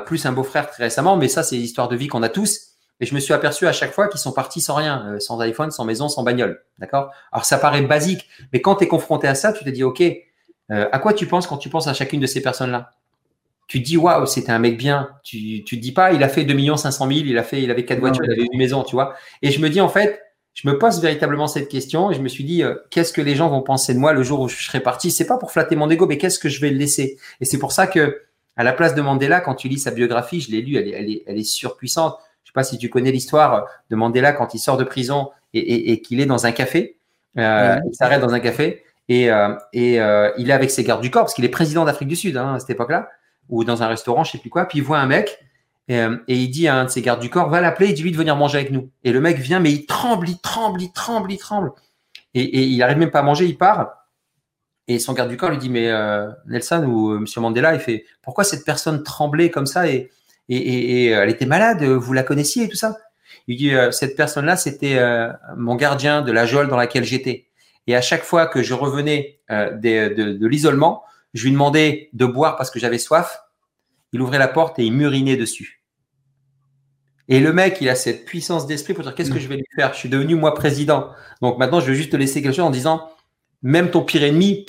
plus 0.06 0.26
un 0.26 0.32
beau-frère 0.32 0.70
très 0.70 0.84
récemment, 0.84 1.16
mais 1.16 1.28
ça 1.28 1.42
c'est 1.42 1.56
l'histoire 1.56 1.88
de 1.88 1.96
vie 1.96 2.08
qu'on 2.08 2.22
a 2.22 2.28
tous. 2.28 2.76
Et 3.00 3.06
je 3.06 3.14
me 3.14 3.20
suis 3.20 3.34
aperçu 3.34 3.66
à 3.66 3.72
chaque 3.72 3.92
fois 3.92 4.08
qu'ils 4.08 4.20
sont 4.20 4.32
partis 4.32 4.60
sans 4.60 4.74
rien, 4.74 5.06
euh, 5.06 5.20
sans 5.20 5.38
iPhone, 5.40 5.70
sans 5.70 5.84
maison, 5.84 6.08
sans 6.08 6.22
bagnole. 6.22 6.62
D'accord? 6.78 7.10
Alors 7.30 7.44
ça 7.44 7.58
paraît 7.58 7.82
basique, 7.82 8.26
mais 8.52 8.60
quand 8.62 8.76
tu 8.76 8.84
es 8.84 8.88
confronté 8.88 9.28
à 9.28 9.34
ça, 9.34 9.52
tu 9.52 9.64
te 9.64 9.70
dis, 9.70 9.84
OK, 9.84 10.00
euh, 10.00 10.88
à 10.90 10.98
quoi 10.98 11.12
tu 11.12 11.26
penses 11.26 11.46
quand 11.46 11.58
tu 11.58 11.68
penses 11.68 11.88
à 11.88 11.94
chacune 11.94 12.20
de 12.20 12.26
ces 12.26 12.40
personnes-là? 12.40 12.90
Tu 13.68 13.82
te 13.82 13.86
dis, 13.86 13.96
waouh, 13.96 14.26
c'était 14.26 14.52
un 14.52 14.58
mec 14.58 14.78
bien. 14.78 15.10
Tu, 15.24 15.64
tu 15.64 15.76
te 15.76 15.82
dis 15.82 15.92
pas, 15.92 16.12
il 16.12 16.22
a 16.22 16.28
fait 16.28 16.44
2 16.44 16.76
500 16.76 17.08
000, 17.08 17.20
il, 17.26 17.36
a 17.36 17.42
fait, 17.42 17.62
il 17.62 17.70
avait 17.70 17.84
quatre 17.84 17.98
voitures, 17.98 18.24
il 18.24 18.30
avait 18.30 18.46
une 18.50 18.58
maison, 18.58 18.82
tu 18.84 18.94
vois? 18.94 19.14
Et 19.42 19.50
je 19.50 19.60
me 19.60 19.68
dis, 19.68 19.80
en 19.80 19.88
fait, 19.88 20.22
je 20.54 20.68
me 20.68 20.78
pose 20.78 21.00
véritablement 21.02 21.48
cette 21.48 21.68
question 21.68 22.10
et 22.10 22.14
je 22.14 22.22
me 22.22 22.28
suis 22.28 22.44
dit, 22.44 22.62
euh, 22.62 22.76
qu'est-ce 22.90 23.12
que 23.12 23.20
les 23.20 23.34
gens 23.34 23.48
vont 23.48 23.62
penser 23.62 23.92
de 23.92 23.98
moi 23.98 24.12
le 24.12 24.22
jour 24.22 24.40
où 24.40 24.48
je 24.48 24.56
serai 24.56 24.80
parti? 24.80 25.10
C'est 25.10 25.26
pas 25.26 25.36
pour 25.36 25.50
flatter 25.50 25.76
mon 25.76 25.90
ego, 25.90 26.06
mais 26.06 26.16
qu'est-ce 26.16 26.38
que 26.38 26.48
je 26.48 26.60
vais 26.60 26.70
le 26.70 26.78
laisser? 26.78 27.18
Et 27.40 27.44
c'est 27.44 27.58
pour 27.58 27.72
ça 27.72 27.88
que, 27.88 28.22
à 28.56 28.64
la 28.64 28.72
place 28.72 28.94
de 28.94 29.02
Mandela, 29.02 29.40
quand 29.40 29.54
tu 29.54 29.68
lis 29.68 29.78
sa 29.78 29.90
biographie, 29.90 30.40
je 30.40 30.50
l'ai 30.50 30.62
lu, 30.62 30.76
elle 30.76 30.88
est, 30.88 30.92
elle 30.92 31.10
est, 31.10 31.22
elle 31.26 31.38
est 31.38 31.44
surpuissante 31.44 32.18
pas 32.56 32.64
si 32.64 32.78
tu 32.78 32.88
connais 32.88 33.12
l'histoire 33.12 33.66
de 33.90 33.96
Mandela 33.96 34.32
quand 34.32 34.54
il 34.54 34.58
sort 34.58 34.78
de 34.78 34.84
prison 34.84 35.30
et, 35.52 36.00
qu'il 36.00 36.20
est 36.20 36.26
dans 36.26 36.46
un 36.46 36.52
café. 36.52 36.96
Euh, 37.38 37.78
il 37.86 37.94
s'arrête 37.94 38.20
dans 38.22 38.32
un 38.32 38.40
café 38.40 38.82
et, 39.08 39.30
euh, 39.30 39.54
euh, 39.76 40.32
il 40.38 40.48
est 40.48 40.54
avec 40.54 40.70
ses 40.70 40.82
gardes 40.82 41.02
du 41.02 41.10
corps 41.10 41.24
parce 41.24 41.34
qu'il 41.34 41.44
est 41.44 41.50
président 41.50 41.84
d'Afrique 41.84 42.08
du 42.08 42.16
Sud 42.16 42.36
hein, 42.36 42.54
à 42.54 42.58
cette 42.58 42.70
époque-là 42.70 43.10
ou 43.50 43.62
dans 43.62 43.82
un 43.82 43.88
restaurant, 43.88 44.24
je 44.24 44.32
sais 44.32 44.38
plus 44.38 44.48
quoi. 44.48 44.64
Puis 44.64 44.78
il 44.78 44.84
voit 44.84 44.98
un 44.98 45.06
mec 45.06 45.38
et, 45.88 46.08
il 46.28 46.48
dit 46.48 46.66
à 46.66 46.76
un 46.76 46.84
de 46.86 46.90
ses 46.90 47.02
gardes 47.02 47.20
du 47.20 47.28
corps, 47.28 47.50
va 47.50 47.60
l'appeler 47.60 47.90
et 47.90 47.92
dis-lui 47.92 48.10
de 48.10 48.16
venir 48.16 48.36
manger 48.36 48.58
avec 48.58 48.72
nous. 48.72 48.88
Et 49.04 49.12
le 49.12 49.20
mec 49.20 49.36
vient, 49.36 49.60
mais 49.60 49.70
il 49.70 49.84
tremble, 49.84 50.28
il 50.28 50.38
tremble, 50.38 50.80
il 50.80 50.90
tremble, 50.92 51.30
il 51.30 51.38
tremble. 51.38 51.72
Et, 52.32 52.64
il 52.64 52.82
arrive 52.82 52.98
même 52.98 53.10
pas 53.10 53.20
à 53.20 53.22
manger, 53.22 53.44
il 53.44 53.56
part. 53.58 54.05
Et 54.88 54.98
son 54.98 55.12
garde 55.14 55.30
du 55.30 55.36
corps 55.36 55.50
lui 55.50 55.58
dit, 55.58 55.70
mais 55.70 55.90
Nelson 56.46 56.84
ou 56.84 57.18
Monsieur 57.18 57.40
Mandela, 57.40 57.74
il 57.74 57.80
fait, 57.80 58.04
pourquoi 58.22 58.44
cette 58.44 58.64
personne 58.64 59.02
tremblait 59.02 59.50
comme 59.50 59.66
ça 59.66 59.88
et, 59.88 60.10
et, 60.48 61.14
euh, 61.14 61.22
elle 61.22 61.30
était 61.30 61.46
malade, 61.46 61.82
vous 61.82 62.12
la 62.12 62.22
connaissiez 62.22 62.64
et 62.64 62.68
tout 62.68 62.76
ça? 62.76 62.96
Il 63.48 63.56
dit 63.56 63.74
euh, 63.74 63.90
cette 63.90 64.16
personne-là, 64.16 64.56
c'était 64.56 64.98
euh, 64.98 65.32
mon 65.56 65.76
gardien 65.76 66.22
de 66.22 66.32
la 66.32 66.46
geôle 66.46 66.68
dans 66.68 66.76
laquelle 66.76 67.04
j'étais. 67.04 67.46
Et 67.86 67.94
à 67.94 68.00
chaque 68.00 68.22
fois 68.22 68.46
que 68.46 68.62
je 68.62 68.74
revenais 68.74 69.38
de, 69.48 70.46
l'isolement, 70.46 71.04
je 71.34 71.44
lui 71.44 71.52
demandais 71.52 72.10
de 72.14 72.26
boire 72.26 72.56
parce 72.56 72.70
que 72.70 72.80
j'avais 72.80 72.98
soif. 72.98 73.42
Il 74.12 74.20
ouvrait 74.20 74.38
la 74.38 74.48
porte 74.48 74.80
et 74.80 74.84
il 74.84 74.92
m'urinait 74.92 75.36
dessus. 75.36 75.84
Et 77.28 77.38
le 77.38 77.52
mec, 77.52 77.78
il 77.80 77.88
a 77.88 77.94
cette 77.94 78.24
puissance 78.24 78.66
d'esprit 78.66 78.92
pour 78.92 79.04
dire 79.04 79.14
qu'est-ce 79.14 79.30
que 79.30 79.38
je 79.38 79.46
vais 79.46 79.56
lui 79.56 79.66
faire? 79.76 79.92
Je 79.92 79.98
suis 79.98 80.08
devenu 80.08 80.34
moi 80.34 80.54
président. 80.54 81.10
Donc 81.42 81.58
maintenant, 81.58 81.78
je 81.78 81.86
vais 81.86 81.94
juste 81.94 82.10
te 82.10 82.16
laisser 82.16 82.42
quelque 82.42 82.56
chose 82.56 82.64
en 82.64 82.70
disant 82.70 83.08
même 83.62 83.90
ton 83.90 84.02
pire 84.02 84.24
ennemi 84.24 84.66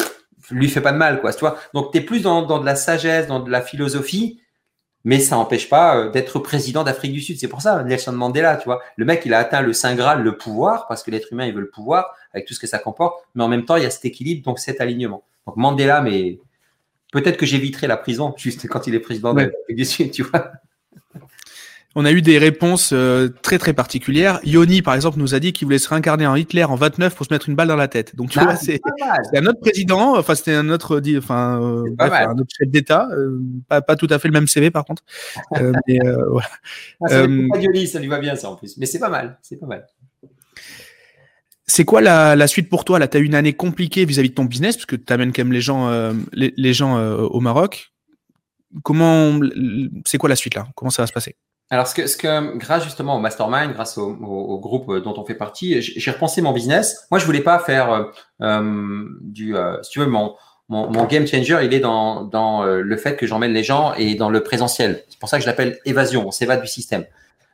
lui 0.52 0.70
fait 0.70 0.82
pas 0.82 0.92
de 0.92 0.98
mal, 0.98 1.22
quoi. 1.22 1.34
Tu 1.34 1.40
vois 1.40 1.58
Donc 1.74 1.92
tu 1.92 1.98
es 1.98 2.02
plus 2.02 2.22
dans, 2.22 2.44
dans 2.44 2.60
de 2.60 2.66
la 2.66 2.76
sagesse, 2.76 3.28
dans 3.28 3.40
de 3.40 3.50
la 3.50 3.62
philosophie 3.62 4.42
mais 5.08 5.22
ça 5.22 5.38
n'empêche 5.38 5.70
pas 5.70 6.10
d'être 6.10 6.38
président 6.40 6.84
d'Afrique 6.84 7.14
du 7.14 7.22
Sud. 7.22 7.40
C'est 7.40 7.48
pour 7.48 7.62
ça, 7.62 7.82
Nelson 7.82 8.12
Mandela, 8.12 8.58
tu 8.58 8.66
vois. 8.66 8.82
Le 8.98 9.06
mec, 9.06 9.22
il 9.26 9.34
a 9.34 9.40
atteint 9.40 9.62
le 9.62 9.72
Saint 9.72 9.96
Graal, 9.96 10.22
le 10.22 10.36
pouvoir, 10.36 10.86
parce 10.88 11.02
que 11.02 11.12
l'être 11.12 11.32
humain, 11.32 11.46
il 11.46 11.54
veut 11.54 11.62
le 11.62 11.70
pouvoir, 11.70 12.14
avec 12.34 12.46
tout 12.46 12.54
ce 12.54 12.60
que 12.60 12.68
ça 12.68 12.78
comporte, 12.78 13.24
mais 13.34 13.42
en 13.42 13.48
même 13.48 13.64
temps, 13.64 13.78
il 13.78 13.84
y 13.84 13.86
a 13.86 13.90
cet 13.90 14.04
équilibre, 14.04 14.44
donc 14.44 14.60
cet 14.60 14.82
alignement. 14.82 15.24
Donc 15.46 15.56
Mandela, 15.56 16.02
mais 16.02 16.40
peut-être 17.14 17.38
que 17.38 17.46
j'éviterai 17.46 17.88
la 17.88 17.96
prison 17.96 18.34
juste 18.36 18.68
quand 18.68 18.86
il 18.86 18.96
est 18.96 19.00
président 19.00 19.34
d'Afrique 19.34 19.78
du 19.78 19.86
Sud, 19.86 20.12
tu 20.12 20.24
vois 20.24 20.52
on 22.00 22.06
a 22.06 22.12
eu 22.12 22.22
des 22.22 22.38
réponses 22.38 22.92
euh, 22.94 23.28
très 23.42 23.58
très 23.58 23.74
particulières. 23.74 24.40
Yoni, 24.44 24.84
par 24.84 24.94
exemple, 24.94 25.18
nous 25.18 25.34
a 25.34 25.40
dit 25.40 25.52
qu'il 25.52 25.66
voulait 25.66 25.80
se 25.80 25.90
réincarner 25.90 26.28
en 26.28 26.36
Hitler 26.36 26.64
en 26.64 26.76
29 26.76 27.16
pour 27.16 27.26
se 27.26 27.34
mettre 27.34 27.50
une 27.50 27.56
balle 27.56 27.70
dans 27.70 27.76
la 27.76 27.88
tête. 27.88 28.16
Donc 28.16 28.30
tu 28.30 28.38
ah, 28.38 28.44
vois, 28.44 28.56
c'est 28.56 28.80
un 29.34 29.48
autre 29.48 29.60
président, 29.60 30.16
enfin 30.16 30.36
c'était 30.36 30.54
un 30.54 30.70
autre, 30.70 31.02
enfin 31.18 31.60
euh, 31.60 31.96
un 32.00 32.38
autre 32.38 32.54
chef 32.56 32.70
d'État, 32.70 33.08
euh, 33.14 33.42
pas, 33.68 33.82
pas, 33.82 33.96
tout 33.96 34.06
à 34.12 34.20
fait 34.20 34.28
le 34.28 34.34
même 34.34 34.48
CV 34.48 34.70
par 34.70 34.86
contre. 34.86 35.02
mais 35.88 35.98
voilà. 36.30 36.48
Ah, 37.02 37.08
ça, 37.08 37.26
Yoni, 37.26 37.88
ça 37.88 38.00
lui 38.00 38.10
va 38.10 38.20
bien 38.20 38.36
ça 38.36 38.52
en 38.52 38.58
plus, 38.58 38.78
mais 38.78 38.86
c'est 38.86 39.00
pas 39.00 39.10
mal, 39.10 39.40
c'est 39.42 39.58
pas 39.58 39.66
mal. 39.66 39.88
C'est 41.66 41.84
quoi 41.84 42.02
la, 42.02 42.36
la, 42.36 42.46
suite 42.46 42.70
pour 42.70 42.86
toi? 42.86 43.00
Là, 43.00 43.08
tu 43.08 43.18
as 43.18 43.20
eu 43.22 43.26
une 43.26 43.34
année 43.34 43.54
compliquée 43.54 44.06
vis-à-vis 44.06 44.30
de 44.30 44.36
ton 44.36 44.46
business, 44.46 44.76
parce 44.76 44.86
que 44.86 44.96
tu 44.96 45.12
amènes 45.12 45.34
quand 45.34 45.44
même 45.44 45.52
les 45.52 45.62
gens, 45.62 46.14
les, 46.32 46.54
les, 46.56 46.74
gens 46.74 47.02
au 47.02 47.40
Maroc. 47.40 47.92
Comment, 48.84 49.40
c'est 50.06 50.20
quoi 50.20 50.30
la 50.30 50.36
suite 50.36 50.54
là? 50.54 50.68
Comment 50.76 50.92
ça 50.92 51.02
va 51.02 51.08
se 51.08 51.14
passer? 51.14 51.36
Alors, 51.70 51.88
ce 51.88 51.94
que, 51.94 52.08
ce 52.08 52.16
que, 52.16 52.56
grâce 52.58 52.84
justement 52.86 53.18
au 53.18 53.20
mastermind, 53.20 53.74
grâce 53.74 53.98
au, 53.98 54.10
au, 54.10 54.60
groupe 54.60 55.04
dont 55.04 55.14
on 55.18 55.26
fait 55.26 55.36
partie, 55.36 55.82
j'ai 55.82 56.12
repensé 56.12 56.42
mon 56.42 56.54
business. 56.54 57.08
Moi, 57.12 57.20
je 57.20 57.26
voulais 57.26 57.42
pas 57.42 57.60
faire 57.60 57.92
euh, 57.92 58.04
euh 58.42 59.06
du, 59.22 59.56
euh, 59.56 59.82
si 59.84 59.92
tu 59.92 60.00
veux, 60.00 60.06
mon, 60.06 60.36
mon, 60.70 60.90
mon, 60.90 61.04
game 61.06 61.28
changer, 61.28 61.60
il 61.64 61.74
est 61.74 61.82
dans, 61.82 62.24
dans 62.24 62.64
euh, 62.64 62.82
le 62.82 62.98
fait 62.98 63.18
que 63.18 63.28
j'emmène 63.28 63.52
les 63.52 63.64
gens 63.64 63.94
et 63.96 64.16
dans 64.16 64.30
le 64.30 64.42
présentiel. 64.44 65.04
C'est 65.10 65.20
pour 65.20 65.28
ça 65.28 65.38
que 65.38 65.44
je 65.44 65.48
l'appelle 65.48 65.78
évasion. 65.84 66.26
On 66.26 66.32
s'évade 66.32 66.62
du 66.62 66.68
système. 66.68 67.04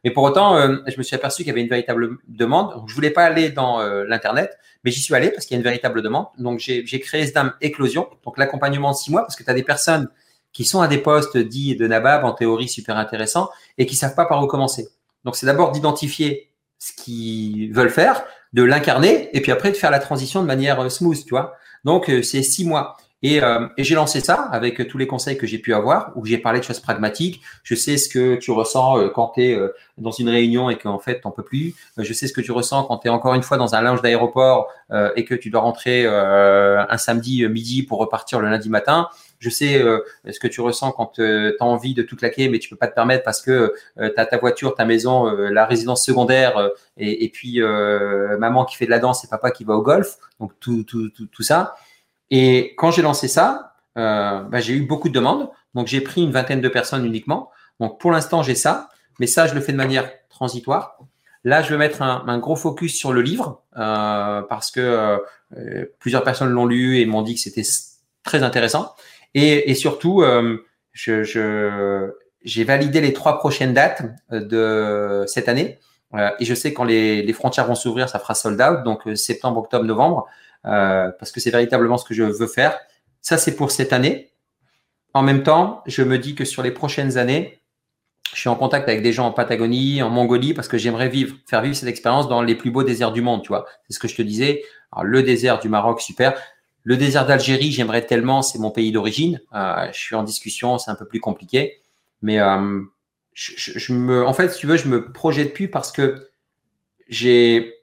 Mais 0.04 0.12
pour 0.12 0.24
autant, 0.24 0.60
je 0.86 0.98
me 0.98 1.02
suis 1.04 1.16
aperçu 1.16 1.44
qu'il 1.44 1.48
y 1.48 1.52
avait 1.52 1.62
une 1.62 1.70
véritable 1.70 2.18
demande. 2.28 2.74
Donc, 2.74 2.90
je 2.90 2.94
voulais 2.94 3.10
pas 3.10 3.24
aller 3.24 3.52
dans 3.52 3.82
l'internet, 4.04 4.52
mais 4.84 4.92
j'y 4.92 5.00
suis 5.00 5.16
allé 5.16 5.30
parce 5.30 5.46
qu'il 5.46 5.56
y 5.56 5.58
a 5.58 5.60
une 5.60 5.64
véritable 5.64 6.02
demande. 6.02 6.26
Donc, 6.38 6.60
j'ai 6.60 7.00
créé 7.00 7.26
Sdam 7.26 7.54
Éclosion, 7.62 8.10
donc 8.26 8.38
l'accompagnement 8.38 8.92
de 8.92 8.98
six 8.98 9.12
mois, 9.12 9.22
parce 9.22 9.38
que 9.38 9.44
tu 9.46 9.50
as 9.50 9.54
des 9.54 9.64
personnes 9.64 10.10
qui 10.54 10.66
sont 10.66 10.82
à 10.82 10.88
des 10.88 11.00
postes 11.00 11.38
dits 11.38 11.76
de 11.76 11.88
nabab, 11.88 12.24
en 12.24 12.32
théorie 12.32 12.70
super 12.70 12.98
intéressants, 12.98 13.50
et 13.78 13.86
qui 13.86 13.96
savent 13.96 14.16
pas 14.16 14.26
par 14.26 14.42
où 14.44 14.48
commencer. 14.48 14.88
Donc, 15.26 15.36
c'est 15.36 15.46
d'abord 15.46 15.72
d'identifier 15.72 16.50
ce 16.80 16.92
qu'ils 16.94 17.74
veulent 17.74 17.90
faire, 17.90 18.24
de 18.54 18.64
l'incarner, 18.64 19.30
et 19.36 19.42
puis 19.42 19.52
après 19.52 19.72
de 19.72 19.78
faire 19.78 19.92
la 19.92 20.00
transition 20.00 20.42
de 20.42 20.48
manière 20.48 20.80
euh, 20.80 20.90
smooth, 20.90 21.24
tu 21.26 21.32
vois. 21.32 21.56
Donc, 21.84 22.10
euh, 22.10 22.22
c'est 22.22 22.44
six 22.44 22.66
mois. 22.66 22.98
Et, 23.26 23.42
euh, 23.42 23.68
et 23.78 23.86
j'ai 23.86 23.96
lancé 23.96 24.20
ça 24.20 24.50
avec 24.52 24.86
tous 24.90 24.98
les 24.98 25.08
conseils 25.08 25.38
que 25.38 25.48
j'ai 25.48 25.58
pu 25.58 25.74
avoir, 25.74 26.12
où 26.18 26.26
j'ai 26.26 26.38
parlé 26.38 26.60
de 26.60 26.66
choses 26.66 26.82
pragmatiques. 26.82 27.42
Je 27.64 27.74
sais 27.74 27.96
ce 27.96 28.10
que 28.10 28.36
tu 28.36 28.52
ressens 28.52 29.10
quand 29.16 29.32
tu 29.36 29.44
es 29.44 29.58
dans 29.98 30.12
une 30.12 30.28
réunion 30.28 30.70
et 30.70 30.78
qu'en 30.78 31.00
fait, 31.00 31.22
tu 31.22 31.28
n'en 31.28 31.32
peux 31.32 31.44
plus. 31.44 31.74
je 31.98 32.12
sais 32.12 32.28
ce 32.28 32.34
que 32.34 32.42
tu 32.42 32.52
ressens 32.52 32.84
quand 32.84 32.98
tu 32.98 33.08
es 33.08 33.10
encore 33.10 33.34
une 33.34 33.42
fois 33.42 33.56
dans 33.56 33.76
un 33.76 33.82
lounge 33.82 34.02
d'aéroport 34.02 34.68
et 35.16 35.24
que 35.24 35.36
tu 35.36 35.50
dois 35.50 35.62
rentrer 35.62 36.06
un 36.06 36.98
samedi 36.98 37.48
midi 37.48 37.84
pour 37.84 38.00
repartir 38.00 38.42
le 38.42 38.50
lundi 38.50 38.68
matin 38.68 39.08
je 39.44 39.50
sais 39.50 39.82
euh, 39.82 40.00
ce 40.30 40.40
que 40.40 40.48
tu 40.48 40.62
ressens 40.62 40.94
quand 40.94 41.20
euh, 41.20 41.52
tu 41.52 41.64
as 41.64 41.66
envie 41.66 41.94
de 41.94 42.02
tout 42.02 42.16
claquer, 42.16 42.48
mais 42.48 42.60
tu 42.60 42.70
peux 42.70 42.78
pas 42.78 42.88
te 42.88 42.96
permettre 42.96 43.24
parce 43.24 43.42
que 43.42 43.74
euh, 44.00 44.10
tu 44.14 44.20
as 44.20 44.26
ta 44.26 44.38
voiture, 44.38 44.74
ta 44.74 44.86
maison, 44.86 45.26
la 45.26 45.66
résidence 45.66 46.06
secondaire, 46.06 46.70
et, 46.98 47.30
puis 47.30 47.60
maman 48.40 48.66
qui 48.66 48.76
fait 48.78 48.86
de 48.86 48.92
la 48.92 49.00
danse 49.00 49.24
et 49.26 49.28
papa 49.28 49.52
qui 49.52 49.64
va 49.64 49.76
au 49.76 49.82
golf, 49.82 50.18
donc 50.40 50.54
tout, 50.60 50.84
tout, 50.84 51.10
tout, 51.10 51.44
ça. 51.44 51.76
Et 52.32 52.74
quand 52.78 52.92
j'ai 52.92 53.02
lancé 53.02 53.28
ça, 53.28 53.76
bah, 53.96 54.60
j'ai 54.60 54.74
eu 54.74 54.84
beaucoup 54.84 55.10
de 55.10 55.14
demandes, 55.14 55.50
donc 55.76 55.88
j'ai 55.88 56.02
pris 56.02 56.24
une 56.24 56.32
vingtaine 56.32 56.62
de 56.62 56.70
personnes 56.70 57.06
uniquement. 57.06 57.52
Donc 57.80 58.00
pour 58.00 58.12
l'instant, 58.12 58.44
j'ai 58.44 58.56
ça, 58.56 58.90
mais 59.20 59.28
ça, 59.28 59.48
je 59.48 59.56
le 59.56 59.62
fais 59.62 59.72
de 59.72 59.78
manière 59.78 60.10
transitoire. 60.30 60.98
Là, 61.44 61.62
je 61.62 61.70
vais 61.70 61.78
mettre 61.78 62.02
un, 62.02 62.24
un 62.28 62.38
gros 62.40 62.56
focus 62.56 62.96
sur 62.96 63.12
le 63.12 63.22
livre 63.22 63.62
parce 63.74 64.72
que 64.72 65.20
plusieurs 66.00 66.24
personnes 66.24 66.50
l'ont 66.50 66.66
lu 66.66 67.00
et 67.00 67.06
m'ont 67.06 67.22
dit 67.22 67.36
que 67.36 67.42
c'était 67.42 67.64
très 68.24 68.44
intéressant. 68.44 68.96
Et, 69.34 69.72
et 69.72 69.76
surtout, 69.76 70.22
euh, 70.22 70.58
je, 70.92 71.24
je, 71.24 72.12
j'ai 72.44 72.64
validé 72.64 73.02
les 73.02 73.14
trois 73.14 73.40
prochaines 73.40 73.74
dates 73.74 74.04
euh, 74.32 75.22
de 75.22 75.28
cette 75.28 75.50
année. 75.50 75.80
Euh, 76.14 76.30
et 76.40 76.46
je 76.46 76.54
sais 76.54 76.74
quand 76.74 76.84
les, 76.84 77.24
les 77.24 77.34
frontières 77.34 77.66
vont 77.66 77.76
s'ouvrir, 77.76 78.10
ça 78.10 78.20
fera 78.20 78.36
sold 78.36 78.62
out, 78.62 78.84
donc 78.84 79.02
septembre, 79.16 79.60
octobre, 79.60 79.86
novembre, 79.86 80.28
parce 80.64 81.32
que 81.32 81.40
c'est 81.40 81.52
véritablement 81.52 81.98
ce 81.98 82.06
que 82.06 82.14
je 82.14 82.24
veux 82.24 82.48
faire. 82.48 82.80
Ça, 83.22 83.38
c'est 83.38 83.56
pour 83.56 83.72
cette 83.72 83.94
année. 83.94 84.32
En 85.14 85.24
même 85.24 85.44
temps, 85.44 85.82
je 85.86 86.04
me 86.04 86.18
dis 86.18 86.36
que 86.36 86.46
sur 86.46 86.64
les 86.64 86.72
prochaines 86.72 87.18
années, 87.18 87.62
je 88.34 88.40
suis 88.40 88.50
en 88.50 88.56
contact 88.56 88.90
avec 88.90 89.04
des 89.04 89.14
gens 89.14 89.28
en 89.28 89.32
Patagonie, 89.32 90.02
en 90.02 90.10
Mongolie, 90.10 90.54
parce 90.54 90.68
que 90.68 90.78
j'aimerais 90.78 91.10
vivre, 91.10 91.36
faire 91.48 91.62
vivre 91.62 91.76
cette 91.76 91.90
expérience 91.90 92.28
dans 92.28 92.42
les 92.42 92.56
plus 92.56 92.72
beaux 92.72 92.84
déserts 92.84 93.12
du 93.12 93.22
monde, 93.22 93.44
tu 93.44 93.50
vois. 93.50 93.66
C'est 93.88 93.94
ce 93.94 94.00
que 94.00 94.08
je 94.08 94.16
te 94.16 94.22
disais. 94.22 94.64
Alors, 94.92 95.06
le 95.06 95.22
désert 95.24 95.60
du 95.60 95.70
Maroc, 95.70 96.02
super. 96.02 96.34
Le 96.84 96.98
désert 96.98 97.26
d'Algérie, 97.26 97.72
j'aimerais 97.72 98.06
tellement, 98.06 98.42
c'est 98.42 98.60
mon 98.60 98.72
pays 98.72 98.92
d'origine. 98.92 99.42
Euh, 99.54 99.88
je 99.92 99.98
suis 99.98 100.16
en 100.16 100.24
discussion, 100.24 100.78
c'est 100.78 100.92
un 100.92 100.96
peu 100.96 101.06
plus 101.06 101.22
compliqué. 101.22 101.82
Mais 102.22 102.40
euh, 102.40 102.82
je, 103.34 103.94
me, 103.94 104.26
en 104.26 104.34
fait, 104.34 104.50
si 104.50 104.60
tu 104.60 104.68
veux, 104.68 104.78
je 104.78 104.88
me 104.88 105.12
projette 105.12 105.54
plus 105.54 105.70
parce 105.70 105.92
que 105.92 106.30
j'ai 107.08 107.74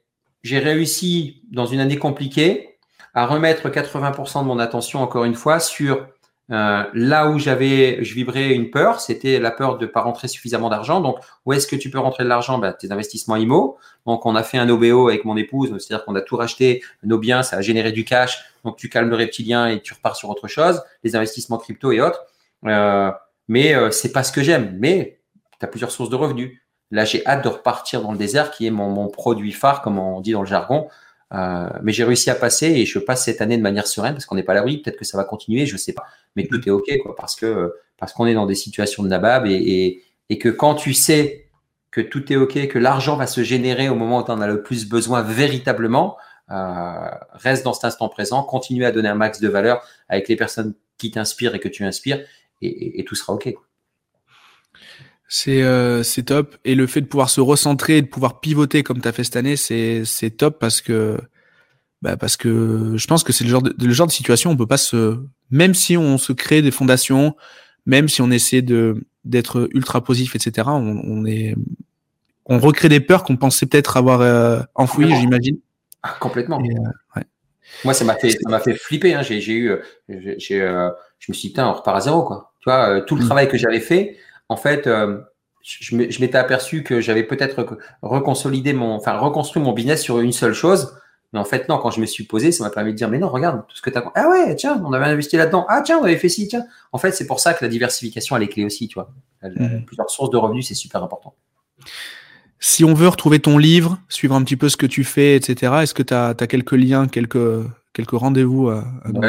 j'ai 0.43 0.57
réussi 0.57 1.43
dans 1.51 1.67
une 1.67 1.79
année 1.79 1.97
compliquée 1.97 2.79
à 3.13 3.27
remettre 3.27 3.69
80% 3.69 4.41
de 4.41 4.47
mon 4.47 4.57
attention, 4.57 5.01
encore 5.01 5.25
une 5.25 5.35
fois, 5.35 5.59
sur 5.59 6.07
euh, 6.51 6.83
là 6.93 7.29
où 7.29 7.39
j'avais, 7.39 8.03
je 8.03 8.13
vibrais 8.13 8.53
une 8.53 8.71
peur, 8.71 8.99
c'était 8.99 9.39
la 9.39 9.51
peur 9.51 9.77
de 9.77 9.85
pas 9.85 10.01
rentrer 10.01 10.27
suffisamment 10.27 10.69
d'argent. 10.69 10.99
Donc, 10.99 11.17
où 11.45 11.53
est-ce 11.53 11.65
que 11.65 11.77
tu 11.77 11.89
peux 11.89 11.99
rentrer 11.99 12.23
de 12.23 12.29
l'argent? 12.29 12.57
Ben, 12.57 12.73
Tes 12.73 12.91
investissements 12.91 13.37
IMO. 13.37 13.77
Donc, 14.05 14.25
on 14.25 14.35
a 14.35 14.43
fait 14.43 14.57
un 14.57 14.67
OBO 14.67 15.07
avec 15.07 15.23
mon 15.23 15.37
épouse, 15.37 15.69
c'est-à-dire 15.77 16.03
qu'on 16.03 16.15
a 16.15 16.21
tout 16.21 16.35
racheté, 16.35 16.83
nos 17.03 17.17
biens, 17.17 17.41
ça 17.41 17.57
a 17.57 17.61
généré 17.61 17.93
du 17.93 18.03
cash. 18.03 18.43
Donc, 18.65 18.75
tu 18.77 18.89
calmes 18.89 19.09
le 19.09 19.15
reptilien 19.15 19.67
et 19.67 19.79
tu 19.79 19.93
repars 19.93 20.15
sur 20.15 20.29
autre 20.29 20.47
chose, 20.47 20.81
les 21.03 21.15
investissements 21.15 21.57
crypto 21.57 21.91
et 21.91 22.01
autres. 22.01 22.21
Euh, 22.65 23.11
mais 23.47 23.73
euh, 23.73 23.89
c'est 23.91 24.11
pas 24.11 24.23
ce 24.23 24.33
que 24.33 24.43
j'aime. 24.43 24.75
Mais 24.77 25.19
tu 25.59 25.65
as 25.65 25.67
plusieurs 25.67 25.91
sources 25.91 26.09
de 26.09 26.15
revenus. 26.15 26.59
Là, 26.89 27.05
j'ai 27.05 27.25
hâte 27.25 27.45
de 27.45 27.49
repartir 27.49 28.01
dans 28.01 28.11
le 28.11 28.17
désert, 28.17 28.51
qui 28.51 28.67
est 28.67 28.71
mon, 28.71 28.89
mon 28.89 29.07
produit 29.07 29.53
phare, 29.53 29.81
comme 29.81 29.97
on 29.97 30.19
dit 30.19 30.33
dans 30.33 30.41
le 30.41 30.47
jargon. 30.47 30.89
Euh, 31.33 31.69
mais 31.81 31.93
j'ai 31.93 32.03
réussi 32.03 32.29
à 32.29 32.35
passer 32.35 32.67
et 32.67 32.85
je 32.85 32.99
passe 32.99 33.25
cette 33.25 33.41
année 33.41 33.57
de 33.57 33.61
manière 33.61 33.87
sereine 33.87 34.13
parce 34.13 34.25
qu'on 34.25 34.35
n'est 34.35 34.43
pas 34.43 34.51
à 34.51 34.55
l'abri. 34.55 34.79
Peut-être 34.79 34.97
que 34.97 35.05
ça 35.05 35.17
va 35.17 35.23
continuer, 35.23 35.65
je 35.65 35.77
sais 35.77 35.93
pas. 35.93 36.05
Mais 36.35 36.45
tout 36.47 36.67
est 36.67 36.71
ok, 36.71 36.97
quoi, 37.01 37.15
parce 37.15 37.35
que 37.35 37.73
parce 37.97 38.13
qu'on 38.13 38.25
est 38.25 38.33
dans 38.33 38.45
des 38.47 38.55
situations 38.55 39.03
de 39.03 39.07
nabab 39.07 39.45
et, 39.45 40.01
que 40.39 40.49
quand 40.49 40.75
tu 40.75 40.93
sais 40.93 41.49
que 41.91 42.01
tout 42.01 42.31
est 42.31 42.37
ok, 42.37 42.67
que 42.67 42.79
l'argent 42.79 43.15
va 43.17 43.27
se 43.27 43.43
générer 43.43 43.89
au 43.89 43.95
moment 43.95 44.19
où 44.19 44.23
tu 44.23 44.31
en 44.31 44.41
as 44.41 44.47
le 44.47 44.63
plus 44.63 44.87
besoin 44.87 45.21
véritablement, 45.21 46.17
euh, 46.49 47.09
reste 47.33 47.63
dans 47.63 47.73
cet 47.73 47.85
instant 47.85 48.09
présent, 48.09 48.43
continue 48.43 48.85
à 48.85 48.91
donner 48.91 49.09
un 49.09 49.15
max 49.15 49.39
de 49.39 49.49
valeur 49.49 49.85
avec 50.09 50.29
les 50.29 50.35
personnes 50.35 50.73
qui 50.97 51.11
t'inspirent 51.11 51.53
et 51.53 51.59
que 51.59 51.67
tu 51.67 51.83
inspires 51.83 52.25
et, 52.61 53.03
tout 53.05 53.15
sera 53.15 53.33
ok. 53.33 53.53
C'est 55.33 55.63
euh, 55.63 56.03
c'est 56.03 56.23
top. 56.23 56.57
Et 56.65 56.75
le 56.75 56.85
fait 56.87 56.99
de 56.99 57.05
pouvoir 57.05 57.29
se 57.29 57.39
recentrer 57.39 57.95
et 57.97 58.01
de 58.01 58.07
pouvoir 58.07 58.41
pivoter 58.41 58.83
comme 58.83 58.99
tu 58.99 59.07
as 59.07 59.13
fait 59.13 59.23
cette 59.23 59.37
année, 59.37 59.55
c'est 59.55 60.03
c'est 60.03 60.31
top 60.31 60.59
parce 60.59 60.81
que 60.81 61.21
bah 62.01 62.17
parce 62.17 62.35
que 62.35 62.97
je 62.97 63.07
pense 63.07 63.23
que 63.23 63.31
c'est 63.31 63.45
le 63.45 63.49
genre 63.49 63.61
de, 63.61 63.73
le 63.79 63.93
genre 63.93 64.07
de 64.07 64.11
situation 64.11 64.49
on 64.49 64.57
peut 64.57 64.67
pas 64.67 64.75
se 64.75 65.23
même 65.49 65.73
si 65.73 65.95
on 65.95 66.17
se 66.17 66.33
crée 66.33 66.61
des 66.61 66.69
fondations, 66.69 67.37
même 67.85 68.09
si 68.09 68.21
on 68.21 68.29
essaie 68.29 68.61
de 68.61 69.05
d'être 69.23 69.69
ultra 69.73 70.03
positif, 70.03 70.35
etc. 70.35 70.67
On, 70.67 70.99
on, 71.01 71.25
est 71.25 71.55
on 72.45 72.59
recrée 72.59 72.89
des 72.89 72.99
peurs 72.99 73.23
qu'on 73.23 73.37
pensait 73.37 73.67
peut-être 73.67 73.95
avoir 73.95 74.19
euh, 74.19 74.59
enfouies, 74.75 75.15
j'imagine. 75.15 75.59
Ah, 76.03 76.17
complètement. 76.19 76.59
Euh, 76.59 76.89
ouais. 77.15 77.23
Moi, 77.85 77.93
ça 77.93 78.03
m'a 78.03 78.15
fait 78.15 78.31
ça 78.31 78.49
m'a 78.49 78.59
fait 78.59 78.73
flipper. 78.73 79.13
Hein. 79.13 79.21
J'ai 79.21 79.39
j'ai 79.39 79.53
eu 79.53 79.77
j'ai 80.09 80.61
euh, 80.61 80.89
je 81.19 81.31
me 81.31 81.33
suis 81.33 81.53
dit 81.53 81.61
on 81.61 81.71
repart 81.71 81.95
à 81.95 82.01
zéro 82.01 82.23
quoi. 82.23 82.51
Tu 82.59 82.69
vois 82.69 82.99
tout 82.99 83.15
le 83.15 83.21
mm. 83.21 83.25
travail 83.27 83.47
que 83.47 83.57
j'avais 83.57 83.79
fait 83.79 84.17
en 84.51 84.57
fait, 84.57 84.85
euh, 84.85 85.21
je 85.61 85.95
m'étais 85.95 86.37
aperçu 86.37 86.83
que 86.83 86.99
j'avais 86.99 87.23
peut-être 87.23 87.79
reconsolidé 88.01 88.73
mon, 88.73 88.95
enfin 88.95 89.17
reconstruit 89.17 89.63
mon 89.63 89.71
business 89.71 90.01
sur 90.01 90.19
une 90.19 90.33
seule 90.33 90.53
chose. 90.53 90.97
Mais 91.31 91.39
en 91.39 91.45
fait, 91.45 91.69
non, 91.69 91.77
quand 91.77 91.91
je 91.91 92.01
me 92.01 92.05
suis 92.05 92.25
posé, 92.25 92.51
ça 92.51 92.65
m'a 92.65 92.69
permis 92.69 92.91
de 92.91 92.97
dire, 92.97 93.07
mais 93.07 93.17
non, 93.17 93.29
regarde, 93.29 93.61
tout 93.69 93.77
ce 93.77 93.81
que 93.81 93.89
tu 93.89 93.97
as. 93.97 94.03
Ah 94.15 94.27
ouais, 94.27 94.53
tiens, 94.57 94.83
on 94.85 94.91
avait 94.91 95.05
investi 95.05 95.37
là-dedans. 95.37 95.65
Ah 95.69 95.81
tiens, 95.81 95.99
on 95.99 96.03
avait 96.03 96.17
fait 96.17 96.27
ci, 96.27 96.49
tiens. 96.49 96.65
En 96.91 96.97
fait, 96.97 97.13
c'est 97.13 97.25
pour 97.25 97.39
ça 97.39 97.53
que 97.53 97.63
la 97.63 97.69
diversification, 97.69 98.35
elle 98.35 98.43
est 98.43 98.49
clé 98.49 98.65
aussi, 98.65 98.89
tu 98.89 98.95
vois. 98.95 99.13
Mmh. 99.41 99.85
Plusieurs 99.85 100.09
sources 100.09 100.31
de 100.31 100.35
revenus, 100.35 100.67
c'est 100.67 100.75
super 100.75 101.01
important. 101.01 101.33
Si 102.59 102.83
on 102.83 102.93
veut 102.93 103.07
retrouver 103.07 103.39
ton 103.39 103.57
livre, 103.57 103.97
suivre 104.09 104.35
un 104.35 104.43
petit 104.43 104.57
peu 104.57 104.67
ce 104.67 104.75
que 104.75 104.85
tu 104.85 105.05
fais, 105.05 105.37
etc., 105.37 105.73
est-ce 105.83 105.93
que 105.93 106.03
tu 106.03 106.13
as, 106.13 106.35
as, 106.37 106.47
quelques 106.47 106.73
liens, 106.73 107.07
quelques, 107.07 107.63
quelques 107.93 108.11
rendez-vous 108.11 108.69
à, 108.69 108.83
on, 109.05 109.19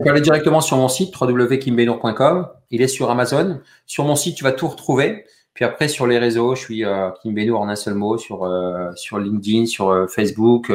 peut, 0.00 0.10
aller 0.10 0.20
directement 0.20 0.62
sur 0.62 0.78
mon 0.78 0.88
site 0.88 1.14
www.kimbenour.com. 1.20 2.48
Il 2.74 2.82
est 2.82 2.88
sur 2.88 3.08
Amazon. 3.08 3.60
Sur 3.86 4.04
mon 4.04 4.16
site, 4.16 4.36
tu 4.36 4.42
vas 4.42 4.50
tout 4.50 4.66
retrouver. 4.66 5.26
Puis 5.54 5.64
après, 5.64 5.86
sur 5.86 6.08
les 6.08 6.18
réseaux, 6.18 6.56
je 6.56 6.60
suis 6.60 6.84
euh, 6.84 7.10
Kim 7.22 7.38
en 7.54 7.68
un 7.68 7.76
seul 7.76 7.94
mot, 7.94 8.18
sur, 8.18 8.42
euh, 8.42 8.90
sur 8.96 9.20
LinkedIn, 9.20 9.66
sur 9.66 9.90
euh, 9.90 10.08
Facebook 10.08 10.72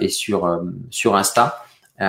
et 0.00 0.08
sur, 0.08 0.62
sur 0.90 1.14
Insta. 1.14 1.62
et, 2.00 2.06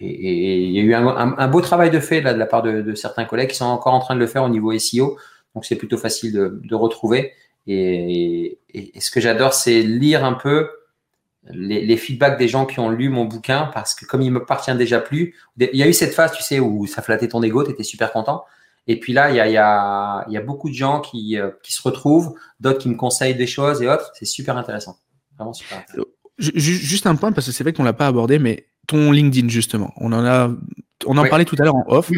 il 0.00 0.70
y 0.72 0.78
a 0.78 0.82
eu 0.82 0.94
un, 0.94 1.48
beau 1.48 1.62
travail 1.62 1.90
de 1.90 2.00
fait 2.00 2.20
là, 2.20 2.34
de 2.34 2.38
la 2.38 2.44
part 2.44 2.62
de, 2.62 2.94
certains 2.94 3.24
collègues 3.24 3.48
qui 3.48 3.56
sont 3.56 3.64
encore 3.64 3.94
en 3.94 4.00
train 4.00 4.14
de 4.14 4.20
le 4.20 4.26
faire 4.26 4.44
au 4.44 4.50
niveau 4.50 4.78
SEO. 4.78 5.16
Donc 5.54 5.64
c'est 5.64 5.76
plutôt 5.76 5.96
facile 5.96 6.32
de, 6.32 6.74
retrouver. 6.74 7.32
Et, 7.66 8.58
ce 9.00 9.10
que 9.10 9.20
j'adore, 9.20 9.54
c'est 9.54 9.80
lire 9.80 10.22
un 10.22 10.34
peu 10.34 10.68
les, 11.52 11.96
feedbacks 11.96 12.38
des 12.38 12.48
gens 12.48 12.66
qui 12.66 12.80
ont 12.80 12.90
lu 12.90 13.08
mon 13.08 13.24
bouquin 13.24 13.70
parce 13.72 13.94
que 13.94 14.06
comme 14.06 14.22
il 14.22 14.30
me 14.30 14.40
appartient 14.40 14.74
déjà 14.76 15.00
plus, 15.00 15.34
il 15.58 15.76
y 15.76 15.82
a 15.82 15.88
eu 15.88 15.92
cette 15.92 16.14
phase, 16.14 16.32
tu 16.32 16.42
sais, 16.42 16.60
où 16.60 16.86
ça 16.86 17.02
flattait 17.02 17.28
ton 17.28 17.42
ego, 17.42 17.64
tu 17.64 17.70
étais 17.70 17.82
super 17.82 18.12
content. 18.12 18.44
Et 18.86 19.00
puis 19.00 19.12
là, 19.12 19.30
il 19.30 19.36
y 19.36 19.40
a, 19.40 20.24
il 20.28 20.32
y 20.32 20.36
a, 20.36 20.40
beaucoup 20.42 20.68
de 20.68 20.74
gens 20.74 21.00
qui, 21.00 21.38
euh, 21.38 21.50
qui 21.62 21.72
se 21.72 21.82
retrouvent, 21.82 22.34
d'autres 22.60 22.78
qui 22.78 22.88
me 22.88 22.96
conseillent 22.96 23.34
des 23.34 23.46
choses 23.46 23.82
et 23.82 23.88
autres. 23.88 24.10
C'est 24.14 24.26
super 24.26 24.58
intéressant. 24.58 24.98
Vraiment 25.36 25.54
super 25.54 25.78
intéressant. 25.78 26.08
Juste 26.38 27.06
un 27.06 27.14
point, 27.16 27.32
parce 27.32 27.46
que 27.46 27.52
c'est 27.52 27.64
vrai 27.64 27.72
qu'on 27.72 27.84
l'a 27.84 27.92
pas 27.92 28.08
abordé, 28.08 28.38
mais 28.38 28.66
ton 28.86 29.12
LinkedIn, 29.12 29.48
justement, 29.48 29.92
on 29.96 30.12
en 30.12 30.24
a, 30.24 30.50
on 31.06 31.16
en 31.16 31.26
parlait 31.26 31.44
tout 31.44 31.56
à 31.58 31.64
l'heure 31.64 31.76
en 31.76 31.84
off. 31.88 32.10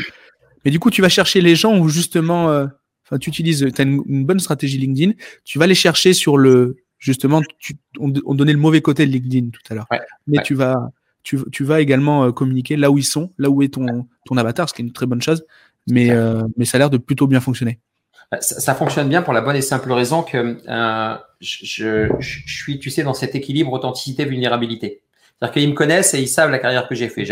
Mais 0.65 0.71
du 0.71 0.81
coup, 0.81 0.91
tu 0.91 1.03
vas 1.03 1.09
chercher 1.09 1.41
les 1.41 1.55
gens 1.55 1.79
où 1.79 1.89
justement, 1.89 2.49
euh, 2.51 2.67
tu 3.21 3.31
utilises, 3.31 3.67
tu 3.73 3.81
as 3.81 3.85
une, 3.85 4.25
bonne 4.25 4.41
stratégie 4.41 4.79
LinkedIn, 4.79 5.13
tu 5.45 5.59
vas 5.59 5.67
les 5.67 5.75
chercher 5.77 6.13
sur 6.13 6.39
le, 6.39 6.79
justement, 6.99 7.43
tu, 7.59 7.75
on, 7.99 8.09
donnait 8.09 8.53
le 8.53 8.59
mauvais 8.59 8.81
côté 8.81 9.07
de 9.07 9.13
LinkedIn 9.13 9.51
tout 9.51 9.61
à 9.71 9.75
l'heure. 9.75 9.87
mais 10.27 10.43
tu 10.43 10.55
vas, 10.55 10.91
tu, 11.23 11.39
tu, 11.51 11.65
vas 11.65 11.81
également 11.81 12.25
euh, 12.25 12.33
communiquer 12.33 12.77
là 12.77 12.91
où 12.91 12.99
ils 12.99 13.05
sont, 13.05 13.33
là 13.39 13.51
où 13.51 13.63
est 13.63 13.75
ton, 13.75 14.07
ton 14.27 14.37
avatar, 14.37 14.69
ce 14.69 14.75
qui 14.75 14.83
est 14.83 14.85
une 14.85 14.93
très 14.93 15.07
bonne 15.07 15.23
chose. 15.23 15.45
Mais, 15.89 16.11
euh, 16.11 16.43
mais 16.57 16.65
ça 16.65 16.77
a 16.77 16.79
l'air 16.79 16.91
de 16.91 16.99
plutôt 16.99 17.27
bien 17.27 17.41
fonctionner. 17.41 17.81
Bah, 18.31 18.39
ça, 18.41 18.75
fonctionne 18.75 19.09
bien 19.09 19.23
pour 19.23 19.33
la 19.33 19.41
bonne 19.41 19.55
et 19.55 19.63
simple 19.63 19.93
raison 19.93 20.23
que 20.23 20.59
euh, 20.69 21.17
je, 21.41 22.09
je, 22.19 22.53
suis, 22.53 22.79
tu 22.81 22.91
sais, 22.91 23.05
dans 23.05 23.15
cet 23.15 23.35
équilibre 23.37 23.73
authenticité-vulnérabilité. 23.73 25.03
C'est-à-dire 25.39 25.55
qu'ils 25.55 25.71
me 25.71 25.75
connaissent 25.75 26.15
et 26.15 26.21
ils 26.21 26.29
savent 26.29 26.51
la 26.51 26.59
carrière 26.59 26.89
que 26.89 26.95
j'ai 26.95 27.09
fait. 27.09 27.25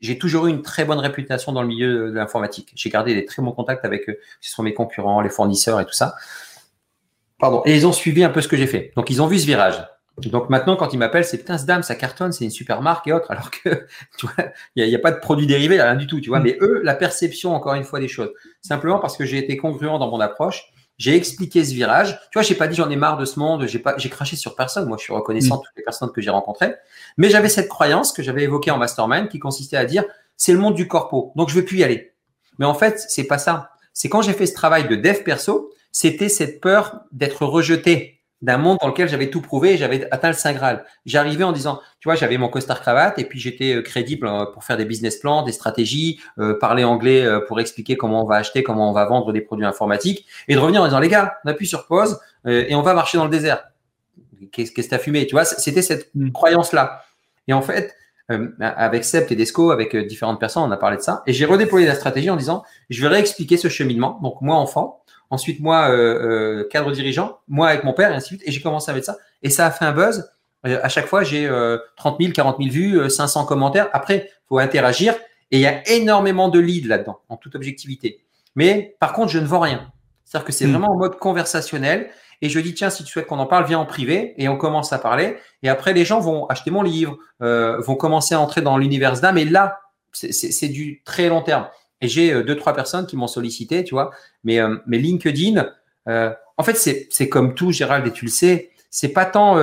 J'ai 0.00 0.18
toujours 0.18 0.46
eu 0.46 0.50
une 0.50 0.62
très 0.62 0.86
bonne 0.86 0.98
réputation 0.98 1.52
dans 1.52 1.60
le 1.60 1.68
milieu 1.68 2.10
de 2.10 2.14
l'informatique. 2.14 2.72
J'ai 2.74 2.88
gardé 2.88 3.14
des 3.14 3.26
très 3.26 3.42
bons 3.42 3.52
contacts 3.52 3.84
avec 3.84 4.08
eux, 4.08 4.18
ce 4.40 4.50
sont 4.50 4.62
mes 4.62 4.72
concurrents, 4.72 5.20
les 5.20 5.28
fournisseurs 5.28 5.78
et 5.78 5.84
tout 5.84 5.92
ça. 5.92 6.14
Pardon. 7.40 7.62
Et 7.64 7.74
ils 7.74 7.86
ont 7.86 7.92
suivi 7.92 8.22
un 8.22 8.30
peu 8.30 8.40
ce 8.40 8.48
que 8.48 8.56
j'ai 8.56 8.66
fait. 8.66 8.92
Donc 8.96 9.10
ils 9.10 9.22
ont 9.22 9.26
vu 9.26 9.38
ce 9.38 9.46
virage. 9.46 9.82
Donc 10.18 10.50
maintenant, 10.50 10.76
quand 10.76 10.92
ils 10.92 10.98
m'appellent, 10.98 11.24
c'est 11.24 11.38
putain, 11.38 11.56
ce 11.56 11.64
dame, 11.64 11.82
ça 11.82 11.94
cartonne, 11.94 12.32
c'est 12.32 12.44
une 12.44 12.50
super 12.50 12.82
marque 12.82 13.06
et 13.06 13.12
autres, 13.12 13.30
alors 13.30 13.50
que 13.50 13.86
tu 14.18 14.26
vois, 14.26 14.50
il 14.76 14.86
n'y 14.86 14.94
a, 14.94 14.98
pas 14.98 15.12
de 15.12 15.18
produits 15.18 15.46
dérivés, 15.46 15.80
rien 15.80 15.96
du 15.96 16.06
tout, 16.06 16.20
tu 16.20 16.28
vois. 16.28 16.40
Mm. 16.40 16.44
Mais 16.44 16.58
eux, 16.60 16.80
la 16.84 16.94
perception, 16.94 17.54
encore 17.54 17.74
une 17.74 17.84
fois, 17.84 18.00
des 18.00 18.08
choses. 18.08 18.30
Simplement 18.60 18.98
parce 18.98 19.16
que 19.16 19.24
j'ai 19.24 19.38
été 19.38 19.56
congruent 19.56 19.98
dans 19.98 20.10
mon 20.10 20.20
approche, 20.20 20.72
j'ai 20.98 21.16
expliqué 21.16 21.64
ce 21.64 21.72
virage. 21.72 22.20
Tu 22.30 22.38
vois, 22.38 22.42
j'ai 22.42 22.54
pas 22.54 22.68
dit 22.68 22.76
j'en 22.76 22.90
ai 22.90 22.96
marre 22.96 23.16
de 23.16 23.24
ce 23.24 23.38
monde, 23.38 23.66
j'ai 23.66 23.78
pas, 23.78 23.94
j'ai 23.96 24.10
craché 24.10 24.36
sur 24.36 24.54
personne. 24.54 24.86
Moi, 24.86 24.98
je 24.98 25.04
suis 25.04 25.14
reconnaissant 25.14 25.56
de 25.56 25.62
toutes 25.62 25.76
les 25.76 25.82
personnes 25.82 26.12
que 26.12 26.20
j'ai 26.20 26.28
rencontrées. 26.28 26.74
Mais 27.16 27.30
j'avais 27.30 27.48
cette 27.48 27.68
croyance 27.68 28.12
que 28.12 28.22
j'avais 28.22 28.42
évoquée 28.42 28.70
en 28.70 28.76
mastermind 28.76 29.28
qui 29.28 29.38
consistait 29.38 29.78
à 29.78 29.86
dire 29.86 30.04
c'est 30.36 30.52
le 30.52 30.58
monde 30.58 30.74
du 30.74 30.88
corpo, 30.88 31.32
donc 31.36 31.48
je 31.48 31.54
veux 31.54 31.64
plus 31.64 31.78
y 31.78 31.84
aller. 31.84 32.12
Mais 32.58 32.66
en 32.66 32.74
fait, 32.74 32.98
c'est 33.08 33.24
pas 33.24 33.38
ça. 33.38 33.70
C'est 33.94 34.08
quand 34.08 34.22
j'ai 34.22 34.34
fait 34.34 34.46
ce 34.46 34.54
travail 34.54 34.88
de 34.88 34.96
dev 34.96 35.22
perso, 35.22 35.72
c'était 35.92 36.28
cette 36.28 36.60
peur 36.60 37.02
d'être 37.12 37.44
rejeté 37.44 38.20
d'un 38.42 38.56
monde 38.56 38.78
dans 38.80 38.88
lequel 38.88 39.08
j'avais 39.08 39.28
tout 39.28 39.42
prouvé 39.42 39.74
et 39.74 39.76
j'avais 39.76 40.08
atteint 40.10 40.28
le 40.28 40.34
Saint 40.34 40.52
Graal. 40.52 40.84
J'arrivais 41.04 41.44
en 41.44 41.52
disant, 41.52 41.80
tu 42.00 42.08
vois, 42.08 42.14
j'avais 42.14 42.38
mon 42.38 42.48
costard 42.48 42.80
cravate 42.80 43.18
et 43.18 43.24
puis 43.24 43.38
j'étais 43.38 43.74
euh, 43.74 43.82
crédible 43.82 44.26
euh, 44.26 44.46
pour 44.46 44.64
faire 44.64 44.76
des 44.76 44.86
business 44.86 45.18
plans, 45.18 45.42
des 45.42 45.52
stratégies, 45.52 46.20
euh, 46.38 46.58
parler 46.58 46.84
anglais 46.84 47.26
pour 47.48 47.60
expliquer 47.60 47.96
comment 47.96 48.22
on 48.22 48.26
va 48.26 48.36
acheter, 48.36 48.62
comment 48.62 48.90
on 48.90 48.92
va 48.92 49.04
vendre 49.04 49.32
des 49.32 49.40
produits 49.42 49.66
informatiques 49.66 50.26
et 50.48 50.54
de 50.54 50.58
revenir 50.58 50.82
en 50.82 50.86
disant, 50.86 51.00
les 51.00 51.08
gars, 51.08 51.34
on 51.44 51.48
appuie 51.48 51.66
sur 51.66 51.86
pause 51.86 52.18
et 52.46 52.74
on 52.74 52.82
va 52.82 52.94
marcher 52.94 53.18
dans 53.18 53.24
le 53.24 53.30
désert. 53.30 53.64
Qu'est-ce 54.52 54.72
que 54.72 54.80
t'as 54.80 54.98
fumé? 54.98 55.26
Tu 55.26 55.34
vois, 55.34 55.44
c'était 55.44 55.82
cette 55.82 56.10
mm. 56.14 56.30
croyance-là. 56.32 57.02
Et 57.46 57.52
en 57.52 57.60
fait, 57.60 57.94
avec 58.60 59.04
Seb 59.04 59.26
Tedesco, 59.26 59.70
avec 59.70 59.94
différentes 59.94 60.40
personnes, 60.40 60.62
on 60.62 60.70
a 60.70 60.76
parlé 60.78 60.96
de 60.96 61.02
ça. 61.02 61.22
Et 61.26 61.34
j'ai 61.34 61.44
redéployé 61.44 61.86
la 61.86 61.94
stratégie 61.94 62.30
en 62.30 62.36
disant, 62.36 62.64
je 62.88 63.02
vais 63.02 63.08
réexpliquer 63.08 63.58
ce 63.58 63.68
cheminement. 63.68 64.18
Donc, 64.22 64.40
moi, 64.40 64.56
enfant, 64.56 64.99
ensuite 65.30 65.60
moi 65.60 65.88
euh, 65.90 66.60
euh, 66.60 66.68
cadre 66.68 66.92
dirigeant, 66.92 67.38
moi 67.48 67.68
avec 67.68 67.84
mon 67.84 67.92
père 67.92 68.10
et 68.10 68.14
ainsi 68.14 68.34
de 68.34 68.38
suite. 68.38 68.48
Et 68.48 68.52
j'ai 68.52 68.60
commencé 68.60 68.90
avec 68.90 69.04
ça. 69.04 69.16
Et 69.42 69.50
ça 69.50 69.66
a 69.66 69.70
fait 69.70 69.84
un 69.84 69.92
buzz. 69.92 70.30
Euh, 70.66 70.78
à 70.82 70.88
chaque 70.88 71.06
fois, 71.06 71.22
j'ai 71.22 71.48
30 71.96 72.20
000, 72.20 72.32
40 72.32 72.56
000 72.58 72.70
vues, 72.70 73.10
500 73.10 73.46
commentaires. 73.46 73.88
Après, 73.92 74.30
faut 74.48 74.58
interagir. 74.58 75.14
Et 75.52 75.58
il 75.58 75.60
y 75.60 75.66
a 75.66 75.88
énormément 75.88 76.48
de 76.48 76.60
leads 76.60 76.86
là-dedans, 76.86 77.20
en 77.28 77.36
toute 77.36 77.54
objectivité. 77.56 78.22
Mais 78.54 78.96
par 79.00 79.12
contre, 79.12 79.30
je 79.32 79.38
ne 79.38 79.46
vends 79.46 79.60
rien. 79.60 79.90
C'est-à-dire 80.24 80.46
que 80.46 80.52
c'est 80.52 80.66
hmm. 80.66 80.72
vraiment 80.72 80.92
en 80.92 80.96
mode 80.96 81.18
conversationnel. 81.18 82.10
Et 82.42 82.48
je 82.48 82.60
dis, 82.60 82.72
tiens, 82.72 82.88
si 82.88 83.04
tu 83.04 83.12
souhaites 83.12 83.26
qu'on 83.26 83.38
en 83.38 83.46
parle, 83.46 83.66
viens 83.66 83.78
en 83.78 83.86
privé. 83.86 84.34
Et 84.38 84.48
on 84.48 84.56
commence 84.56 84.92
à 84.92 84.98
parler. 84.98 85.36
Et 85.62 85.68
après, 85.68 85.92
les 85.92 86.04
gens 86.04 86.20
vont 86.20 86.46
acheter 86.46 86.70
mon 86.70 86.82
livre, 86.82 87.18
vont 87.40 87.96
commencer 87.96 88.34
à 88.34 88.40
entrer 88.40 88.62
dans 88.62 88.78
l'univers 88.78 89.20
d'âme. 89.20 89.36
Et 89.38 89.44
là, 89.44 89.80
c'est 90.12 90.68
du 90.68 91.02
très 91.04 91.28
long 91.28 91.42
terme. 91.42 91.66
Et 92.00 92.08
j'ai 92.08 92.32
euh, 92.32 92.42
deux, 92.42 92.56
trois 92.56 92.74
personnes 92.74 93.06
qui 93.06 93.16
m'ont 93.16 93.26
sollicité, 93.26 93.84
tu 93.84 93.94
vois. 93.94 94.10
Mais, 94.44 94.60
euh, 94.60 94.76
LinkedIn, 94.86 95.70
euh, 96.08 96.30
en 96.56 96.62
fait, 96.62 96.76
c'est 97.10 97.28
comme 97.28 97.54
tout, 97.54 97.72
Gérald, 97.72 98.06
et 98.06 98.12
tu 98.12 98.26
le 98.26 98.30
sais, 98.30 98.70
c'est 98.90 99.08
pas 99.08 99.24
tant 99.24 99.56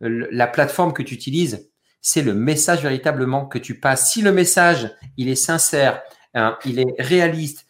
la 0.00 0.46
plateforme 0.46 0.92
que 0.92 1.02
tu 1.02 1.14
utilises, 1.14 1.68
c'est 2.00 2.22
le 2.22 2.32
message 2.32 2.82
véritablement 2.82 3.46
que 3.46 3.58
tu 3.58 3.80
passes. 3.80 4.12
Si 4.12 4.22
le 4.22 4.30
message, 4.30 4.94
il 5.16 5.28
est 5.28 5.34
sincère, 5.34 6.02
hein, 6.34 6.56
il 6.64 6.78
est 6.78 6.94
réaliste, 7.00 7.66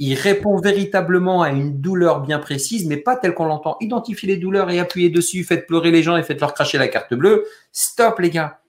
il 0.00 0.14
répond 0.14 0.58
véritablement 0.58 1.42
à 1.42 1.50
une 1.50 1.80
douleur 1.80 2.20
bien 2.22 2.40
précise, 2.40 2.86
mais 2.86 2.96
pas 2.96 3.14
telle 3.14 3.34
qu'on 3.34 3.44
l'entend. 3.44 3.76
Identifier 3.80 4.28
les 4.28 4.38
douleurs 4.38 4.70
et 4.70 4.80
appuyer 4.80 5.10
dessus, 5.10 5.44
faites 5.44 5.68
pleurer 5.68 5.92
les 5.92 6.02
gens 6.02 6.16
et 6.16 6.24
faites 6.24 6.40
leur 6.40 6.54
cracher 6.54 6.78
la 6.78 6.88
carte 6.88 7.14
bleue. 7.14 7.44
Stop, 7.70 8.18
les 8.18 8.30
gars 8.30 8.60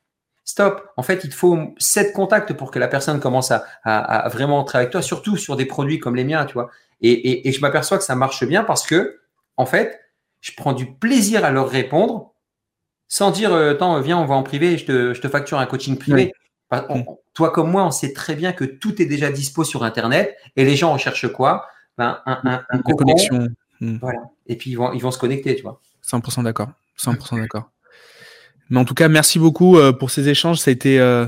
stop. 0.52 0.92
En 0.98 1.04
fait, 1.04 1.24
il 1.24 1.30
te 1.30 1.36
faut 1.36 1.58
sept 1.78 2.14
contacts 2.14 2.54
pour 2.54 2.72
que 2.72 2.80
la 2.80 2.88
personne 2.88 3.20
commence 3.20 3.52
à, 3.52 4.30
vraiment 4.30 4.64
travailler 4.64 4.86
avec 4.86 4.92
toi, 4.92 5.02
surtout 5.02 5.38
sur 5.38 5.56
des 5.56 5.66
produits 5.66 6.00
comme 6.00 6.16
les 6.16 6.26
miens, 6.26 6.46
tu 6.46 6.54
vois. 6.54 6.70
Et, 7.02 7.52
je 7.52 7.62
m'aperçois 7.62 7.98
que 7.98 8.04
ça 8.04 8.16
marche 8.16 8.44
bien 8.44 8.64
parce 8.64 8.86
que, 8.86 9.22
en 9.58 9.66
fait, 9.66 10.00
je 10.42 10.52
prends 10.56 10.74
du 10.74 10.94
plaisir 10.94 11.46
à 11.46 11.52
leur 11.52 11.70
répondre 11.70 12.34
sans 13.08 13.32
dire, 13.32 13.54
euh, 13.54 13.74
attends, 13.74 14.00
viens, 14.00 14.18
on 14.18 14.26
va 14.26 14.36
en 14.36 14.44
privé, 14.44 14.78
je 14.78 14.86
te, 14.86 15.14
je 15.14 15.22
te 15.22 15.28
facture 15.28 15.60
un 15.60 15.66
coaching 15.66 15.98
privé. 15.98 16.34
Toi 17.34 17.52
comme 17.52 17.70
moi, 17.70 17.86
on 17.86 17.92
sait 17.92 18.14
très 18.14 18.36
bien 18.36 18.54
que 18.54 18.64
tout 18.64 19.02
est 19.02 19.06
déjà 19.06 19.30
dispo 19.32 19.64
sur 19.64 19.84
Internet 19.84 20.38
et 20.56 20.64
les 20.64 20.76
gens 20.76 20.94
recherchent 20.94 21.32
quoi? 21.32 21.68
Ben, 21.98 22.20
un, 22.26 22.64
un, 22.70 22.82
connexion. 22.82 23.48
Mm. 23.82 23.98
Voilà. 23.98 24.20
Et 24.48 24.56
puis, 24.56 24.72
ils 24.72 24.76
vont, 24.76 24.94
ils 24.94 25.02
vont 25.02 25.12
se 25.12 25.20
connecter, 25.20 25.56
tu 25.56 25.64
vois. 25.64 25.82
100% 26.06 26.44
d'accord. 26.44 26.70
100% 26.98 27.40
d'accord. 27.40 27.70
Mais 28.72 28.80
en 28.80 28.86
tout 28.86 28.94
cas, 28.94 29.10
merci 29.10 29.38
beaucoup 29.38 29.78
euh, 29.78 29.92
pour 29.92 30.10
ces 30.10 30.30
échanges. 30.30 30.58
Ça 30.58 30.70
a 30.70 30.72
été 30.72 31.00
euh, 31.00 31.26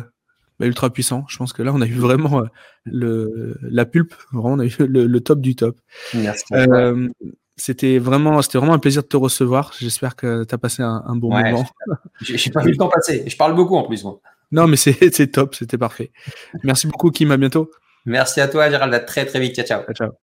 bah, 0.59 0.65
ultra 0.65 0.89
puissant. 0.89 1.25
Je 1.27 1.37
pense 1.37 1.51
que 1.51 1.61
là, 1.61 1.71
on 1.75 1.81
a 1.81 1.85
eu 1.85 1.93
vraiment 1.93 2.39
euh, 2.39 2.45
le, 2.85 3.57
la 3.61 3.85
pulpe. 3.85 4.15
Vraiment, 4.31 4.53
on 4.53 4.59
a 4.59 4.65
eu 4.65 4.75
le, 4.79 5.19
top 5.19 5.41
du 5.41 5.55
top. 5.55 5.77
Merci. 6.13 6.45
c'était 7.57 7.99
vraiment, 7.99 8.41
c'était 8.41 8.57
vraiment 8.57 8.73
un 8.73 8.79
plaisir 8.79 9.03
de 9.03 9.07
te 9.07 9.17
recevoir. 9.17 9.73
J'espère 9.77 10.15
que 10.15 10.45
tu 10.45 10.55
as 10.55 10.57
passé 10.57 10.83
un, 10.83 11.15
bon 11.15 11.29
moment. 11.29 11.65
Je 12.21 12.33
n'ai 12.33 12.51
pas 12.51 12.63
vu 12.63 12.71
le 12.71 12.77
temps 12.77 12.89
passer. 12.89 13.25
Je 13.27 13.35
parle 13.35 13.55
beaucoup 13.55 13.75
en 13.75 13.83
plus, 13.83 14.03
moi. 14.05 14.21
Non, 14.53 14.67
mais 14.67 14.77
c'est 14.77 15.27
top. 15.27 15.53
C'était 15.53 15.77
parfait. 15.77 16.11
Merci 16.63 16.87
beaucoup, 16.87 17.11
Kim. 17.11 17.29
À 17.31 17.37
bientôt. 17.37 17.69
Merci 18.05 18.39
à 18.39 18.47
toi, 18.47 18.69
Gérald. 18.69 18.93
À 18.93 19.01
très, 19.01 19.25
très 19.25 19.41
vite. 19.41 19.55
Ciao, 19.55 19.83
ciao. 19.83 19.93
ciao. 19.93 20.23